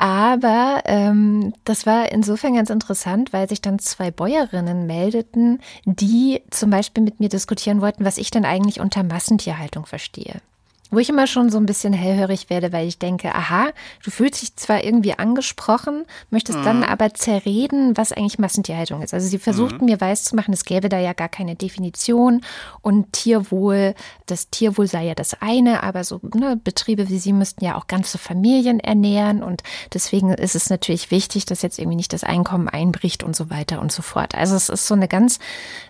Aber 0.00 0.80
ähm, 0.86 1.52
das 1.64 1.84
war 1.84 2.10
insofern 2.10 2.54
ganz 2.54 2.70
interessant, 2.70 3.34
weil 3.34 3.46
sich 3.50 3.60
dann 3.60 3.78
zwei 3.78 4.10
Bäuerinnen 4.10 4.86
meldeten, 4.86 5.60
die 5.84 6.40
zum 6.48 6.70
Beispiel 6.70 7.04
mit 7.04 7.20
mir 7.20 7.28
diskutieren 7.28 7.82
wollten, 7.82 8.06
was 8.06 8.16
ich 8.16 8.30
denn 8.30 8.46
eigentlich 8.46 8.80
unter 8.80 9.02
Massentierhaltung 9.02 9.84
verstehe. 9.84 10.40
Wo 10.90 10.98
ich 10.98 11.08
immer 11.08 11.26
schon 11.26 11.50
so 11.50 11.58
ein 11.58 11.66
bisschen 11.66 11.92
hellhörig 11.92 12.50
werde, 12.50 12.72
weil 12.72 12.86
ich 12.88 12.98
denke, 12.98 13.34
aha, 13.34 13.68
du 14.04 14.10
fühlst 14.10 14.42
dich 14.42 14.56
zwar 14.56 14.82
irgendwie 14.82 15.18
angesprochen, 15.18 16.04
möchtest 16.30 16.58
dann 16.64 16.82
aber 16.82 17.14
zerreden, 17.14 17.96
was 17.96 18.12
eigentlich 18.12 18.38
Massentierhaltung 18.38 19.02
ist. 19.02 19.14
Also 19.14 19.28
sie 19.28 19.38
versuchten 19.38 19.84
mir 19.84 20.00
weiszumachen, 20.00 20.52
es 20.52 20.64
gäbe 20.64 20.88
da 20.88 20.98
ja 20.98 21.12
gar 21.12 21.28
keine 21.28 21.54
Definition 21.54 22.42
und 22.82 23.12
Tierwohl, 23.12 23.94
das 24.26 24.50
Tierwohl 24.50 24.86
sei 24.86 25.04
ja 25.04 25.14
das 25.14 25.40
eine, 25.40 25.82
aber 25.82 26.04
so 26.04 26.20
ne, 26.34 26.58
Betriebe 26.62 27.08
wie 27.08 27.18
sie 27.18 27.32
müssten 27.32 27.64
ja 27.64 27.76
auch 27.76 27.86
ganze 27.86 28.18
Familien 28.18 28.80
ernähren 28.80 29.42
und 29.42 29.62
deswegen 29.94 30.32
ist 30.32 30.54
es 30.54 30.70
natürlich 30.70 31.10
wichtig, 31.10 31.44
dass 31.44 31.62
jetzt 31.62 31.78
irgendwie 31.78 31.96
nicht 31.96 32.12
das 32.12 32.24
Einkommen 32.24 32.68
einbricht 32.68 33.22
und 33.22 33.36
so 33.36 33.50
weiter 33.50 33.80
und 33.80 33.92
so 33.92 34.02
fort. 34.02 34.34
Also 34.34 34.56
es 34.56 34.68
ist 34.68 34.86
so 34.86 34.94
eine 34.94 35.08
ganz, 35.08 35.38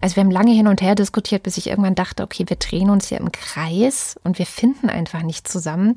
also 0.00 0.16
wir 0.16 0.22
haben 0.22 0.30
lange 0.30 0.52
hin 0.52 0.66
und 0.66 0.82
her 0.82 0.94
diskutiert, 0.94 1.42
bis 1.42 1.56
ich 1.56 1.68
irgendwann 1.68 1.94
dachte, 1.94 2.22
okay, 2.22 2.44
wir 2.46 2.56
drehen 2.56 2.90
uns 2.90 3.08
hier 3.08 3.18
im 3.18 3.32
Kreis 3.32 4.18
und 4.24 4.38
wir 4.38 4.46
finden 4.46 4.89
einfach 4.90 5.22
nicht 5.22 5.48
zusammen. 5.48 5.96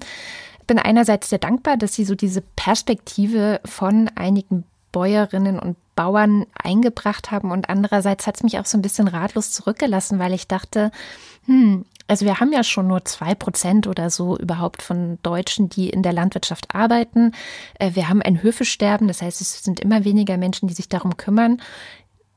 Ich 0.61 0.67
bin 0.67 0.79
einerseits 0.79 1.29
sehr 1.29 1.39
dankbar, 1.39 1.77
dass 1.77 1.93
Sie 1.93 2.05
so 2.05 2.15
diese 2.15 2.41
Perspektive 2.41 3.59
von 3.65 4.09
einigen 4.15 4.63
Bäuerinnen 4.91 5.59
und 5.59 5.75
Bauern 5.95 6.45
eingebracht 6.55 7.31
haben 7.31 7.51
und 7.51 7.69
andererseits 7.69 8.25
hat 8.25 8.37
es 8.37 8.43
mich 8.43 8.59
auch 8.59 8.65
so 8.65 8.77
ein 8.77 8.81
bisschen 8.81 9.07
ratlos 9.07 9.51
zurückgelassen, 9.51 10.17
weil 10.17 10.33
ich 10.33 10.47
dachte, 10.47 10.91
hm, 11.45 11.85
also 12.07 12.25
wir 12.25 12.39
haben 12.39 12.51
ja 12.51 12.63
schon 12.63 12.87
nur 12.87 13.05
zwei 13.05 13.35
Prozent 13.35 13.87
oder 13.87 14.09
so 14.09 14.37
überhaupt 14.37 14.81
von 14.81 15.19
Deutschen, 15.23 15.69
die 15.69 15.89
in 15.89 16.03
der 16.03 16.13
Landwirtschaft 16.13 16.73
arbeiten. 16.75 17.31
Äh, 17.79 17.91
Wir 17.93 18.09
haben 18.09 18.21
ein 18.21 18.41
Höfesterben, 18.41 19.07
das 19.07 19.21
heißt, 19.21 19.41
es 19.41 19.63
sind 19.63 19.79
immer 19.79 20.03
weniger 20.03 20.37
Menschen, 20.37 20.67
die 20.67 20.73
sich 20.73 20.89
darum 20.89 21.17
kümmern. 21.17 21.61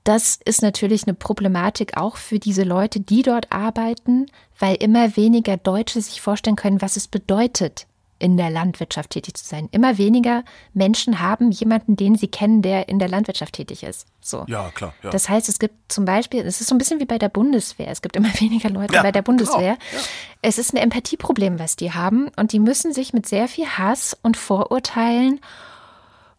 Das 0.06 0.38
ist 0.44 0.62
natürlich 0.62 1.02
eine 1.02 1.14
Problematik 1.14 1.96
auch 1.96 2.16
für 2.16 2.38
diese 2.38 2.62
Leute, 2.62 3.00
die 3.00 3.22
dort 3.22 3.50
arbeiten, 3.50 4.26
weil 4.56 4.76
immer 4.76 5.16
weniger 5.16 5.56
Deutsche 5.56 6.00
sich 6.00 6.20
vorstellen 6.20 6.54
können, 6.54 6.80
was 6.80 6.94
es 6.96 7.08
bedeutet, 7.08 7.88
in 8.20 8.36
der 8.36 8.48
Landwirtschaft 8.50 9.10
tätig 9.10 9.34
zu 9.34 9.44
sein. 9.44 9.68
Immer 9.72 9.98
weniger 9.98 10.44
Menschen 10.74 11.18
haben 11.20 11.50
jemanden, 11.50 11.96
den 11.96 12.14
sie 12.14 12.28
kennen, 12.28 12.62
der 12.62 12.88
in 12.88 13.00
der 13.00 13.08
Landwirtschaft 13.08 13.54
tätig 13.54 13.82
ist. 13.82 14.06
So. 14.20 14.44
Ja, 14.46 14.70
klar. 14.70 14.94
Ja. 15.02 15.10
Das 15.10 15.28
heißt, 15.28 15.48
es 15.48 15.58
gibt 15.58 15.74
zum 15.88 16.04
Beispiel, 16.04 16.46
es 16.46 16.60
ist 16.60 16.68
so 16.68 16.76
ein 16.76 16.78
bisschen 16.78 17.00
wie 17.00 17.04
bei 17.04 17.18
der 17.18 17.28
Bundeswehr. 17.28 17.88
Es 17.88 18.00
gibt 18.00 18.14
immer 18.14 18.32
weniger 18.40 18.70
Leute 18.70 18.94
Ja, 18.94 19.02
bei 19.02 19.10
der 19.10 19.22
Bundeswehr. 19.22 19.76
genau, 19.90 20.02
Es 20.40 20.58
ist 20.58 20.72
ein 20.72 20.76
Empathieproblem, 20.76 21.58
was 21.58 21.74
die 21.74 21.92
haben. 21.92 22.30
Und 22.36 22.52
die 22.52 22.60
müssen 22.60 22.92
sich 22.92 23.12
mit 23.12 23.26
sehr 23.26 23.48
viel 23.48 23.66
Hass 23.66 24.16
und 24.22 24.36
Vorurteilen 24.36 25.40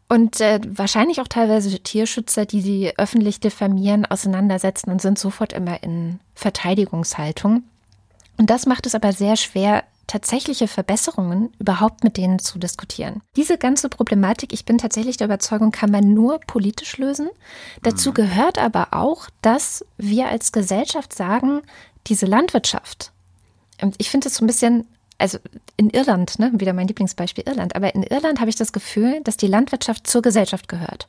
und 0.09 0.39
äh, 0.39 0.59
wahrscheinlich 0.65 1.19
auch 1.19 1.27
teilweise 1.27 1.77
Tierschützer, 1.79 2.45
die 2.45 2.61
sie 2.61 2.93
öffentlich 2.97 3.39
diffamieren, 3.39 4.05
auseinandersetzen 4.05 4.89
und 4.91 5.01
sind 5.01 5.19
sofort 5.19 5.53
immer 5.53 5.83
in 5.83 6.19
Verteidigungshaltung. 6.33 7.63
Und 8.37 8.49
das 8.49 8.65
macht 8.65 8.85
es 8.85 8.95
aber 8.95 9.11
sehr 9.11 9.35
schwer, 9.35 9.83
tatsächliche 10.07 10.69
Verbesserungen 10.69 11.51
überhaupt 11.59 12.05
mit 12.05 12.15
denen 12.15 12.39
zu 12.39 12.57
diskutieren. 12.57 13.21
Diese 13.35 13.57
ganze 13.57 13.89
Problematik, 13.89 14.53
ich 14.53 14.63
bin 14.63 14.77
tatsächlich 14.77 15.17
der 15.17 15.25
Überzeugung, 15.25 15.71
kann 15.71 15.91
man 15.91 16.13
nur 16.13 16.39
politisch 16.39 16.97
lösen. 16.97 17.29
Dazu 17.83 18.13
gehört 18.13 18.57
aber 18.57 18.93
auch, 18.93 19.29
dass 19.41 19.85
wir 19.97 20.29
als 20.29 20.53
Gesellschaft 20.53 21.13
sagen, 21.13 21.61
diese 22.07 22.25
Landwirtschaft, 22.25 23.11
ich 23.97 24.09
finde 24.09 24.29
es 24.29 24.35
so 24.35 24.45
ein 24.45 24.47
bisschen, 24.47 24.87
also 25.17 25.39
in 25.75 25.89
Irland, 25.89 26.39
ne, 26.39 26.51
wieder 26.55 26.73
mein 26.73 26.87
Lieblingsbeispiel 26.87 27.45
Irland, 27.47 27.75
aber 27.75 27.93
in 27.95 28.03
Irland 28.03 28.39
habe 28.39 28.49
ich 28.49 28.55
das 28.55 28.71
Gefühl, 28.71 29.21
dass 29.23 29.37
die 29.37 29.47
Landwirtschaft 29.47 30.07
zur 30.07 30.21
Gesellschaft 30.21 30.67
gehört. 30.67 31.07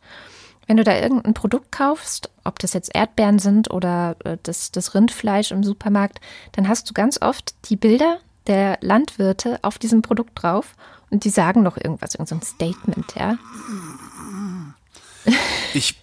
Wenn 0.66 0.76
du 0.76 0.84
da 0.84 0.98
irgendein 0.98 1.34
Produkt 1.34 1.72
kaufst, 1.72 2.30
ob 2.44 2.58
das 2.58 2.74
jetzt 2.74 2.94
Erdbeeren 2.94 3.38
sind 3.38 3.70
oder 3.70 4.16
äh, 4.24 4.36
das, 4.42 4.70
das 4.70 4.94
Rindfleisch 4.94 5.50
im 5.50 5.64
Supermarkt, 5.64 6.20
dann 6.52 6.68
hast 6.68 6.88
du 6.88 6.94
ganz 6.94 7.20
oft 7.20 7.54
die 7.70 7.76
Bilder 7.76 8.18
der 8.46 8.78
Landwirte 8.80 9.58
auf 9.62 9.78
diesem 9.78 10.02
Produkt 10.02 10.42
drauf 10.42 10.74
und 11.10 11.24
die 11.24 11.30
sagen 11.30 11.62
noch 11.62 11.76
irgendwas, 11.76 12.14
irgendein 12.14 12.42
Statement, 12.42 13.14
ja. 13.14 13.38
Ich, 15.74 16.00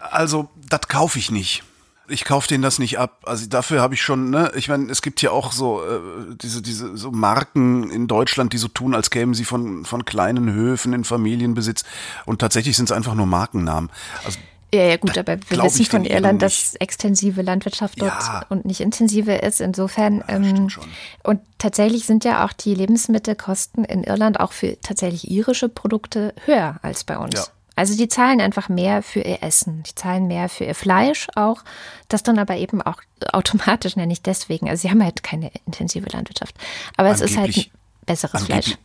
also, 0.00 0.48
das 0.68 0.88
kaufe 0.88 1.18
ich 1.18 1.30
nicht. 1.30 1.62
Ich 2.08 2.24
kaufe 2.24 2.48
denen 2.48 2.62
das 2.62 2.78
nicht 2.78 2.98
ab. 2.98 3.22
Also 3.26 3.46
dafür 3.46 3.80
habe 3.80 3.94
ich 3.94 4.02
schon, 4.02 4.30
ne, 4.30 4.52
ich 4.54 4.68
meine, 4.68 4.90
es 4.90 5.02
gibt 5.02 5.22
ja 5.22 5.30
auch 5.30 5.52
so 5.52 5.82
äh, 5.82 6.34
diese, 6.40 6.62
diese 6.62 6.96
so 6.96 7.10
Marken 7.10 7.90
in 7.90 8.06
Deutschland, 8.06 8.52
die 8.52 8.58
so 8.58 8.68
tun, 8.68 8.94
als 8.94 9.10
kämen 9.10 9.34
sie 9.34 9.44
von, 9.44 9.84
von 9.84 10.04
kleinen 10.04 10.52
Höfen 10.52 10.92
in 10.92 11.04
Familienbesitz. 11.04 11.84
Und 12.24 12.40
tatsächlich 12.40 12.76
sind 12.76 12.86
es 12.86 12.92
einfach 12.92 13.14
nur 13.14 13.26
Markennamen. 13.26 13.90
Also 14.24 14.38
Ja, 14.74 14.82
ja, 14.84 14.96
gut, 14.96 15.16
aber 15.16 15.38
wir 15.48 15.62
wissen 15.62 15.86
von 15.86 16.04
Irland, 16.04 16.42
dass 16.42 16.74
extensive 16.76 17.40
Landwirtschaft 17.42 18.00
dort 18.00 18.10
Ja. 18.20 18.44
und 18.48 18.64
nicht 18.64 18.80
intensive 18.80 19.32
ist. 19.34 19.60
Insofern. 19.60 20.22
ähm, 20.28 20.44
stimmt 20.44 20.72
schon. 20.72 20.84
und 21.22 21.40
tatsächlich 21.58 22.04
sind 22.04 22.24
ja 22.24 22.44
auch 22.44 22.52
die 22.52 22.74
Lebensmittelkosten 22.74 23.84
in 23.84 24.02
Irland 24.04 24.40
auch 24.40 24.52
für 24.52 24.78
tatsächlich 24.80 25.30
irische 25.30 25.68
Produkte 25.68 26.34
höher 26.44 26.78
als 26.82 27.04
bei 27.04 27.16
uns. 27.16 27.34
Ja. 27.34 27.44
Also 27.76 27.96
die 27.96 28.08
zahlen 28.08 28.40
einfach 28.40 28.68
mehr 28.68 29.02
für 29.02 29.20
ihr 29.20 29.42
Essen, 29.42 29.82
die 29.82 29.94
zahlen 29.94 30.26
mehr 30.26 30.48
für 30.48 30.64
ihr 30.64 30.74
Fleisch 30.74 31.28
auch, 31.36 31.62
das 32.08 32.22
dann 32.22 32.38
aber 32.38 32.56
eben 32.56 32.82
auch 32.82 33.00
automatisch, 33.32 33.94
ne, 33.96 34.06
nicht 34.06 34.26
deswegen. 34.26 34.68
Also 34.68 34.82
sie 34.82 34.90
haben 34.90 35.04
halt 35.04 35.22
keine 35.22 35.52
intensive 35.66 36.08
Landwirtschaft. 36.08 36.56
Aber 36.96 37.10
es 37.10 37.20
ist 37.20 37.36
halt 37.36 37.48
ein 37.48 37.52
Angeblich- 37.54 37.72
besseres 38.06 38.40
angeblich, 38.42 38.64
Fleisch. 38.66 38.78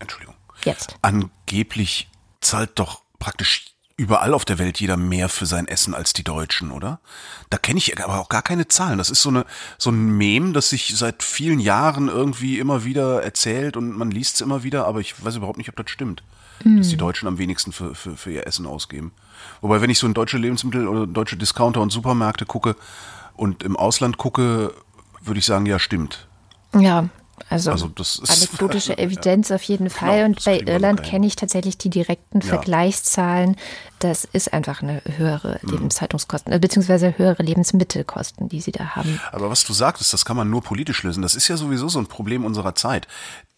Entschuldigung. 0.00 0.34
Jetzt. 0.64 0.96
Angeblich 1.02 2.08
zahlt 2.40 2.78
doch 2.78 3.02
praktisch 3.18 3.66
überall 3.96 4.32
auf 4.32 4.46
der 4.46 4.58
Welt 4.58 4.80
jeder 4.80 4.96
mehr 4.96 5.28
für 5.28 5.44
sein 5.44 5.68
Essen 5.68 5.94
als 5.94 6.14
die 6.14 6.24
Deutschen, 6.24 6.70
oder? 6.70 7.00
Da 7.50 7.58
kenne 7.58 7.76
ich 7.76 8.02
aber 8.02 8.18
auch 8.18 8.30
gar 8.30 8.40
keine 8.40 8.66
Zahlen. 8.66 8.96
Das 8.96 9.10
ist 9.10 9.20
so 9.20 9.28
eine 9.28 9.44
so 9.76 9.90
ein 9.90 10.16
Mem, 10.16 10.54
das 10.54 10.70
sich 10.70 10.96
seit 10.96 11.22
vielen 11.22 11.60
Jahren 11.60 12.08
irgendwie 12.08 12.58
immer 12.58 12.84
wieder 12.84 13.22
erzählt 13.22 13.76
und 13.76 13.94
man 13.94 14.10
liest 14.10 14.36
es 14.36 14.40
immer 14.40 14.62
wieder, 14.62 14.86
aber 14.86 15.00
ich 15.00 15.22
weiß 15.22 15.36
überhaupt 15.36 15.58
nicht, 15.58 15.68
ob 15.68 15.76
das 15.76 15.90
stimmt. 15.90 16.22
Mhm. 16.64 16.78
Dass 16.78 16.88
die 16.88 16.96
Deutschen 16.96 17.28
am 17.28 17.38
wenigsten 17.38 17.72
für, 17.72 17.94
für, 17.94 18.16
für 18.16 18.32
ihr 18.32 18.46
Essen 18.46 18.66
ausgeben. 18.66 19.12
Wobei, 19.60 19.80
wenn 19.80 19.90
ich 19.90 19.98
so 19.98 20.06
in 20.06 20.14
deutsche 20.14 20.38
Lebensmittel 20.38 20.86
oder 20.88 21.06
deutsche 21.06 21.36
Discounter 21.36 21.80
und 21.80 21.90
Supermärkte 21.90 22.46
gucke 22.46 22.76
und 23.36 23.62
im 23.62 23.76
Ausland 23.76 24.18
gucke, 24.18 24.74
würde 25.22 25.38
ich 25.38 25.46
sagen, 25.46 25.66
ja, 25.66 25.78
stimmt. 25.78 26.28
Ja, 26.74 27.08
also, 27.48 27.70
also 27.70 27.90
anekdotische 28.28 28.96
Evidenz 28.98 29.50
auf 29.50 29.62
jeden 29.62 29.90
Fall. 29.90 30.16
Genau, 30.16 30.26
und 30.26 30.44
bei 30.44 30.60
Irland 30.60 31.02
kenne 31.02 31.26
ich 31.26 31.36
tatsächlich 31.36 31.78
die 31.78 31.90
direkten 31.90 32.40
ja. 32.40 32.46
Vergleichszahlen. 32.46 33.56
Das 33.98 34.24
ist 34.24 34.52
einfach 34.52 34.82
eine 34.82 35.02
höhere 35.16 35.58
mhm. 35.62 35.70
Lebenshaltungskosten, 35.70 36.52
äh, 36.52 36.58
beziehungsweise 36.58 37.16
höhere 37.18 37.42
Lebensmittelkosten, 37.42 38.48
die 38.48 38.60
sie 38.60 38.72
da 38.72 38.96
haben. 38.96 39.20
Aber 39.32 39.50
was 39.50 39.64
du 39.64 39.72
sagtest, 39.72 40.12
das 40.12 40.24
kann 40.24 40.36
man 40.36 40.50
nur 40.50 40.62
politisch 40.62 41.02
lösen. 41.02 41.22
Das 41.22 41.34
ist 41.34 41.48
ja 41.48 41.56
sowieso 41.56 41.88
so 41.88 41.98
ein 41.98 42.06
Problem 42.06 42.44
unserer 42.44 42.74
Zeit. 42.74 43.08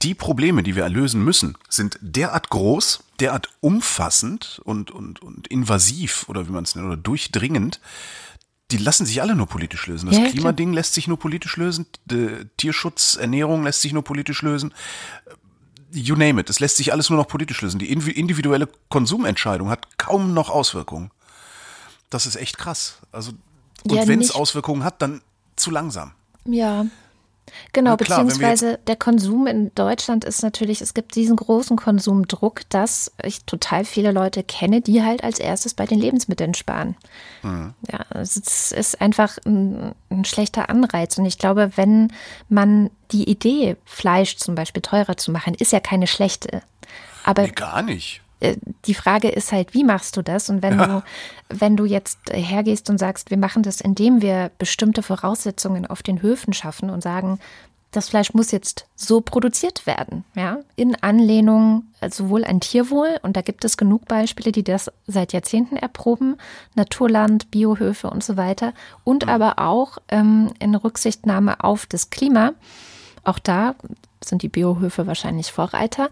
Die 0.02 0.14
Probleme, 0.14 0.62
die 0.62 0.74
wir 0.74 0.88
lösen 0.88 1.22
müssen, 1.22 1.56
sind 1.68 1.98
derart 2.00 2.50
groß, 2.50 3.04
derart 3.20 3.48
umfassend 3.60 4.60
und, 4.64 4.90
und, 4.90 5.22
und 5.22 5.46
invasiv 5.46 6.28
oder 6.28 6.48
wie 6.48 6.52
man 6.52 6.64
es 6.64 6.74
nennt, 6.74 6.86
oder 6.86 6.96
durchdringend, 6.96 7.80
die 8.72 8.78
lassen 8.78 9.06
sich 9.06 9.22
alle 9.22 9.34
nur 9.34 9.46
politisch 9.46 9.86
lösen. 9.86 10.06
Das 10.06 10.18
ja, 10.18 10.28
Klimading 10.28 10.72
lässt 10.72 10.94
sich 10.94 11.06
nur 11.06 11.18
politisch 11.18 11.56
lösen, 11.56 11.86
Tierschutz, 12.56 13.14
Ernährung 13.14 13.62
lässt 13.62 13.82
sich 13.82 13.92
nur 13.92 14.02
politisch 14.02 14.42
lösen. 14.42 14.74
You 15.92 16.16
name 16.16 16.40
it, 16.40 16.48
es 16.48 16.58
lässt 16.58 16.78
sich 16.78 16.92
alles 16.92 17.10
nur 17.10 17.18
noch 17.18 17.28
politisch 17.28 17.60
lösen. 17.60 17.78
Die 17.78 17.92
individuelle 17.92 18.68
Konsumentscheidung 18.88 19.68
hat 19.68 19.98
kaum 19.98 20.32
noch 20.32 20.48
Auswirkungen. 20.48 21.10
Das 22.08 22.26
ist 22.26 22.36
echt 22.36 22.58
krass. 22.58 22.98
Also, 23.12 23.32
und 23.84 23.94
ja, 23.94 24.08
wenn 24.08 24.20
es 24.20 24.32
Auswirkungen 24.32 24.84
hat, 24.84 25.02
dann 25.02 25.20
zu 25.54 25.70
langsam. 25.70 26.12
Ja, 26.44 26.86
Genau, 27.72 27.96
klar, 27.96 28.24
beziehungsweise 28.24 28.78
der 28.86 28.96
Konsum 28.96 29.46
in 29.46 29.74
Deutschland 29.74 30.24
ist 30.24 30.42
natürlich, 30.42 30.80
es 30.80 30.94
gibt 30.94 31.14
diesen 31.14 31.36
großen 31.36 31.76
Konsumdruck, 31.76 32.62
dass 32.68 33.12
ich 33.22 33.44
total 33.44 33.84
viele 33.84 34.12
Leute 34.12 34.42
kenne, 34.42 34.80
die 34.80 35.02
halt 35.02 35.24
als 35.24 35.38
erstes 35.38 35.74
bei 35.74 35.86
den 35.86 35.98
Lebensmitteln 35.98 36.54
sparen. 36.54 36.96
Mhm. 37.42 37.74
Ja, 37.90 38.04
es 38.14 38.72
ist 38.72 39.00
einfach 39.00 39.38
ein, 39.44 39.94
ein, 40.10 40.24
schlechter 40.24 40.70
Anreiz. 40.70 41.18
Und 41.18 41.26
ich 41.26 41.38
glaube, 41.38 41.72
wenn 41.76 42.12
man 42.48 42.90
die 43.10 43.28
Idee, 43.28 43.76
Fleisch 43.84 44.36
zum 44.36 44.54
Beispiel 44.54 44.82
teurer 44.82 45.16
zu 45.16 45.30
machen, 45.30 45.54
ist 45.54 45.72
ja 45.72 45.80
keine 45.80 46.06
schlechte. 46.06 46.62
Aber 47.24 47.42
nee, 47.42 47.50
gar 47.50 47.82
nicht. 47.82 48.21
Äh, 48.42 48.56
die 48.84 48.94
Frage 48.94 49.28
ist 49.28 49.52
halt, 49.52 49.72
wie 49.72 49.84
machst 49.84 50.16
du 50.16 50.22
das? 50.22 50.50
Und 50.50 50.62
wenn 50.62 50.78
ja. 50.78 50.86
du, 50.86 51.02
wenn 51.48 51.76
du 51.76 51.84
jetzt 51.84 52.18
hergehst 52.30 52.90
und 52.90 52.98
sagst, 52.98 53.30
wir 53.30 53.38
machen 53.38 53.62
das, 53.62 53.80
indem 53.80 54.20
wir 54.20 54.50
bestimmte 54.58 55.02
Voraussetzungen 55.02 55.86
auf 55.86 56.02
den 56.02 56.20
Höfen 56.22 56.52
schaffen 56.52 56.90
und 56.90 57.02
sagen, 57.02 57.38
das 57.92 58.08
Fleisch 58.08 58.32
muss 58.32 58.50
jetzt 58.52 58.86
so 58.96 59.20
produziert 59.20 59.86
werden, 59.86 60.24
ja, 60.34 60.60
in 60.76 60.96
Anlehnung 61.02 61.84
sowohl 62.08 62.42
an 62.44 62.58
Tierwohl, 62.58 63.18
und 63.22 63.36
da 63.36 63.42
gibt 63.42 63.66
es 63.66 63.76
genug 63.76 64.08
Beispiele, 64.08 64.50
die 64.50 64.64
das 64.64 64.90
seit 65.06 65.34
Jahrzehnten 65.34 65.76
erproben, 65.76 66.36
Naturland, 66.74 67.50
Biohöfe 67.50 68.08
und 68.08 68.24
so 68.24 68.38
weiter, 68.38 68.72
und 69.04 69.28
aber 69.28 69.58
auch 69.58 69.98
ähm, 70.08 70.52
in 70.58 70.74
Rücksichtnahme 70.74 71.62
auf 71.62 71.84
das 71.84 72.08
Klima. 72.08 72.54
Auch 73.24 73.38
da 73.38 73.74
sind 74.24 74.42
die 74.42 74.48
Biohöfe 74.48 75.06
wahrscheinlich 75.06 75.52
Vorreiter. 75.52 76.10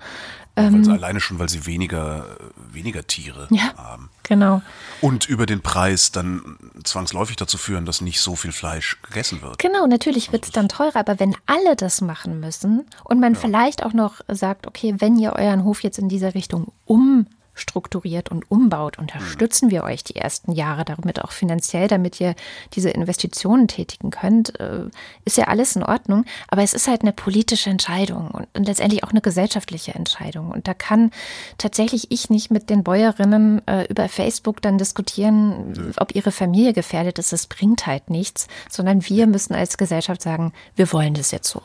Ähm, 0.57 0.89
alleine 0.91 1.21
schon, 1.21 1.39
weil 1.39 1.49
sie 1.49 1.67
weniger, 1.67 2.27
weniger 2.73 3.07
Tiere 3.07 3.47
ja, 3.51 3.75
haben. 3.77 4.11
Genau. 4.25 4.63
Und 5.01 5.29
über 5.29 5.47
den 5.47 5.61
Preis 5.61 6.13
dann 6.13 6.57
zwangsläufig 6.85 7.37
dazu 7.37 7.57
führen, 7.57 7.87
dass 7.87 8.01
nicht 8.01 8.21
so 8.21 8.37
viel 8.37 8.53
Fleisch 8.53 9.01
gegessen 9.03 9.43
wird. 9.43 9.59
Genau, 9.59 9.87
natürlich 9.87 10.25
also 10.25 10.33
wird 10.33 10.45
es 10.47 10.51
dann 10.51 10.69
teurer, 10.69 10.97
aber 10.97 11.21
wenn 11.21 11.37
alle 11.47 11.77
das 11.77 12.01
machen 12.01 12.41
müssen 12.41 12.87
und 13.05 13.21
man 13.21 13.35
ja. 13.35 13.41
vielleicht 13.41 13.85
auch 13.85 13.93
noch 13.93 14.21
sagt, 14.29 14.67
okay, 14.67 14.97
wenn 14.99 15.17
ihr 15.17 15.35
euren 15.35 15.65
Hof 15.65 15.83
jetzt 15.83 15.99
in 15.99 16.09
dieser 16.09 16.35
Richtung 16.35 16.73
um 16.85 17.27
strukturiert 17.61 18.31
und 18.31 18.51
umbaut, 18.51 18.99
unterstützen 18.99 19.71
wir 19.71 19.85
euch 19.85 20.05
die 20.05 20.17
ersten 20.17 20.53
Jahre 20.53 20.85
damit 20.85 21.23
auch 21.23 21.33
finanziell, 21.33 21.89
damit 21.89 22.21
ihr 22.21 22.35
diese 22.73 22.91
Investitionen 22.91 23.69
tätigen 23.69 24.11
könnt, 24.11 24.59
äh, 24.61 24.85
ist 25.25 25.37
ja 25.37 25.45
alles 25.45 25.77
in 25.77 25.83
Ordnung. 25.83 26.25
Aber 26.49 26.63
es 26.63 26.75
ist 26.75 26.89
halt 26.89 27.03
eine 27.03 27.13
politische 27.13 27.71
Entscheidung 27.71 28.31
und, 28.31 28.67
letztendlich 28.67 29.05
auch 29.05 29.11
eine 29.11 29.21
gesellschaftliche 29.21 29.95
Entscheidung. 29.95 30.51
Und 30.51 30.69
da 30.69 30.75
kann 30.75 31.11
tatsächlich 31.59 32.11
ich 32.11 32.31
nicht 32.31 32.51
mit 32.51 32.71
den 32.71 32.85
Bäuerinnen 32.85 33.67
äh, 33.67 33.87
über 33.87 34.09
Facebook 34.09 34.63
dann 34.63 34.79
diskutieren, 34.79 35.73
Nö. 35.73 35.93
ob 35.97 36.15
ihre 36.15 36.33
Familie 36.33 36.73
gefährdet 36.73 37.19
ist. 37.19 37.33
Das 37.33 37.47
bringt 37.47 37.87
halt 37.87 38.11
nichts, 38.11 38.49
sondern 38.69 39.09
wir 39.09 39.27
müssen 39.27 39.55
als 39.55 39.79
Gesellschaft 39.79 40.23
sagen, 40.23 40.53
wir 40.77 40.93
wollen 40.93 41.15
das 41.15 41.31
jetzt 41.31 41.49
so. 41.49 41.63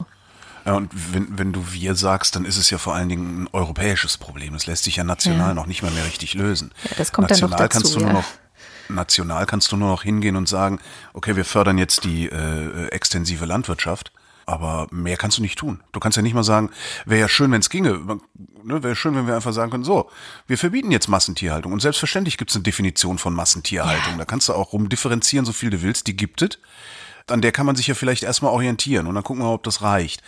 Ja, 0.66 0.74
und 0.74 0.92
wenn, 1.14 1.38
wenn 1.38 1.54
du 1.54 1.72
wir 1.72 1.96
sagst, 1.96 2.36
dann 2.36 2.44
ist 2.44 2.58
es 2.58 2.72
ja 2.72 2.78
vor 2.78 2.96
allen 2.96 3.08
Dingen 3.08 3.44
ein 3.44 3.50
europäisches 3.54 4.18
Problem. 4.18 4.54
Das 4.54 4.66
lässt 4.66 4.84
sich 4.84 4.96
ja 4.96 5.04
national 5.04 5.50
ja. 5.50 5.54
noch 5.54 5.68
nicht 5.68 5.84
mal 5.84 5.92
mehr 5.92 6.06
richtig 6.06 6.34
lösen. 6.34 6.72
Ja, 6.84 6.92
das 6.98 7.12
kommt 7.12 7.30
national 7.30 7.58
dann 7.58 7.66
noch 7.66 7.70
dazu, 7.70 7.80
kannst 7.80 7.96
du 7.96 8.00
ja. 8.00 8.06
nur 8.06 8.14
noch 8.14 8.26
national 8.88 9.46
kannst 9.46 9.72
du 9.72 9.78
nur 9.78 9.90
noch 9.90 10.04
hingehen 10.04 10.36
und 10.36 10.48
sagen, 10.48 10.80
okay, 11.14 11.36
wir 11.36 11.46
fördern 11.46 11.78
jetzt 11.78 12.04
die 12.04 12.28
äh, 12.28 12.88
extensive 12.90 13.46
Landwirtschaft. 13.46 14.12
Aber 14.48 14.88
mehr 14.92 15.18
kannst 15.18 15.40
du 15.40 15.42
nicht 15.42 15.58
tun. 15.58 15.82
Du 15.92 16.00
kannst 16.00 16.18
ja 16.18 16.22
nicht 16.22 16.36
mal 16.36 16.44
sagen, 16.44 16.70
wäre 17.06 17.22
ja 17.22 17.28
schön, 17.28 17.52
wenn 17.52 17.62
es 17.62 17.72
ginge. 17.72 18.20
Ne, 18.64 18.84
wäre 18.84 18.96
schön, 18.96 19.16
wenn 19.16 19.26
wir 19.26 19.36
einfach 19.36 19.54
sagen 19.54 19.72
können, 19.72 19.84
so, 19.84 20.08
wir 20.46 20.60
verbieten 20.60 20.92
jetzt 20.92 21.08
Massentierhaltung. 21.08 21.74
Und 21.74 21.80
selbstverständlich 21.80 22.38
gibt 22.38 22.52
es 22.52 22.56
eine 22.56 22.62
Definition 22.62 23.18
von 23.18 23.34
Massentierhaltung. 23.34 24.14
Ja. 24.14 24.18
Da 24.20 24.26
kannst 24.26 24.48
du 24.48 24.54
auch 24.54 24.72
rumdifferenzieren, 24.72 25.48
so 25.48 25.52
viel 25.52 25.72
du 25.72 25.82
willst, 25.82 26.06
die 26.06 26.16
gibt 26.16 26.44
es 26.44 26.60
an 27.28 27.42
der 27.42 27.52
kann 27.52 27.66
man 27.66 27.76
sich 27.76 27.88
ja 27.88 27.96
vielleicht 27.96 28.24
erstmal 28.24 28.52
orientieren 28.52 29.08
und 29.08 29.16
dann 29.16 29.24
gucken 29.24 29.44
wir, 29.44 29.52
ob 29.52 29.64
das 29.64 29.82
reicht. 29.82 30.22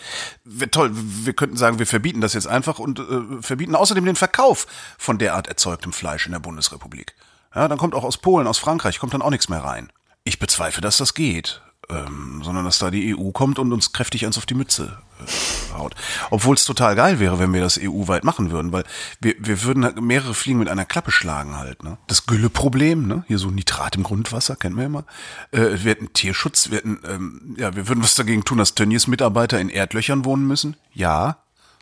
Wär 0.44 0.72
toll, 0.72 0.92
wir 0.94 1.34
könnten 1.34 1.58
sagen, 1.58 1.80
wir 1.80 1.88
verbieten 1.88 2.22
das 2.22 2.34
jetzt 2.34 2.48
einfach 2.48 2.80
und 2.80 3.00
äh, 3.00 3.42
verbieten 3.42 3.76
außerdem 3.76 4.06
den 4.06 4.16
Verkauf 4.16 4.68
von 4.98 5.18
derart 5.18 5.48
erzeugtem 5.48 5.94
Fleisch 5.94 6.26
in 6.26 6.32
der 6.32 6.40
Bundesrepublik. 6.40 7.16
Ja, 7.54 7.68
dann 7.68 7.78
kommt 7.78 7.96
auch 7.96 8.04
aus 8.04 8.18
Polen, 8.18 8.48
aus 8.48 8.58
Frankreich, 8.58 9.00
kommt 9.00 9.14
dann 9.14 9.22
auch 9.22 9.30
nichts 9.30 9.50
mehr 9.50 9.64
rein. 9.64 9.92
Ich 10.24 10.40
bezweifle, 10.40 10.82
dass 10.82 10.98
das 10.98 11.14
geht 11.14 11.62
ähm, 11.90 12.42
sondern 12.44 12.66
dass 12.66 12.80
da 12.80 12.92
die 12.92 13.16
EU 13.16 13.32
kommt 13.32 13.60
und 13.60 13.72
uns 13.72 13.94
kräftig 13.94 14.26
eins 14.26 14.38
auf 14.38 14.46
die 14.46 14.56
Mütze 14.56 14.98
äh, 15.20 15.74
haut. 15.74 15.96
Obwohl 16.32 16.56
es 16.56 16.66
total 16.66 16.96
geil 16.96 17.20
wäre, 17.20 17.40
wenn 17.40 17.54
wir 17.54 17.62
das 17.62 17.80
EU-weit 17.82 18.24
machen 18.24 18.52
würden, 18.52 18.72
weil 18.74 18.84
wir, 19.22 19.36
wir 19.40 19.64
würden 19.64 19.86
halt 19.86 20.02
mehrere 20.02 20.34
Fliegen 20.34 20.60
mit 20.60 20.68
einer 20.68 20.86
Klappe 20.86 21.12
schlagen 21.12 21.56
halt. 21.56 21.84
Ne? 21.84 21.98
Das 22.08 22.26
Gülleproblem, 22.26 23.08
ne? 23.08 23.24
hier 23.28 23.38
so 23.38 23.50
Nitrat 23.50 23.96
im 23.96 24.04
Grundwasser, 24.04 24.56
kennen 24.56 24.76
wir 24.76 24.84
ja 24.84 24.88
immer. 24.88 25.06
Äh, 25.52 25.84
wir 25.84 25.92
hätten 25.92 26.12
Tierschutz, 26.12 26.72
wir 26.72 26.80
hätten, 26.80 27.00
ähm, 27.08 27.56
ja, 27.58 27.76
wir 27.76 27.88
würden 27.88 28.04
was 28.04 28.16
dagegen 28.16 28.44
tun, 28.44 28.58
dass 28.58 28.76
Tönnies-Mitarbeiter 28.76 29.60
in 29.60 29.70
Erdlöchern 29.70 30.26
wohnen 30.26 30.46
müssen. 30.46 30.76
Ja, 30.94 31.38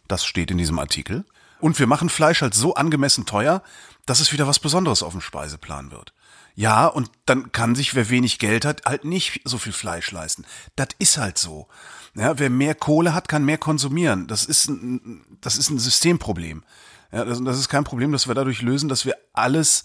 das 0.07 0.25
steht 0.25 0.51
in 0.51 0.57
diesem 0.57 0.77
Artikel. 0.77 1.25
Und 1.59 1.79
wir 1.79 1.87
machen 1.87 2.09
Fleisch 2.09 2.41
halt 2.41 2.53
so 2.53 2.75
angemessen 2.75 3.25
teuer, 3.25 3.63
dass 4.05 4.19
es 4.19 4.31
wieder 4.31 4.45
was 4.45 4.59
Besonderes 4.59 5.01
auf 5.01 5.13
dem 5.13 5.21
Speiseplan 5.21 5.89
wird. 5.89 6.13
Ja, 6.55 6.87
und 6.87 7.11
dann 7.25 7.51
kann 7.51 7.75
sich, 7.75 7.95
wer 7.95 8.09
wenig 8.09 8.39
Geld 8.39 8.63
hat, 8.63 8.85
halt 8.85 9.03
nicht 9.03 9.41
so 9.43 9.57
viel 9.57 9.73
Fleisch 9.73 10.11
leisten. 10.11 10.45
Das 10.77 10.87
ist 10.99 11.17
halt 11.17 11.37
so. 11.37 11.67
Ja, 12.15 12.39
wer 12.39 12.49
mehr 12.49 12.75
Kohle 12.75 13.13
hat, 13.13 13.27
kann 13.27 13.43
mehr 13.43 13.57
konsumieren. 13.57 14.27
Das 14.27 14.45
ist 14.45 14.69
ein, 14.69 15.25
das 15.41 15.57
ist 15.57 15.69
ein 15.69 15.79
Systemproblem. 15.79 16.63
Ja, 17.11 17.25
das, 17.25 17.43
das 17.43 17.59
ist 17.59 17.67
kein 17.67 17.83
Problem, 17.83 18.13
das 18.13 18.27
wir 18.27 18.35
dadurch 18.35 18.61
lösen, 18.61 18.87
dass 18.87 19.05
wir 19.05 19.17
alles 19.33 19.83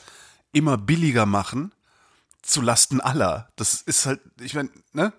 immer 0.52 0.78
billiger 0.78 1.26
machen 1.26 1.72
zu 2.42 2.60
Lasten 2.60 3.00
aller. 3.00 3.50
Das 3.56 3.82
ist 3.82 4.06
halt, 4.06 4.20
ich 4.40 4.54
meine, 4.54 4.70
ne? 4.92 5.12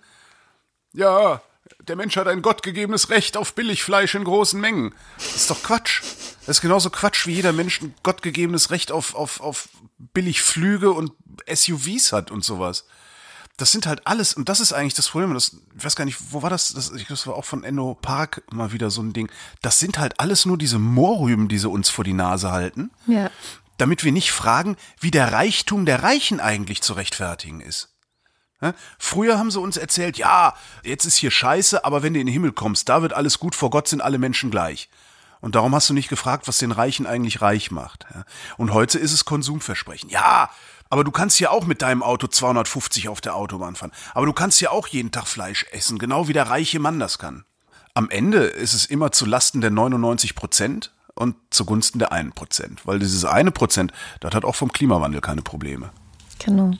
Ja, 0.93 1.41
der 1.79 1.95
Mensch 1.95 2.15
hat 2.15 2.27
ein 2.27 2.41
gottgegebenes 2.41 3.09
Recht 3.09 3.37
auf 3.37 3.53
Billigfleisch 3.53 4.15
in 4.15 4.23
großen 4.23 4.59
Mengen. 4.59 4.93
Das 5.17 5.35
ist 5.35 5.49
doch 5.49 5.63
Quatsch. 5.63 6.01
Das 6.45 6.57
ist 6.57 6.61
genauso 6.61 6.89
Quatsch, 6.89 7.27
wie 7.27 7.33
jeder 7.33 7.53
Mensch 7.53 7.81
ein 7.81 7.93
gottgegebenes 8.03 8.71
Recht 8.71 8.91
auf, 8.91 9.15
auf, 9.15 9.41
auf 9.41 9.69
Billigflüge 9.97 10.91
und 10.91 11.13
SUVs 11.47 12.11
hat 12.11 12.31
und 12.31 12.43
sowas. 12.43 12.85
Das 13.57 13.71
sind 13.71 13.85
halt 13.85 14.07
alles, 14.07 14.33
und 14.33 14.49
das 14.49 14.59
ist 14.59 14.73
eigentlich 14.73 14.93
das 14.93 15.09
Problem, 15.09 15.33
das, 15.33 15.57
ich 15.77 15.85
weiß 15.85 15.95
gar 15.95 16.05
nicht, 16.05 16.17
wo 16.31 16.41
war 16.41 16.49
das? 16.49 16.73
Das, 16.73 16.91
das 17.07 17.27
war 17.27 17.35
auch 17.35 17.45
von 17.45 17.63
Enno 17.63 17.95
Park 17.95 18.43
mal 18.51 18.71
wieder 18.71 18.89
so 18.89 19.01
ein 19.01 19.13
Ding. 19.13 19.29
Das 19.61 19.77
sind 19.77 19.99
halt 19.99 20.19
alles 20.19 20.45
nur 20.45 20.57
diese 20.57 20.79
Moorrüben, 20.79 21.47
die 21.47 21.59
sie 21.59 21.69
uns 21.69 21.89
vor 21.89 22.03
die 22.03 22.13
Nase 22.13 22.51
halten. 22.51 22.91
Ja. 23.05 23.29
Damit 23.77 24.03
wir 24.03 24.11
nicht 24.11 24.31
fragen, 24.31 24.77
wie 24.99 25.11
der 25.11 25.33
Reichtum 25.33 25.85
der 25.85 26.03
Reichen 26.03 26.39
eigentlich 26.39 26.81
zu 26.81 26.93
rechtfertigen 26.93 27.61
ist. 27.61 27.89
Früher 28.99 29.39
haben 29.39 29.49
sie 29.49 29.59
uns 29.59 29.77
erzählt, 29.77 30.17
ja, 30.17 30.53
jetzt 30.83 31.05
ist 31.05 31.15
hier 31.15 31.31
scheiße, 31.31 31.83
aber 31.83 32.03
wenn 32.03 32.13
du 32.13 32.19
in 32.19 32.27
den 32.27 32.33
Himmel 32.33 32.51
kommst, 32.51 32.89
da 32.89 33.01
wird 33.01 33.13
alles 33.13 33.39
gut, 33.39 33.55
vor 33.55 33.71
Gott 33.71 33.87
sind 33.87 34.01
alle 34.01 34.19
Menschen 34.19 34.51
gleich. 34.51 34.89
Und 35.39 35.55
darum 35.55 35.73
hast 35.73 35.89
du 35.89 35.95
nicht 35.95 36.09
gefragt, 36.09 36.47
was 36.47 36.59
den 36.59 36.71
Reichen 36.71 37.07
eigentlich 37.07 37.41
reich 37.41 37.71
macht. 37.71 38.05
Und 38.57 38.71
heute 38.71 38.99
ist 38.99 39.11
es 39.11 39.25
Konsumversprechen. 39.25 40.09
Ja, 40.09 40.51
aber 40.91 41.03
du 41.03 41.09
kannst 41.09 41.39
ja 41.39 41.49
auch 41.49 41.65
mit 41.65 41.81
deinem 41.81 42.03
Auto 42.03 42.27
250 42.27 43.09
auf 43.09 43.19
der 43.19 43.35
Autobahn 43.35 43.75
fahren. 43.75 43.91
Aber 44.13 44.27
du 44.27 44.33
kannst 44.33 44.61
ja 44.61 44.69
auch 44.69 44.87
jeden 44.87 45.11
Tag 45.11 45.27
Fleisch 45.27 45.65
essen, 45.71 45.97
genau 45.97 46.27
wie 46.27 46.33
der 46.33 46.49
reiche 46.49 46.79
Mann 46.79 46.99
das 46.99 47.17
kann. 47.17 47.45
Am 47.95 48.09
Ende 48.11 48.43
ist 48.43 48.75
es 48.75 48.85
immer 48.85 49.11
zu 49.11 49.25
Lasten 49.25 49.61
der 49.61 49.71
99 49.71 50.35
Prozent, 50.35 50.91
und 51.15 51.35
zugunsten 51.49 51.99
der 51.99 52.11
einen 52.11 52.31
Prozent. 52.31 52.85
Weil 52.85 52.99
dieses 52.99 53.25
eine 53.25 53.51
Prozent, 53.51 53.91
das 54.19 54.33
hat 54.33 54.45
auch 54.45 54.55
vom 54.55 54.71
Klimawandel 54.71 55.21
keine 55.21 55.41
Probleme. 55.41 55.91
Genau. 56.39 56.71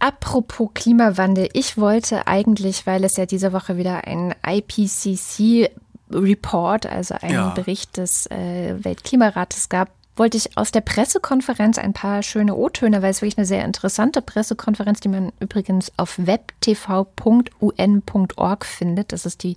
Apropos 0.00 0.70
Klimawandel, 0.74 1.48
ich 1.52 1.76
wollte 1.76 2.26
eigentlich, 2.26 2.86
weil 2.86 3.04
es 3.04 3.16
ja 3.16 3.26
diese 3.26 3.52
Woche 3.52 3.76
wieder 3.76 4.04
ein 4.06 4.34
IPCC 4.46 5.70
Report, 6.10 6.86
also 6.86 7.14
einen 7.20 7.34
ja. 7.34 7.48
Bericht 7.50 7.96
des 7.96 8.26
äh, 8.30 8.76
Weltklimarates 8.82 9.68
gab, 9.68 9.90
wollte 10.18 10.36
ich 10.36 10.56
aus 10.56 10.72
der 10.72 10.80
Pressekonferenz 10.80 11.78
ein 11.78 11.92
paar 11.92 12.22
schöne 12.22 12.54
O-Töne, 12.54 13.02
weil 13.02 13.10
es 13.10 13.22
wirklich 13.22 13.38
eine 13.38 13.46
sehr 13.46 13.64
interessante 13.64 14.20
Pressekonferenz, 14.22 15.00
die 15.00 15.08
man 15.08 15.32
übrigens 15.40 15.92
auf 15.96 16.14
webtv.un.org 16.18 17.06
findet. 18.64 19.12
Das 19.12 19.26
ist 19.26 19.42
die 19.42 19.56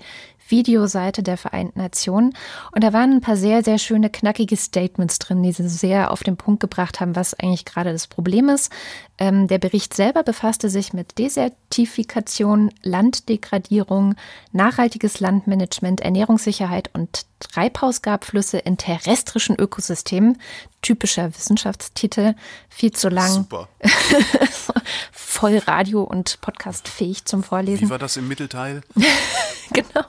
Videoseite 0.52 1.24
der 1.24 1.38
Vereinten 1.38 1.80
Nationen. 1.80 2.36
Und 2.72 2.84
da 2.84 2.94
waren 2.94 3.14
ein 3.14 3.22
paar 3.22 3.38
sehr, 3.38 3.64
sehr 3.64 3.78
schöne, 3.78 4.10
knackige 4.10 4.58
Statements 4.58 5.20
drin, 5.20 5.42
die 5.42 5.52
sie 5.52 5.68
sehr 5.68 6.12
auf 6.12 6.24
den 6.24 6.38
Punkt 6.38 6.60
gebracht 6.60 7.00
haben, 7.00 7.16
was 7.16 7.34
eigentlich 7.34 7.66
gerade 7.66 7.92
das 7.92 8.08
Problem 8.08 8.50
ist. 8.50 8.72
Ähm, 9.18 9.48
der 9.48 9.58
Bericht 9.58 9.94
selber 9.94 10.24
befasste 10.24 10.70
sich 10.70 10.94
mit 10.94 11.18
Desertifikation, 11.18 12.72
Landdegradierung, 12.82 14.16
nachhaltiges 14.52 15.20
Landmanagement, 15.20 16.02
Ernährungssicherheit 16.02 16.90
und 16.94 17.26
Treibhausgabflüsse 17.40 18.58
in 18.58 18.78
terrestrischen 18.78 19.56
Ökosystemen. 19.60 20.40
Typischer 20.82 21.36
Wissenschaftstitel, 21.36 22.34
viel 22.70 22.92
zu 22.92 23.10
lang. 23.10 23.32
Super. 23.32 23.68
Voll 25.12 25.58
radio- 25.60 26.04
und 26.04 26.42
podcastfähig 26.42 27.26
zum 27.26 27.44
Vorlesen. 27.44 27.88
Wie 27.88 27.92
war 27.92 28.00
das 28.00 28.18
im 28.18 28.28
Mittelteil? 28.28 28.82
genau. 29.72 30.06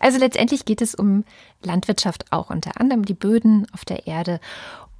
Also 0.00 0.18
letztendlich 0.18 0.64
geht 0.64 0.80
es 0.80 0.94
um 0.94 1.24
Landwirtschaft 1.62 2.26
auch 2.30 2.50
unter 2.50 2.80
anderem, 2.80 3.04
die 3.04 3.14
Böden 3.14 3.66
auf 3.72 3.84
der 3.84 4.06
Erde 4.06 4.40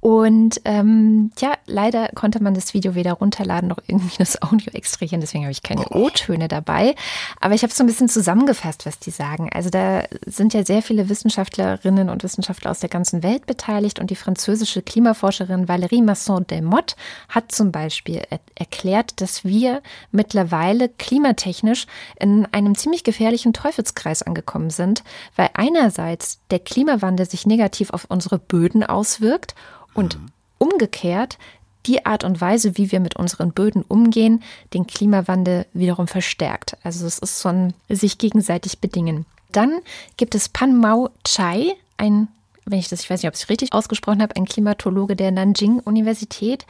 und 0.01 0.61
ähm, 0.63 1.31
ja, 1.39 1.53
leider 1.65 2.09
konnte 2.15 2.41
man 2.41 2.53
das 2.53 2.73
Video 2.73 2.95
weder 2.95 3.13
runterladen 3.13 3.67
noch 3.67 3.79
irgendwie 3.87 4.17
das 4.17 4.41
Audio 4.41 4.71
extrahieren, 4.73 5.19
deswegen 5.19 5.43
habe 5.43 5.51
ich 5.51 5.63
keine 5.63 5.85
oh. 5.89 6.05
O-Töne 6.05 6.47
dabei. 6.47 6.95
Aber 7.41 7.53
ich 7.53 7.63
habe 7.63 7.73
so 7.73 7.83
ein 7.83 7.87
bisschen 7.87 8.07
zusammengefasst, 8.07 8.85
was 8.85 8.99
die 8.99 9.11
sagen. 9.11 9.49
Also 9.53 9.69
da 9.69 10.03
sind 10.25 10.53
ja 10.53 10.63
sehr 10.65 10.81
viele 10.81 11.09
Wissenschaftlerinnen 11.09 12.09
und 12.09 12.23
Wissenschaftler 12.23 12.71
aus 12.71 12.79
der 12.79 12.89
ganzen 12.89 13.23
Welt 13.23 13.45
beteiligt 13.45 13.99
und 13.99 14.09
die 14.09 14.15
französische 14.15 14.81
Klimaforscherin 14.81 15.67
Valérie 15.67 16.03
Masson-Delmotte 16.03 16.95
hat 17.27 17.51
zum 17.51 17.71
Beispiel 17.71 18.21
er 18.29 18.39
erklärt, 18.55 19.19
dass 19.19 19.43
wir 19.43 19.81
mittlerweile 20.11 20.87
klimatechnisch 20.89 21.87
in 22.19 22.47
einem 22.51 22.75
ziemlich 22.75 23.03
gefährlichen 23.03 23.51
Teufelskreis 23.51 24.23
angekommen 24.23 24.69
sind, 24.69 25.03
weil 25.35 25.49
einerseits 25.53 26.39
der 26.51 26.59
Klimawandel 26.59 27.29
sich 27.29 27.45
negativ 27.45 27.91
auf 27.91 28.05
unsere 28.09 28.39
Böden 28.39 28.83
auswirkt 28.83 29.55
und 29.93 30.19
mhm. 30.19 30.27
umgekehrt 30.57 31.37
die 31.85 32.05
Art 32.05 32.23
und 32.23 32.41
Weise, 32.41 32.77
wie 32.77 32.91
wir 32.91 32.99
mit 32.99 33.15
unseren 33.15 33.51
Böden 33.51 33.83
umgehen, 33.87 34.43
den 34.73 34.85
Klimawandel 34.85 35.65
wiederum 35.73 36.07
verstärkt. 36.07 36.77
Also 36.83 37.05
es 37.05 37.19
ist 37.19 37.39
so 37.39 37.49
ein 37.49 37.73
sich 37.87 38.17
gegenseitig 38.17 38.79
bedingen. 38.79 39.25
Dann 39.51 39.79
gibt 40.17 40.35
es 40.35 40.49
Panmao 40.49 41.09
Chai, 41.23 41.73
ein 41.97 42.27
wenn 42.69 42.79
ich 42.79 42.87
das, 42.87 43.01
ich 43.01 43.09
weiß 43.09 43.21
nicht, 43.21 43.27
ob 43.27 43.35
ich 43.35 43.41
es 43.41 43.49
richtig 43.49 43.73
ausgesprochen 43.73 44.21
habe, 44.21 44.35
ein 44.35 44.45
Klimatologe 44.45 45.15
der 45.15 45.31
Nanjing-Universität, 45.31 46.65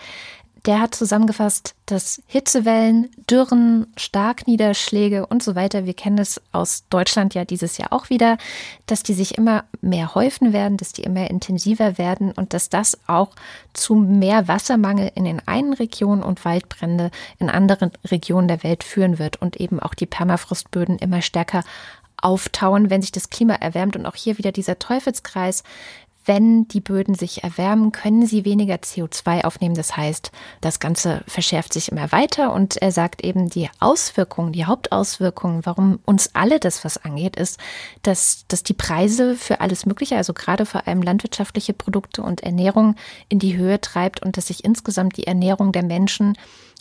der 0.66 0.82
hat 0.82 0.96
zusammengefasst, 0.96 1.76
dass 1.86 2.22
Hitzewellen, 2.28 3.10
Dürren, 3.30 3.88
Starkniederschläge 3.98 5.26
und 5.26 5.42
so 5.42 5.56
weiter, 5.56 5.86
wir 5.86 5.94
kennen 5.94 6.18
es 6.18 6.42
aus 6.52 6.84
Deutschland 6.90 7.34
ja 7.34 7.46
dieses 7.46 7.78
Jahr 7.78 7.94
auch 7.94 8.10
wieder, 8.10 8.38
dass 8.86 9.04
die 9.04 9.14
sich 9.14 9.38
immer 9.38 9.64
mehr 9.82 10.16
häufen 10.16 10.54
werden, 10.54 10.78
dass 10.78 10.94
die 10.94 11.04
immer 11.04 11.30
intensiver 11.30 11.98
werden 11.98 12.32
und 12.32 12.54
dass 12.54 12.70
das 12.70 12.98
auch 13.08 13.30
zu 13.74 13.96
mehr 13.96 14.48
Wassermangel 14.48 15.12
in 15.16 15.24
den 15.24 15.48
einen 15.48 15.74
Regionen 15.74 16.24
und 16.24 16.46
Waldbrände 16.46 17.12
in 17.40 17.50
anderen 17.50 17.92
Regionen 18.06 18.48
der 18.48 18.64
Welt 18.64 18.84
führen 18.84 19.20
wird 19.20 19.42
und 19.42 19.58
eben 19.58 19.80
auch 19.80 19.94
die 19.94 20.06
Permafrostböden 20.06 21.00
immer 21.00 21.22
stärker 21.22 21.64
auftauen, 22.22 22.90
wenn 22.90 23.02
sich 23.02 23.12
das 23.12 23.30
Klima 23.30 23.56
erwärmt. 23.56 23.96
Und 23.96 24.06
auch 24.06 24.16
hier 24.16 24.38
wieder 24.38 24.52
dieser 24.52 24.80
Teufelskreis 24.80 25.64
wenn 26.30 26.68
die 26.68 26.80
Böden 26.80 27.16
sich 27.16 27.44
erwärmen, 27.44 27.92
können 27.92 28.24
sie 28.28 28.46
weniger 28.46 28.76
CO2 28.76 29.46
aufnehmen. 29.46 29.74
Das 29.74 29.98
heißt, 29.98 30.32
das 30.62 30.80
Ganze 30.80 31.24
verschärft 31.26 31.74
sich 31.74 31.92
immer 31.92 32.12
weiter 32.12 32.54
und 32.54 32.78
er 32.78 32.92
sagt 32.92 33.24
eben, 33.24 33.50
die 33.50 33.68
Auswirkungen, 33.80 34.54
die 34.54 34.66
Hauptauswirkungen, 34.66 35.66
warum 35.66 35.98
uns 36.06 36.30
alle 36.36 36.60
das 36.60 36.86
was 36.86 37.04
angeht, 37.04 37.36
ist, 37.36 37.60
dass, 38.04 38.46
dass 38.48 38.62
die 38.62 38.76
Preise 38.76 39.36
für 39.36 39.60
alles 39.60 39.88
Mögliche, 39.88 40.18
also 40.18 40.36
gerade 40.36 40.68
vor 40.68 40.88
allem 40.88 41.02
landwirtschaftliche 41.02 41.74
Produkte 41.74 42.22
und 42.22 42.44
Ernährung 42.44 42.96
in 43.28 43.40
die 43.40 43.58
Höhe 43.58 43.82
treibt 43.82 44.22
und 44.22 44.38
dass 44.38 44.48
sich 44.48 44.64
insgesamt 44.64 45.18
die 45.18 45.26
Ernährung 45.26 45.72
der 45.72 45.84
Menschen 45.84 46.38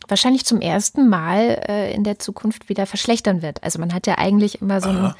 wahrscheinlich 0.09 0.45
zum 0.45 0.61
ersten 0.61 1.09
Mal 1.09 1.63
äh, 1.67 1.95
in 1.95 2.05
der 2.05 2.19
Zukunft 2.19 2.69
wieder 2.69 2.85
verschlechtern 2.85 3.41
wird. 3.41 3.65
Also 3.65 3.79
man 3.79 3.95
hat 3.95 4.07
ja 4.07 4.19
eigentlich 4.19 4.61
immer 4.61 4.83
so 4.83 4.91
ein 4.91 5.15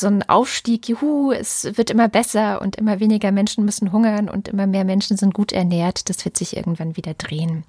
so 0.00 0.06
ein 0.08 0.28
Aufstieg, 0.28 0.88
juhu, 0.88 1.32
es 1.32 1.64
wird 1.76 1.90
immer 1.90 2.08
besser 2.08 2.60
und 2.60 2.76
immer 2.76 3.00
weniger 3.00 3.32
Menschen 3.32 3.64
müssen 3.64 3.92
hungern 3.92 4.28
und 4.28 4.48
immer 4.48 4.66
mehr 4.66 4.84
Menschen 4.84 5.16
sind 5.16 5.34
gut 5.34 5.52
ernährt. 5.52 6.08
Das 6.08 6.24
wird 6.24 6.36
sich 6.36 6.56
irgendwann 6.56 6.96
wieder 6.96 7.14
drehen. 7.14 7.64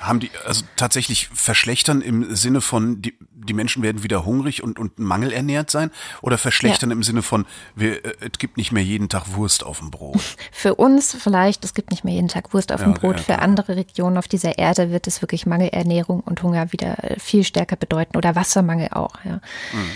Haben 0.00 0.20
die 0.20 0.30
also 0.46 0.64
tatsächlich 0.76 1.28
verschlechtern 1.28 2.02
im 2.02 2.34
Sinne 2.36 2.60
von, 2.60 3.00
die, 3.00 3.14
die 3.32 3.54
Menschen 3.54 3.82
werden 3.82 4.02
wieder 4.02 4.26
hungrig 4.26 4.62
und, 4.62 4.78
und 4.78 4.98
mangelernährt 4.98 5.70
sein? 5.70 5.90
Oder 6.20 6.36
verschlechtern 6.36 6.90
ja. 6.90 6.96
im 6.96 7.02
Sinne 7.02 7.22
von, 7.22 7.46
wir, 7.74 8.04
äh, 8.04 8.12
es 8.20 8.38
gibt 8.38 8.58
nicht 8.58 8.70
mehr 8.70 8.82
jeden 8.82 9.08
Tag 9.08 9.34
Wurst 9.34 9.64
auf 9.64 9.78
dem 9.78 9.90
Brot? 9.90 10.20
Für 10.52 10.74
uns 10.74 11.16
vielleicht, 11.18 11.64
es 11.64 11.72
gibt 11.72 11.90
nicht 11.90 12.04
mehr 12.04 12.14
jeden 12.14 12.28
Tag 12.28 12.52
Wurst 12.52 12.70
auf 12.70 12.80
ja, 12.80 12.86
dem 12.86 12.94
Brot. 12.94 13.16
Ja, 13.16 13.22
Für 13.22 13.38
andere 13.38 13.76
Regionen 13.76 14.18
auf 14.18 14.28
dieser 14.28 14.58
Erde 14.58 14.90
wird 14.90 15.06
es 15.06 15.22
wirklich 15.22 15.46
Mangelernährung 15.46 16.20
und 16.20 16.42
Hunger 16.42 16.70
wieder 16.72 16.96
viel 17.18 17.44
stärker 17.44 17.76
bedeuten 17.76 18.16
oder 18.16 18.34
Wassermangel 18.34 18.88
auch. 18.90 19.14
Ja. 19.24 19.40
Mhm. 19.72 19.90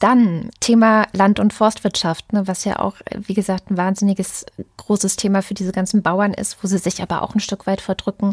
Dann 0.00 0.50
Thema 0.60 1.06
Land- 1.12 1.38
und 1.38 1.52
Forstwirtschaft, 1.52 2.32
ne, 2.32 2.48
was 2.48 2.64
ja 2.64 2.80
auch, 2.80 2.96
wie 3.14 3.34
gesagt, 3.34 3.70
ein 3.70 3.76
wahnsinniges 3.76 4.46
großes 4.78 5.16
Thema 5.16 5.42
für 5.42 5.54
diese 5.54 5.72
ganzen 5.72 6.02
Bauern 6.02 6.34
ist, 6.34 6.56
wo 6.62 6.66
sie 6.66 6.78
sich 6.78 7.02
aber 7.02 7.22
auch 7.22 7.34
ein 7.34 7.40
Stück 7.40 7.66
weit 7.66 7.82
verdrücken. 7.82 8.32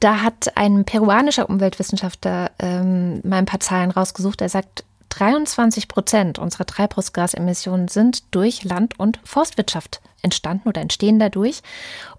Da 0.00 0.22
hat 0.22 0.56
ein 0.56 0.84
peruanischer 0.84 1.48
Umweltwissenschaftler 1.48 2.50
ähm, 2.58 3.20
mal 3.24 3.36
ein 3.36 3.46
paar 3.46 3.60
Zahlen 3.60 3.90
rausgesucht. 3.90 4.40
Er 4.40 4.48
sagt, 4.48 4.84
23 5.10 5.88
Prozent 5.88 6.38
unserer 6.38 6.66
Treibhausgasemissionen 6.66 7.88
sind 7.88 8.34
durch 8.34 8.64
Land- 8.64 8.98
und 8.98 9.20
Forstwirtschaft 9.24 10.00
entstanden 10.22 10.68
oder 10.68 10.80
entstehen 10.80 11.18
dadurch. 11.18 11.62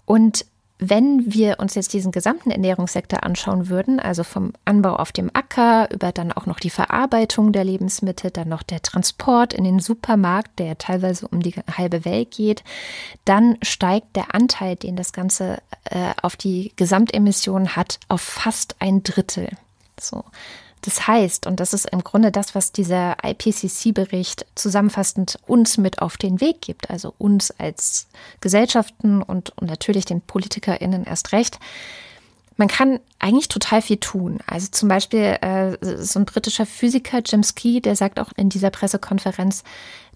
Und 0.04 0.46
wenn 0.78 1.32
wir 1.32 1.58
uns 1.58 1.74
jetzt 1.74 1.92
diesen 1.92 2.12
gesamten 2.12 2.50
Ernährungssektor 2.50 3.24
anschauen 3.24 3.68
würden, 3.68 3.98
also 3.98 4.22
vom 4.22 4.52
Anbau 4.64 4.94
auf 4.96 5.10
dem 5.10 5.30
Acker 5.32 5.90
über 5.92 6.12
dann 6.12 6.30
auch 6.30 6.46
noch 6.46 6.60
die 6.60 6.70
Verarbeitung 6.70 7.52
der 7.52 7.64
Lebensmittel, 7.64 8.30
dann 8.30 8.48
noch 8.48 8.62
der 8.62 8.80
Transport 8.82 9.52
in 9.52 9.64
den 9.64 9.80
Supermarkt, 9.80 10.58
der 10.58 10.78
teilweise 10.78 11.26
um 11.26 11.40
die 11.40 11.54
halbe 11.76 12.04
Welt 12.04 12.30
geht, 12.30 12.62
dann 13.24 13.58
steigt 13.62 14.14
der 14.14 14.34
Anteil, 14.34 14.76
den 14.76 14.94
das 14.94 15.12
Ganze 15.12 15.58
äh, 15.84 16.12
auf 16.22 16.36
die 16.36 16.72
Gesamtemissionen 16.76 17.74
hat, 17.74 17.98
auf 18.08 18.20
fast 18.20 18.76
ein 18.78 19.02
Drittel. 19.02 19.48
So. 19.98 20.24
Das 20.82 21.06
heißt, 21.06 21.46
und 21.46 21.60
das 21.60 21.72
ist 21.72 21.86
im 21.90 22.04
Grunde 22.04 22.30
das, 22.30 22.54
was 22.54 22.72
dieser 22.72 23.16
IPCC-Bericht 23.22 24.46
zusammenfassend 24.54 25.38
uns 25.46 25.76
mit 25.76 26.00
auf 26.00 26.16
den 26.16 26.40
Weg 26.40 26.60
gibt, 26.60 26.90
also 26.90 27.14
uns 27.18 27.50
als 27.52 28.06
Gesellschaften 28.40 29.22
und, 29.22 29.50
und 29.58 29.68
natürlich 29.68 30.04
den 30.04 30.20
PolitikerInnen 30.20 31.04
erst 31.04 31.32
recht, 31.32 31.58
man 32.56 32.68
kann 32.68 32.98
eigentlich 33.20 33.48
total 33.48 33.82
viel 33.82 33.98
tun. 33.98 34.40
Also 34.46 34.68
zum 34.70 34.88
Beispiel 34.88 35.38
äh, 35.40 35.76
so 36.02 36.18
ein 36.18 36.24
britischer 36.26 36.66
Physiker, 36.66 37.20
Jim 37.24 37.44
Ski, 37.44 37.80
der 37.80 37.94
sagt 37.94 38.18
auch 38.18 38.32
in 38.36 38.48
dieser 38.48 38.70
Pressekonferenz, 38.70 39.62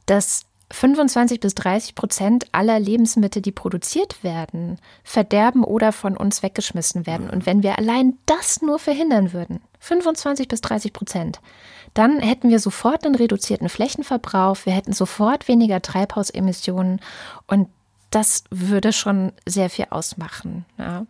dass 0.07 0.45
25 0.73 1.39
bis 1.39 1.55
30 1.55 1.95
Prozent 1.95 2.47
aller 2.53 2.81
Lebensmittel, 2.81 3.43
die 3.43 3.53
produziert 3.53 4.25
werden, 4.25 4.79
verderben 5.05 5.65
oder 5.65 5.93
von 5.93 6.17
uns 6.17 6.43
weggeschmissen 6.43 7.07
werden. 7.07 7.29
Und 7.29 7.47
wenn 7.47 7.63
wir 7.63 7.79
allein 7.79 8.19
das 8.27 8.63
nur 8.63 8.79
verhindern 8.79 9.33
würden, 9.33 9.61
25 9.81 10.49
bis 10.49 10.61
30 10.63 10.93
Prozent, 10.93 11.41
dann 11.95 12.21
hätten 12.21 12.49
wir 12.49 12.59
sofort 12.59 13.05
einen 13.05 13.15
reduzierten 13.15 13.69
Flächenverbrauch, 13.69 14.57
wir 14.65 14.73
hätten 14.73 14.95
sofort 14.95 15.47
weniger 15.47 15.83
Treibhausemissionen 15.83 17.01
und 17.47 17.69
das 18.11 18.45
würde 18.51 18.93
schon 18.93 19.33
sehr 19.47 19.69
viel 19.69 19.87
ausmachen. 19.91 20.65
Ja. 20.79 21.07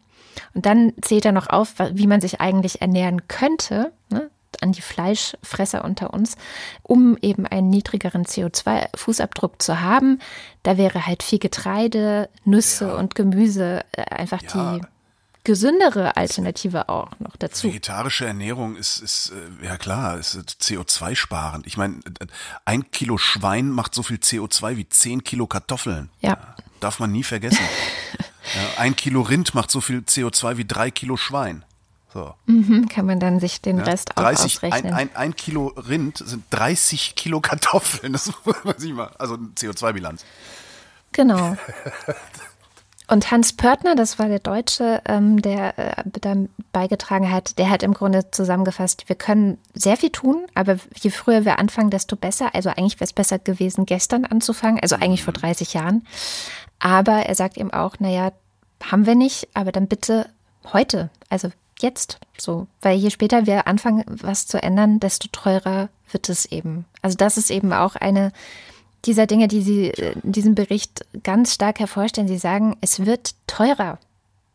Und 0.54 0.66
dann 0.66 0.92
zählt 1.02 1.24
er 1.24 1.32
noch 1.32 1.48
auf, 1.48 1.74
wie 1.92 2.06
man 2.06 2.20
sich 2.20 2.40
eigentlich 2.40 2.80
ernähren 2.80 3.28
könnte. 3.28 3.92
Ne? 4.10 4.30
An 4.60 4.72
die 4.72 4.82
Fleischfresser 4.82 5.84
unter 5.84 6.12
uns, 6.12 6.36
um 6.82 7.16
eben 7.22 7.46
einen 7.46 7.70
niedrigeren 7.70 8.24
CO2-Fußabdruck 8.24 9.60
zu 9.62 9.80
haben. 9.80 10.18
Da 10.62 10.76
wäre 10.76 11.06
halt 11.06 11.22
viel 11.22 11.38
Getreide, 11.38 12.28
Nüsse 12.44 12.88
ja. 12.88 12.94
und 12.94 13.14
Gemüse 13.14 13.84
äh, 13.92 14.02
einfach 14.02 14.42
ja. 14.42 14.76
die 14.76 14.82
gesündere 15.44 16.16
Alternative 16.16 16.88
auch 16.88 17.10
noch 17.18 17.36
dazu. 17.36 17.68
Vegetarische 17.68 18.26
Ernährung 18.26 18.76
ist, 18.76 18.98
ist 18.98 19.32
äh, 19.32 19.66
ja 19.66 19.76
klar, 19.76 20.18
ist 20.18 20.36
CO2-sparend. 20.36 21.66
Ich 21.66 21.76
meine, 21.76 22.00
ein 22.64 22.90
Kilo 22.90 23.18
Schwein 23.18 23.70
macht 23.70 23.94
so 23.94 24.02
viel 24.02 24.18
CO2 24.18 24.76
wie 24.76 24.88
zehn 24.88 25.24
Kilo 25.24 25.46
Kartoffeln. 25.46 26.10
Ja. 26.20 26.38
Darf 26.80 27.00
man 27.00 27.12
nie 27.12 27.24
vergessen. 27.24 27.64
ein 28.76 28.96
Kilo 28.96 29.22
Rind 29.22 29.54
macht 29.54 29.70
so 29.70 29.80
viel 29.80 30.00
CO2 30.00 30.56
wie 30.56 30.64
drei 30.64 30.90
Kilo 30.90 31.16
Schwein. 31.16 31.64
So. 32.12 32.34
Mhm, 32.46 32.88
kann 32.88 33.06
man 33.06 33.20
dann 33.20 33.40
sich 33.40 33.62
den 33.62 33.78
Ja, 33.78 33.84
Rest 33.84 34.16
auch 34.16 34.22
30, 34.22 34.56
ausrechnen. 34.56 34.92
ein, 34.92 35.08
ein, 35.08 35.16
ein 35.16 35.36
Kilo 35.36 35.68
Rind 35.68 36.18
sind 36.18 36.44
30 36.50 37.14
Kilo 37.16 37.40
Kartoffeln. 37.40 38.12
Das 38.12 38.30
muss 38.44 38.64
man 38.64 38.78
sich 38.78 38.92
mal, 38.92 39.10
also 39.18 39.34
CO2-Bilanz. 39.34 40.24
Genau. 41.12 41.56
Und 43.08 43.30
Hans 43.30 43.52
Pörtner, 43.52 43.94
das 43.94 44.18
war 44.18 44.28
der 44.28 44.38
Deutsche, 44.38 45.02
ähm, 45.04 45.42
der 45.42 45.78
äh, 45.78 46.02
da 46.06 46.34
beigetragen 46.72 47.30
hat, 47.30 47.58
der 47.58 47.68
hat 47.68 47.82
im 47.82 47.92
Grunde 47.92 48.30
zusammengefasst, 48.30 49.08
wir 49.08 49.16
können 49.16 49.58
sehr 49.74 49.98
viel 49.98 50.08
tun, 50.10 50.46
aber 50.54 50.78
je 50.94 51.10
früher 51.10 51.44
wir 51.44 51.58
anfangen, 51.58 51.90
desto 51.90 52.16
besser. 52.16 52.54
Also 52.54 52.70
eigentlich 52.70 52.96
wäre 52.96 53.04
es 53.04 53.12
besser 53.12 53.38
gewesen, 53.38 53.84
gestern 53.84 54.24
anzufangen, 54.24 54.80
also 54.80 54.96
eigentlich 54.96 55.24
vor 55.24 55.34
30 55.34 55.74
Jahren. 55.74 56.06
Aber 56.78 57.26
er 57.26 57.34
sagt 57.34 57.58
eben 57.58 57.72
auch, 57.72 57.96
naja, 57.98 58.32
haben 58.82 59.04
wir 59.04 59.14
nicht, 59.14 59.48
aber 59.52 59.72
dann 59.72 59.88
bitte 59.88 60.30
heute, 60.72 61.10
also 61.28 61.50
jetzt 61.82 62.18
so. 62.38 62.66
Weil 62.80 62.98
je 62.98 63.10
später 63.10 63.46
wir 63.46 63.66
anfangen, 63.66 64.04
was 64.06 64.46
zu 64.46 64.62
ändern, 64.62 65.00
desto 65.00 65.28
teurer 65.32 65.88
wird 66.10 66.28
es 66.28 66.46
eben. 66.46 66.84
Also 67.02 67.16
das 67.16 67.36
ist 67.36 67.50
eben 67.50 67.72
auch 67.72 67.96
eine 67.96 68.32
dieser 69.04 69.26
Dinge, 69.26 69.48
die 69.48 69.62
Sie 69.62 69.88
äh, 69.88 70.14
in 70.22 70.32
diesem 70.32 70.54
Bericht 70.54 71.04
ganz 71.22 71.54
stark 71.54 71.80
hervorstellen. 71.80 72.28
Sie 72.28 72.38
sagen, 72.38 72.76
es 72.80 73.04
wird 73.04 73.34
teurer. 73.46 73.98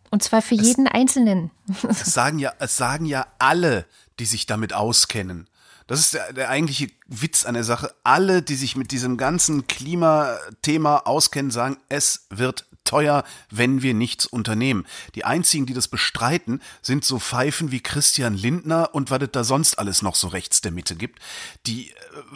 Und 0.10 0.24
zwar 0.24 0.42
für 0.42 0.56
jeden 0.56 0.88
Einzelnen. 0.88 1.52
Es 1.90 2.14
sagen 2.14 2.40
ja, 2.40 2.54
es 2.60 2.78
sagen 2.78 3.06
ja 3.06 3.28
alle, 3.40 3.86
die 4.20 4.26
sich 4.26 4.46
damit 4.46 4.72
auskennen. 4.72 5.48
Das 5.88 6.00
ist 6.00 6.14
der, 6.14 6.34
der 6.34 6.50
eigentliche 6.50 6.90
Witz 7.08 7.46
an 7.46 7.54
der 7.54 7.64
Sache. 7.64 7.94
Alle, 8.04 8.42
die 8.42 8.56
sich 8.56 8.76
mit 8.76 8.92
diesem 8.92 9.18
ganzen 9.18 9.68
Klimathema 9.68 11.00
auskennen, 11.00 11.52
sagen, 11.52 11.78
es 11.90 12.28
wird 12.30 12.67
teuer, 12.88 13.24
wenn 13.52 13.82
wir 13.82 13.94
nichts 13.94 14.26
unternehmen. 14.26 14.86
Die 15.16 15.26
einzigen, 15.26 15.66
die 15.66 15.74
das 15.74 15.88
bestreiten, 15.88 16.62
sind 16.82 17.06
so 17.06 17.20
Pfeifen 17.20 17.72
wie 17.72 17.82
Christian 17.82 18.36
Lindner 18.36 18.90
und 18.94 19.12
was 19.12 19.22
es 19.22 19.30
da 19.32 19.44
sonst 19.44 19.78
alles 19.78 20.02
noch 20.02 20.16
so 20.16 20.28
rechts 20.28 20.62
der 20.62 20.72
Mitte 20.72 20.96
gibt, 20.96 21.20
die 21.66 21.92
äh, 21.92 21.94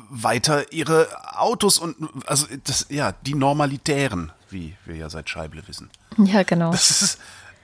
weiter 0.09 0.71
ihre 0.71 1.07
Autos 1.37 1.77
und 1.77 1.95
also 2.27 2.47
das 2.63 2.87
ja 2.89 3.13
die 3.25 3.35
Normalitären, 3.35 4.31
wie 4.49 4.75
wir 4.85 4.95
ja 4.95 5.09
seit 5.09 5.29
Scheible 5.29 5.63
wissen. 5.67 5.89
Ja, 6.17 6.43
genau. 6.43 6.71
Das 6.71 7.01
ist, 7.01 7.19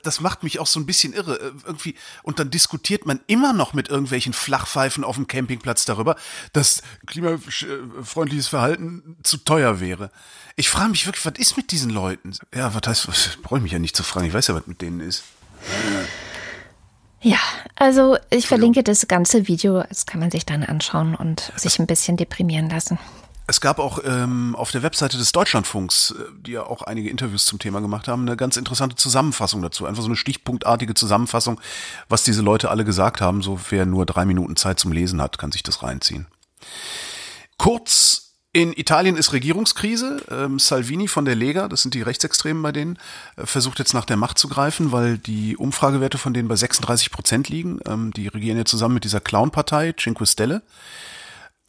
das 0.07 0.21
macht 0.21 0.41
mich 0.41 0.59
auch 0.59 0.67
so 0.67 0.79
ein 0.79 0.85
bisschen 0.85 1.13
irre. 1.13 1.39
Äh, 1.39 1.51
Irgendwie, 1.65 1.95
und 2.23 2.39
dann 2.39 2.49
diskutiert 2.49 3.05
man 3.05 3.19
immer 3.27 3.53
noch 3.53 3.73
mit 3.73 3.89
irgendwelchen 3.89 4.33
Flachpfeifen 4.33 5.03
auf 5.03 5.15
dem 5.15 5.27
Campingplatz 5.27 5.85
darüber, 5.85 6.15
dass 6.53 6.81
klimafreundliches 7.05 8.47
Verhalten 8.47 9.17
zu 9.23 9.37
teuer 9.37 9.79
wäre. 9.79 10.09
Ich 10.55 10.69
frage 10.69 10.89
mich 10.89 11.05
wirklich, 11.05 11.25
was 11.25 11.33
ist 11.37 11.57
mit 11.57 11.71
diesen 11.71 11.89
Leuten? 11.89 12.31
Ja, 12.55 12.73
was 12.73 12.81
heißt, 12.87 13.07
was, 13.09 13.37
brauche 13.43 13.57
ich 13.57 13.63
mich 13.63 13.73
ja 13.73 13.79
nicht 13.79 13.95
zu 13.95 14.03
fragen, 14.03 14.25
ich 14.25 14.33
weiß 14.33 14.47
ja, 14.47 14.55
was 14.55 14.65
mit 14.65 14.81
denen 14.81 15.01
ist. 15.01 15.23
Ja, 17.21 17.39
also 17.75 18.17
ich 18.29 18.47
verlinke 18.47 18.83
das 18.83 19.07
ganze 19.07 19.47
Video, 19.47 19.83
das 19.89 20.05
kann 20.05 20.19
man 20.19 20.31
sich 20.31 20.45
dann 20.45 20.63
anschauen 20.63 21.15
und 21.15 21.51
sich 21.55 21.79
ein 21.79 21.87
bisschen 21.87 22.15
deprimieren 22.15 22.69
lassen. 22.69 22.97
Es 23.49 23.61
gab 23.61 23.79
auch 23.79 23.99
ähm, 24.03 24.55
auf 24.57 24.71
der 24.71 24.83
Webseite 24.83 25.17
des 25.17 25.31
Deutschlandfunks, 25.31 26.11
äh, 26.11 26.23
die 26.41 26.51
ja 26.51 26.63
auch 26.63 26.81
einige 26.81 27.09
Interviews 27.09 27.45
zum 27.45 27.59
Thema 27.59 27.79
gemacht 27.79 28.09
haben, 28.09 28.23
eine 28.23 28.35
ganz 28.35 28.57
interessante 28.57 28.97
Zusammenfassung 28.97 29.61
dazu. 29.61 29.85
Einfach 29.85 30.03
so 30.03 30.09
eine 30.09 30.17
stichpunktartige 30.17 30.93
Zusammenfassung, 30.93 31.59
was 32.09 32.25
diese 32.25 32.41
Leute 32.41 32.69
alle 32.69 32.83
gesagt 32.83 33.21
haben. 33.21 33.41
So 33.41 33.59
wer 33.69 33.85
nur 33.85 34.05
drei 34.05 34.25
Minuten 34.25 34.57
Zeit 34.57 34.79
zum 34.79 34.91
Lesen 34.91 35.21
hat, 35.21 35.37
kann 35.37 35.53
sich 35.53 35.63
das 35.63 35.81
reinziehen. 35.81 36.27
Kurz 37.57 38.33
in 38.51 38.73
Italien 38.73 39.15
ist 39.15 39.31
Regierungskrise. 39.31 40.23
Ähm, 40.29 40.59
Salvini 40.59 41.07
von 41.07 41.23
der 41.23 41.35
Lega, 41.35 41.69
das 41.69 41.83
sind 41.83 41.93
die 41.93 42.01
Rechtsextremen 42.01 42.61
bei 42.61 42.73
denen, 42.73 42.97
äh, 43.37 43.45
versucht 43.45 43.79
jetzt 43.79 43.93
nach 43.93 44.05
der 44.05 44.17
Macht 44.17 44.39
zu 44.39 44.49
greifen, 44.49 44.91
weil 44.91 45.17
die 45.17 45.55
Umfragewerte 45.55 46.17
von 46.17 46.33
denen 46.33 46.49
bei 46.49 46.57
36 46.57 47.11
Prozent 47.11 47.47
liegen. 47.47 47.79
Ähm, 47.87 48.11
die 48.11 48.27
regieren 48.27 48.57
ja 48.57 48.65
zusammen 48.65 48.95
mit 48.95 49.05
dieser 49.05 49.21
Clown-Partei 49.21 49.93
Cinque 49.93 50.25
Stelle 50.25 50.63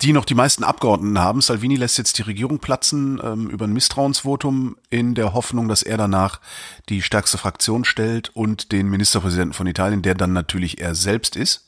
die 0.01 0.13
noch 0.13 0.25
die 0.25 0.35
meisten 0.35 0.63
Abgeordneten 0.63 1.19
haben. 1.19 1.41
Salvini 1.41 1.75
lässt 1.77 1.99
jetzt 1.99 2.19
die 2.19 2.23
Regierung 2.23 2.61
platzen 2.61 3.21
ähm, 3.23 3.51
über 3.51 3.67
ein 3.67 3.73
Misstrauensvotum 3.73 4.77
in 4.91 5.15
der 5.15 5.35
Hoffnung, 5.35 5.69
dass 5.69 5.83
er 5.83 5.97
danach 5.97 6.41
die 6.89 7.03
stärkste 7.03 7.37
Fraktion 7.37 7.85
stellt 7.85 8.29
und 8.31 8.71
den 8.71 8.89
Ministerpräsidenten 8.89 9.55
von 9.55 9.67
Italien, 9.67 10.03
der 10.03 10.15
dann 10.15 10.33
natürlich 10.33 10.81
er 10.81 10.95
selbst 10.95 11.35
ist. 11.35 11.67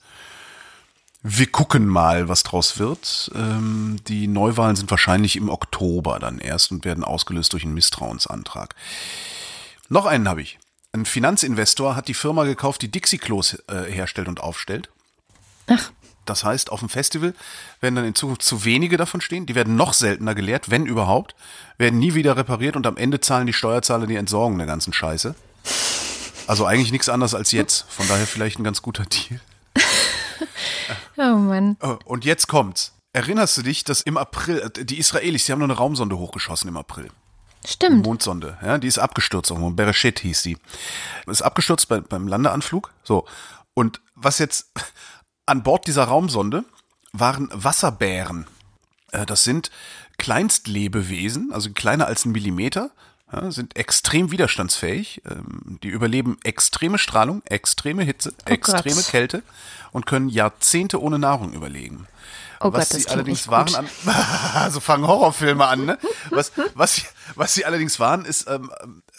Wir 1.22 1.48
gucken 1.48 1.86
mal, 1.86 2.28
was 2.28 2.44
draus 2.44 2.78
wird. 2.78 3.30
Ähm, 3.34 3.96
die 4.06 4.26
Neuwahlen 4.26 4.76
sind 4.76 4.90
wahrscheinlich 4.90 5.36
im 5.36 5.50
Oktober 5.50 6.18
dann 6.18 6.38
erst 6.38 6.70
und 6.70 6.84
werden 6.84 7.04
ausgelöst 7.04 7.52
durch 7.52 7.64
einen 7.64 7.74
Misstrauensantrag. 7.74 8.74
Noch 9.88 10.06
einen 10.06 10.28
habe 10.28 10.40
ich. 10.40 10.58
Ein 10.92 11.04
Finanzinvestor 11.04 11.94
hat 11.94 12.08
die 12.08 12.14
Firma 12.14 12.44
gekauft, 12.44 12.82
die 12.82 12.90
Dixie-Klos 12.90 13.62
äh, 13.68 13.90
herstellt 13.90 14.28
und 14.28 14.40
aufstellt. 14.40 14.88
Ach, 15.66 15.92
Das 16.26 16.44
heißt, 16.44 16.70
auf 16.70 16.80
dem 16.80 16.88
Festival 16.88 17.34
werden 17.80 17.96
dann 17.96 18.04
in 18.04 18.14
Zukunft 18.14 18.42
zu 18.42 18.64
wenige 18.64 18.96
davon 18.96 19.20
stehen. 19.20 19.46
Die 19.46 19.54
werden 19.54 19.76
noch 19.76 19.92
seltener 19.92 20.34
geleert, 20.34 20.70
wenn 20.70 20.86
überhaupt. 20.86 21.34
Werden 21.78 21.98
nie 21.98 22.14
wieder 22.14 22.36
repariert 22.36 22.76
und 22.76 22.86
am 22.86 22.96
Ende 22.96 23.20
zahlen 23.20 23.46
die 23.46 23.52
Steuerzahler 23.52 24.06
die 24.06 24.16
Entsorgung 24.16 24.58
der 24.58 24.66
ganzen 24.66 24.92
Scheiße. 24.92 25.34
Also 26.46 26.66
eigentlich 26.66 26.92
nichts 26.92 27.08
anderes 27.08 27.34
als 27.34 27.52
jetzt. 27.52 27.86
Von 27.88 28.08
daher 28.08 28.26
vielleicht 28.26 28.58
ein 28.58 28.64
ganz 28.64 28.82
guter 28.82 29.04
Deal. 29.04 29.40
oh 31.16 31.36
Mann. 31.36 31.76
Oh, 31.80 31.96
Und 32.04 32.24
jetzt 32.24 32.48
kommt's. 32.48 32.92
Erinnerst 33.12 33.56
du 33.56 33.62
dich, 33.62 33.82
dass 33.82 34.02
im 34.02 34.16
April, 34.16 34.58
äh, 34.58 34.84
die 34.84 34.98
Israelis, 34.98 35.44
die 35.44 35.52
haben 35.52 35.58
noch 35.58 35.66
eine 35.66 35.76
Raumsonde 35.76 36.16
hochgeschossen 36.16 36.68
im 36.68 36.76
April. 36.76 37.10
Stimmt. 37.66 38.06
Mondsonde, 38.06 38.56
ja, 38.62 38.78
die 38.78 38.86
ist 38.86 38.98
abgestürzt 38.98 39.50
irgendwo. 39.50 39.70
Bereshit 39.70 40.20
hieß 40.20 40.42
die. 40.42 40.56
Ist 41.26 41.42
abgestürzt 41.42 41.88
bei, 41.88 42.00
beim 42.00 42.26
Landeanflug. 42.26 42.92
So. 43.04 43.26
Und 43.74 44.00
was 44.14 44.38
jetzt 44.38 44.70
an 45.50 45.62
Bord 45.62 45.86
dieser 45.86 46.04
Raumsonde 46.04 46.64
waren 47.12 47.48
Wasserbären. 47.52 48.46
Äh, 49.12 49.26
Das 49.26 49.44
sind 49.44 49.70
Kleinstlebewesen, 50.18 51.52
also 51.52 51.70
kleiner 51.70 52.06
als 52.06 52.24
ein 52.24 52.32
Millimeter, 52.32 52.90
ja, 53.32 53.50
sind 53.50 53.76
extrem 53.76 54.30
widerstandsfähig. 54.32 55.22
ähm, 55.28 55.78
Die 55.82 55.88
überleben 55.88 56.38
extreme 56.44 56.98
Strahlung, 56.98 57.42
extreme 57.46 58.02
Hitze, 58.02 58.32
Oh 58.46 58.50
extreme 58.50 58.96
Gott. 58.96 59.08
Kälte 59.08 59.42
und 59.92 60.06
können 60.06 60.28
Jahrzehnte 60.28 61.00
ohne 61.00 61.18
Nahrung 61.18 61.52
überlegen. 61.52 62.06
Oh 62.60 62.72
was 62.72 62.90
Gott, 62.90 63.00
sie 63.00 63.08
allerdings 63.08 63.48
waren 63.48 63.74
an, 63.74 63.88
also 64.54 64.80
fangen 64.80 65.06
Horrorfilme 65.06 65.66
an, 65.66 65.86
ne? 65.86 65.98
Was, 66.30 66.52
was, 66.74 66.96
sie, 66.96 67.02
was 67.34 67.54
sie 67.54 67.64
allerdings 67.64 67.98
waren, 67.98 68.24
ist, 68.26 68.48
ähm, 68.50 68.70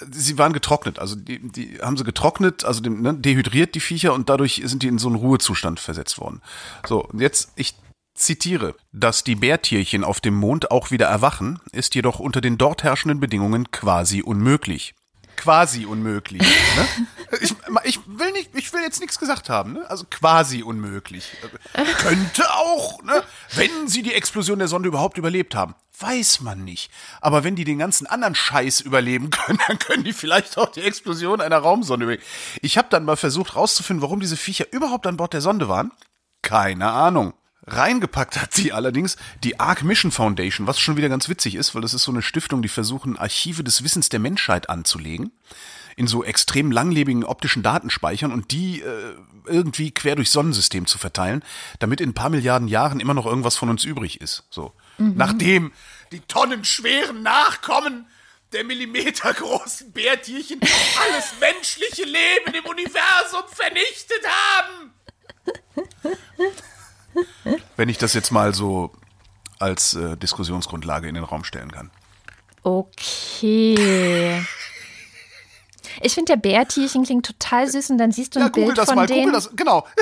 sie 0.09 0.37
waren 0.37 0.53
getrocknet. 0.53 0.99
Also 0.99 1.15
die, 1.15 1.39
die 1.39 1.79
haben 1.81 1.97
sie 1.97 2.03
getrocknet, 2.03 2.65
also 2.65 2.81
dem, 2.81 3.01
ne, 3.01 3.13
dehydriert 3.13 3.75
die 3.75 3.79
Viecher 3.79 4.13
und 4.13 4.29
dadurch 4.29 4.61
sind 4.65 4.83
die 4.83 4.87
in 4.87 4.97
so 4.97 5.07
einen 5.07 5.17
Ruhezustand 5.17 5.79
versetzt 5.79 6.19
worden. 6.19 6.41
So, 6.87 7.09
jetzt, 7.13 7.51
ich 7.55 7.75
zitiere, 8.13 8.75
dass 8.91 9.23
die 9.23 9.35
Bärtierchen 9.35 10.03
auf 10.03 10.19
dem 10.19 10.35
Mond 10.35 10.71
auch 10.71 10.91
wieder 10.91 11.07
erwachen, 11.07 11.59
ist 11.71 11.95
jedoch 11.95 12.19
unter 12.19 12.41
den 12.41 12.57
dort 12.57 12.83
herrschenden 12.83 13.19
Bedingungen 13.19 13.71
quasi 13.71 14.21
unmöglich. 14.21 14.93
Quasi 15.35 15.85
unmöglich. 15.85 16.41
Ne? 16.41 16.87
Ich, 17.39 17.55
ich 17.85 17.99
will 18.07 18.33
nicht, 18.33 18.49
ich 18.55 18.73
will 18.73 18.81
jetzt 18.81 18.99
nichts 18.99 19.17
gesagt 19.17 19.47
haben, 19.47 19.71
ne? 19.71 19.89
Also 19.89 20.03
quasi 20.09 20.63
unmöglich. 20.63 21.31
Könnte 21.99 22.43
auch, 22.53 23.01
ne? 23.03 23.23
Wenn 23.55 23.87
sie 23.87 24.03
die 24.03 24.13
Explosion 24.13 24.59
der 24.59 24.67
Sonde 24.67 24.89
überhaupt 24.89 25.17
überlebt 25.17 25.55
haben. 25.55 25.73
Weiß 25.97 26.41
man 26.41 26.65
nicht. 26.65 26.91
Aber 27.21 27.45
wenn 27.45 27.55
die 27.55 27.63
den 27.63 27.77
ganzen 27.77 28.05
anderen 28.05 28.35
Scheiß 28.35 28.81
überleben 28.81 29.29
können, 29.29 29.59
dann 29.67 29.79
können 29.79 30.03
die 30.03 30.11
vielleicht 30.11 30.57
auch 30.57 30.69
die 30.73 30.81
Explosion 30.81 31.39
einer 31.39 31.59
Raumsonde 31.59 32.03
überleben. 32.03 32.23
Ich 32.61 32.77
habe 32.77 32.89
dann 32.89 33.05
mal 33.05 33.15
versucht 33.15 33.55
rauszufinden, 33.55 34.01
warum 34.01 34.19
diese 34.19 34.35
Viecher 34.35 34.65
überhaupt 34.73 35.07
an 35.07 35.15
Bord 35.15 35.31
der 35.31 35.41
Sonde 35.41 35.69
waren. 35.69 35.93
Keine 36.41 36.91
Ahnung. 36.91 37.33
Reingepackt 37.67 38.41
hat 38.41 38.53
sie 38.53 38.71
allerdings 38.73 39.17
die 39.43 39.59
Arc 39.59 39.83
Mission 39.83 40.11
Foundation, 40.11 40.65
was 40.65 40.79
schon 40.79 40.97
wieder 40.97 41.09
ganz 41.09 41.29
witzig 41.29 41.55
ist, 41.55 41.75
weil 41.75 41.81
das 41.81 41.93
ist 41.93 42.03
so 42.03 42.11
eine 42.11 42.23
Stiftung, 42.23 42.61
die 42.61 42.69
versuchen, 42.69 43.17
Archive 43.17 43.63
des 43.63 43.83
Wissens 43.83 44.09
der 44.09 44.19
Menschheit 44.19 44.69
anzulegen. 44.69 45.31
In 45.95 46.07
so 46.07 46.23
extrem 46.23 46.71
langlebigen 46.71 47.23
optischen 47.23 47.63
Datenspeichern 47.63 48.31
und 48.31 48.51
die 48.51 48.81
äh, 48.81 49.15
irgendwie 49.45 49.91
quer 49.91 50.15
durchs 50.15 50.31
Sonnensystem 50.31 50.87
zu 50.87 50.97
verteilen, 50.97 51.43
damit 51.79 52.01
in 52.01 52.09
ein 52.09 52.13
paar 52.13 52.29
Milliarden 52.29 52.67
Jahren 52.67 52.99
immer 52.99 53.13
noch 53.13 53.25
irgendwas 53.25 53.57
von 53.57 53.69
uns 53.69 53.83
übrig 53.83 54.21
ist. 54.21 54.45
So. 54.49 54.73
Nachdem 54.97 55.73
die 56.11 56.21
tonnenschweren 56.21 57.21
Nachkommen 57.21 58.07
der 58.53 58.63
millimetergroßen 58.63 59.91
Bärtierchen 59.91 60.59
alles 60.61 61.33
menschliche 61.39 62.03
Leben 62.03 62.53
im 62.53 62.65
Universum 62.65 63.43
vernichtet 63.47 64.23
haben. 64.27 64.93
Wenn 67.77 67.89
ich 67.89 67.97
das 67.97 68.13
jetzt 68.13 68.31
mal 68.31 68.53
so 68.53 68.91
als 69.59 69.93
äh, 69.93 70.17
Diskussionsgrundlage 70.17 71.07
in 71.07 71.15
den 71.15 71.23
Raum 71.23 71.43
stellen 71.43 71.71
kann. 71.71 71.91
Okay. 72.63 74.43
Ich 76.01 76.13
finde, 76.13 76.33
der 76.33 76.37
Bärtierchen 76.37 77.03
klingt 77.03 77.25
total 77.25 77.67
süß 77.69 77.89
und 77.91 77.97
dann 77.97 78.11
siehst 78.11 78.35
du 78.35 78.39
ein 78.39 78.45
ja, 78.45 78.51
Bild 78.51 78.65
google 78.67 78.75
das 78.75 78.85
von 78.85 78.95
mal, 78.95 79.07
denen. 79.07 79.25
google 79.25 79.33
das, 79.33 79.49
genau. 79.55 79.87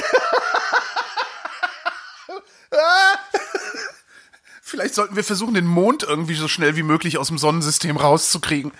Vielleicht 4.61 4.93
sollten 4.93 5.15
wir 5.15 5.23
versuchen, 5.23 5.55
den 5.55 5.65
Mond 5.65 6.03
irgendwie 6.03 6.35
so 6.35 6.47
schnell 6.47 6.75
wie 6.75 6.83
möglich 6.83 7.17
aus 7.17 7.29
dem 7.29 7.39
Sonnensystem 7.39 7.97
rauszukriegen. 7.97 8.71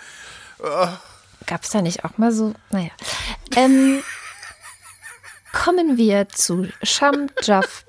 Gab 1.45 1.63
es 1.63 1.69
da 1.69 1.81
nicht 1.81 2.05
auch 2.05 2.17
mal 2.17 2.31
so? 2.31 2.53
Naja. 2.69 2.91
Ähm, 3.55 4.03
kommen 5.51 5.97
wir 5.97 6.29
zu 6.29 6.67
Sham 6.83 7.29
Jaff 7.41 7.85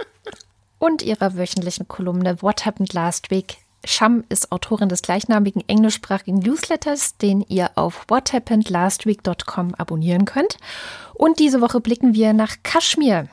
und 0.81 1.03
ihrer 1.03 1.37
wöchentlichen 1.37 1.87
Kolumne 1.87 2.43
What 2.43 2.67
Happened 2.67 2.93
Last 2.93 3.31
Week. 3.31 3.59
Sham 3.85 4.25
ist 4.29 4.51
Autorin 4.51 4.89
des 4.89 5.03
gleichnamigen 5.03 5.63
englischsprachigen 5.69 6.41
Newsletters, 6.41 7.17
den 7.17 7.43
ihr 7.43 7.71
auf 7.77 8.05
whathappenedlastweek.com 8.09 9.75
abonnieren 9.77 10.25
könnt. 10.25 10.57
Und 11.15 11.39
diese 11.39 11.61
Woche 11.61 11.81
blicken 11.81 12.15
wir 12.15 12.33
nach 12.33 12.57
Kaschmir. 12.63 13.29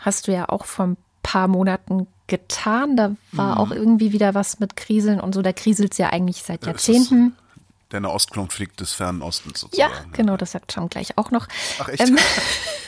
Hast 0.00 0.28
du 0.28 0.32
ja 0.32 0.48
auch 0.48 0.64
vor 0.66 0.88
ein 0.88 0.96
paar 1.22 1.48
Monaten 1.48 2.06
getan. 2.26 2.96
Da 2.96 3.16
war 3.32 3.58
auch 3.60 3.70
irgendwie 3.70 4.12
wieder 4.12 4.34
was 4.34 4.60
mit 4.60 4.76
Kriseln 4.76 5.20
und 5.20 5.34
so. 5.34 5.42
Da 5.42 5.52
kriselt 5.52 5.92
es 5.92 5.98
ja 5.98 6.10
eigentlich 6.10 6.42
seit 6.42 6.62
Ja, 6.62 6.68
Jahrzehnten. 6.68 7.36
Der 7.92 8.00
Nahostkonflikt 8.00 8.80
des 8.80 8.92
Fernen 8.92 9.22
Ostens 9.22 9.66
Ja, 9.72 9.88
sozusagen. 9.88 10.12
genau, 10.12 10.36
das 10.36 10.52
sagt 10.52 10.72
Sham 10.72 10.88
gleich 10.88 11.18
auch 11.18 11.30
noch. 11.30 11.48
Ach 11.80 11.88
echt? 11.88 12.08
Ähm, 12.08 12.18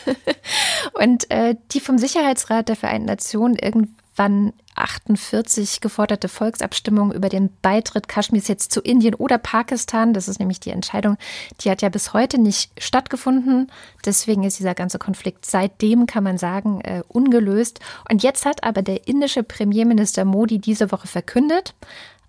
und 0.94 1.30
äh, 1.30 1.56
die 1.72 1.80
vom 1.80 1.98
Sicherheitsrat 1.98 2.68
der 2.68 2.76
Vereinten 2.76 3.06
Nationen 3.06 3.56
irgendwann 3.56 4.52
48 4.74 5.80
geforderte 5.80 6.28
Volksabstimmung 6.28 7.12
über 7.12 7.28
den 7.28 7.50
Beitritt 7.60 8.08
Kaschmirs 8.08 8.48
jetzt 8.48 8.72
zu 8.72 8.80
Indien 8.80 9.14
oder 9.14 9.38
Pakistan, 9.38 10.14
das 10.14 10.28
ist 10.28 10.38
nämlich 10.38 10.60
die 10.60 10.70
Entscheidung, 10.70 11.18
die 11.60 11.70
hat 11.70 11.82
ja 11.82 11.88
bis 11.88 12.12
heute 12.12 12.38
nicht 12.38 12.70
stattgefunden. 12.82 13.70
Deswegen 14.04 14.44
ist 14.44 14.58
dieser 14.58 14.74
ganze 14.74 14.98
Konflikt 14.98 15.46
seitdem, 15.46 16.06
kann 16.06 16.24
man 16.24 16.38
sagen, 16.38 16.80
äh, 16.82 17.02
ungelöst. 17.08 17.80
Und 18.10 18.22
jetzt 18.22 18.46
hat 18.46 18.64
aber 18.64 18.82
der 18.82 19.06
indische 19.06 19.42
Premierminister 19.42 20.24
Modi 20.24 20.58
diese 20.58 20.90
Woche 20.90 21.06
verkündet, 21.08 21.74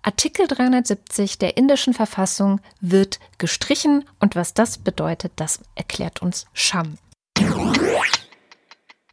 Artikel 0.06 0.46
370 0.46 1.38
der 1.38 1.56
indischen 1.56 1.94
Verfassung 1.94 2.60
wird 2.82 3.20
gestrichen 3.38 4.04
und 4.20 4.36
was 4.36 4.52
das 4.52 4.76
bedeutet, 4.76 5.32
das 5.36 5.60
erklärt 5.76 6.20
uns 6.20 6.44
Sham. 6.52 6.98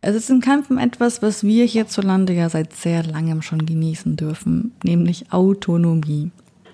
Es 0.01 0.15
ist 0.15 0.29
ein 0.29 0.41
Kampf 0.41 0.69
um 0.69 0.77
etwas, 0.77 1.21
was 1.21 1.45
wir 1.45 1.63
hierzulande 1.63 2.33
ja 2.33 2.49
seit 2.49 2.73
sehr 2.73 3.03
langem 3.03 3.41
schon 3.41 3.65
genießen 3.65 4.17
dürfen, 4.17 4.75
nämlich 4.83 5.31
Autonomie. 5.31 6.31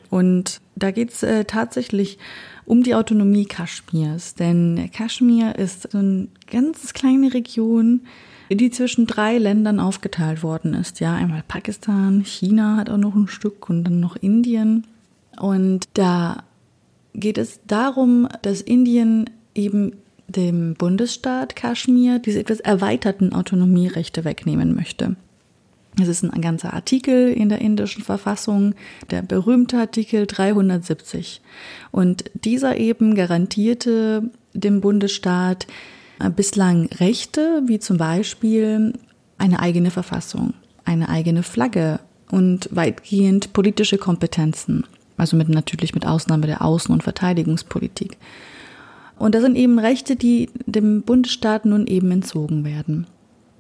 Und 0.10 0.62
da 0.76 0.90
geht 0.90 1.12
es 1.12 1.22
äh, 1.22 1.46
tatsächlich 1.46 2.18
um 2.66 2.82
die 2.82 2.96
Autonomie 2.96 3.46
Kaschmirs. 3.46 4.34
Denn 4.34 4.90
Kaschmir 4.92 5.58
ist 5.58 5.92
so 5.92 6.00
eine 6.00 6.28
ganz 6.50 6.94
kleine 6.94 7.36
Region, 7.36 8.08
die 8.56 8.72
zwischen 8.72 9.08
drei 9.08 9.38
Ländern 9.38 9.80
aufgeteilt 9.80 10.44
worden 10.44 10.74
ist. 10.74 11.00
Ja, 11.00 11.16
einmal 11.16 11.44
Pakistan, 11.48 12.24
China 12.24 12.78
hat 12.78 12.90
auch 12.90 12.98
noch 12.98 13.16
ein 13.16 13.28
Stück 13.28 13.70
und 13.70 13.84
dann 13.84 14.00
noch 14.00 14.16
Indien. 14.16 14.86
Und 15.40 15.88
da 15.94 16.44
geht 17.14 17.38
es 17.38 17.60
darum, 17.68 18.28
dass 18.42 18.62
Indien 18.62 19.30
eben 19.54 19.94
dem 20.28 20.74
Bundesstaat 20.76 21.56
Kaschmir 21.56 22.20
diese 22.20 22.40
etwas 22.40 22.60
erweiterten 22.60 23.34
Autonomierechte 23.34 24.26
wegnehmen 24.26 24.76
möchte. 24.76 25.16
Es 26.00 26.08
ist 26.08 26.24
ein 26.24 26.42
ganzer 26.42 26.74
Artikel 26.74 27.32
in 27.32 27.50
der 27.50 27.60
indischen 27.60 28.04
Verfassung, 28.04 28.76
der 29.10 29.24
berühmte 29.24 29.80
Artikel 29.80 30.28
370. 30.28 31.42
Und 31.92 32.26
dieser 32.34 32.78
eben 32.78 33.16
garantierte 33.16 34.30
dem 34.54 34.82
Bundesstaat 34.82 35.66
bislang 36.36 36.88
Rechte, 37.00 37.62
wie 37.66 37.80
zum 37.80 37.98
Beispiel 37.98 38.94
eine 39.38 39.60
eigene 39.60 39.92
Verfassung, 39.92 40.54
eine 40.86 41.10
eigene 41.10 41.44
Flagge 41.44 42.00
und 42.32 42.70
weitgehend 42.72 43.54
politische 43.54 43.98
Kompetenzen. 43.98 44.86
Also 45.18 45.36
mit, 45.36 45.50
natürlich 45.50 45.96
mit 45.96 46.06
Ausnahme 46.06 46.48
der 46.48 46.62
Außen- 46.62 46.92
und 46.92 47.04
Verteidigungspolitik. 47.04 48.18
Und 49.18 49.34
das 49.34 49.42
sind 49.42 49.56
eben 49.56 49.80
Rechte, 49.80 50.16
die 50.16 50.50
dem 50.66 51.02
Bundesstaat 51.02 51.66
nun 51.66 51.88
eben 51.88 52.12
entzogen 52.12 52.64
werden. 52.66 53.08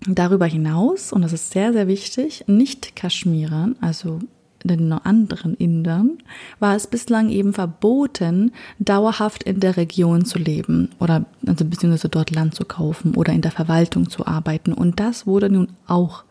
Darüber 0.08 0.46
hinaus, 0.46 1.12
und 1.12 1.24
das 1.24 1.34
ist 1.34 1.52
sehr, 1.52 1.74
sehr 1.74 1.88
wichtig, 1.88 2.44
nicht 2.48 2.96
Kaschmirern, 2.96 3.76
also 3.82 4.20
den 4.68 4.92
anderen 4.92 5.56
Indern, 5.56 6.18
war 6.60 6.76
es 6.76 6.88
bislang 6.88 7.30
eben 7.30 7.54
verboten, 7.54 8.52
dauerhaft 8.80 9.44
in 9.44 9.60
der 9.60 9.78
Region 9.78 10.26
zu 10.26 10.40
leben 10.40 10.90
oder 11.00 11.26
also 11.46 11.66
beziehungsweise 11.66 12.10
dort 12.10 12.32
Land 12.32 12.56
zu 12.56 12.66
kaufen 12.66 13.16
oder 13.16 13.34
in 13.34 13.42
der 13.42 13.52
Verwaltung 13.52 14.10
zu 14.10 14.26
arbeiten. 14.26 14.74
Und 14.74 15.00
das 15.00 15.26
wurde 15.26 15.50
nun 15.50 15.70
auch 15.88 16.24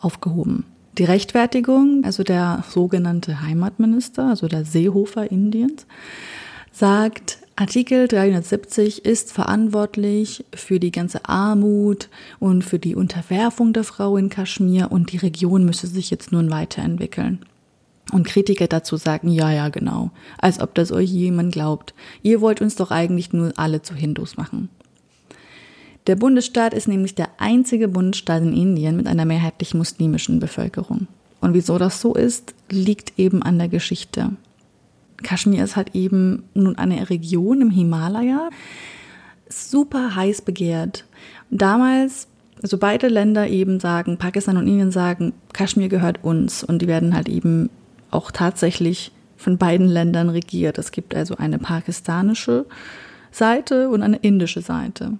aufgehoben. 0.00 0.64
Die 0.98 1.04
Rechtfertigung, 1.04 2.02
also 2.04 2.24
der 2.24 2.64
sogenannte 2.68 3.40
Heimatminister, 3.40 4.30
also 4.30 4.48
der 4.48 4.64
Seehofer 4.64 5.30
Indiens, 5.30 5.86
sagt, 6.72 7.38
Artikel 7.54 8.06
370 8.06 9.04
ist 9.04 9.32
verantwortlich 9.32 10.44
für 10.54 10.78
die 10.78 10.92
ganze 10.92 11.28
Armut 11.28 12.08
und 12.38 12.62
für 12.62 12.78
die 12.78 12.94
Unterwerfung 12.94 13.72
der 13.72 13.82
Frau 13.82 14.16
in 14.16 14.28
Kaschmir 14.28 14.92
und 14.92 15.10
die 15.10 15.16
Region 15.16 15.64
müsse 15.64 15.88
sich 15.88 16.10
jetzt 16.10 16.30
nun 16.30 16.50
weiterentwickeln. 16.50 17.40
Und 18.12 18.26
Kritiker 18.26 18.66
dazu 18.66 18.96
sagen, 18.96 19.28
ja, 19.28 19.50
ja, 19.52 19.68
genau, 19.68 20.10
als 20.38 20.60
ob 20.60 20.74
das 20.74 20.92
euch 20.92 21.10
jemand 21.10 21.52
glaubt. 21.52 21.94
Ihr 22.22 22.40
wollt 22.40 22.62
uns 22.62 22.76
doch 22.76 22.90
eigentlich 22.90 23.32
nur 23.32 23.52
alle 23.56 23.82
zu 23.82 23.94
Hindus 23.94 24.36
machen. 24.36 24.70
Der 26.06 26.16
Bundesstaat 26.16 26.72
ist 26.72 26.88
nämlich 26.88 27.14
der 27.14 27.28
einzige 27.36 27.86
Bundesstaat 27.86 28.42
in 28.42 28.54
Indien 28.54 28.96
mit 28.96 29.06
einer 29.06 29.26
mehrheitlich 29.26 29.74
muslimischen 29.74 30.40
Bevölkerung. 30.40 31.06
Und 31.40 31.52
wieso 31.52 31.76
das 31.76 32.00
so 32.00 32.14
ist, 32.14 32.54
liegt 32.70 33.18
eben 33.18 33.42
an 33.42 33.58
der 33.58 33.68
Geschichte. 33.68 34.30
Kaschmir 35.22 35.62
ist 35.62 35.76
halt 35.76 35.94
eben 35.94 36.44
nun 36.54 36.76
eine 36.78 37.10
Region 37.10 37.60
im 37.60 37.70
Himalaya, 37.70 38.48
super 39.48 40.14
heiß 40.14 40.42
begehrt. 40.42 41.04
Damals, 41.50 42.28
also 42.62 42.78
beide 42.78 43.08
Länder 43.08 43.46
eben 43.48 43.78
sagen, 43.80 44.16
Pakistan 44.16 44.56
und 44.56 44.66
Indien 44.66 44.90
sagen, 44.90 45.34
Kaschmir 45.52 45.88
gehört 45.88 46.24
uns 46.24 46.64
und 46.64 46.80
die 46.80 46.86
werden 46.86 47.14
halt 47.14 47.28
eben 47.28 47.68
auch 48.10 48.30
tatsächlich 48.30 49.12
von 49.36 49.58
beiden 49.58 49.86
Ländern 49.86 50.28
regiert. 50.28 50.78
Es 50.78 50.90
gibt 50.90 51.14
also 51.14 51.36
eine 51.36 51.58
pakistanische 51.58 52.66
Seite 53.30 53.88
und 53.88 54.02
eine 54.02 54.16
indische 54.16 54.60
Seite. 54.60 55.18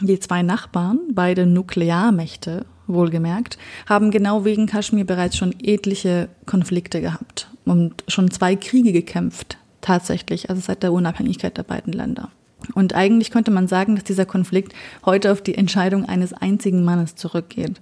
Die 0.00 0.18
zwei 0.18 0.42
Nachbarn, 0.42 0.98
beide 1.12 1.44
Nuklearmächte, 1.46 2.64
wohlgemerkt, 2.86 3.58
haben 3.86 4.10
genau 4.10 4.44
wegen 4.44 4.66
Kaschmir 4.66 5.04
bereits 5.04 5.36
schon 5.36 5.54
etliche 5.62 6.28
Konflikte 6.46 7.00
gehabt 7.00 7.50
und 7.64 8.02
schon 8.08 8.30
zwei 8.30 8.56
Kriege 8.56 8.92
gekämpft, 8.92 9.58
tatsächlich, 9.80 10.48
also 10.48 10.62
seit 10.62 10.82
der 10.82 10.92
Unabhängigkeit 10.92 11.56
der 11.56 11.62
beiden 11.62 11.92
Länder. 11.92 12.30
Und 12.74 12.94
eigentlich 12.94 13.30
könnte 13.30 13.50
man 13.50 13.68
sagen, 13.68 13.94
dass 13.94 14.04
dieser 14.04 14.26
Konflikt 14.26 14.74
heute 15.04 15.32
auf 15.32 15.42
die 15.42 15.54
Entscheidung 15.54 16.06
eines 16.06 16.32
einzigen 16.32 16.84
Mannes 16.84 17.14
zurückgeht. 17.14 17.80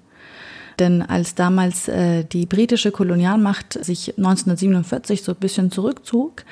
Denn 0.78 1.02
als 1.02 1.34
damals 1.34 1.88
äh, 1.88 2.24
die 2.24 2.46
britische 2.46 2.92
Kolonialmacht 2.92 3.72
sich 3.84 4.16
1947 4.16 5.22
so 5.22 5.32
ein 5.32 5.38
bisschen 5.38 5.70
zurückzog, 5.70 6.44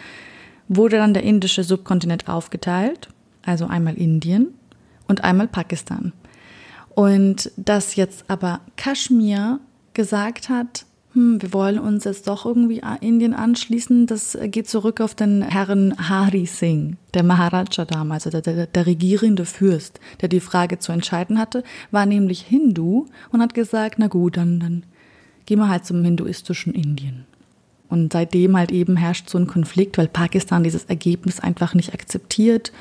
wurde 0.68 0.97
dann 0.97 1.14
der 1.14 1.22
indische 1.22 1.62
Subkontinent 1.62 2.29
aufgeteilt, 2.29 3.09
also 3.45 3.66
einmal 3.66 3.95
Indien 3.95 4.49
und 5.07 5.22
einmal 5.22 5.47
Pakistan. 5.47 6.12
Und 6.95 7.53
dass 7.57 7.95
jetzt 7.95 8.24
aber 8.29 8.61
Kaschmir 8.77 9.61
gesagt 9.95 10.49
hat, 10.49 10.86
hm, 11.17 11.41
wir 11.41 11.55
wollen 11.55 11.79
uns 11.79 12.05
jetzt 12.05 12.29
doch 12.29 12.45
irgendwie 12.45 12.83
Indien 13.01 13.33
anschließen, 13.33 14.07
das 14.07 14.37
geht 14.49 14.69
zurück 14.69 15.01
auf 15.01 15.14
den 15.14 15.41
Herrn 15.41 15.95
Hari 16.11 16.45
Singh, 16.45 16.99
der 17.14 17.23
Maharaja 17.23 17.87
damals, 17.87 18.27
also 18.27 18.43
der, 18.43 18.67
der 18.67 18.87
regierende 18.87 19.47
Fürst, 19.47 19.99
der 20.21 20.29
die 20.29 20.41
Frage 20.41 20.79
zu 20.79 20.93
entscheiden 20.93 21.39
hatte, 21.39 21.64
war 21.91 22.05
nämlich 22.05 22.43
Hindu 22.43 23.07
und 23.33 23.41
hat 23.41 23.55
gesagt, 23.55 23.95
na 23.99 24.09
gut, 24.09 24.37
dann, 24.37 24.61
dann 24.61 24.83
gehen 25.47 25.59
wir 25.59 25.71
halt 25.71 25.87
zum 25.87 26.05
hinduistischen 26.05 26.75
Indien. 26.75 27.25
Und 27.89 28.12
seitdem 28.12 28.55
halt 28.55 28.71
eben 28.71 28.99
herrscht 28.99 29.31
so 29.31 29.39
ein 29.39 29.47
Konflikt, 29.47 29.97
weil 29.97 30.09
Pakistan 30.09 30.64
dieses 30.64 30.85
Ergebnis 30.85 31.41
einfach 31.41 31.73
nicht 31.73 31.95
akzeptiert 31.95 32.73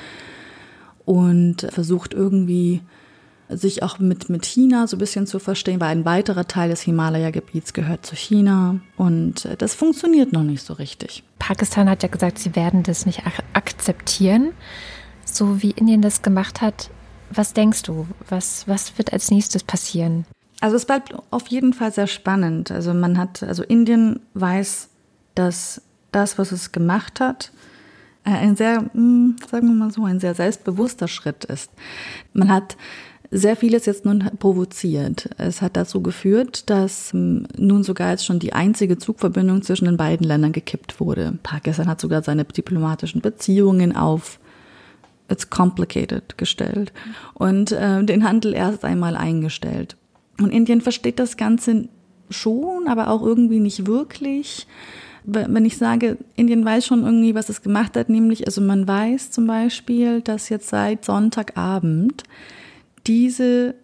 und 1.05 1.67
versucht 1.71 2.13
irgendwie 2.13 2.81
sich 3.49 3.83
auch 3.83 3.99
mit, 3.99 4.29
mit 4.29 4.45
China 4.45 4.87
so 4.87 4.95
ein 4.95 4.99
bisschen 4.99 5.27
zu 5.27 5.39
verstehen, 5.39 5.79
weil 5.79 5.89
ein 5.89 6.05
weiterer 6.05 6.47
Teil 6.47 6.69
des 6.69 6.81
Himalaya-Gebiets 6.81 7.73
gehört 7.73 8.05
zu 8.05 8.15
China 8.15 8.79
und 8.97 9.47
das 9.59 9.75
funktioniert 9.75 10.33
noch 10.33 10.43
nicht 10.43 10.63
so 10.63 10.73
richtig. 10.73 11.23
Pakistan 11.39 11.89
hat 11.89 12.03
ja 12.03 12.09
gesagt, 12.09 12.39
sie 12.39 12.55
werden 12.55 12.83
das 12.83 13.05
nicht 13.05 13.25
ak 13.25 13.43
akzeptieren, 13.53 14.53
so 15.25 15.61
wie 15.61 15.71
Indien 15.71 16.01
das 16.01 16.21
gemacht 16.21 16.61
hat. 16.61 16.89
Was 17.31 17.53
denkst 17.53 17.83
du? 17.83 18.07
Was, 18.29 18.67
was 18.67 18.97
wird 18.97 19.13
als 19.13 19.29
nächstes 19.31 19.63
passieren? 19.63 20.25
Also 20.61 20.77
es 20.77 20.85
bleibt 20.85 21.13
auf 21.31 21.47
jeden 21.47 21.73
Fall 21.73 21.91
sehr 21.91 22.07
spannend. 22.07 22.71
Also 22.71 22.93
man 22.93 23.17
hat, 23.17 23.43
also 23.43 23.63
Indien 23.63 24.21
weiß, 24.33 24.89
dass 25.35 25.81
das, 26.11 26.37
was 26.37 26.51
es 26.51 26.71
gemacht 26.71 27.19
hat, 27.19 27.51
ein 28.23 28.55
sehr, 28.55 28.77
hm, 28.93 29.35
sagen 29.49 29.67
wir 29.67 29.75
mal 29.75 29.91
so, 29.91 30.03
ein 30.05 30.19
sehr 30.19 30.33
selbstbewusster 30.33 31.07
Schritt 31.07 31.45
ist. 31.45 31.69
Man 32.33 32.51
hat 32.51 32.75
sehr 33.31 33.55
vieles 33.55 33.85
jetzt 33.85 34.05
nun 34.05 34.29
provoziert. 34.39 35.29
Es 35.37 35.61
hat 35.61 35.75
dazu 35.75 36.01
geführt, 36.01 36.69
dass 36.69 37.11
hm, 37.13 37.47
nun 37.57 37.83
sogar 37.83 38.11
jetzt 38.11 38.25
schon 38.25 38.39
die 38.39 38.53
einzige 38.53 38.97
Zugverbindung 38.97 39.61
zwischen 39.61 39.85
den 39.85 39.97
beiden 39.97 40.25
Ländern 40.25 40.51
gekippt 40.51 40.99
wurde. 40.99 41.37
Pakistan 41.43 41.87
hat 41.87 42.01
sogar 42.01 42.23
seine 42.23 42.45
diplomatischen 42.45 43.21
Beziehungen 43.21 43.95
auf 43.95 44.39
It's 45.27 45.49
complicated 45.49 46.37
gestellt 46.37 46.93
und 47.33 47.71
äh, 47.71 48.03
den 48.03 48.23
Handel 48.23 48.53
erst 48.53 48.85
einmal 48.85 49.15
eingestellt. 49.15 49.97
Und 50.39 50.51
Indien 50.51 50.81
versteht 50.81 51.17
das 51.17 51.37
Ganze 51.37 51.87
schon, 52.29 52.87
aber 52.87 53.09
auch 53.09 53.23
irgendwie 53.23 53.59
nicht 53.59 53.87
wirklich. 53.87 54.67
Wenn 55.23 55.65
ich 55.65 55.77
sage, 55.77 56.17
Indien 56.35 56.63
weiß 56.63 56.85
schon 56.85 57.03
irgendwie, 57.03 57.33
was 57.33 57.49
es 57.49 57.63
gemacht 57.63 57.97
hat, 57.97 58.09
nämlich, 58.09 58.45
also 58.45 58.61
man 58.61 58.87
weiß 58.87 59.31
zum 59.31 59.47
Beispiel, 59.47 60.21
dass 60.21 60.49
jetzt 60.49 60.67
seit 60.67 61.03
Sonntagabend 61.03 62.23
diese 63.07 63.75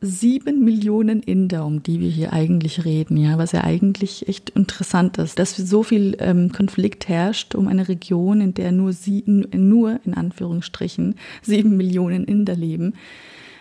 sieben 0.00 0.64
Millionen 0.64 1.22
Inder, 1.22 1.66
um 1.66 1.82
die 1.82 2.00
wir 2.00 2.08
hier 2.08 2.32
eigentlich 2.32 2.84
reden, 2.84 3.18
ja, 3.18 3.36
was 3.36 3.52
ja 3.52 3.64
eigentlich 3.64 4.28
echt 4.28 4.50
interessant 4.50 5.18
ist, 5.18 5.38
dass 5.38 5.54
so 5.56 5.82
viel 5.82 6.16
ähm, 6.20 6.52
Konflikt 6.52 7.08
herrscht 7.08 7.54
um 7.54 7.68
eine 7.68 7.88
Region, 7.88 8.40
in 8.40 8.54
der 8.54 8.72
nur 8.72 8.94
sie, 8.94 9.22
nur 9.26 10.00
in 10.04 10.14
Anführungsstrichen 10.14 11.16
sieben 11.42 11.76
Millionen 11.76 12.24
Inder 12.24 12.56
leben, 12.56 12.94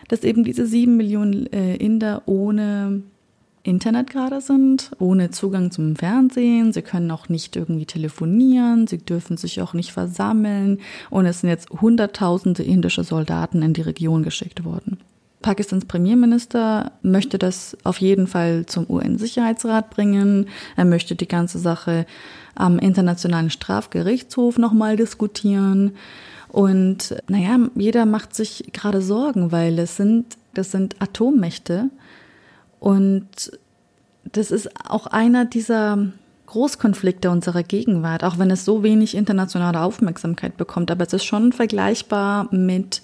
dass 0.08 0.24
eben 0.24 0.46
diese 0.46 0.66
sieben 0.66 0.96
Millionen 0.96 1.52
äh, 1.52 1.76
Inder 1.76 2.24
ohne 2.26 3.04
Internet 3.70 4.10
gerade 4.10 4.42
sind, 4.42 4.92
ohne 5.00 5.32
Zugang 5.32 5.72
zum 5.72 5.96
Fernsehen. 5.96 6.74
Sie 6.74 6.82
können 6.82 7.10
auch 7.12 7.30
nicht 7.30 7.56
irgendwie 7.56 7.86
telefonieren, 7.86 8.88
sie 8.88 8.98
dürfen 8.98 9.38
sich 9.38 9.62
auch 9.62 9.74
nicht 9.74 9.92
versammeln. 9.92 10.80
Und 11.10 11.26
es 11.26 11.42
sind 11.42 11.50
jetzt 11.50 11.70
Hunderttausende 11.70 12.64
indische 12.64 13.04
Soldaten 13.04 13.62
in 13.62 13.74
die 13.74 13.82
Region 13.82 14.24
geschickt 14.24 14.66
worden. 14.66 14.98
Pakistans 15.42 15.86
Premierminister 15.86 16.92
möchte 17.02 17.38
das 17.38 17.78
auf 17.84 18.02
jeden 18.02 18.28
Fall 18.28 18.66
zum 18.66 18.90
UN-Sicherheitsrat 18.90 19.90
bringen. 19.90 20.48
Er 20.76 20.86
möchte 20.86 21.16
die 21.16 21.28
ganze 21.28 21.60
Sache 21.60 22.06
am 22.56 22.78
Internationalen 22.78 23.50
Strafgerichtshof 23.50 24.58
nochmal 24.58 24.98
diskutieren. 24.98 25.94
Und 26.50 27.16
naja, 27.30 27.58
jeder 27.76 28.06
macht 28.06 28.36
sich 28.36 28.66
gerade 28.74 29.02
Sorgen, 29.02 29.52
weil 29.52 29.80
es 29.80 29.96
sind, 29.96 30.38
das 30.54 30.72
sind 30.72 31.02
Atommächte 31.02 31.90
und 32.80 33.52
das 34.32 34.52
ist 34.52 34.70
auch 34.88 35.08
einer 35.08 35.46
dieser 35.46 35.98
Großkonflikte 36.48 37.30
unserer 37.30 37.64
Gegenwart, 37.64 38.24
auch 38.24 38.40
wenn 38.40 38.52
es 38.52 38.66
so 38.66 38.84
wenig 38.84 39.16
internationale 39.16 39.82
Aufmerksamkeit 39.82 40.58
bekommt. 40.58 40.92
Aber 40.92 41.06
es 41.06 41.14
ist 41.14 41.26
schon 41.26 41.54
vergleichbar 41.54 42.54
mit 42.54 43.02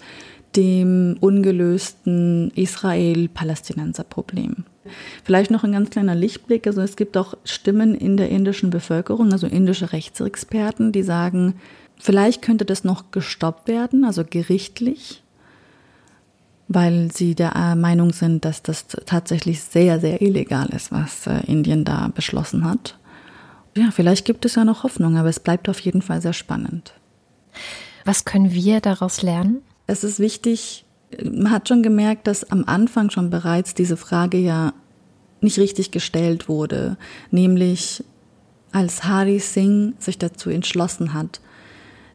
dem 0.56 1.16
ungelösten 1.20 2.50
Israel-Palästinenser-Problem. 2.54 4.64
Vielleicht 5.24 5.50
noch 5.50 5.64
ein 5.64 5.72
ganz 5.72 5.90
kleiner 5.90 6.14
Lichtblick. 6.14 6.66
Also 6.66 6.80
es 6.80 6.96
gibt 6.96 7.16
auch 7.16 7.34
Stimmen 7.44 7.94
in 7.94 8.16
der 8.16 8.30
indischen 8.30 8.70
Bevölkerung, 8.70 9.32
also 9.32 9.46
indische 9.46 9.92
Rechtsexperten, 9.92 10.92
die 10.92 11.02
sagen, 11.02 11.54
vielleicht 11.98 12.42
könnte 12.42 12.64
das 12.64 12.84
noch 12.84 13.10
gestoppt 13.10 13.68
werden, 13.68 14.04
also 14.04 14.22
gerichtlich 14.28 15.22
weil 16.68 17.12
sie 17.12 17.34
der 17.34 17.54
äh, 17.54 17.74
Meinung 17.74 18.12
sind, 18.12 18.44
dass 18.44 18.62
das 18.62 18.86
tatsächlich 19.06 19.62
sehr, 19.62 20.00
sehr 20.00 20.20
illegal 20.20 20.68
ist, 20.70 20.90
was 20.90 21.26
äh, 21.26 21.40
Indien 21.46 21.84
da 21.84 22.10
beschlossen 22.14 22.64
hat. 22.64 22.98
Ja, 23.76 23.90
vielleicht 23.90 24.24
gibt 24.24 24.44
es 24.44 24.54
ja 24.54 24.64
noch 24.64 24.82
Hoffnung, 24.82 25.16
aber 25.16 25.28
es 25.28 25.40
bleibt 25.40 25.68
auf 25.68 25.78
jeden 25.80 26.02
Fall 26.02 26.22
sehr 26.22 26.32
spannend. 26.32 26.94
Was 28.04 28.24
können 28.24 28.52
wir 28.52 28.80
daraus 28.80 29.22
lernen? 29.22 29.62
Es 29.86 30.02
ist 30.02 30.18
wichtig, 30.18 30.84
man 31.22 31.50
hat 31.50 31.68
schon 31.68 31.82
gemerkt, 31.82 32.26
dass 32.26 32.50
am 32.50 32.64
Anfang 32.66 33.10
schon 33.10 33.30
bereits 33.30 33.74
diese 33.74 33.96
Frage 33.96 34.38
ja 34.38 34.72
nicht 35.40 35.58
richtig 35.58 35.90
gestellt 35.90 36.48
wurde, 36.48 36.96
nämlich 37.30 38.02
als 38.72 39.04
Hari 39.04 39.38
Singh 39.38 39.94
sich 39.98 40.18
dazu 40.18 40.50
entschlossen 40.50 41.14
hat, 41.14 41.40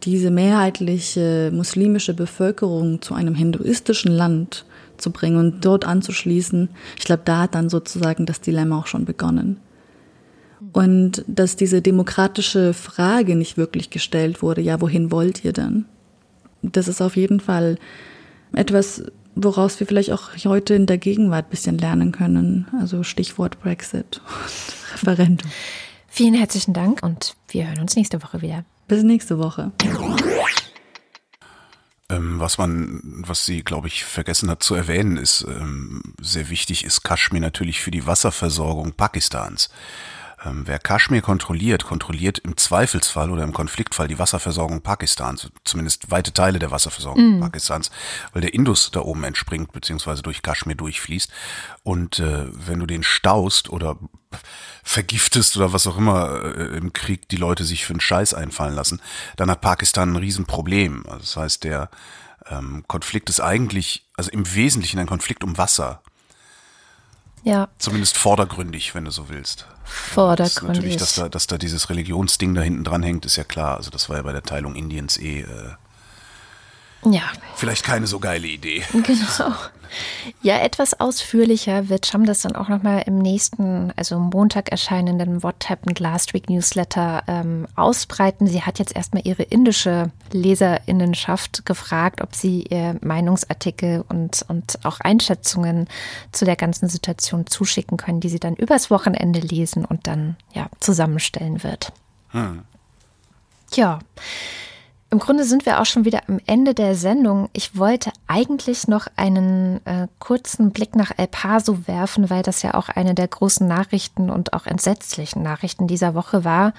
diese 0.04 0.32
mehrheitliche 0.32 1.52
muslimische 1.54 2.14
Bevölkerung 2.14 3.02
zu 3.02 3.14
einem 3.14 3.36
hinduistischen 3.36 4.12
Land 4.12 4.66
zu 4.98 5.12
bringen 5.12 5.38
und 5.38 5.66
dort 5.66 5.86
anzuschließen, 5.86 6.70
ich 6.98 7.06
glaube, 7.06 7.24
da 7.26 7.42
hat 7.42 7.56
dann 7.56 7.70
sozusagen 7.70 8.26
das 8.26 8.42
Dilemma 8.42 8.80
auch 8.80 8.88
schon 8.88 9.06
begonnen. 9.06 9.60
Und 10.74 11.26
dass 11.28 11.56
diese 11.56 11.82
demokratische 11.82 12.74
Frage 12.74 13.36
nicht 13.36 13.58
wirklich 13.58 13.90
gestellt 13.90 14.42
wurde, 14.42 14.62
ja, 14.62 14.80
wohin 14.80 15.12
wollt 15.12 15.44
ihr 15.44 15.54
denn? 15.54 15.86
Das 16.62 16.88
ist 16.88 17.02
auf 17.02 17.18
jeden 17.18 17.40
Fall 17.40 17.78
etwas, 18.54 19.04
woraus 19.36 19.80
wir 19.80 19.88
vielleicht 19.88 20.12
auch 20.12 20.30
heute 20.46 20.76
in 20.76 20.86
der 20.86 20.98
Gegenwart 20.98 21.48
ein 21.48 21.50
bisschen 21.50 21.78
lernen 21.78 22.12
können. 22.12 22.68
Also 22.80 23.04
Stichwort 23.04 23.60
Brexit 23.62 24.22
und 24.28 24.94
Referendum. 24.94 25.50
Vielen 26.08 26.34
herzlichen 26.36 26.74
Dank 26.74 27.02
und 27.04 27.36
wir 27.50 27.68
hören 27.68 27.80
uns 27.80 27.96
nächste 27.96 28.22
Woche 28.22 28.42
wieder. 28.42 28.64
Bis 28.92 29.04
nächste 29.04 29.40
Woche. 29.40 29.72
Ähm, 32.10 32.42
was 32.42 32.58
man, 32.58 33.00
was 33.26 33.46
sie, 33.46 33.64
glaube 33.64 33.88
ich, 33.88 34.04
vergessen 34.04 34.50
hat 34.50 34.64
zu 34.64 34.76
erwähnen, 34.76 35.16
ist 35.16 35.46
ähm, 35.48 36.02
sehr 36.20 36.50
wichtig, 36.50 36.84
ist 36.84 37.02
Kaschmir 37.02 37.40
natürlich 37.40 37.80
für 37.80 37.92
die 37.92 38.06
Wasserversorgung 38.06 38.92
Pakistans. 38.92 39.70
Ähm, 40.44 40.64
wer 40.66 40.80
Kaschmir 40.80 41.22
kontrolliert, 41.22 41.86
kontrolliert 41.86 42.40
im 42.40 42.58
Zweifelsfall 42.58 43.30
oder 43.30 43.44
im 43.44 43.54
Konfliktfall 43.54 44.08
die 44.08 44.18
Wasserversorgung 44.18 44.82
Pakistans, 44.82 45.52
zumindest 45.64 46.10
weite 46.10 46.34
Teile 46.34 46.58
der 46.58 46.72
Wasserversorgung 46.72 47.38
mm. 47.38 47.42
Pakistans, 47.42 47.92
weil 48.34 48.42
der 48.42 48.54
Indus 48.54 48.90
da 48.92 49.02
oben 49.02 49.24
entspringt, 49.24 49.72
beziehungsweise 49.72 50.24
durch 50.24 50.42
Kaschmir 50.42 50.76
durchfließt. 50.76 51.32
Und 51.84 52.20
äh, 52.20 52.48
wenn 52.52 52.80
du 52.80 52.88
den 52.88 53.04
staust 53.04 53.70
oder 53.70 53.98
vergiftest 54.84 55.58
oder 55.58 55.74
was 55.74 55.86
auch 55.86 55.98
immer 55.98 56.44
äh, 56.44 56.78
im 56.78 56.92
Krieg 56.94 57.30
die 57.30 57.38
Leute 57.38 57.64
sich 57.64 57.86
für 57.86 57.94
einen 57.94 58.02
Scheiß 58.02 58.34
einfallen 58.34 58.74
lassen, 58.74 59.00
dann 59.36 59.52
hat 59.52 59.62
Pakistan 59.62 60.14
ein 60.14 60.16
Riesenproblem. 60.16 61.04
Also 61.06 61.20
das 61.20 61.38
heißt, 61.38 61.64
der 61.66 61.92
ähm, 62.50 62.84
Konflikt 62.88 63.30
ist 63.30 63.42
eigentlich, 63.42 64.10
also 64.18 64.32
im 64.32 64.52
Wesentlichen 64.56 65.00
ein 65.00 65.08
Konflikt 65.08 65.44
um 65.44 65.60
Wasser. 65.60 66.02
Ja. 67.44 67.70
Zumindest 67.78 68.18
vordergründig, 68.18 68.96
wenn 68.96 69.06
du 69.06 69.12
so 69.12 69.30
willst. 69.30 69.68
Vordergründig. 69.92 70.58
Das 70.58 70.68
natürlich, 70.68 70.98
dass 70.98 71.16
da, 71.16 71.30
dass 71.30 71.48
da 71.48 71.58
dieses 71.58 71.90
Religionsding 71.90 72.56
da 72.56 72.62
hinten 72.62 72.84
dran 72.84 73.04
hängt, 73.04 73.26
ist 73.26 73.36
ja 73.36 73.44
klar. 73.44 73.78
Also 73.78 73.92
das 73.92 74.08
war 74.10 74.18
ja 74.18 74.22
bei 74.24 74.32
der 74.32 74.44
Teilung 74.44 74.76
Indiens 74.76 75.18
eh 75.18 75.42
äh, 75.42 75.46
ja. 77.04 77.24
Vielleicht 77.56 77.84
keine 77.84 78.08
so 78.08 78.20
geile 78.20 78.48
Idee. 78.48 78.84
Genau. 78.94 79.56
Ja, 80.42 80.58
etwas 80.60 81.00
ausführlicher 81.00 81.90
wird 81.90 82.06
Scham 82.06 82.26
das 82.26 82.42
dann 82.42 82.56
auch 82.56 82.70
nochmal 82.70 83.04
im 83.06 83.18
nächsten, 83.20 83.92
also 83.96 84.20
Montag 84.20 84.72
erscheinenden 84.72 85.44
What 85.44 85.70
Happened 85.70 86.00
Last 86.00 86.34
Week 86.34 86.50
Newsletter 86.50 87.24
ähm, 87.28 87.68
ausbreiten. 87.76 88.48
Sie 88.48 88.62
hat 88.62 88.80
jetzt 88.80 88.96
erstmal 88.96 89.26
ihre 89.26 89.44
indische 89.44 90.12
Leserinnenschaft 90.32 91.66
gefragt, 91.66 92.22
ob 92.22 92.36
sie 92.36 92.64
ihr 92.70 92.98
Meinungsartikel 93.02 94.04
und, 94.08 94.46
und 94.48 94.80
auch 94.84 95.00
Einschätzungen 95.00 95.88
zu 96.32 96.46
der 96.46 96.56
ganzen 96.56 96.90
Situation 96.90 97.48
zuschicken 97.48 97.98
können, 97.98 98.20
die 98.20 98.30
sie 98.30 98.40
dann 98.40 98.56
übers 98.56 98.90
Wochenende 98.90 99.40
lesen 99.40 99.86
und 99.86 100.08
dann 100.08 100.38
ja 100.54 100.68
zusammenstellen 100.80 101.64
wird. 101.64 101.92
Hm. 102.30 102.64
Ja. 103.74 104.00
Im 105.12 105.20
Grunde 105.20 105.44
sind 105.44 105.66
wir 105.66 105.82
auch 105.82 105.86
schon 105.86 106.06
wieder 106.06 106.22
am 106.30 106.40
Ende 106.46 106.74
der 106.74 106.96
Sendung. 106.96 107.50
Ich 107.52 107.78
wollte 107.78 108.14
eigentlich 108.28 108.88
noch 108.88 109.08
einen 109.18 109.86
äh, 109.86 110.08
kurzen 110.20 110.72
Blick 110.72 110.96
nach 110.96 111.12
El 111.18 111.28
Paso 111.28 111.86
werfen, 111.86 112.30
weil 112.30 112.44
das 112.44 112.62
ja 112.62 112.76
auch 112.76 112.88
eine 112.88 113.14
der 113.14 113.28
großen 113.28 113.68
Nachrichten 113.68 114.30
und 114.30 114.54
auch 114.54 114.66
entsetzlichen 114.66 115.44
Nachrichten 115.44 115.86
dieser 115.86 116.16
Woche 116.16 116.46
war, 116.46 116.74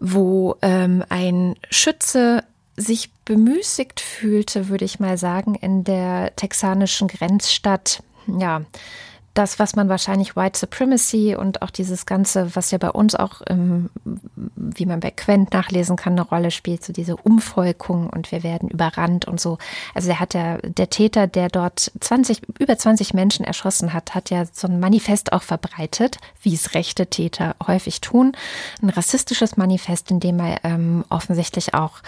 wo 0.00 0.56
ähm, 0.62 1.04
ein 1.10 1.54
Schütze 1.70 2.44
sich 2.76 3.12
bemüßigt 3.26 4.00
fühlte, 4.00 4.70
würde 4.70 4.86
ich 4.86 4.98
mal 4.98 5.18
sagen, 5.18 5.54
in 5.54 5.84
der 5.84 6.34
texanischen 6.36 7.08
Grenzstadt, 7.08 8.02
ja, 8.26 8.62
das, 9.34 9.58
was 9.58 9.74
man 9.74 9.88
wahrscheinlich 9.88 10.36
White 10.36 10.58
Supremacy 10.58 11.34
und 11.34 11.60
auch 11.60 11.70
dieses 11.70 12.06
Ganze, 12.06 12.54
was 12.54 12.70
ja 12.70 12.78
bei 12.78 12.90
uns 12.90 13.16
auch, 13.16 13.42
ähm, 13.48 13.90
wie 14.56 14.86
man 14.86 15.00
bei 15.00 15.10
Quent 15.10 15.52
nachlesen 15.52 15.96
kann, 15.96 16.12
eine 16.14 16.22
Rolle 16.22 16.52
spielt, 16.52 16.84
so 16.84 16.92
diese 16.92 17.16
Umvolkung 17.16 18.08
und 18.08 18.30
wir 18.30 18.44
werden 18.44 18.68
überrannt 18.68 19.26
und 19.26 19.40
so. 19.40 19.58
Also 19.92 20.06
der 20.08 20.20
hat 20.20 20.34
ja, 20.34 20.58
der 20.58 20.88
Täter, 20.88 21.26
der 21.26 21.48
dort 21.48 21.90
20, 22.00 22.42
über 22.60 22.78
20 22.78 23.12
Menschen 23.12 23.44
erschossen 23.44 23.92
hat, 23.92 24.14
hat 24.14 24.30
ja 24.30 24.44
so 24.50 24.68
ein 24.68 24.78
Manifest 24.78 25.32
auch 25.32 25.42
verbreitet, 25.42 26.18
wie 26.40 26.54
es 26.54 26.74
rechte 26.74 27.08
Täter 27.08 27.56
häufig 27.66 28.00
tun. 28.00 28.36
Ein 28.82 28.90
rassistisches 28.90 29.56
Manifest, 29.56 30.12
in 30.12 30.20
dem 30.20 30.38
er 30.38 30.64
ähm, 30.64 31.04
offensichtlich 31.08 31.74
auch 31.74 32.02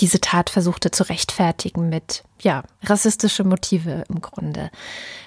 diese 0.00 0.20
Tat 0.20 0.50
versuchte 0.50 0.90
zu 0.90 1.08
rechtfertigen 1.08 1.88
mit, 1.88 2.24
ja, 2.40 2.62
rassistische 2.84 3.44
Motive 3.44 4.04
im 4.08 4.20
Grunde. 4.20 4.70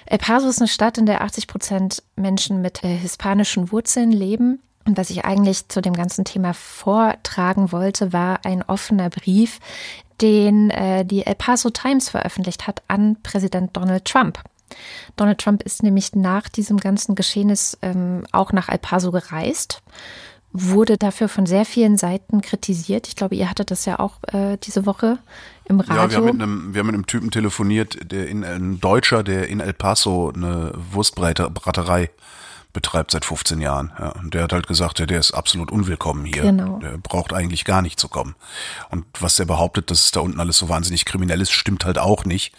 El 0.06 0.18
Paso 0.18 0.48
ist 0.48 0.60
eine 0.60 0.68
Stadt, 0.68 0.98
in 0.98 1.06
der 1.06 1.22
80 1.22 1.46
Prozent 1.46 2.02
Menschen 2.16 2.62
mit 2.62 2.82
äh, 2.84 2.96
hispanischen 2.96 3.72
Wurzeln 3.72 4.12
leben. 4.12 4.60
Und 4.84 4.96
was 4.96 5.10
ich 5.10 5.24
eigentlich 5.24 5.68
zu 5.68 5.80
dem 5.80 5.92
ganzen 5.92 6.24
Thema 6.24 6.54
vortragen 6.54 7.70
wollte, 7.70 8.12
war 8.12 8.44
ein 8.44 8.62
offener 8.62 9.10
Brief, 9.10 9.60
den 10.20 10.70
äh, 10.70 11.04
die 11.04 11.24
El 11.26 11.34
Paso 11.34 11.70
Times 11.70 12.08
veröffentlicht 12.08 12.66
hat 12.66 12.82
an 12.88 13.16
Präsident 13.22 13.76
Donald 13.76 14.04
Trump. 14.04 14.38
Donald 15.16 15.38
Trump 15.38 15.62
ist 15.62 15.82
nämlich 15.82 16.14
nach 16.14 16.48
diesem 16.48 16.78
ganzen 16.78 17.14
Geschehnis 17.14 17.76
ähm, 17.82 18.24
auch 18.32 18.52
nach 18.52 18.68
El 18.68 18.78
Paso 18.78 19.12
gereist, 19.12 19.82
wurde 20.52 20.98
dafür 20.98 21.28
von 21.28 21.46
sehr 21.46 21.64
vielen 21.64 21.96
Seiten 21.96 22.42
kritisiert. 22.42 23.08
Ich 23.08 23.16
glaube, 23.16 23.34
ihr 23.34 23.48
hattet 23.48 23.70
das 23.70 23.84
ja 23.84 23.98
auch 23.98 24.18
äh, 24.32 24.58
diese 24.58 24.86
Woche 24.86 25.18
im 25.64 25.80
Radio. 25.80 25.94
Ja, 25.96 26.10
wir 26.10 26.16
haben, 26.18 26.24
mit 26.24 26.42
einem, 26.42 26.74
wir 26.74 26.80
haben 26.80 26.86
mit 26.86 26.94
einem 26.94 27.06
Typen 27.06 27.30
telefoniert, 27.30 28.10
der 28.10 28.28
in, 28.28 28.44
ein 28.44 28.80
Deutscher, 28.80 29.22
der 29.22 29.48
in 29.48 29.60
El 29.60 29.72
Paso 29.72 30.32
eine 30.34 30.72
Wurstbraterei 30.92 32.10
betreibt 32.72 33.10
seit 33.10 33.24
15 33.24 33.60
Jahren. 33.60 33.92
Ja, 33.98 34.08
und 34.10 34.34
der 34.34 34.44
hat 34.44 34.52
halt 34.52 34.66
gesagt, 34.66 34.98
ja, 34.98 35.06
der 35.06 35.20
ist 35.20 35.32
absolut 35.32 35.70
unwillkommen 35.70 36.24
hier. 36.24 36.42
Genau. 36.42 36.78
Der 36.78 36.96
braucht 36.98 37.32
eigentlich 37.32 37.64
gar 37.64 37.82
nicht 37.82 38.00
zu 38.00 38.08
kommen. 38.08 38.34
Und 38.90 39.04
was 39.20 39.38
er 39.38 39.46
behauptet, 39.46 39.90
dass 39.90 40.04
es 40.06 40.10
da 40.10 40.20
unten 40.20 40.40
alles 40.40 40.58
so 40.58 40.68
wahnsinnig 40.68 41.04
kriminell 41.04 41.40
ist, 41.40 41.52
stimmt 41.52 41.84
halt 41.84 41.98
auch 41.98 42.24
nicht. 42.24 42.54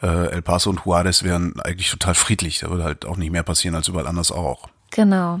Äh, 0.00 0.32
El 0.32 0.42
Paso 0.42 0.70
und 0.70 0.82
Juarez 0.84 1.24
wären 1.24 1.60
eigentlich 1.60 1.90
total 1.90 2.14
friedlich. 2.14 2.60
Da 2.60 2.70
würde 2.70 2.84
halt 2.84 3.04
auch 3.04 3.16
nicht 3.16 3.32
mehr 3.32 3.42
passieren 3.42 3.74
als 3.74 3.88
überall 3.88 4.06
anders 4.06 4.30
auch. 4.30 4.68
Genau. 4.90 5.40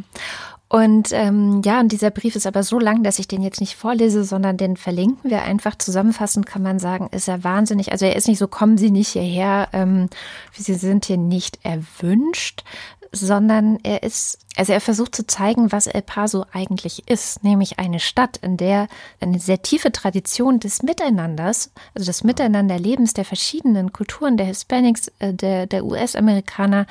Und 0.70 1.12
ähm, 1.12 1.62
ja, 1.64 1.80
und 1.80 1.92
dieser 1.92 2.10
Brief 2.10 2.36
ist 2.36 2.46
aber 2.46 2.62
so 2.62 2.78
lang, 2.78 3.02
dass 3.02 3.18
ich 3.18 3.26
den 3.26 3.42
jetzt 3.42 3.60
nicht 3.60 3.74
vorlese, 3.74 4.22
sondern 4.22 4.58
den 4.58 4.76
verlinken 4.76 5.30
wir 5.30 5.42
einfach. 5.42 5.76
Zusammenfassend 5.78 6.44
kann 6.44 6.62
man 6.62 6.78
sagen, 6.78 7.08
ist 7.10 7.26
er 7.26 7.42
wahnsinnig. 7.42 7.90
Also 7.90 8.04
er 8.04 8.16
ist 8.16 8.28
nicht 8.28 8.38
so, 8.38 8.48
kommen 8.48 8.76
Sie 8.76 8.90
nicht 8.90 9.08
hierher, 9.08 9.68
ähm, 9.72 10.10
Sie 10.52 10.74
sind 10.74 11.06
hier 11.06 11.16
nicht 11.16 11.58
erwünscht, 11.62 12.64
sondern 13.12 13.78
er 13.82 14.02
ist, 14.02 14.38
also 14.56 14.72
er 14.72 14.80
versucht 14.80 15.14
zu 15.14 15.26
zeigen, 15.26 15.72
was 15.72 15.86
El 15.86 16.02
Paso 16.02 16.44
eigentlich 16.52 17.08
ist, 17.08 17.42
nämlich 17.42 17.78
eine 17.78 18.00
Stadt, 18.00 18.36
in 18.38 18.56
der 18.56 18.88
eine 19.20 19.38
sehr 19.38 19.62
tiefe 19.62 19.92
Tradition 19.92 20.60
des 20.60 20.82
Miteinanders, 20.82 21.70
also 21.94 22.06
des 22.06 22.24
Miteinanderlebens 22.24 23.14
der 23.14 23.24
verschiedenen 23.24 23.92
Kulturen, 23.92 24.36
der 24.36 24.46
Hispanics, 24.46 25.08
äh, 25.18 25.32
der, 25.32 25.66
der 25.66 25.84
US-Amerikaner, 25.84 26.86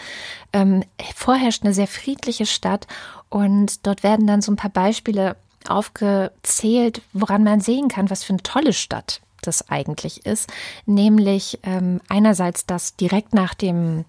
ähm, 0.53 0.83
vorherrscht, 1.15 1.63
eine 1.63 1.73
sehr 1.73 1.87
friedliche 1.87 2.45
Stadt. 2.45 2.87
Und 3.29 3.85
dort 3.85 4.03
werden 4.03 4.27
dann 4.27 4.41
so 4.41 4.51
ein 4.51 4.57
paar 4.57 4.71
Beispiele 4.71 5.35
aufgezählt, 5.67 7.01
woran 7.13 7.43
man 7.43 7.61
sehen 7.61 7.89
kann, 7.89 8.09
was 8.09 8.23
für 8.23 8.33
eine 8.33 8.43
tolle 8.43 8.73
Stadt 8.73 9.21
das 9.41 9.69
eigentlich 9.69 10.25
ist, 10.25 10.51
nämlich 10.85 11.59
ähm, 11.63 12.01
einerseits, 12.09 12.65
dass 12.65 12.95
direkt 12.95 13.33
nach 13.33 13.53
dem 13.53 14.05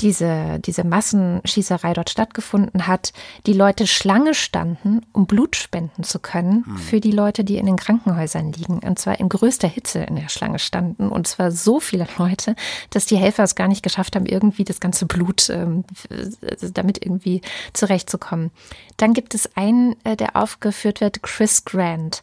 diese, 0.00 0.58
diese 0.60 0.84
Massenschießerei 0.84 1.92
dort 1.92 2.10
stattgefunden 2.10 2.86
hat, 2.86 3.12
die 3.46 3.52
Leute 3.52 3.86
Schlange 3.86 4.34
standen, 4.34 5.02
um 5.12 5.26
Blut 5.26 5.56
spenden 5.56 6.04
zu 6.04 6.18
können 6.18 6.64
hm. 6.64 6.76
für 6.78 7.00
die 7.00 7.12
Leute, 7.12 7.44
die 7.44 7.58
in 7.58 7.66
den 7.66 7.76
Krankenhäusern 7.76 8.52
liegen. 8.52 8.78
Und 8.80 8.98
zwar 8.98 9.20
in 9.20 9.28
größter 9.28 9.68
Hitze 9.68 10.00
in 10.00 10.16
der 10.16 10.28
Schlange 10.28 10.58
standen. 10.58 11.08
Und 11.08 11.28
zwar 11.28 11.50
so 11.50 11.80
viele 11.80 12.06
Leute, 12.18 12.56
dass 12.90 13.06
die 13.06 13.16
Helfer 13.16 13.44
es 13.44 13.54
gar 13.54 13.68
nicht 13.68 13.82
geschafft 13.82 14.16
haben, 14.16 14.26
irgendwie 14.26 14.64
das 14.64 14.80
ganze 14.80 15.06
Blut 15.06 15.50
ähm, 15.50 15.84
damit 16.74 17.04
irgendwie 17.04 17.42
zurechtzukommen. 17.72 18.50
Dann 18.96 19.14
gibt 19.14 19.34
es 19.34 19.56
einen, 19.56 19.96
äh, 20.04 20.16
der 20.16 20.36
aufgeführt 20.36 21.00
wird, 21.00 21.22
Chris 21.22 21.64
Grant. 21.64 22.22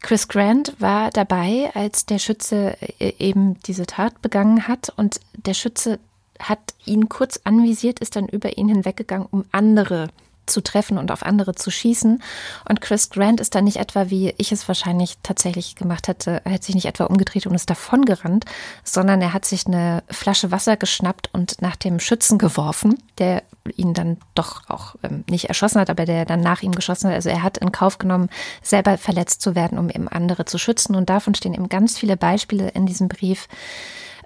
Chris 0.00 0.28
Grant 0.28 0.74
war 0.78 1.10
dabei, 1.10 1.70
als 1.74 2.06
der 2.06 2.18
Schütze 2.18 2.76
äh, 2.98 3.12
eben 3.18 3.60
diese 3.62 3.86
Tat 3.86 4.22
begangen 4.22 4.68
hat. 4.68 4.92
Und 4.96 5.20
der 5.34 5.54
Schütze 5.54 5.98
hat 6.40 6.74
ihn 6.84 7.08
kurz 7.08 7.40
anvisiert, 7.44 8.00
ist 8.00 8.16
dann 8.16 8.28
über 8.28 8.56
ihn 8.56 8.68
hinweggegangen, 8.68 9.28
um 9.30 9.44
andere 9.52 10.08
zu 10.46 10.62
treffen 10.62 10.96
und 10.98 11.10
auf 11.10 11.24
andere 11.24 11.54
zu 11.54 11.70
schießen. 11.70 12.22
Und 12.68 12.80
Chris 12.80 13.10
Grant 13.10 13.40
ist 13.40 13.54
dann 13.54 13.64
nicht 13.64 13.76
etwa, 13.76 14.10
wie 14.10 14.34
ich 14.38 14.52
es 14.52 14.66
wahrscheinlich 14.68 15.18
tatsächlich 15.22 15.74
gemacht 15.74 16.08
hätte, 16.08 16.40
er 16.44 16.52
hat 16.52 16.64
sich 16.64 16.74
nicht 16.74 16.86
etwa 16.86 17.04
umgedreht 17.04 17.46
und 17.46 17.54
ist 17.54 17.68
davongerannt, 17.68 18.44
sondern 18.84 19.20
er 19.20 19.32
hat 19.32 19.44
sich 19.44 19.66
eine 19.66 20.02
Flasche 20.08 20.50
Wasser 20.50 20.76
geschnappt 20.76 21.30
und 21.32 21.60
nach 21.60 21.76
dem 21.76 22.00
Schützen 22.00 22.38
geworfen, 22.38 22.98
der 23.18 23.42
ihn 23.76 23.94
dann 23.94 24.18
doch 24.34 24.68
auch 24.70 24.94
ähm, 25.02 25.24
nicht 25.28 25.46
erschossen 25.46 25.80
hat, 25.80 25.90
aber 25.90 26.04
der 26.04 26.24
dann 26.24 26.40
nach 26.40 26.62
ihm 26.62 26.72
geschossen 26.72 27.08
hat. 27.08 27.16
Also 27.16 27.30
er 27.30 27.42
hat 27.42 27.58
in 27.58 27.72
Kauf 27.72 27.98
genommen, 27.98 28.30
selber 28.62 28.96
verletzt 28.98 29.42
zu 29.42 29.54
werden, 29.54 29.78
um 29.78 29.90
eben 29.90 30.08
andere 30.08 30.44
zu 30.44 30.58
schützen. 30.58 30.94
Und 30.94 31.10
davon 31.10 31.34
stehen 31.34 31.54
eben 31.54 31.68
ganz 31.68 31.98
viele 31.98 32.16
Beispiele 32.16 32.68
in 32.68 32.86
diesem 32.86 33.08
Brief, 33.08 33.48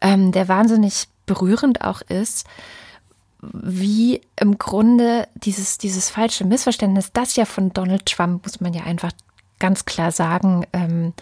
ähm, 0.02 0.32
der 0.32 0.48
wahnsinnig 0.48 1.08
berührend 1.30 1.82
auch 1.82 2.00
ist, 2.00 2.44
wie 3.40 4.20
im 4.36 4.58
Grunde 4.58 5.28
dieses, 5.34 5.78
dieses 5.78 6.10
falsche 6.10 6.44
Missverständnis, 6.44 7.12
das 7.12 7.36
ja 7.36 7.44
von 7.44 7.72
Donald 7.72 8.04
Trump, 8.06 8.44
muss 8.44 8.60
man 8.60 8.74
ja 8.74 8.82
einfach 8.82 9.12
ganz 9.60 9.84
klar 9.84 10.10
sagen, 10.10 10.66
ähm, 10.72 11.12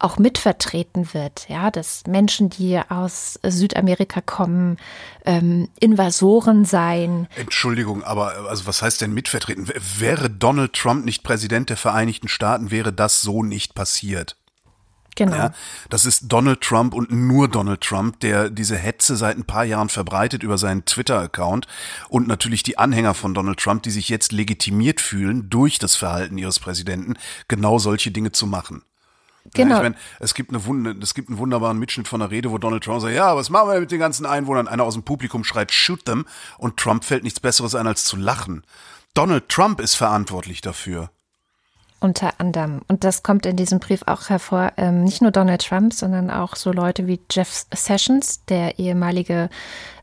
auch 0.00 0.18
mitvertreten 0.18 1.14
wird, 1.14 1.48
ja, 1.48 1.70
dass 1.70 2.02
Menschen, 2.08 2.50
die 2.50 2.80
aus 2.88 3.38
Südamerika 3.44 4.20
kommen, 4.20 4.78
ähm, 5.24 5.68
Invasoren 5.78 6.64
seien. 6.64 7.28
Entschuldigung, 7.36 8.02
aber 8.02 8.48
also 8.48 8.66
was 8.66 8.82
heißt 8.82 9.00
denn 9.00 9.14
mitvertreten? 9.14 9.70
Wäre 9.98 10.28
Donald 10.28 10.72
Trump 10.72 11.04
nicht 11.04 11.22
Präsident 11.22 11.70
der 11.70 11.76
Vereinigten 11.76 12.26
Staaten, 12.26 12.72
wäre 12.72 12.92
das 12.92 13.22
so 13.22 13.44
nicht 13.44 13.76
passiert. 13.76 14.36
Genau. 15.14 15.36
Ja, 15.36 15.50
das 15.90 16.06
ist 16.06 16.24
Donald 16.28 16.62
Trump 16.62 16.94
und 16.94 17.10
nur 17.10 17.48
Donald 17.48 17.82
Trump, 17.82 18.20
der 18.20 18.48
diese 18.48 18.76
Hetze 18.76 19.16
seit 19.16 19.36
ein 19.36 19.44
paar 19.44 19.64
Jahren 19.64 19.90
verbreitet 19.90 20.42
über 20.42 20.56
seinen 20.56 20.86
Twitter-Account 20.86 21.66
und 22.08 22.28
natürlich 22.28 22.62
die 22.62 22.78
Anhänger 22.78 23.12
von 23.12 23.34
Donald 23.34 23.58
Trump, 23.58 23.82
die 23.82 23.90
sich 23.90 24.08
jetzt 24.08 24.32
legitimiert 24.32 25.00
fühlen 25.00 25.50
durch 25.50 25.78
das 25.78 25.96
Verhalten 25.96 26.38
ihres 26.38 26.60
Präsidenten, 26.60 27.14
genau 27.46 27.78
solche 27.78 28.10
Dinge 28.10 28.32
zu 28.32 28.46
machen. 28.46 28.82
Genau. 29.54 29.70
Ja, 29.70 29.76
ich 29.78 29.82
meine, 29.82 29.96
es 30.20 30.34
gibt 30.34 30.54
eine 30.54 30.96
es 31.02 31.14
gibt 31.14 31.28
einen 31.28 31.38
wunderbaren 31.38 31.78
Mitschnitt 31.78 32.08
von 32.08 32.22
einer 32.22 32.30
Rede, 32.30 32.50
wo 32.50 32.58
Donald 32.58 32.84
Trump 32.84 33.00
sagt, 33.00 33.14
ja, 33.14 33.36
was 33.36 33.50
machen 33.50 33.70
wir 33.70 33.80
mit 33.80 33.90
den 33.90 33.98
ganzen 33.98 34.24
Einwohnern? 34.24 34.68
Einer 34.68 34.84
aus 34.84 34.94
dem 34.94 35.02
Publikum 35.02 35.44
schreit, 35.44 35.72
shoot 35.72 36.04
them, 36.04 36.26
und 36.58 36.76
Trump 36.76 37.04
fällt 37.04 37.24
nichts 37.24 37.40
Besseres 37.40 37.74
ein, 37.74 37.86
als 37.86 38.04
zu 38.04 38.16
lachen. 38.16 38.64
Donald 39.14 39.48
Trump 39.48 39.80
ist 39.80 39.94
verantwortlich 39.94 40.60
dafür. 40.60 41.10
Unter 42.02 42.40
anderem. 42.40 42.80
Und 42.88 43.04
das 43.04 43.22
kommt 43.22 43.46
in 43.46 43.54
diesem 43.54 43.78
Brief 43.78 44.02
auch 44.06 44.28
hervor, 44.28 44.72
ähm, 44.76 45.04
nicht 45.04 45.22
nur 45.22 45.30
Donald 45.30 45.64
Trump, 45.64 45.94
sondern 45.94 46.32
auch 46.32 46.56
so 46.56 46.72
Leute 46.72 47.06
wie 47.06 47.20
Jeff 47.30 47.64
Sessions, 47.72 48.44
der 48.46 48.80
ehemalige 48.80 49.48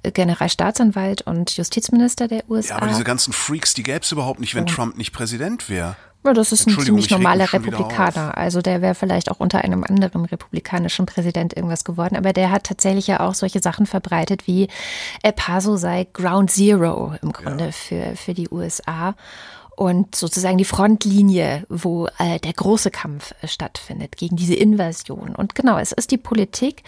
äh, 0.03 0.11
Generalstaatsanwalt 0.11 1.23
und 1.23 1.57
Justizminister 1.57 2.29
der 2.29 2.49
USA. 2.49 2.75
Ja, 2.75 2.77
aber 2.77 2.87
diese 2.87 3.03
ganzen 3.03 3.33
Freaks, 3.33 3.73
die 3.73 3.83
gäbe 3.83 3.99
es 3.99 4.13
überhaupt 4.13 4.39
nicht, 4.39 4.55
wenn 4.55 4.63
oh. 4.63 4.67
Trump 4.67 4.97
nicht 4.97 5.11
Präsident 5.11 5.69
wäre. 5.69 5.97
Ja, 6.25 6.33
das 6.33 6.53
ist 6.53 6.67
ein 6.67 6.77
ziemlich 6.77 7.09
normaler 7.09 7.51
Republikaner. 7.51 8.37
Also 8.37 8.61
der 8.61 8.81
wäre 8.81 8.95
vielleicht 8.95 9.29
auch 9.31 9.39
unter 9.39 9.63
einem 9.63 9.83
anderen 9.83 10.25
republikanischen 10.25 11.05
Präsident 11.05 11.55
irgendwas 11.55 11.85
geworden. 11.85 12.17
Aber 12.17 12.33
der 12.33 12.51
hat 12.51 12.65
tatsächlich 12.65 13.07
ja 13.07 13.21
auch 13.21 13.33
solche 13.33 13.61
Sachen 13.61 13.85
verbreitet 13.85 14.45
wie 14.45 14.67
El 15.21 15.31
Paso 15.31 15.77
sei 15.77 16.07
Ground 16.11 16.51
Zero 16.51 17.13
im 17.21 17.31
Grunde 17.31 17.65
ja. 17.65 17.71
für, 17.71 18.15
für 18.15 18.33
die 18.33 18.49
USA 18.49 19.15
und 19.79 20.13
sozusagen 20.13 20.57
die 20.57 20.65
Frontlinie, 20.65 21.65
wo 21.69 22.07
äh, 22.17 22.37
der 22.39 22.51
große 22.51 22.91
Kampf 22.91 23.33
äh, 23.41 23.47
stattfindet 23.47 24.17
gegen 24.17 24.35
diese 24.35 24.53
Invasion. 24.53 25.33
Und 25.33 25.55
genau, 25.55 25.77
es 25.77 25.93
ist 25.93 26.11
die 26.11 26.17
Politik 26.17 26.83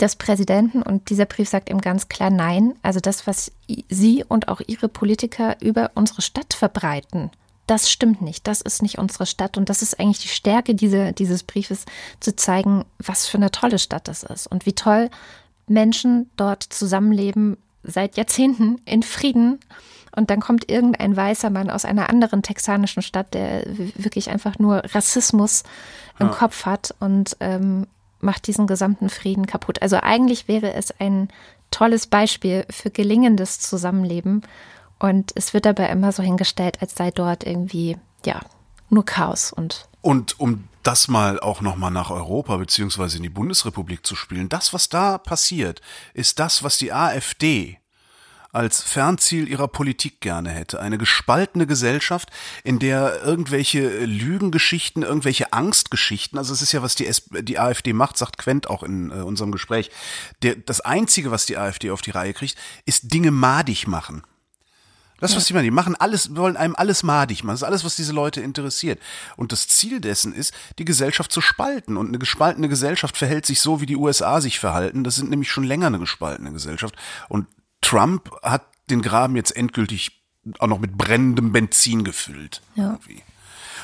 des 0.00 0.16
Präsidenten 0.16 0.82
und 0.82 1.10
dieser 1.10 1.26
Brief 1.26 1.48
sagt 1.48 1.70
ihm 1.70 1.80
ganz 1.80 2.08
klar 2.08 2.30
Nein. 2.30 2.74
Also 2.82 2.98
das, 2.98 3.28
was 3.28 3.52
Sie 3.88 4.24
und 4.26 4.48
auch 4.48 4.60
Ihre 4.66 4.88
Politiker 4.88 5.56
über 5.60 5.92
unsere 5.94 6.22
Stadt 6.22 6.54
verbreiten, 6.54 7.30
das 7.68 7.88
stimmt 7.88 8.20
nicht. 8.20 8.48
Das 8.48 8.60
ist 8.60 8.82
nicht 8.82 8.98
unsere 8.98 9.26
Stadt. 9.26 9.56
Und 9.56 9.68
das 9.68 9.80
ist 9.80 10.00
eigentlich 10.00 10.18
die 10.18 10.26
Stärke 10.26 10.74
diese, 10.74 11.12
dieses 11.12 11.44
Briefes, 11.44 11.84
zu 12.18 12.34
zeigen, 12.34 12.84
was 12.98 13.28
für 13.28 13.36
eine 13.38 13.52
tolle 13.52 13.78
Stadt 13.78 14.08
das 14.08 14.24
ist 14.24 14.48
und 14.48 14.66
wie 14.66 14.72
toll 14.74 15.08
Menschen 15.68 16.28
dort 16.36 16.64
zusammenleben 16.64 17.58
seit 17.84 18.16
Jahrzehnten 18.16 18.80
in 18.86 19.04
Frieden 19.04 19.60
und 20.16 20.30
dann 20.30 20.40
kommt 20.40 20.70
irgendein 20.70 21.16
weißer 21.16 21.50
Mann 21.50 21.70
aus 21.70 21.84
einer 21.84 22.08
anderen 22.08 22.42
texanischen 22.42 23.02
Stadt, 23.02 23.34
der 23.34 23.64
wirklich 23.66 24.30
einfach 24.30 24.58
nur 24.58 24.82
Rassismus 24.94 25.62
im 26.18 26.28
ja. 26.28 26.32
Kopf 26.32 26.66
hat 26.66 26.94
und 27.00 27.36
ähm, 27.40 27.86
macht 28.20 28.46
diesen 28.46 28.66
gesamten 28.66 29.10
Frieden 29.10 29.46
kaputt. 29.46 29.82
Also 29.82 29.96
eigentlich 29.96 30.48
wäre 30.48 30.74
es 30.74 30.98
ein 30.98 31.28
tolles 31.70 32.06
Beispiel 32.06 32.64
für 32.70 32.90
gelingendes 32.90 33.60
Zusammenleben. 33.60 34.42
Und 34.98 35.32
es 35.34 35.52
wird 35.52 35.66
dabei 35.66 35.88
immer 35.88 36.12
so 36.12 36.22
hingestellt, 36.22 36.80
als 36.80 36.94
sei 36.94 37.10
dort 37.10 37.44
irgendwie, 37.44 37.96
ja, 38.24 38.40
nur 38.88 39.04
Chaos 39.04 39.52
und. 39.52 39.88
Und 40.00 40.38
um 40.38 40.68
das 40.82 41.08
mal 41.08 41.40
auch 41.40 41.60
nochmal 41.60 41.90
nach 41.90 42.10
Europa 42.10 42.56
beziehungsweise 42.56 43.16
in 43.16 43.22
die 43.22 43.28
Bundesrepublik 43.28 44.06
zu 44.06 44.14
spielen, 44.14 44.48
das, 44.48 44.72
was 44.72 44.88
da 44.88 45.18
passiert, 45.18 45.80
ist 46.12 46.38
das, 46.38 46.62
was 46.62 46.78
die 46.78 46.92
AfD 46.92 47.78
als 48.54 48.82
Fernziel 48.82 49.48
ihrer 49.48 49.68
Politik 49.68 50.20
gerne 50.20 50.50
hätte. 50.50 50.80
Eine 50.80 50.96
gespaltene 50.96 51.66
Gesellschaft, 51.66 52.30
in 52.62 52.78
der 52.78 53.22
irgendwelche 53.22 54.04
Lügengeschichten, 54.04 55.02
irgendwelche 55.02 55.52
Angstgeschichten, 55.52 56.38
also 56.38 56.52
es 56.52 56.62
ist 56.62 56.72
ja, 56.72 56.82
was 56.82 56.94
die, 56.94 57.06
S 57.06 57.24
die 57.30 57.58
AfD 57.58 57.92
macht, 57.92 58.16
sagt 58.16 58.38
Quent 58.38 58.70
auch 58.70 58.82
in 58.82 59.10
äh, 59.10 59.14
unserem 59.14 59.50
Gespräch, 59.50 59.90
der, 60.42 60.54
das 60.54 60.80
Einzige, 60.80 61.30
was 61.30 61.46
die 61.46 61.58
AfD 61.58 61.90
auf 61.90 62.00
die 62.00 62.12
Reihe 62.12 62.32
kriegt, 62.32 62.56
ist 62.86 63.12
Dinge 63.12 63.30
madig 63.30 63.86
machen. 63.86 64.22
Das, 65.20 65.36
was 65.36 65.46
die 65.46 65.54
machen, 65.54 65.64
die 65.64 65.70
machen 65.70 65.96
alles, 65.96 66.36
wollen 66.36 66.56
einem 66.56 66.74
alles 66.76 67.02
madig 67.02 67.44
machen. 67.44 67.54
Das 67.54 67.62
ist 67.62 67.66
alles, 67.66 67.84
was 67.84 67.96
diese 67.96 68.12
Leute 68.12 68.40
interessiert. 68.40 69.00
Und 69.36 69.52
das 69.52 69.68
Ziel 69.68 70.00
dessen 70.00 70.34
ist, 70.34 70.52
die 70.78 70.84
Gesellschaft 70.84 71.32
zu 71.32 71.40
spalten. 71.40 71.96
Und 71.96 72.08
eine 72.08 72.18
gespaltene 72.18 72.68
Gesellschaft 72.68 73.16
verhält 73.16 73.46
sich 73.46 73.60
so, 73.60 73.80
wie 73.80 73.86
die 73.86 73.96
USA 73.96 74.40
sich 74.40 74.58
verhalten. 74.58 75.02
Das 75.02 75.14
sind 75.14 75.30
nämlich 75.30 75.50
schon 75.50 75.64
länger 75.64 75.86
eine 75.86 75.98
gespaltene 75.98 76.52
Gesellschaft. 76.52 76.94
Und 77.28 77.46
Trump 77.84 78.30
hat 78.42 78.66
den 78.90 79.02
Graben 79.02 79.36
jetzt 79.36 79.54
endgültig 79.56 80.22
auch 80.58 80.66
noch 80.66 80.78
mit 80.78 80.96
brennendem 80.96 81.52
Benzin 81.52 82.04
gefüllt. 82.04 82.62
Ja. 82.74 82.92
Irgendwie. 82.92 83.22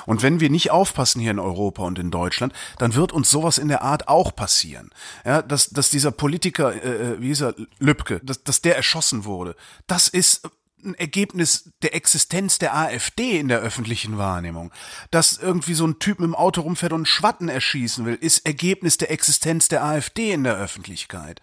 Und 0.06 0.22
wenn 0.22 0.40
wir 0.40 0.50
nicht 0.50 0.70
aufpassen 0.70 1.20
hier 1.20 1.30
in 1.30 1.38
Europa 1.38 1.82
und 1.82 1.98
in 1.98 2.10
Deutschland, 2.10 2.54
dann 2.78 2.94
wird 2.94 3.12
uns 3.12 3.30
sowas 3.30 3.58
in 3.58 3.68
der 3.68 3.82
Art 3.82 4.08
auch 4.08 4.34
passieren. 4.34 4.90
Ja, 5.24 5.42
dass, 5.42 5.68
dass 5.70 5.90
dieser 5.90 6.10
Politiker, 6.10 6.72
äh, 6.72 7.12
äh 7.12 7.20
wie 7.20 7.28
hieß 7.28 7.42
er, 7.42 7.54
Lübcke, 7.78 8.20
dass, 8.24 8.42
dass 8.42 8.62
der 8.62 8.76
erschossen 8.76 9.24
wurde, 9.24 9.54
das 9.86 10.08
ist 10.08 10.48
ein 10.82 10.94
Ergebnis 10.94 11.70
der 11.82 11.94
Existenz 11.94 12.58
der 12.58 12.74
AfD 12.74 13.38
in 13.38 13.48
der 13.48 13.60
öffentlichen 13.60 14.16
Wahrnehmung. 14.16 14.72
Dass 15.10 15.36
irgendwie 15.36 15.74
so 15.74 15.86
ein 15.86 15.98
Typ 15.98 16.20
mit 16.20 16.26
dem 16.26 16.34
Auto 16.34 16.62
rumfährt 16.62 16.92
und 16.92 17.00
einen 17.00 17.06
Schwatten 17.06 17.50
erschießen 17.50 18.06
will, 18.06 18.14
ist 18.14 18.46
Ergebnis 18.46 18.96
der 18.96 19.10
Existenz 19.10 19.68
der 19.68 19.84
AfD 19.84 20.32
in 20.32 20.44
der 20.44 20.56
Öffentlichkeit 20.56 21.42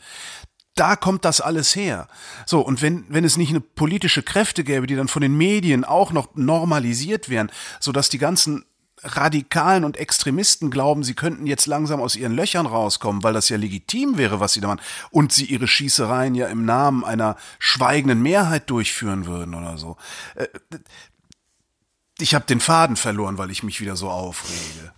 da 0.80 0.96
kommt 0.96 1.26
das 1.26 1.42
alles 1.42 1.76
her. 1.76 2.08
So, 2.46 2.62
und 2.62 2.82
wenn, 2.82 3.06
wenn 3.10 3.24
es 3.24 3.38
nicht 3.38 3.50
eine 3.50 3.62
politische 3.62 4.24
Kräfte 4.24 4.64
gäbe, 4.64 4.88
die 4.88 4.96
dann 4.96 5.08
von 5.08 5.22
den 5.22 5.36
Medien 5.36 5.84
auch 5.84 6.12
noch 6.12 6.30
normalisiert 6.36 7.30
wären, 7.30 7.52
sodass 7.80 8.10
die 8.10 8.18
ganzen 8.18 8.66
Radikalen 9.04 9.84
und 9.84 9.98
Extremisten 9.98 10.72
glauben, 10.72 11.04
sie 11.04 11.14
könnten 11.14 11.46
jetzt 11.46 11.68
langsam 11.68 12.02
aus 12.02 12.16
ihren 12.16 12.34
Löchern 12.34 12.66
rauskommen, 12.66 13.24
weil 13.24 13.34
das 13.34 13.50
ja 13.50 13.58
legitim 13.58 14.18
wäre, 14.18 14.40
was 14.40 14.54
sie 14.54 14.62
da 14.62 14.68
machen, 14.68 14.82
und 15.12 15.32
sie 15.32 15.46
ihre 15.46 15.68
Schießereien 15.68 16.34
ja 16.34 16.48
im 16.48 16.66
Namen 16.66 17.04
einer 17.04 17.38
schweigenden 17.60 18.22
Mehrheit 18.22 18.70
durchführen 18.70 19.26
würden 19.28 19.54
oder 19.54 19.78
so. 19.78 19.98
Äh, 20.36 20.48
ich 22.20 22.34
habe 22.34 22.46
den 22.46 22.60
Faden 22.60 22.96
verloren, 22.96 23.38
weil 23.38 23.52
ich 23.52 23.62
mich 23.62 23.80
wieder 23.80 23.96
so 23.96 24.10
aufrege. 24.10 24.92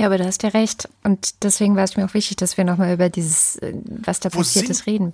Ja, 0.00 0.06
aber 0.06 0.16
du 0.16 0.24
hast 0.24 0.42
ja 0.42 0.48
recht. 0.48 0.88
Und 1.02 1.42
deswegen 1.44 1.76
war 1.76 1.84
es 1.84 1.94
mir 1.94 2.06
auch 2.06 2.14
wichtig, 2.14 2.38
dass 2.38 2.56
wir 2.56 2.64
nochmal 2.64 2.94
über 2.94 3.10
dieses, 3.10 3.56
äh, 3.56 3.74
was 3.84 4.18
da 4.18 4.32
Wo 4.32 4.38
passiert 4.38 4.64
sind- 4.66 4.70
ist, 4.74 4.86
reden. 4.86 5.12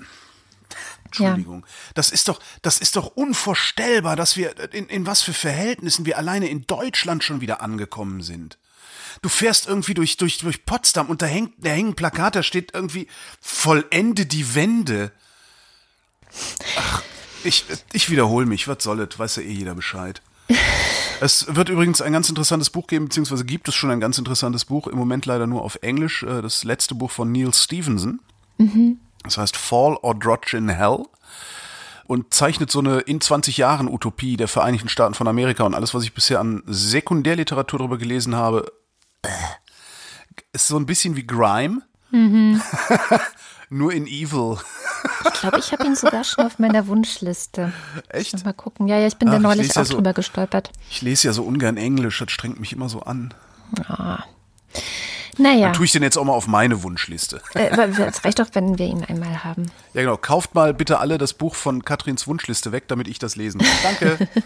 Entschuldigung. 1.06 1.66
Das 1.94 2.10
ist 2.10 2.28
doch, 2.28 2.38
das 2.62 2.78
ist 2.78 2.94
doch 2.94 3.06
unvorstellbar, 3.16 4.14
dass 4.14 4.36
wir, 4.36 4.54
in, 4.72 4.86
in 4.86 5.04
was 5.04 5.22
für 5.22 5.32
Verhältnissen 5.32 6.06
wir 6.06 6.18
alleine 6.18 6.48
in 6.48 6.68
Deutschland 6.68 7.24
schon 7.24 7.40
wieder 7.40 7.62
angekommen 7.62 8.22
sind. 8.22 8.58
Du 9.22 9.28
fährst 9.28 9.66
irgendwie 9.66 9.94
durch, 9.94 10.18
durch, 10.18 10.38
durch 10.38 10.64
Potsdam 10.64 11.08
und 11.10 11.20
da 11.20 11.26
hängt, 11.26 11.54
da 11.58 11.70
hängen 11.70 11.90
ein 11.90 11.96
Plakat, 11.96 12.36
da 12.36 12.42
steht 12.44 12.72
irgendwie, 12.72 13.08
vollende 13.40 14.24
die 14.26 14.54
Wende. 14.54 15.10
Ach, 16.76 17.02
ich, 17.42 17.64
ich 17.92 18.08
wiederhole 18.08 18.46
mich, 18.46 18.68
was 18.68 18.84
soll 18.84 19.00
es, 19.00 19.18
weiß 19.18 19.36
ja 19.36 19.42
eh 19.42 19.50
jeder 19.52 19.74
Bescheid. 19.74 20.22
Es 21.20 21.54
wird 21.54 21.68
übrigens 21.68 22.02
ein 22.02 22.12
ganz 22.12 22.28
interessantes 22.28 22.70
Buch 22.70 22.86
geben, 22.86 23.06
beziehungsweise 23.06 23.44
gibt 23.44 23.68
es 23.68 23.74
schon 23.74 23.90
ein 23.90 24.00
ganz 24.00 24.18
interessantes 24.18 24.64
Buch, 24.64 24.86
im 24.86 24.98
Moment 24.98 25.26
leider 25.26 25.46
nur 25.46 25.62
auf 25.62 25.78
Englisch, 25.82 26.22
äh, 26.22 26.42
das 26.42 26.64
letzte 26.64 26.94
Buch 26.94 27.10
von 27.10 27.32
Neil 27.32 27.52
Stevenson. 27.54 28.20
Das 29.24 29.38
heißt 29.38 29.56
Fall 29.56 29.96
or 30.02 30.14
Drudge 30.14 30.56
in 30.56 30.68
Hell 30.68 31.04
und 32.06 32.32
zeichnet 32.32 32.70
so 32.70 32.78
eine 32.80 33.00
in 33.00 33.20
20 33.20 33.56
Jahren 33.56 33.88
Utopie 33.88 34.36
der 34.36 34.48
Vereinigten 34.48 34.88
Staaten 34.88 35.14
von 35.14 35.26
Amerika 35.28 35.64
und 35.64 35.74
alles, 35.74 35.94
was 35.94 36.04
ich 36.04 36.14
bisher 36.14 36.40
an 36.40 36.62
Sekundärliteratur 36.66 37.78
darüber 37.80 37.98
gelesen 37.98 38.36
habe, 38.36 38.72
äh, 39.22 39.28
ist 40.52 40.68
so 40.68 40.76
ein 40.76 40.86
bisschen 40.86 41.16
wie 41.16 41.26
Grime. 41.26 41.82
Nur 43.68 43.92
in 43.92 44.06
Evil. 44.06 44.58
Ich 45.32 45.40
glaube, 45.40 45.58
ich 45.58 45.72
habe 45.72 45.84
ihn 45.84 45.96
sogar 45.96 46.22
schon 46.24 46.46
auf 46.46 46.58
meiner 46.58 46.86
Wunschliste. 46.86 47.72
Echt? 48.08 48.44
Mal 48.44 48.52
gucken. 48.52 48.86
Ja, 48.86 48.98
ja, 48.98 49.06
ich 49.08 49.16
bin 49.16 49.26
da 49.28 49.34
Ach, 49.34 49.38
ich 49.38 49.42
neulich 49.42 49.62
lese 49.66 49.74
ja 49.74 49.82
auch 49.82 49.86
so- 49.86 49.94
drüber 49.94 50.12
gestolpert. 50.12 50.70
Ich 50.90 51.02
lese 51.02 51.26
ja 51.28 51.32
so 51.32 51.42
ungern 51.44 51.76
Englisch, 51.76 52.18
das 52.20 52.30
strengt 52.30 52.60
mich 52.60 52.72
immer 52.72 52.88
so 52.88 53.00
an. 53.02 53.34
Naja, 55.38 55.66
Dann 55.66 55.72
tue 55.74 55.84
ich 55.84 55.92
den 55.92 56.02
jetzt 56.02 56.16
auch 56.16 56.24
mal 56.24 56.32
auf 56.32 56.46
meine 56.46 56.82
Wunschliste. 56.82 57.42
äh, 57.54 57.68
es 57.76 58.24
reicht 58.24 58.38
doch, 58.38 58.48
wenn 58.52 58.78
wir 58.78 58.86
ihn 58.86 59.04
einmal 59.04 59.44
haben. 59.44 59.66
Ja, 59.94 60.02
genau. 60.02 60.16
Kauft 60.16 60.54
mal 60.54 60.72
bitte 60.72 60.98
alle 60.98 61.18
das 61.18 61.34
Buch 61.34 61.54
von 61.54 61.84
Katrins 61.84 62.26
Wunschliste 62.26 62.72
weg, 62.72 62.84
damit 62.88 63.06
ich 63.08 63.18
das 63.18 63.36
lesen 63.36 63.60
kann. 63.60 63.68
Danke. 63.82 64.28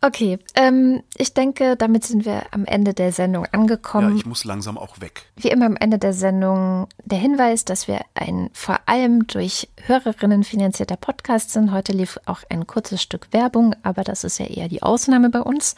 Okay, 0.00 0.38
ähm, 0.54 1.02
ich 1.16 1.34
denke, 1.34 1.74
damit 1.76 2.04
sind 2.04 2.24
wir 2.24 2.42
am 2.52 2.64
Ende 2.66 2.94
der 2.94 3.10
Sendung 3.10 3.44
Ja, 3.46 3.50
angekommen. 3.52 4.16
ich 4.16 4.26
muss 4.26 4.44
langsam 4.44 4.78
auch 4.78 5.00
weg. 5.00 5.26
Wie 5.34 5.48
immer 5.48 5.66
am 5.66 5.76
Ende 5.76 5.98
der 5.98 6.12
Sendung 6.12 6.86
der 7.04 7.18
Hinweis, 7.18 7.64
dass 7.64 7.88
wir 7.88 8.02
ein 8.14 8.48
vor 8.52 8.78
allem 8.86 9.26
durch 9.26 9.68
Hörerinnen 9.86 10.44
finanzierter 10.44 10.96
Podcast 10.96 11.50
sind. 11.50 11.72
Heute 11.72 11.90
lief 11.92 12.20
auch 12.26 12.40
ein 12.48 12.66
kurzes 12.68 13.02
Stück 13.02 13.26
Werbung, 13.32 13.74
aber 13.82 14.04
das 14.04 14.22
ist 14.22 14.38
ja 14.38 14.46
eher 14.46 14.68
die 14.68 14.84
Ausnahme 14.84 15.30
bei 15.30 15.40
uns. 15.40 15.74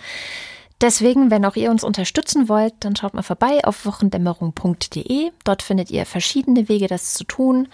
Deswegen, 0.82 1.30
wenn 1.30 1.44
auch 1.44 1.56
ihr 1.56 1.70
uns 1.70 1.84
unterstützen 1.84 2.48
wollt, 2.48 2.72
dann 2.80 2.96
schaut 2.96 3.12
mal 3.12 3.22
vorbei 3.22 3.64
auf 3.64 3.84
wochendämmerung.de. 3.84 5.30
Dort 5.44 5.62
findet 5.62 5.90
ihr 5.90 6.06
verschiedene 6.06 6.68
Wege, 6.70 6.86
das 6.88 7.12
zu 7.14 7.24
tun. 7.24 7.68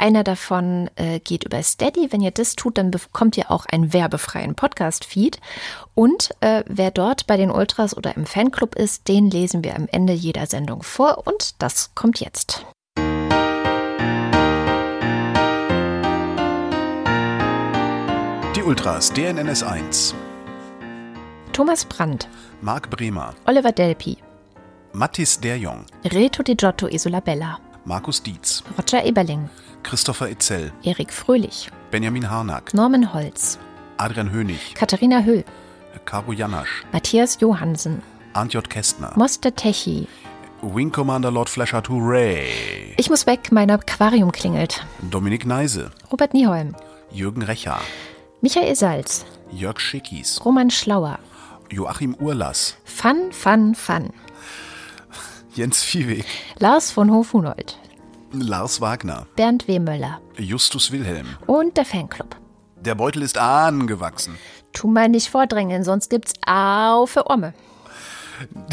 Einer 0.00 0.24
davon 0.24 0.88
äh, 0.96 1.20
geht 1.20 1.44
über 1.44 1.62
Steady. 1.62 2.10
Wenn 2.10 2.22
ihr 2.22 2.30
das 2.30 2.56
tut, 2.56 2.78
dann 2.78 2.90
bekommt 2.90 3.36
ihr 3.36 3.50
auch 3.50 3.66
einen 3.66 3.92
werbefreien 3.92 4.54
Podcast-Feed. 4.54 5.38
Und 5.94 6.30
äh, 6.40 6.64
wer 6.66 6.90
dort 6.90 7.26
bei 7.26 7.36
den 7.36 7.50
Ultras 7.50 7.94
oder 7.94 8.16
im 8.16 8.24
Fanclub 8.24 8.76
ist, 8.76 9.08
den 9.08 9.28
lesen 9.30 9.62
wir 9.62 9.76
am 9.76 9.86
Ende 9.92 10.14
jeder 10.14 10.46
Sendung 10.46 10.82
vor. 10.82 11.26
Und 11.26 11.60
das 11.60 11.94
kommt 11.94 12.18
jetzt. 12.18 12.64
Die 18.56 18.62
Ultras, 18.62 19.12
DNNS 19.12 19.62
1, 19.62 20.14
Thomas 21.52 21.84
Brandt, 21.84 22.26
Marc 22.62 22.88
Bremer, 22.88 23.34
Oliver 23.44 23.72
Delpi, 23.72 24.16
Mattis 24.94 25.38
Derjong, 25.38 25.84
Reto 26.06 26.42
Di 26.42 26.56
Giotto 26.56 26.88
Isolabella, 26.88 27.58
Markus 27.84 28.22
Dietz, 28.22 28.64
Roger 28.78 29.04
Eberling, 29.04 29.50
Christopher 29.82 30.28
Etzel, 30.30 30.72
Erik 30.82 31.12
Fröhlich, 31.12 31.70
Benjamin 31.90 32.30
Harnack, 32.30 32.74
Norman 32.74 33.12
Holz, 33.12 33.58
Adrian 33.96 34.30
Hönig, 34.30 34.74
Katharina 34.74 35.22
Höll, 35.24 35.44
Caro 36.04 36.32
Janasch, 36.32 36.84
Matthias 36.92 37.38
Johansen, 37.40 38.02
J. 38.48 38.68
Kästner, 38.68 39.12
Moster 39.16 39.54
Techi. 39.54 40.06
Wing 40.62 40.92
Commander 40.92 41.30
Lord 41.30 41.48
Flashheart 41.48 41.88
Hooray, 41.88 42.94
Ich 42.98 43.08
muss 43.08 43.26
weg, 43.26 43.50
mein 43.50 43.70
Aquarium 43.70 44.30
klingelt. 44.30 44.84
Dominik 45.10 45.46
Neise, 45.46 45.90
Robert 46.12 46.34
Nieholm, 46.34 46.74
Jürgen 47.10 47.42
Recher, 47.42 47.80
Michael 48.42 48.74
Salz, 48.76 49.24
Jörg 49.50 49.80
Schickis, 49.80 50.44
Roman 50.44 50.70
Schlauer, 50.70 51.18
Joachim 51.70 52.14
Urlass, 52.20 52.76
Fun, 52.84 53.32
Fun, 53.32 53.74
Fun, 53.74 54.10
Jens 55.54 55.82
Viehweg, 55.82 56.26
Lars 56.58 56.90
von 56.90 57.10
Hof-Hunold, 57.10 57.78
Lars 58.32 58.80
Wagner, 58.80 59.26
Bernd 59.36 59.66
W. 59.68 59.78
Möller. 59.78 60.20
Justus 60.38 60.92
Wilhelm. 60.92 61.26
und 61.46 61.76
der 61.76 61.84
Fanclub. 61.84 62.36
Der 62.76 62.94
Beutel 62.94 63.22
ist 63.22 63.36
angewachsen. 63.38 64.38
Tu 64.72 64.86
mal 64.88 65.08
nicht 65.08 65.28
vordrängeln, 65.28 65.84
sonst 65.84 66.10
gibt's 66.10 66.34
Au 66.46 67.06
für 67.06 67.28
Omme. 67.28 67.52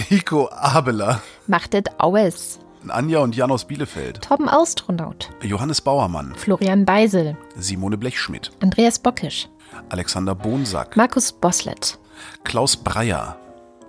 Nico 0.10 0.50
Abeler, 0.52 1.22
Macht 1.48 1.74
et 1.74 2.00
Aues. 2.00 2.60
Anja 2.88 3.20
und 3.20 3.36
Jan 3.36 3.52
aus 3.52 3.66
Bielefeld, 3.66 4.22
Torben 4.22 4.48
Austronaut, 4.48 5.30
Johannes 5.42 5.82
Bauermann, 5.82 6.34
Florian 6.36 6.86
Beisel, 6.86 7.36
Simone 7.58 7.98
Blechschmidt, 7.98 8.52
Andreas 8.62 8.98
Bockisch, 9.00 9.50
Alexander 9.90 10.34
Bonsack, 10.36 10.96
Markus 10.96 11.34
Boslett, 11.34 11.98
Klaus 12.46 12.78
Breyer, 12.78 13.36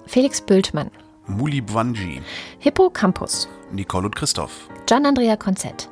Felix 0.06 0.40
Bültmann, 0.40 0.90
Muli 1.28 1.60
Bwanji, 1.60 2.22
Hippo 2.58 2.90
Campus, 2.90 3.46
Nicole 3.72 4.06
und 4.06 4.16
Christoph, 4.16 4.68
Gian 4.86 5.06
Andrea 5.06 5.36
Konzett, 5.36 5.88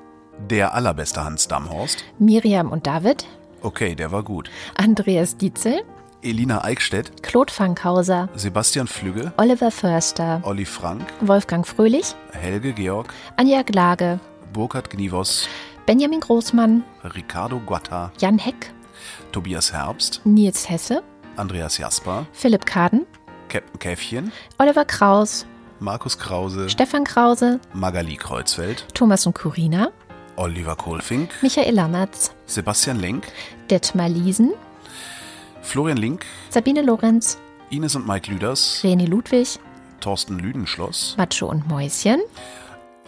der 0.50 0.74
allerbeste 0.74 1.24
Hans 1.24 1.48
Damhorst. 1.48 2.04
Miriam 2.18 2.70
und 2.70 2.86
David, 2.86 3.26
Okay, 3.62 3.94
der 3.94 4.12
war 4.12 4.22
gut. 4.22 4.48
Andreas 4.76 5.36
Dietzel, 5.38 5.82
Elina 6.22 6.62
Eickstedt, 6.62 7.22
Claude 7.22 7.52
Fankhauser, 7.52 8.28
Sebastian 8.36 8.86
Flügge, 8.86 9.32
Oliver 9.38 9.70
Förster, 9.70 10.40
Olli 10.44 10.64
Frank, 10.64 11.02
Wolfgang 11.20 11.66
Fröhlich, 11.66 12.14
Helge 12.32 12.72
Georg, 12.74 13.12
Anja 13.36 13.62
Glage, 13.62 14.20
Burkhard 14.52 14.90
Gnivos, 14.90 15.48
Benjamin 15.86 16.20
Großmann, 16.20 16.84
Ricardo 17.14 17.58
Guatta, 17.60 18.12
Jan 18.18 18.38
Heck, 18.38 18.72
Tobias 19.32 19.72
Herbst, 19.72 20.20
Nils 20.24 20.68
Hesse, 20.68 21.02
Andreas 21.36 21.78
Jasper, 21.78 22.26
Philipp 22.32 22.66
Kaden, 22.66 23.04
Captain 23.48 23.78
Käffchen, 23.78 24.32
Oliver 24.58 24.84
Kraus, 24.84 25.46
Markus 25.80 26.18
Krause, 26.18 26.68
Stefan 26.70 27.04
Krause, 27.04 27.60
Magali 27.74 28.16
Kreuzfeld, 28.16 28.86
Thomas 28.94 29.26
und 29.26 29.34
Corina, 29.34 29.90
Oliver 30.36 30.76
Kohlfink, 30.76 31.30
Michael 31.42 31.74
Lammertz, 31.74 32.32
Sebastian 32.46 32.98
Lenk, 32.98 33.26
Detmar 33.70 34.08
Liesen, 34.08 34.54
Florian 35.62 35.98
Link, 35.98 36.24
Sabine 36.50 36.82
Lorenz, 36.82 37.38
Ines 37.70 37.94
und 37.94 38.06
Mike 38.06 38.30
Lüders, 38.30 38.80
René 38.82 39.06
Ludwig, 39.06 39.58
Thorsten 40.00 40.38
Lüdenschloss. 40.38 41.14
Macho 41.18 41.46
und 41.46 41.68
Mäuschen, 41.68 42.20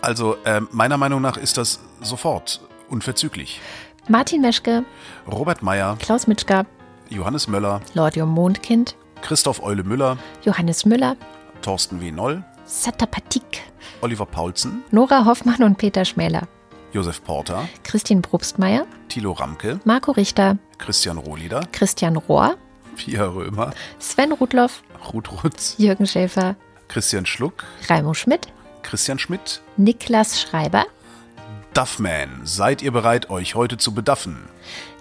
Also 0.03 0.37
ähm, 0.45 0.69
meiner 0.73 0.99
Meinung 0.99 1.23
nach 1.23 1.37
ist 1.37 1.57
das 1.59 1.81
sofort 2.01 2.61
unverzüglich. 2.89 3.61
Martin 4.09 4.41
Meschke, 4.43 4.85
Robert 5.31 5.63
Meyer, 5.63 5.97
Klaus 6.01 6.27
Mitschka, 6.27 6.65
Johannes 7.11 7.49
Möller, 7.49 7.81
Lordium 7.95 8.31
Mondkind, 8.31 8.97
Christoph 9.23 9.63
Eule 9.63 9.85
Müller, 9.85 10.19
Johannes 10.45 10.85
Müller, 10.87 11.17
Thorsten 11.63 12.01
W. 12.01 12.11
Noll, 12.11 12.43
Satapatik, 12.69 13.63
Oliver 14.03 14.27
Paulsen, 14.27 14.85
Nora 14.91 15.25
Hoffmann 15.25 15.63
und 15.63 15.79
Peter 15.79 16.05
Schmäler, 16.05 16.47
Josef 16.93 17.25
Porter, 17.25 17.67
Christine 17.83 18.21
Probstmeier, 18.21 18.87
Thilo 19.09 19.33
Ramke, 19.33 19.81
Marco 19.85 20.13
Richter, 20.13 20.59
Christian 20.77 21.17
Rohlieder, 21.17 21.63
Christian 21.73 22.17
Rohr, 22.17 22.57
Pia 22.95 23.25
Römer, 23.25 23.73
Sven 23.99 24.33
Rudloff, 24.33 24.83
Ruth 25.13 25.43
Rutz, 25.43 25.77
Jürgen 25.79 26.07
Schäfer, 26.07 26.57
Christian 26.89 27.25
Schluck, 27.25 27.65
Raimo 27.89 28.13
Schmidt, 28.13 28.49
Christian 28.83 29.19
Schmidt, 29.19 29.63
Niklas 29.79 30.39
Schreiber, 30.39 30.85
Duffman, 31.73 32.41
seid 32.45 32.83
ihr 32.83 32.91
bereit, 32.91 33.31
euch 33.31 33.55
heute 33.55 33.79
zu 33.79 33.95
bedaffen? 33.95 34.37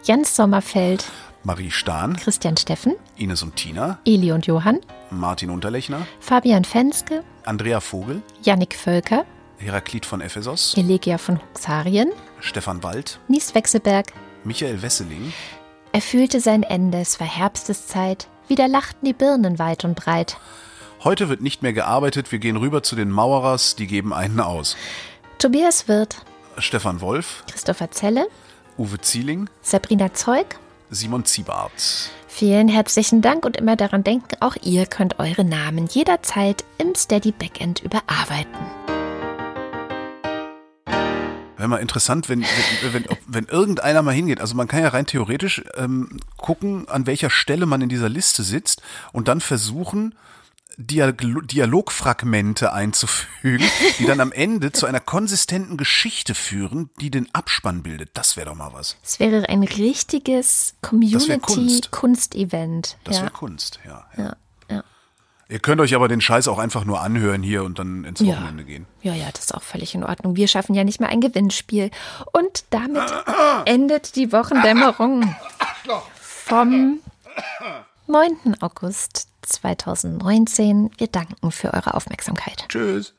Jens 0.03 0.38
Sommerfeld, 0.38 1.03
Marie 1.48 1.72
Stahn, 1.72 2.18
Christian 2.18 2.57
Steffen, 2.57 2.98
Ines 3.15 3.41
und 3.41 3.56
Tina, 3.56 3.99
Eli 4.03 4.34
und 4.34 4.45
Johann, 4.48 4.82
Martin 5.11 5.49
Unterlechner, 5.49 6.06
Fabian 6.19 6.65
Fenske, 6.65 7.24
Andrea 7.45 7.80
Vogel, 7.80 8.22
Jannik 8.44 8.76
Völker, 8.76 9.26
Heraklit 9.57 10.06
von 10.06 10.19
Ephesos, 10.19 10.76
Elegia 10.76 11.18
von 11.18 11.40
Huxarien, 11.41 12.11
Stefan 12.41 12.84
Wald, 12.84 13.22
Nies 13.30 13.56
Wechselberg. 13.56 14.07
Michael 14.44 14.82
Wesseling, 14.82 15.32
Er 15.94 16.02
fühlte 16.02 16.41
sein 16.41 16.64
Ende, 16.64 16.98
es 16.98 17.18
war 17.22 17.28
Herbsteszeit, 17.28 18.28
wieder 18.49 18.68
lachten 18.68 19.06
die 19.06 19.14
Birnen 19.14 19.57
weit 19.57 19.86
und 19.86 19.95
breit. 19.95 20.36
Heute 21.06 21.30
wird 21.30 21.40
nicht 21.40 21.61
mehr 21.64 21.72
gearbeitet, 21.72 22.34
wir 22.34 22.40
gehen 22.40 22.57
rüber 22.57 22.84
zu 22.84 22.98
den 22.98 23.10
Mauerers, 23.10 23.78
die 23.78 23.88
geben 23.88 24.14
einen 24.14 24.41
aus. 24.41 24.76
Tobias 25.38 25.88
Wirth, 25.88 26.26
Stefan 26.57 26.99
Wolf, 26.99 27.45
Christopher 27.49 27.90
Zelle, 27.91 28.28
Uwe 28.78 28.99
Zieling, 28.99 29.49
Sabrina 29.61 30.14
Zeug. 30.14 30.60
Simon 30.89 31.26
Ziebart. 31.26 32.11
Vielen 32.27 32.68
herzlichen 32.68 33.22
Dank 33.22 33.45
und 33.45 33.57
immer 33.57 33.76
daran 33.76 34.03
denken, 34.03 34.38
auch 34.41 34.55
ihr 34.61 34.85
könnt 34.85 35.19
eure 35.19 35.43
Namen 35.43 35.88
jederzeit 35.88 36.64
im 36.77 36.93
Steady 36.95 37.31
Backend 37.31 37.81
überarbeiten. 37.81 38.53
Wäre 41.57 41.69
mal 41.69 41.77
interessant, 41.77 42.30
wenn, 42.30 42.43
wenn, 42.84 42.93
wenn, 42.93 43.05
wenn 43.26 43.45
irgendeiner 43.45 44.03
mal 44.03 44.14
hingeht. 44.14 44.39
Also 44.39 44.55
man 44.55 44.68
kann 44.68 44.84
ja 44.84 44.89
rein 44.89 45.07
theoretisch 45.07 45.64
ähm, 45.76 46.19
gucken, 46.38 46.88
an 46.88 47.07
welcher 47.07 47.31
Stelle 47.31 47.65
man 47.65 47.81
in 47.81 47.89
dieser 47.89 48.09
Liste 48.09 48.43
sitzt 48.43 48.84
und 49.11 49.27
dann 49.27 49.41
versuchen, 49.41 50.14
Dialog 50.78 51.48
Dialogfragmente 51.48 52.72
einzufügen, 52.72 53.68
die 53.98 54.06
dann 54.06 54.20
am 54.22 54.32
Ende 54.32 54.72
zu 54.72 54.86
einer 54.86 54.99
konsistenten 54.99 55.76
Geschichte 55.76 56.36
führen, 56.36 56.91
die 57.02 57.10
den 57.10 57.34
Abspann 57.34 57.82
bildet. 57.82 58.12
Das 58.14 58.38
wäre 58.38 58.49
doch 58.49 58.56
mal 58.56 58.72
was. 58.74 58.95
Es 59.04 59.20
wäre 59.20 59.49
ein 59.49 59.64
richtiges 59.64 60.76
Kunst. 60.82 61.41
Community-Kunst-Event. 61.41 62.98
Das 63.04 63.22
wäre 63.22 63.32
Kunst, 63.32 63.80
ja, 63.86 64.06
ja. 64.18 64.24
ja, 64.24 64.36
ja. 64.70 64.84
Ihr 65.49 65.60
könnt 65.60 65.82
euch 65.82 65.95
aber 65.95 66.08
den 66.08 66.22
Scheiß 66.22 66.48
auch 66.48 66.60
einfach 66.60 66.86
nur 66.86 67.02
anhören 67.02 67.41
hier 67.41 67.64
und 67.64 67.80
dann 67.80 68.04
ins. 68.04 68.24
Wochenende 68.24 68.64
gehen. 68.64 68.86
Ja, 69.02 69.16
ja, 69.16 69.32
das 69.32 69.45
ist 69.45 69.56
auch 69.56 69.64
völlig 69.64 69.95
in 69.95 70.04
Ordnung. 70.04 70.36
Wir 70.36 70.48
schaffen 70.48 70.76
ja 70.76 70.84
nicht 70.84 70.99
mehr 70.99 71.10
ein 71.10 71.22
Gewinnspiel. 71.22 71.90
Und 72.34 72.66
damit 72.70 73.12
endet 73.66 74.16
die 74.16 74.32
Wochendämmerung 74.32 75.36
vom 76.22 76.99
9. 78.06 78.58
August 78.60 79.28
2019. 79.48 80.91
Wir 80.98 81.07
danken 81.07 81.52
für 81.52 81.74
eure 81.74 81.94
Aufmerksamkeit. 81.94 82.65
Tschüss. 82.69 83.14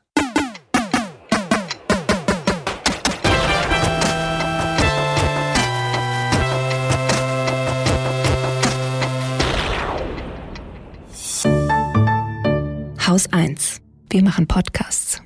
Haus 13.07 13.33
1. 13.33 13.81
Wir 14.11 14.23
machen 14.23 14.47
Podcasts. 14.47 15.23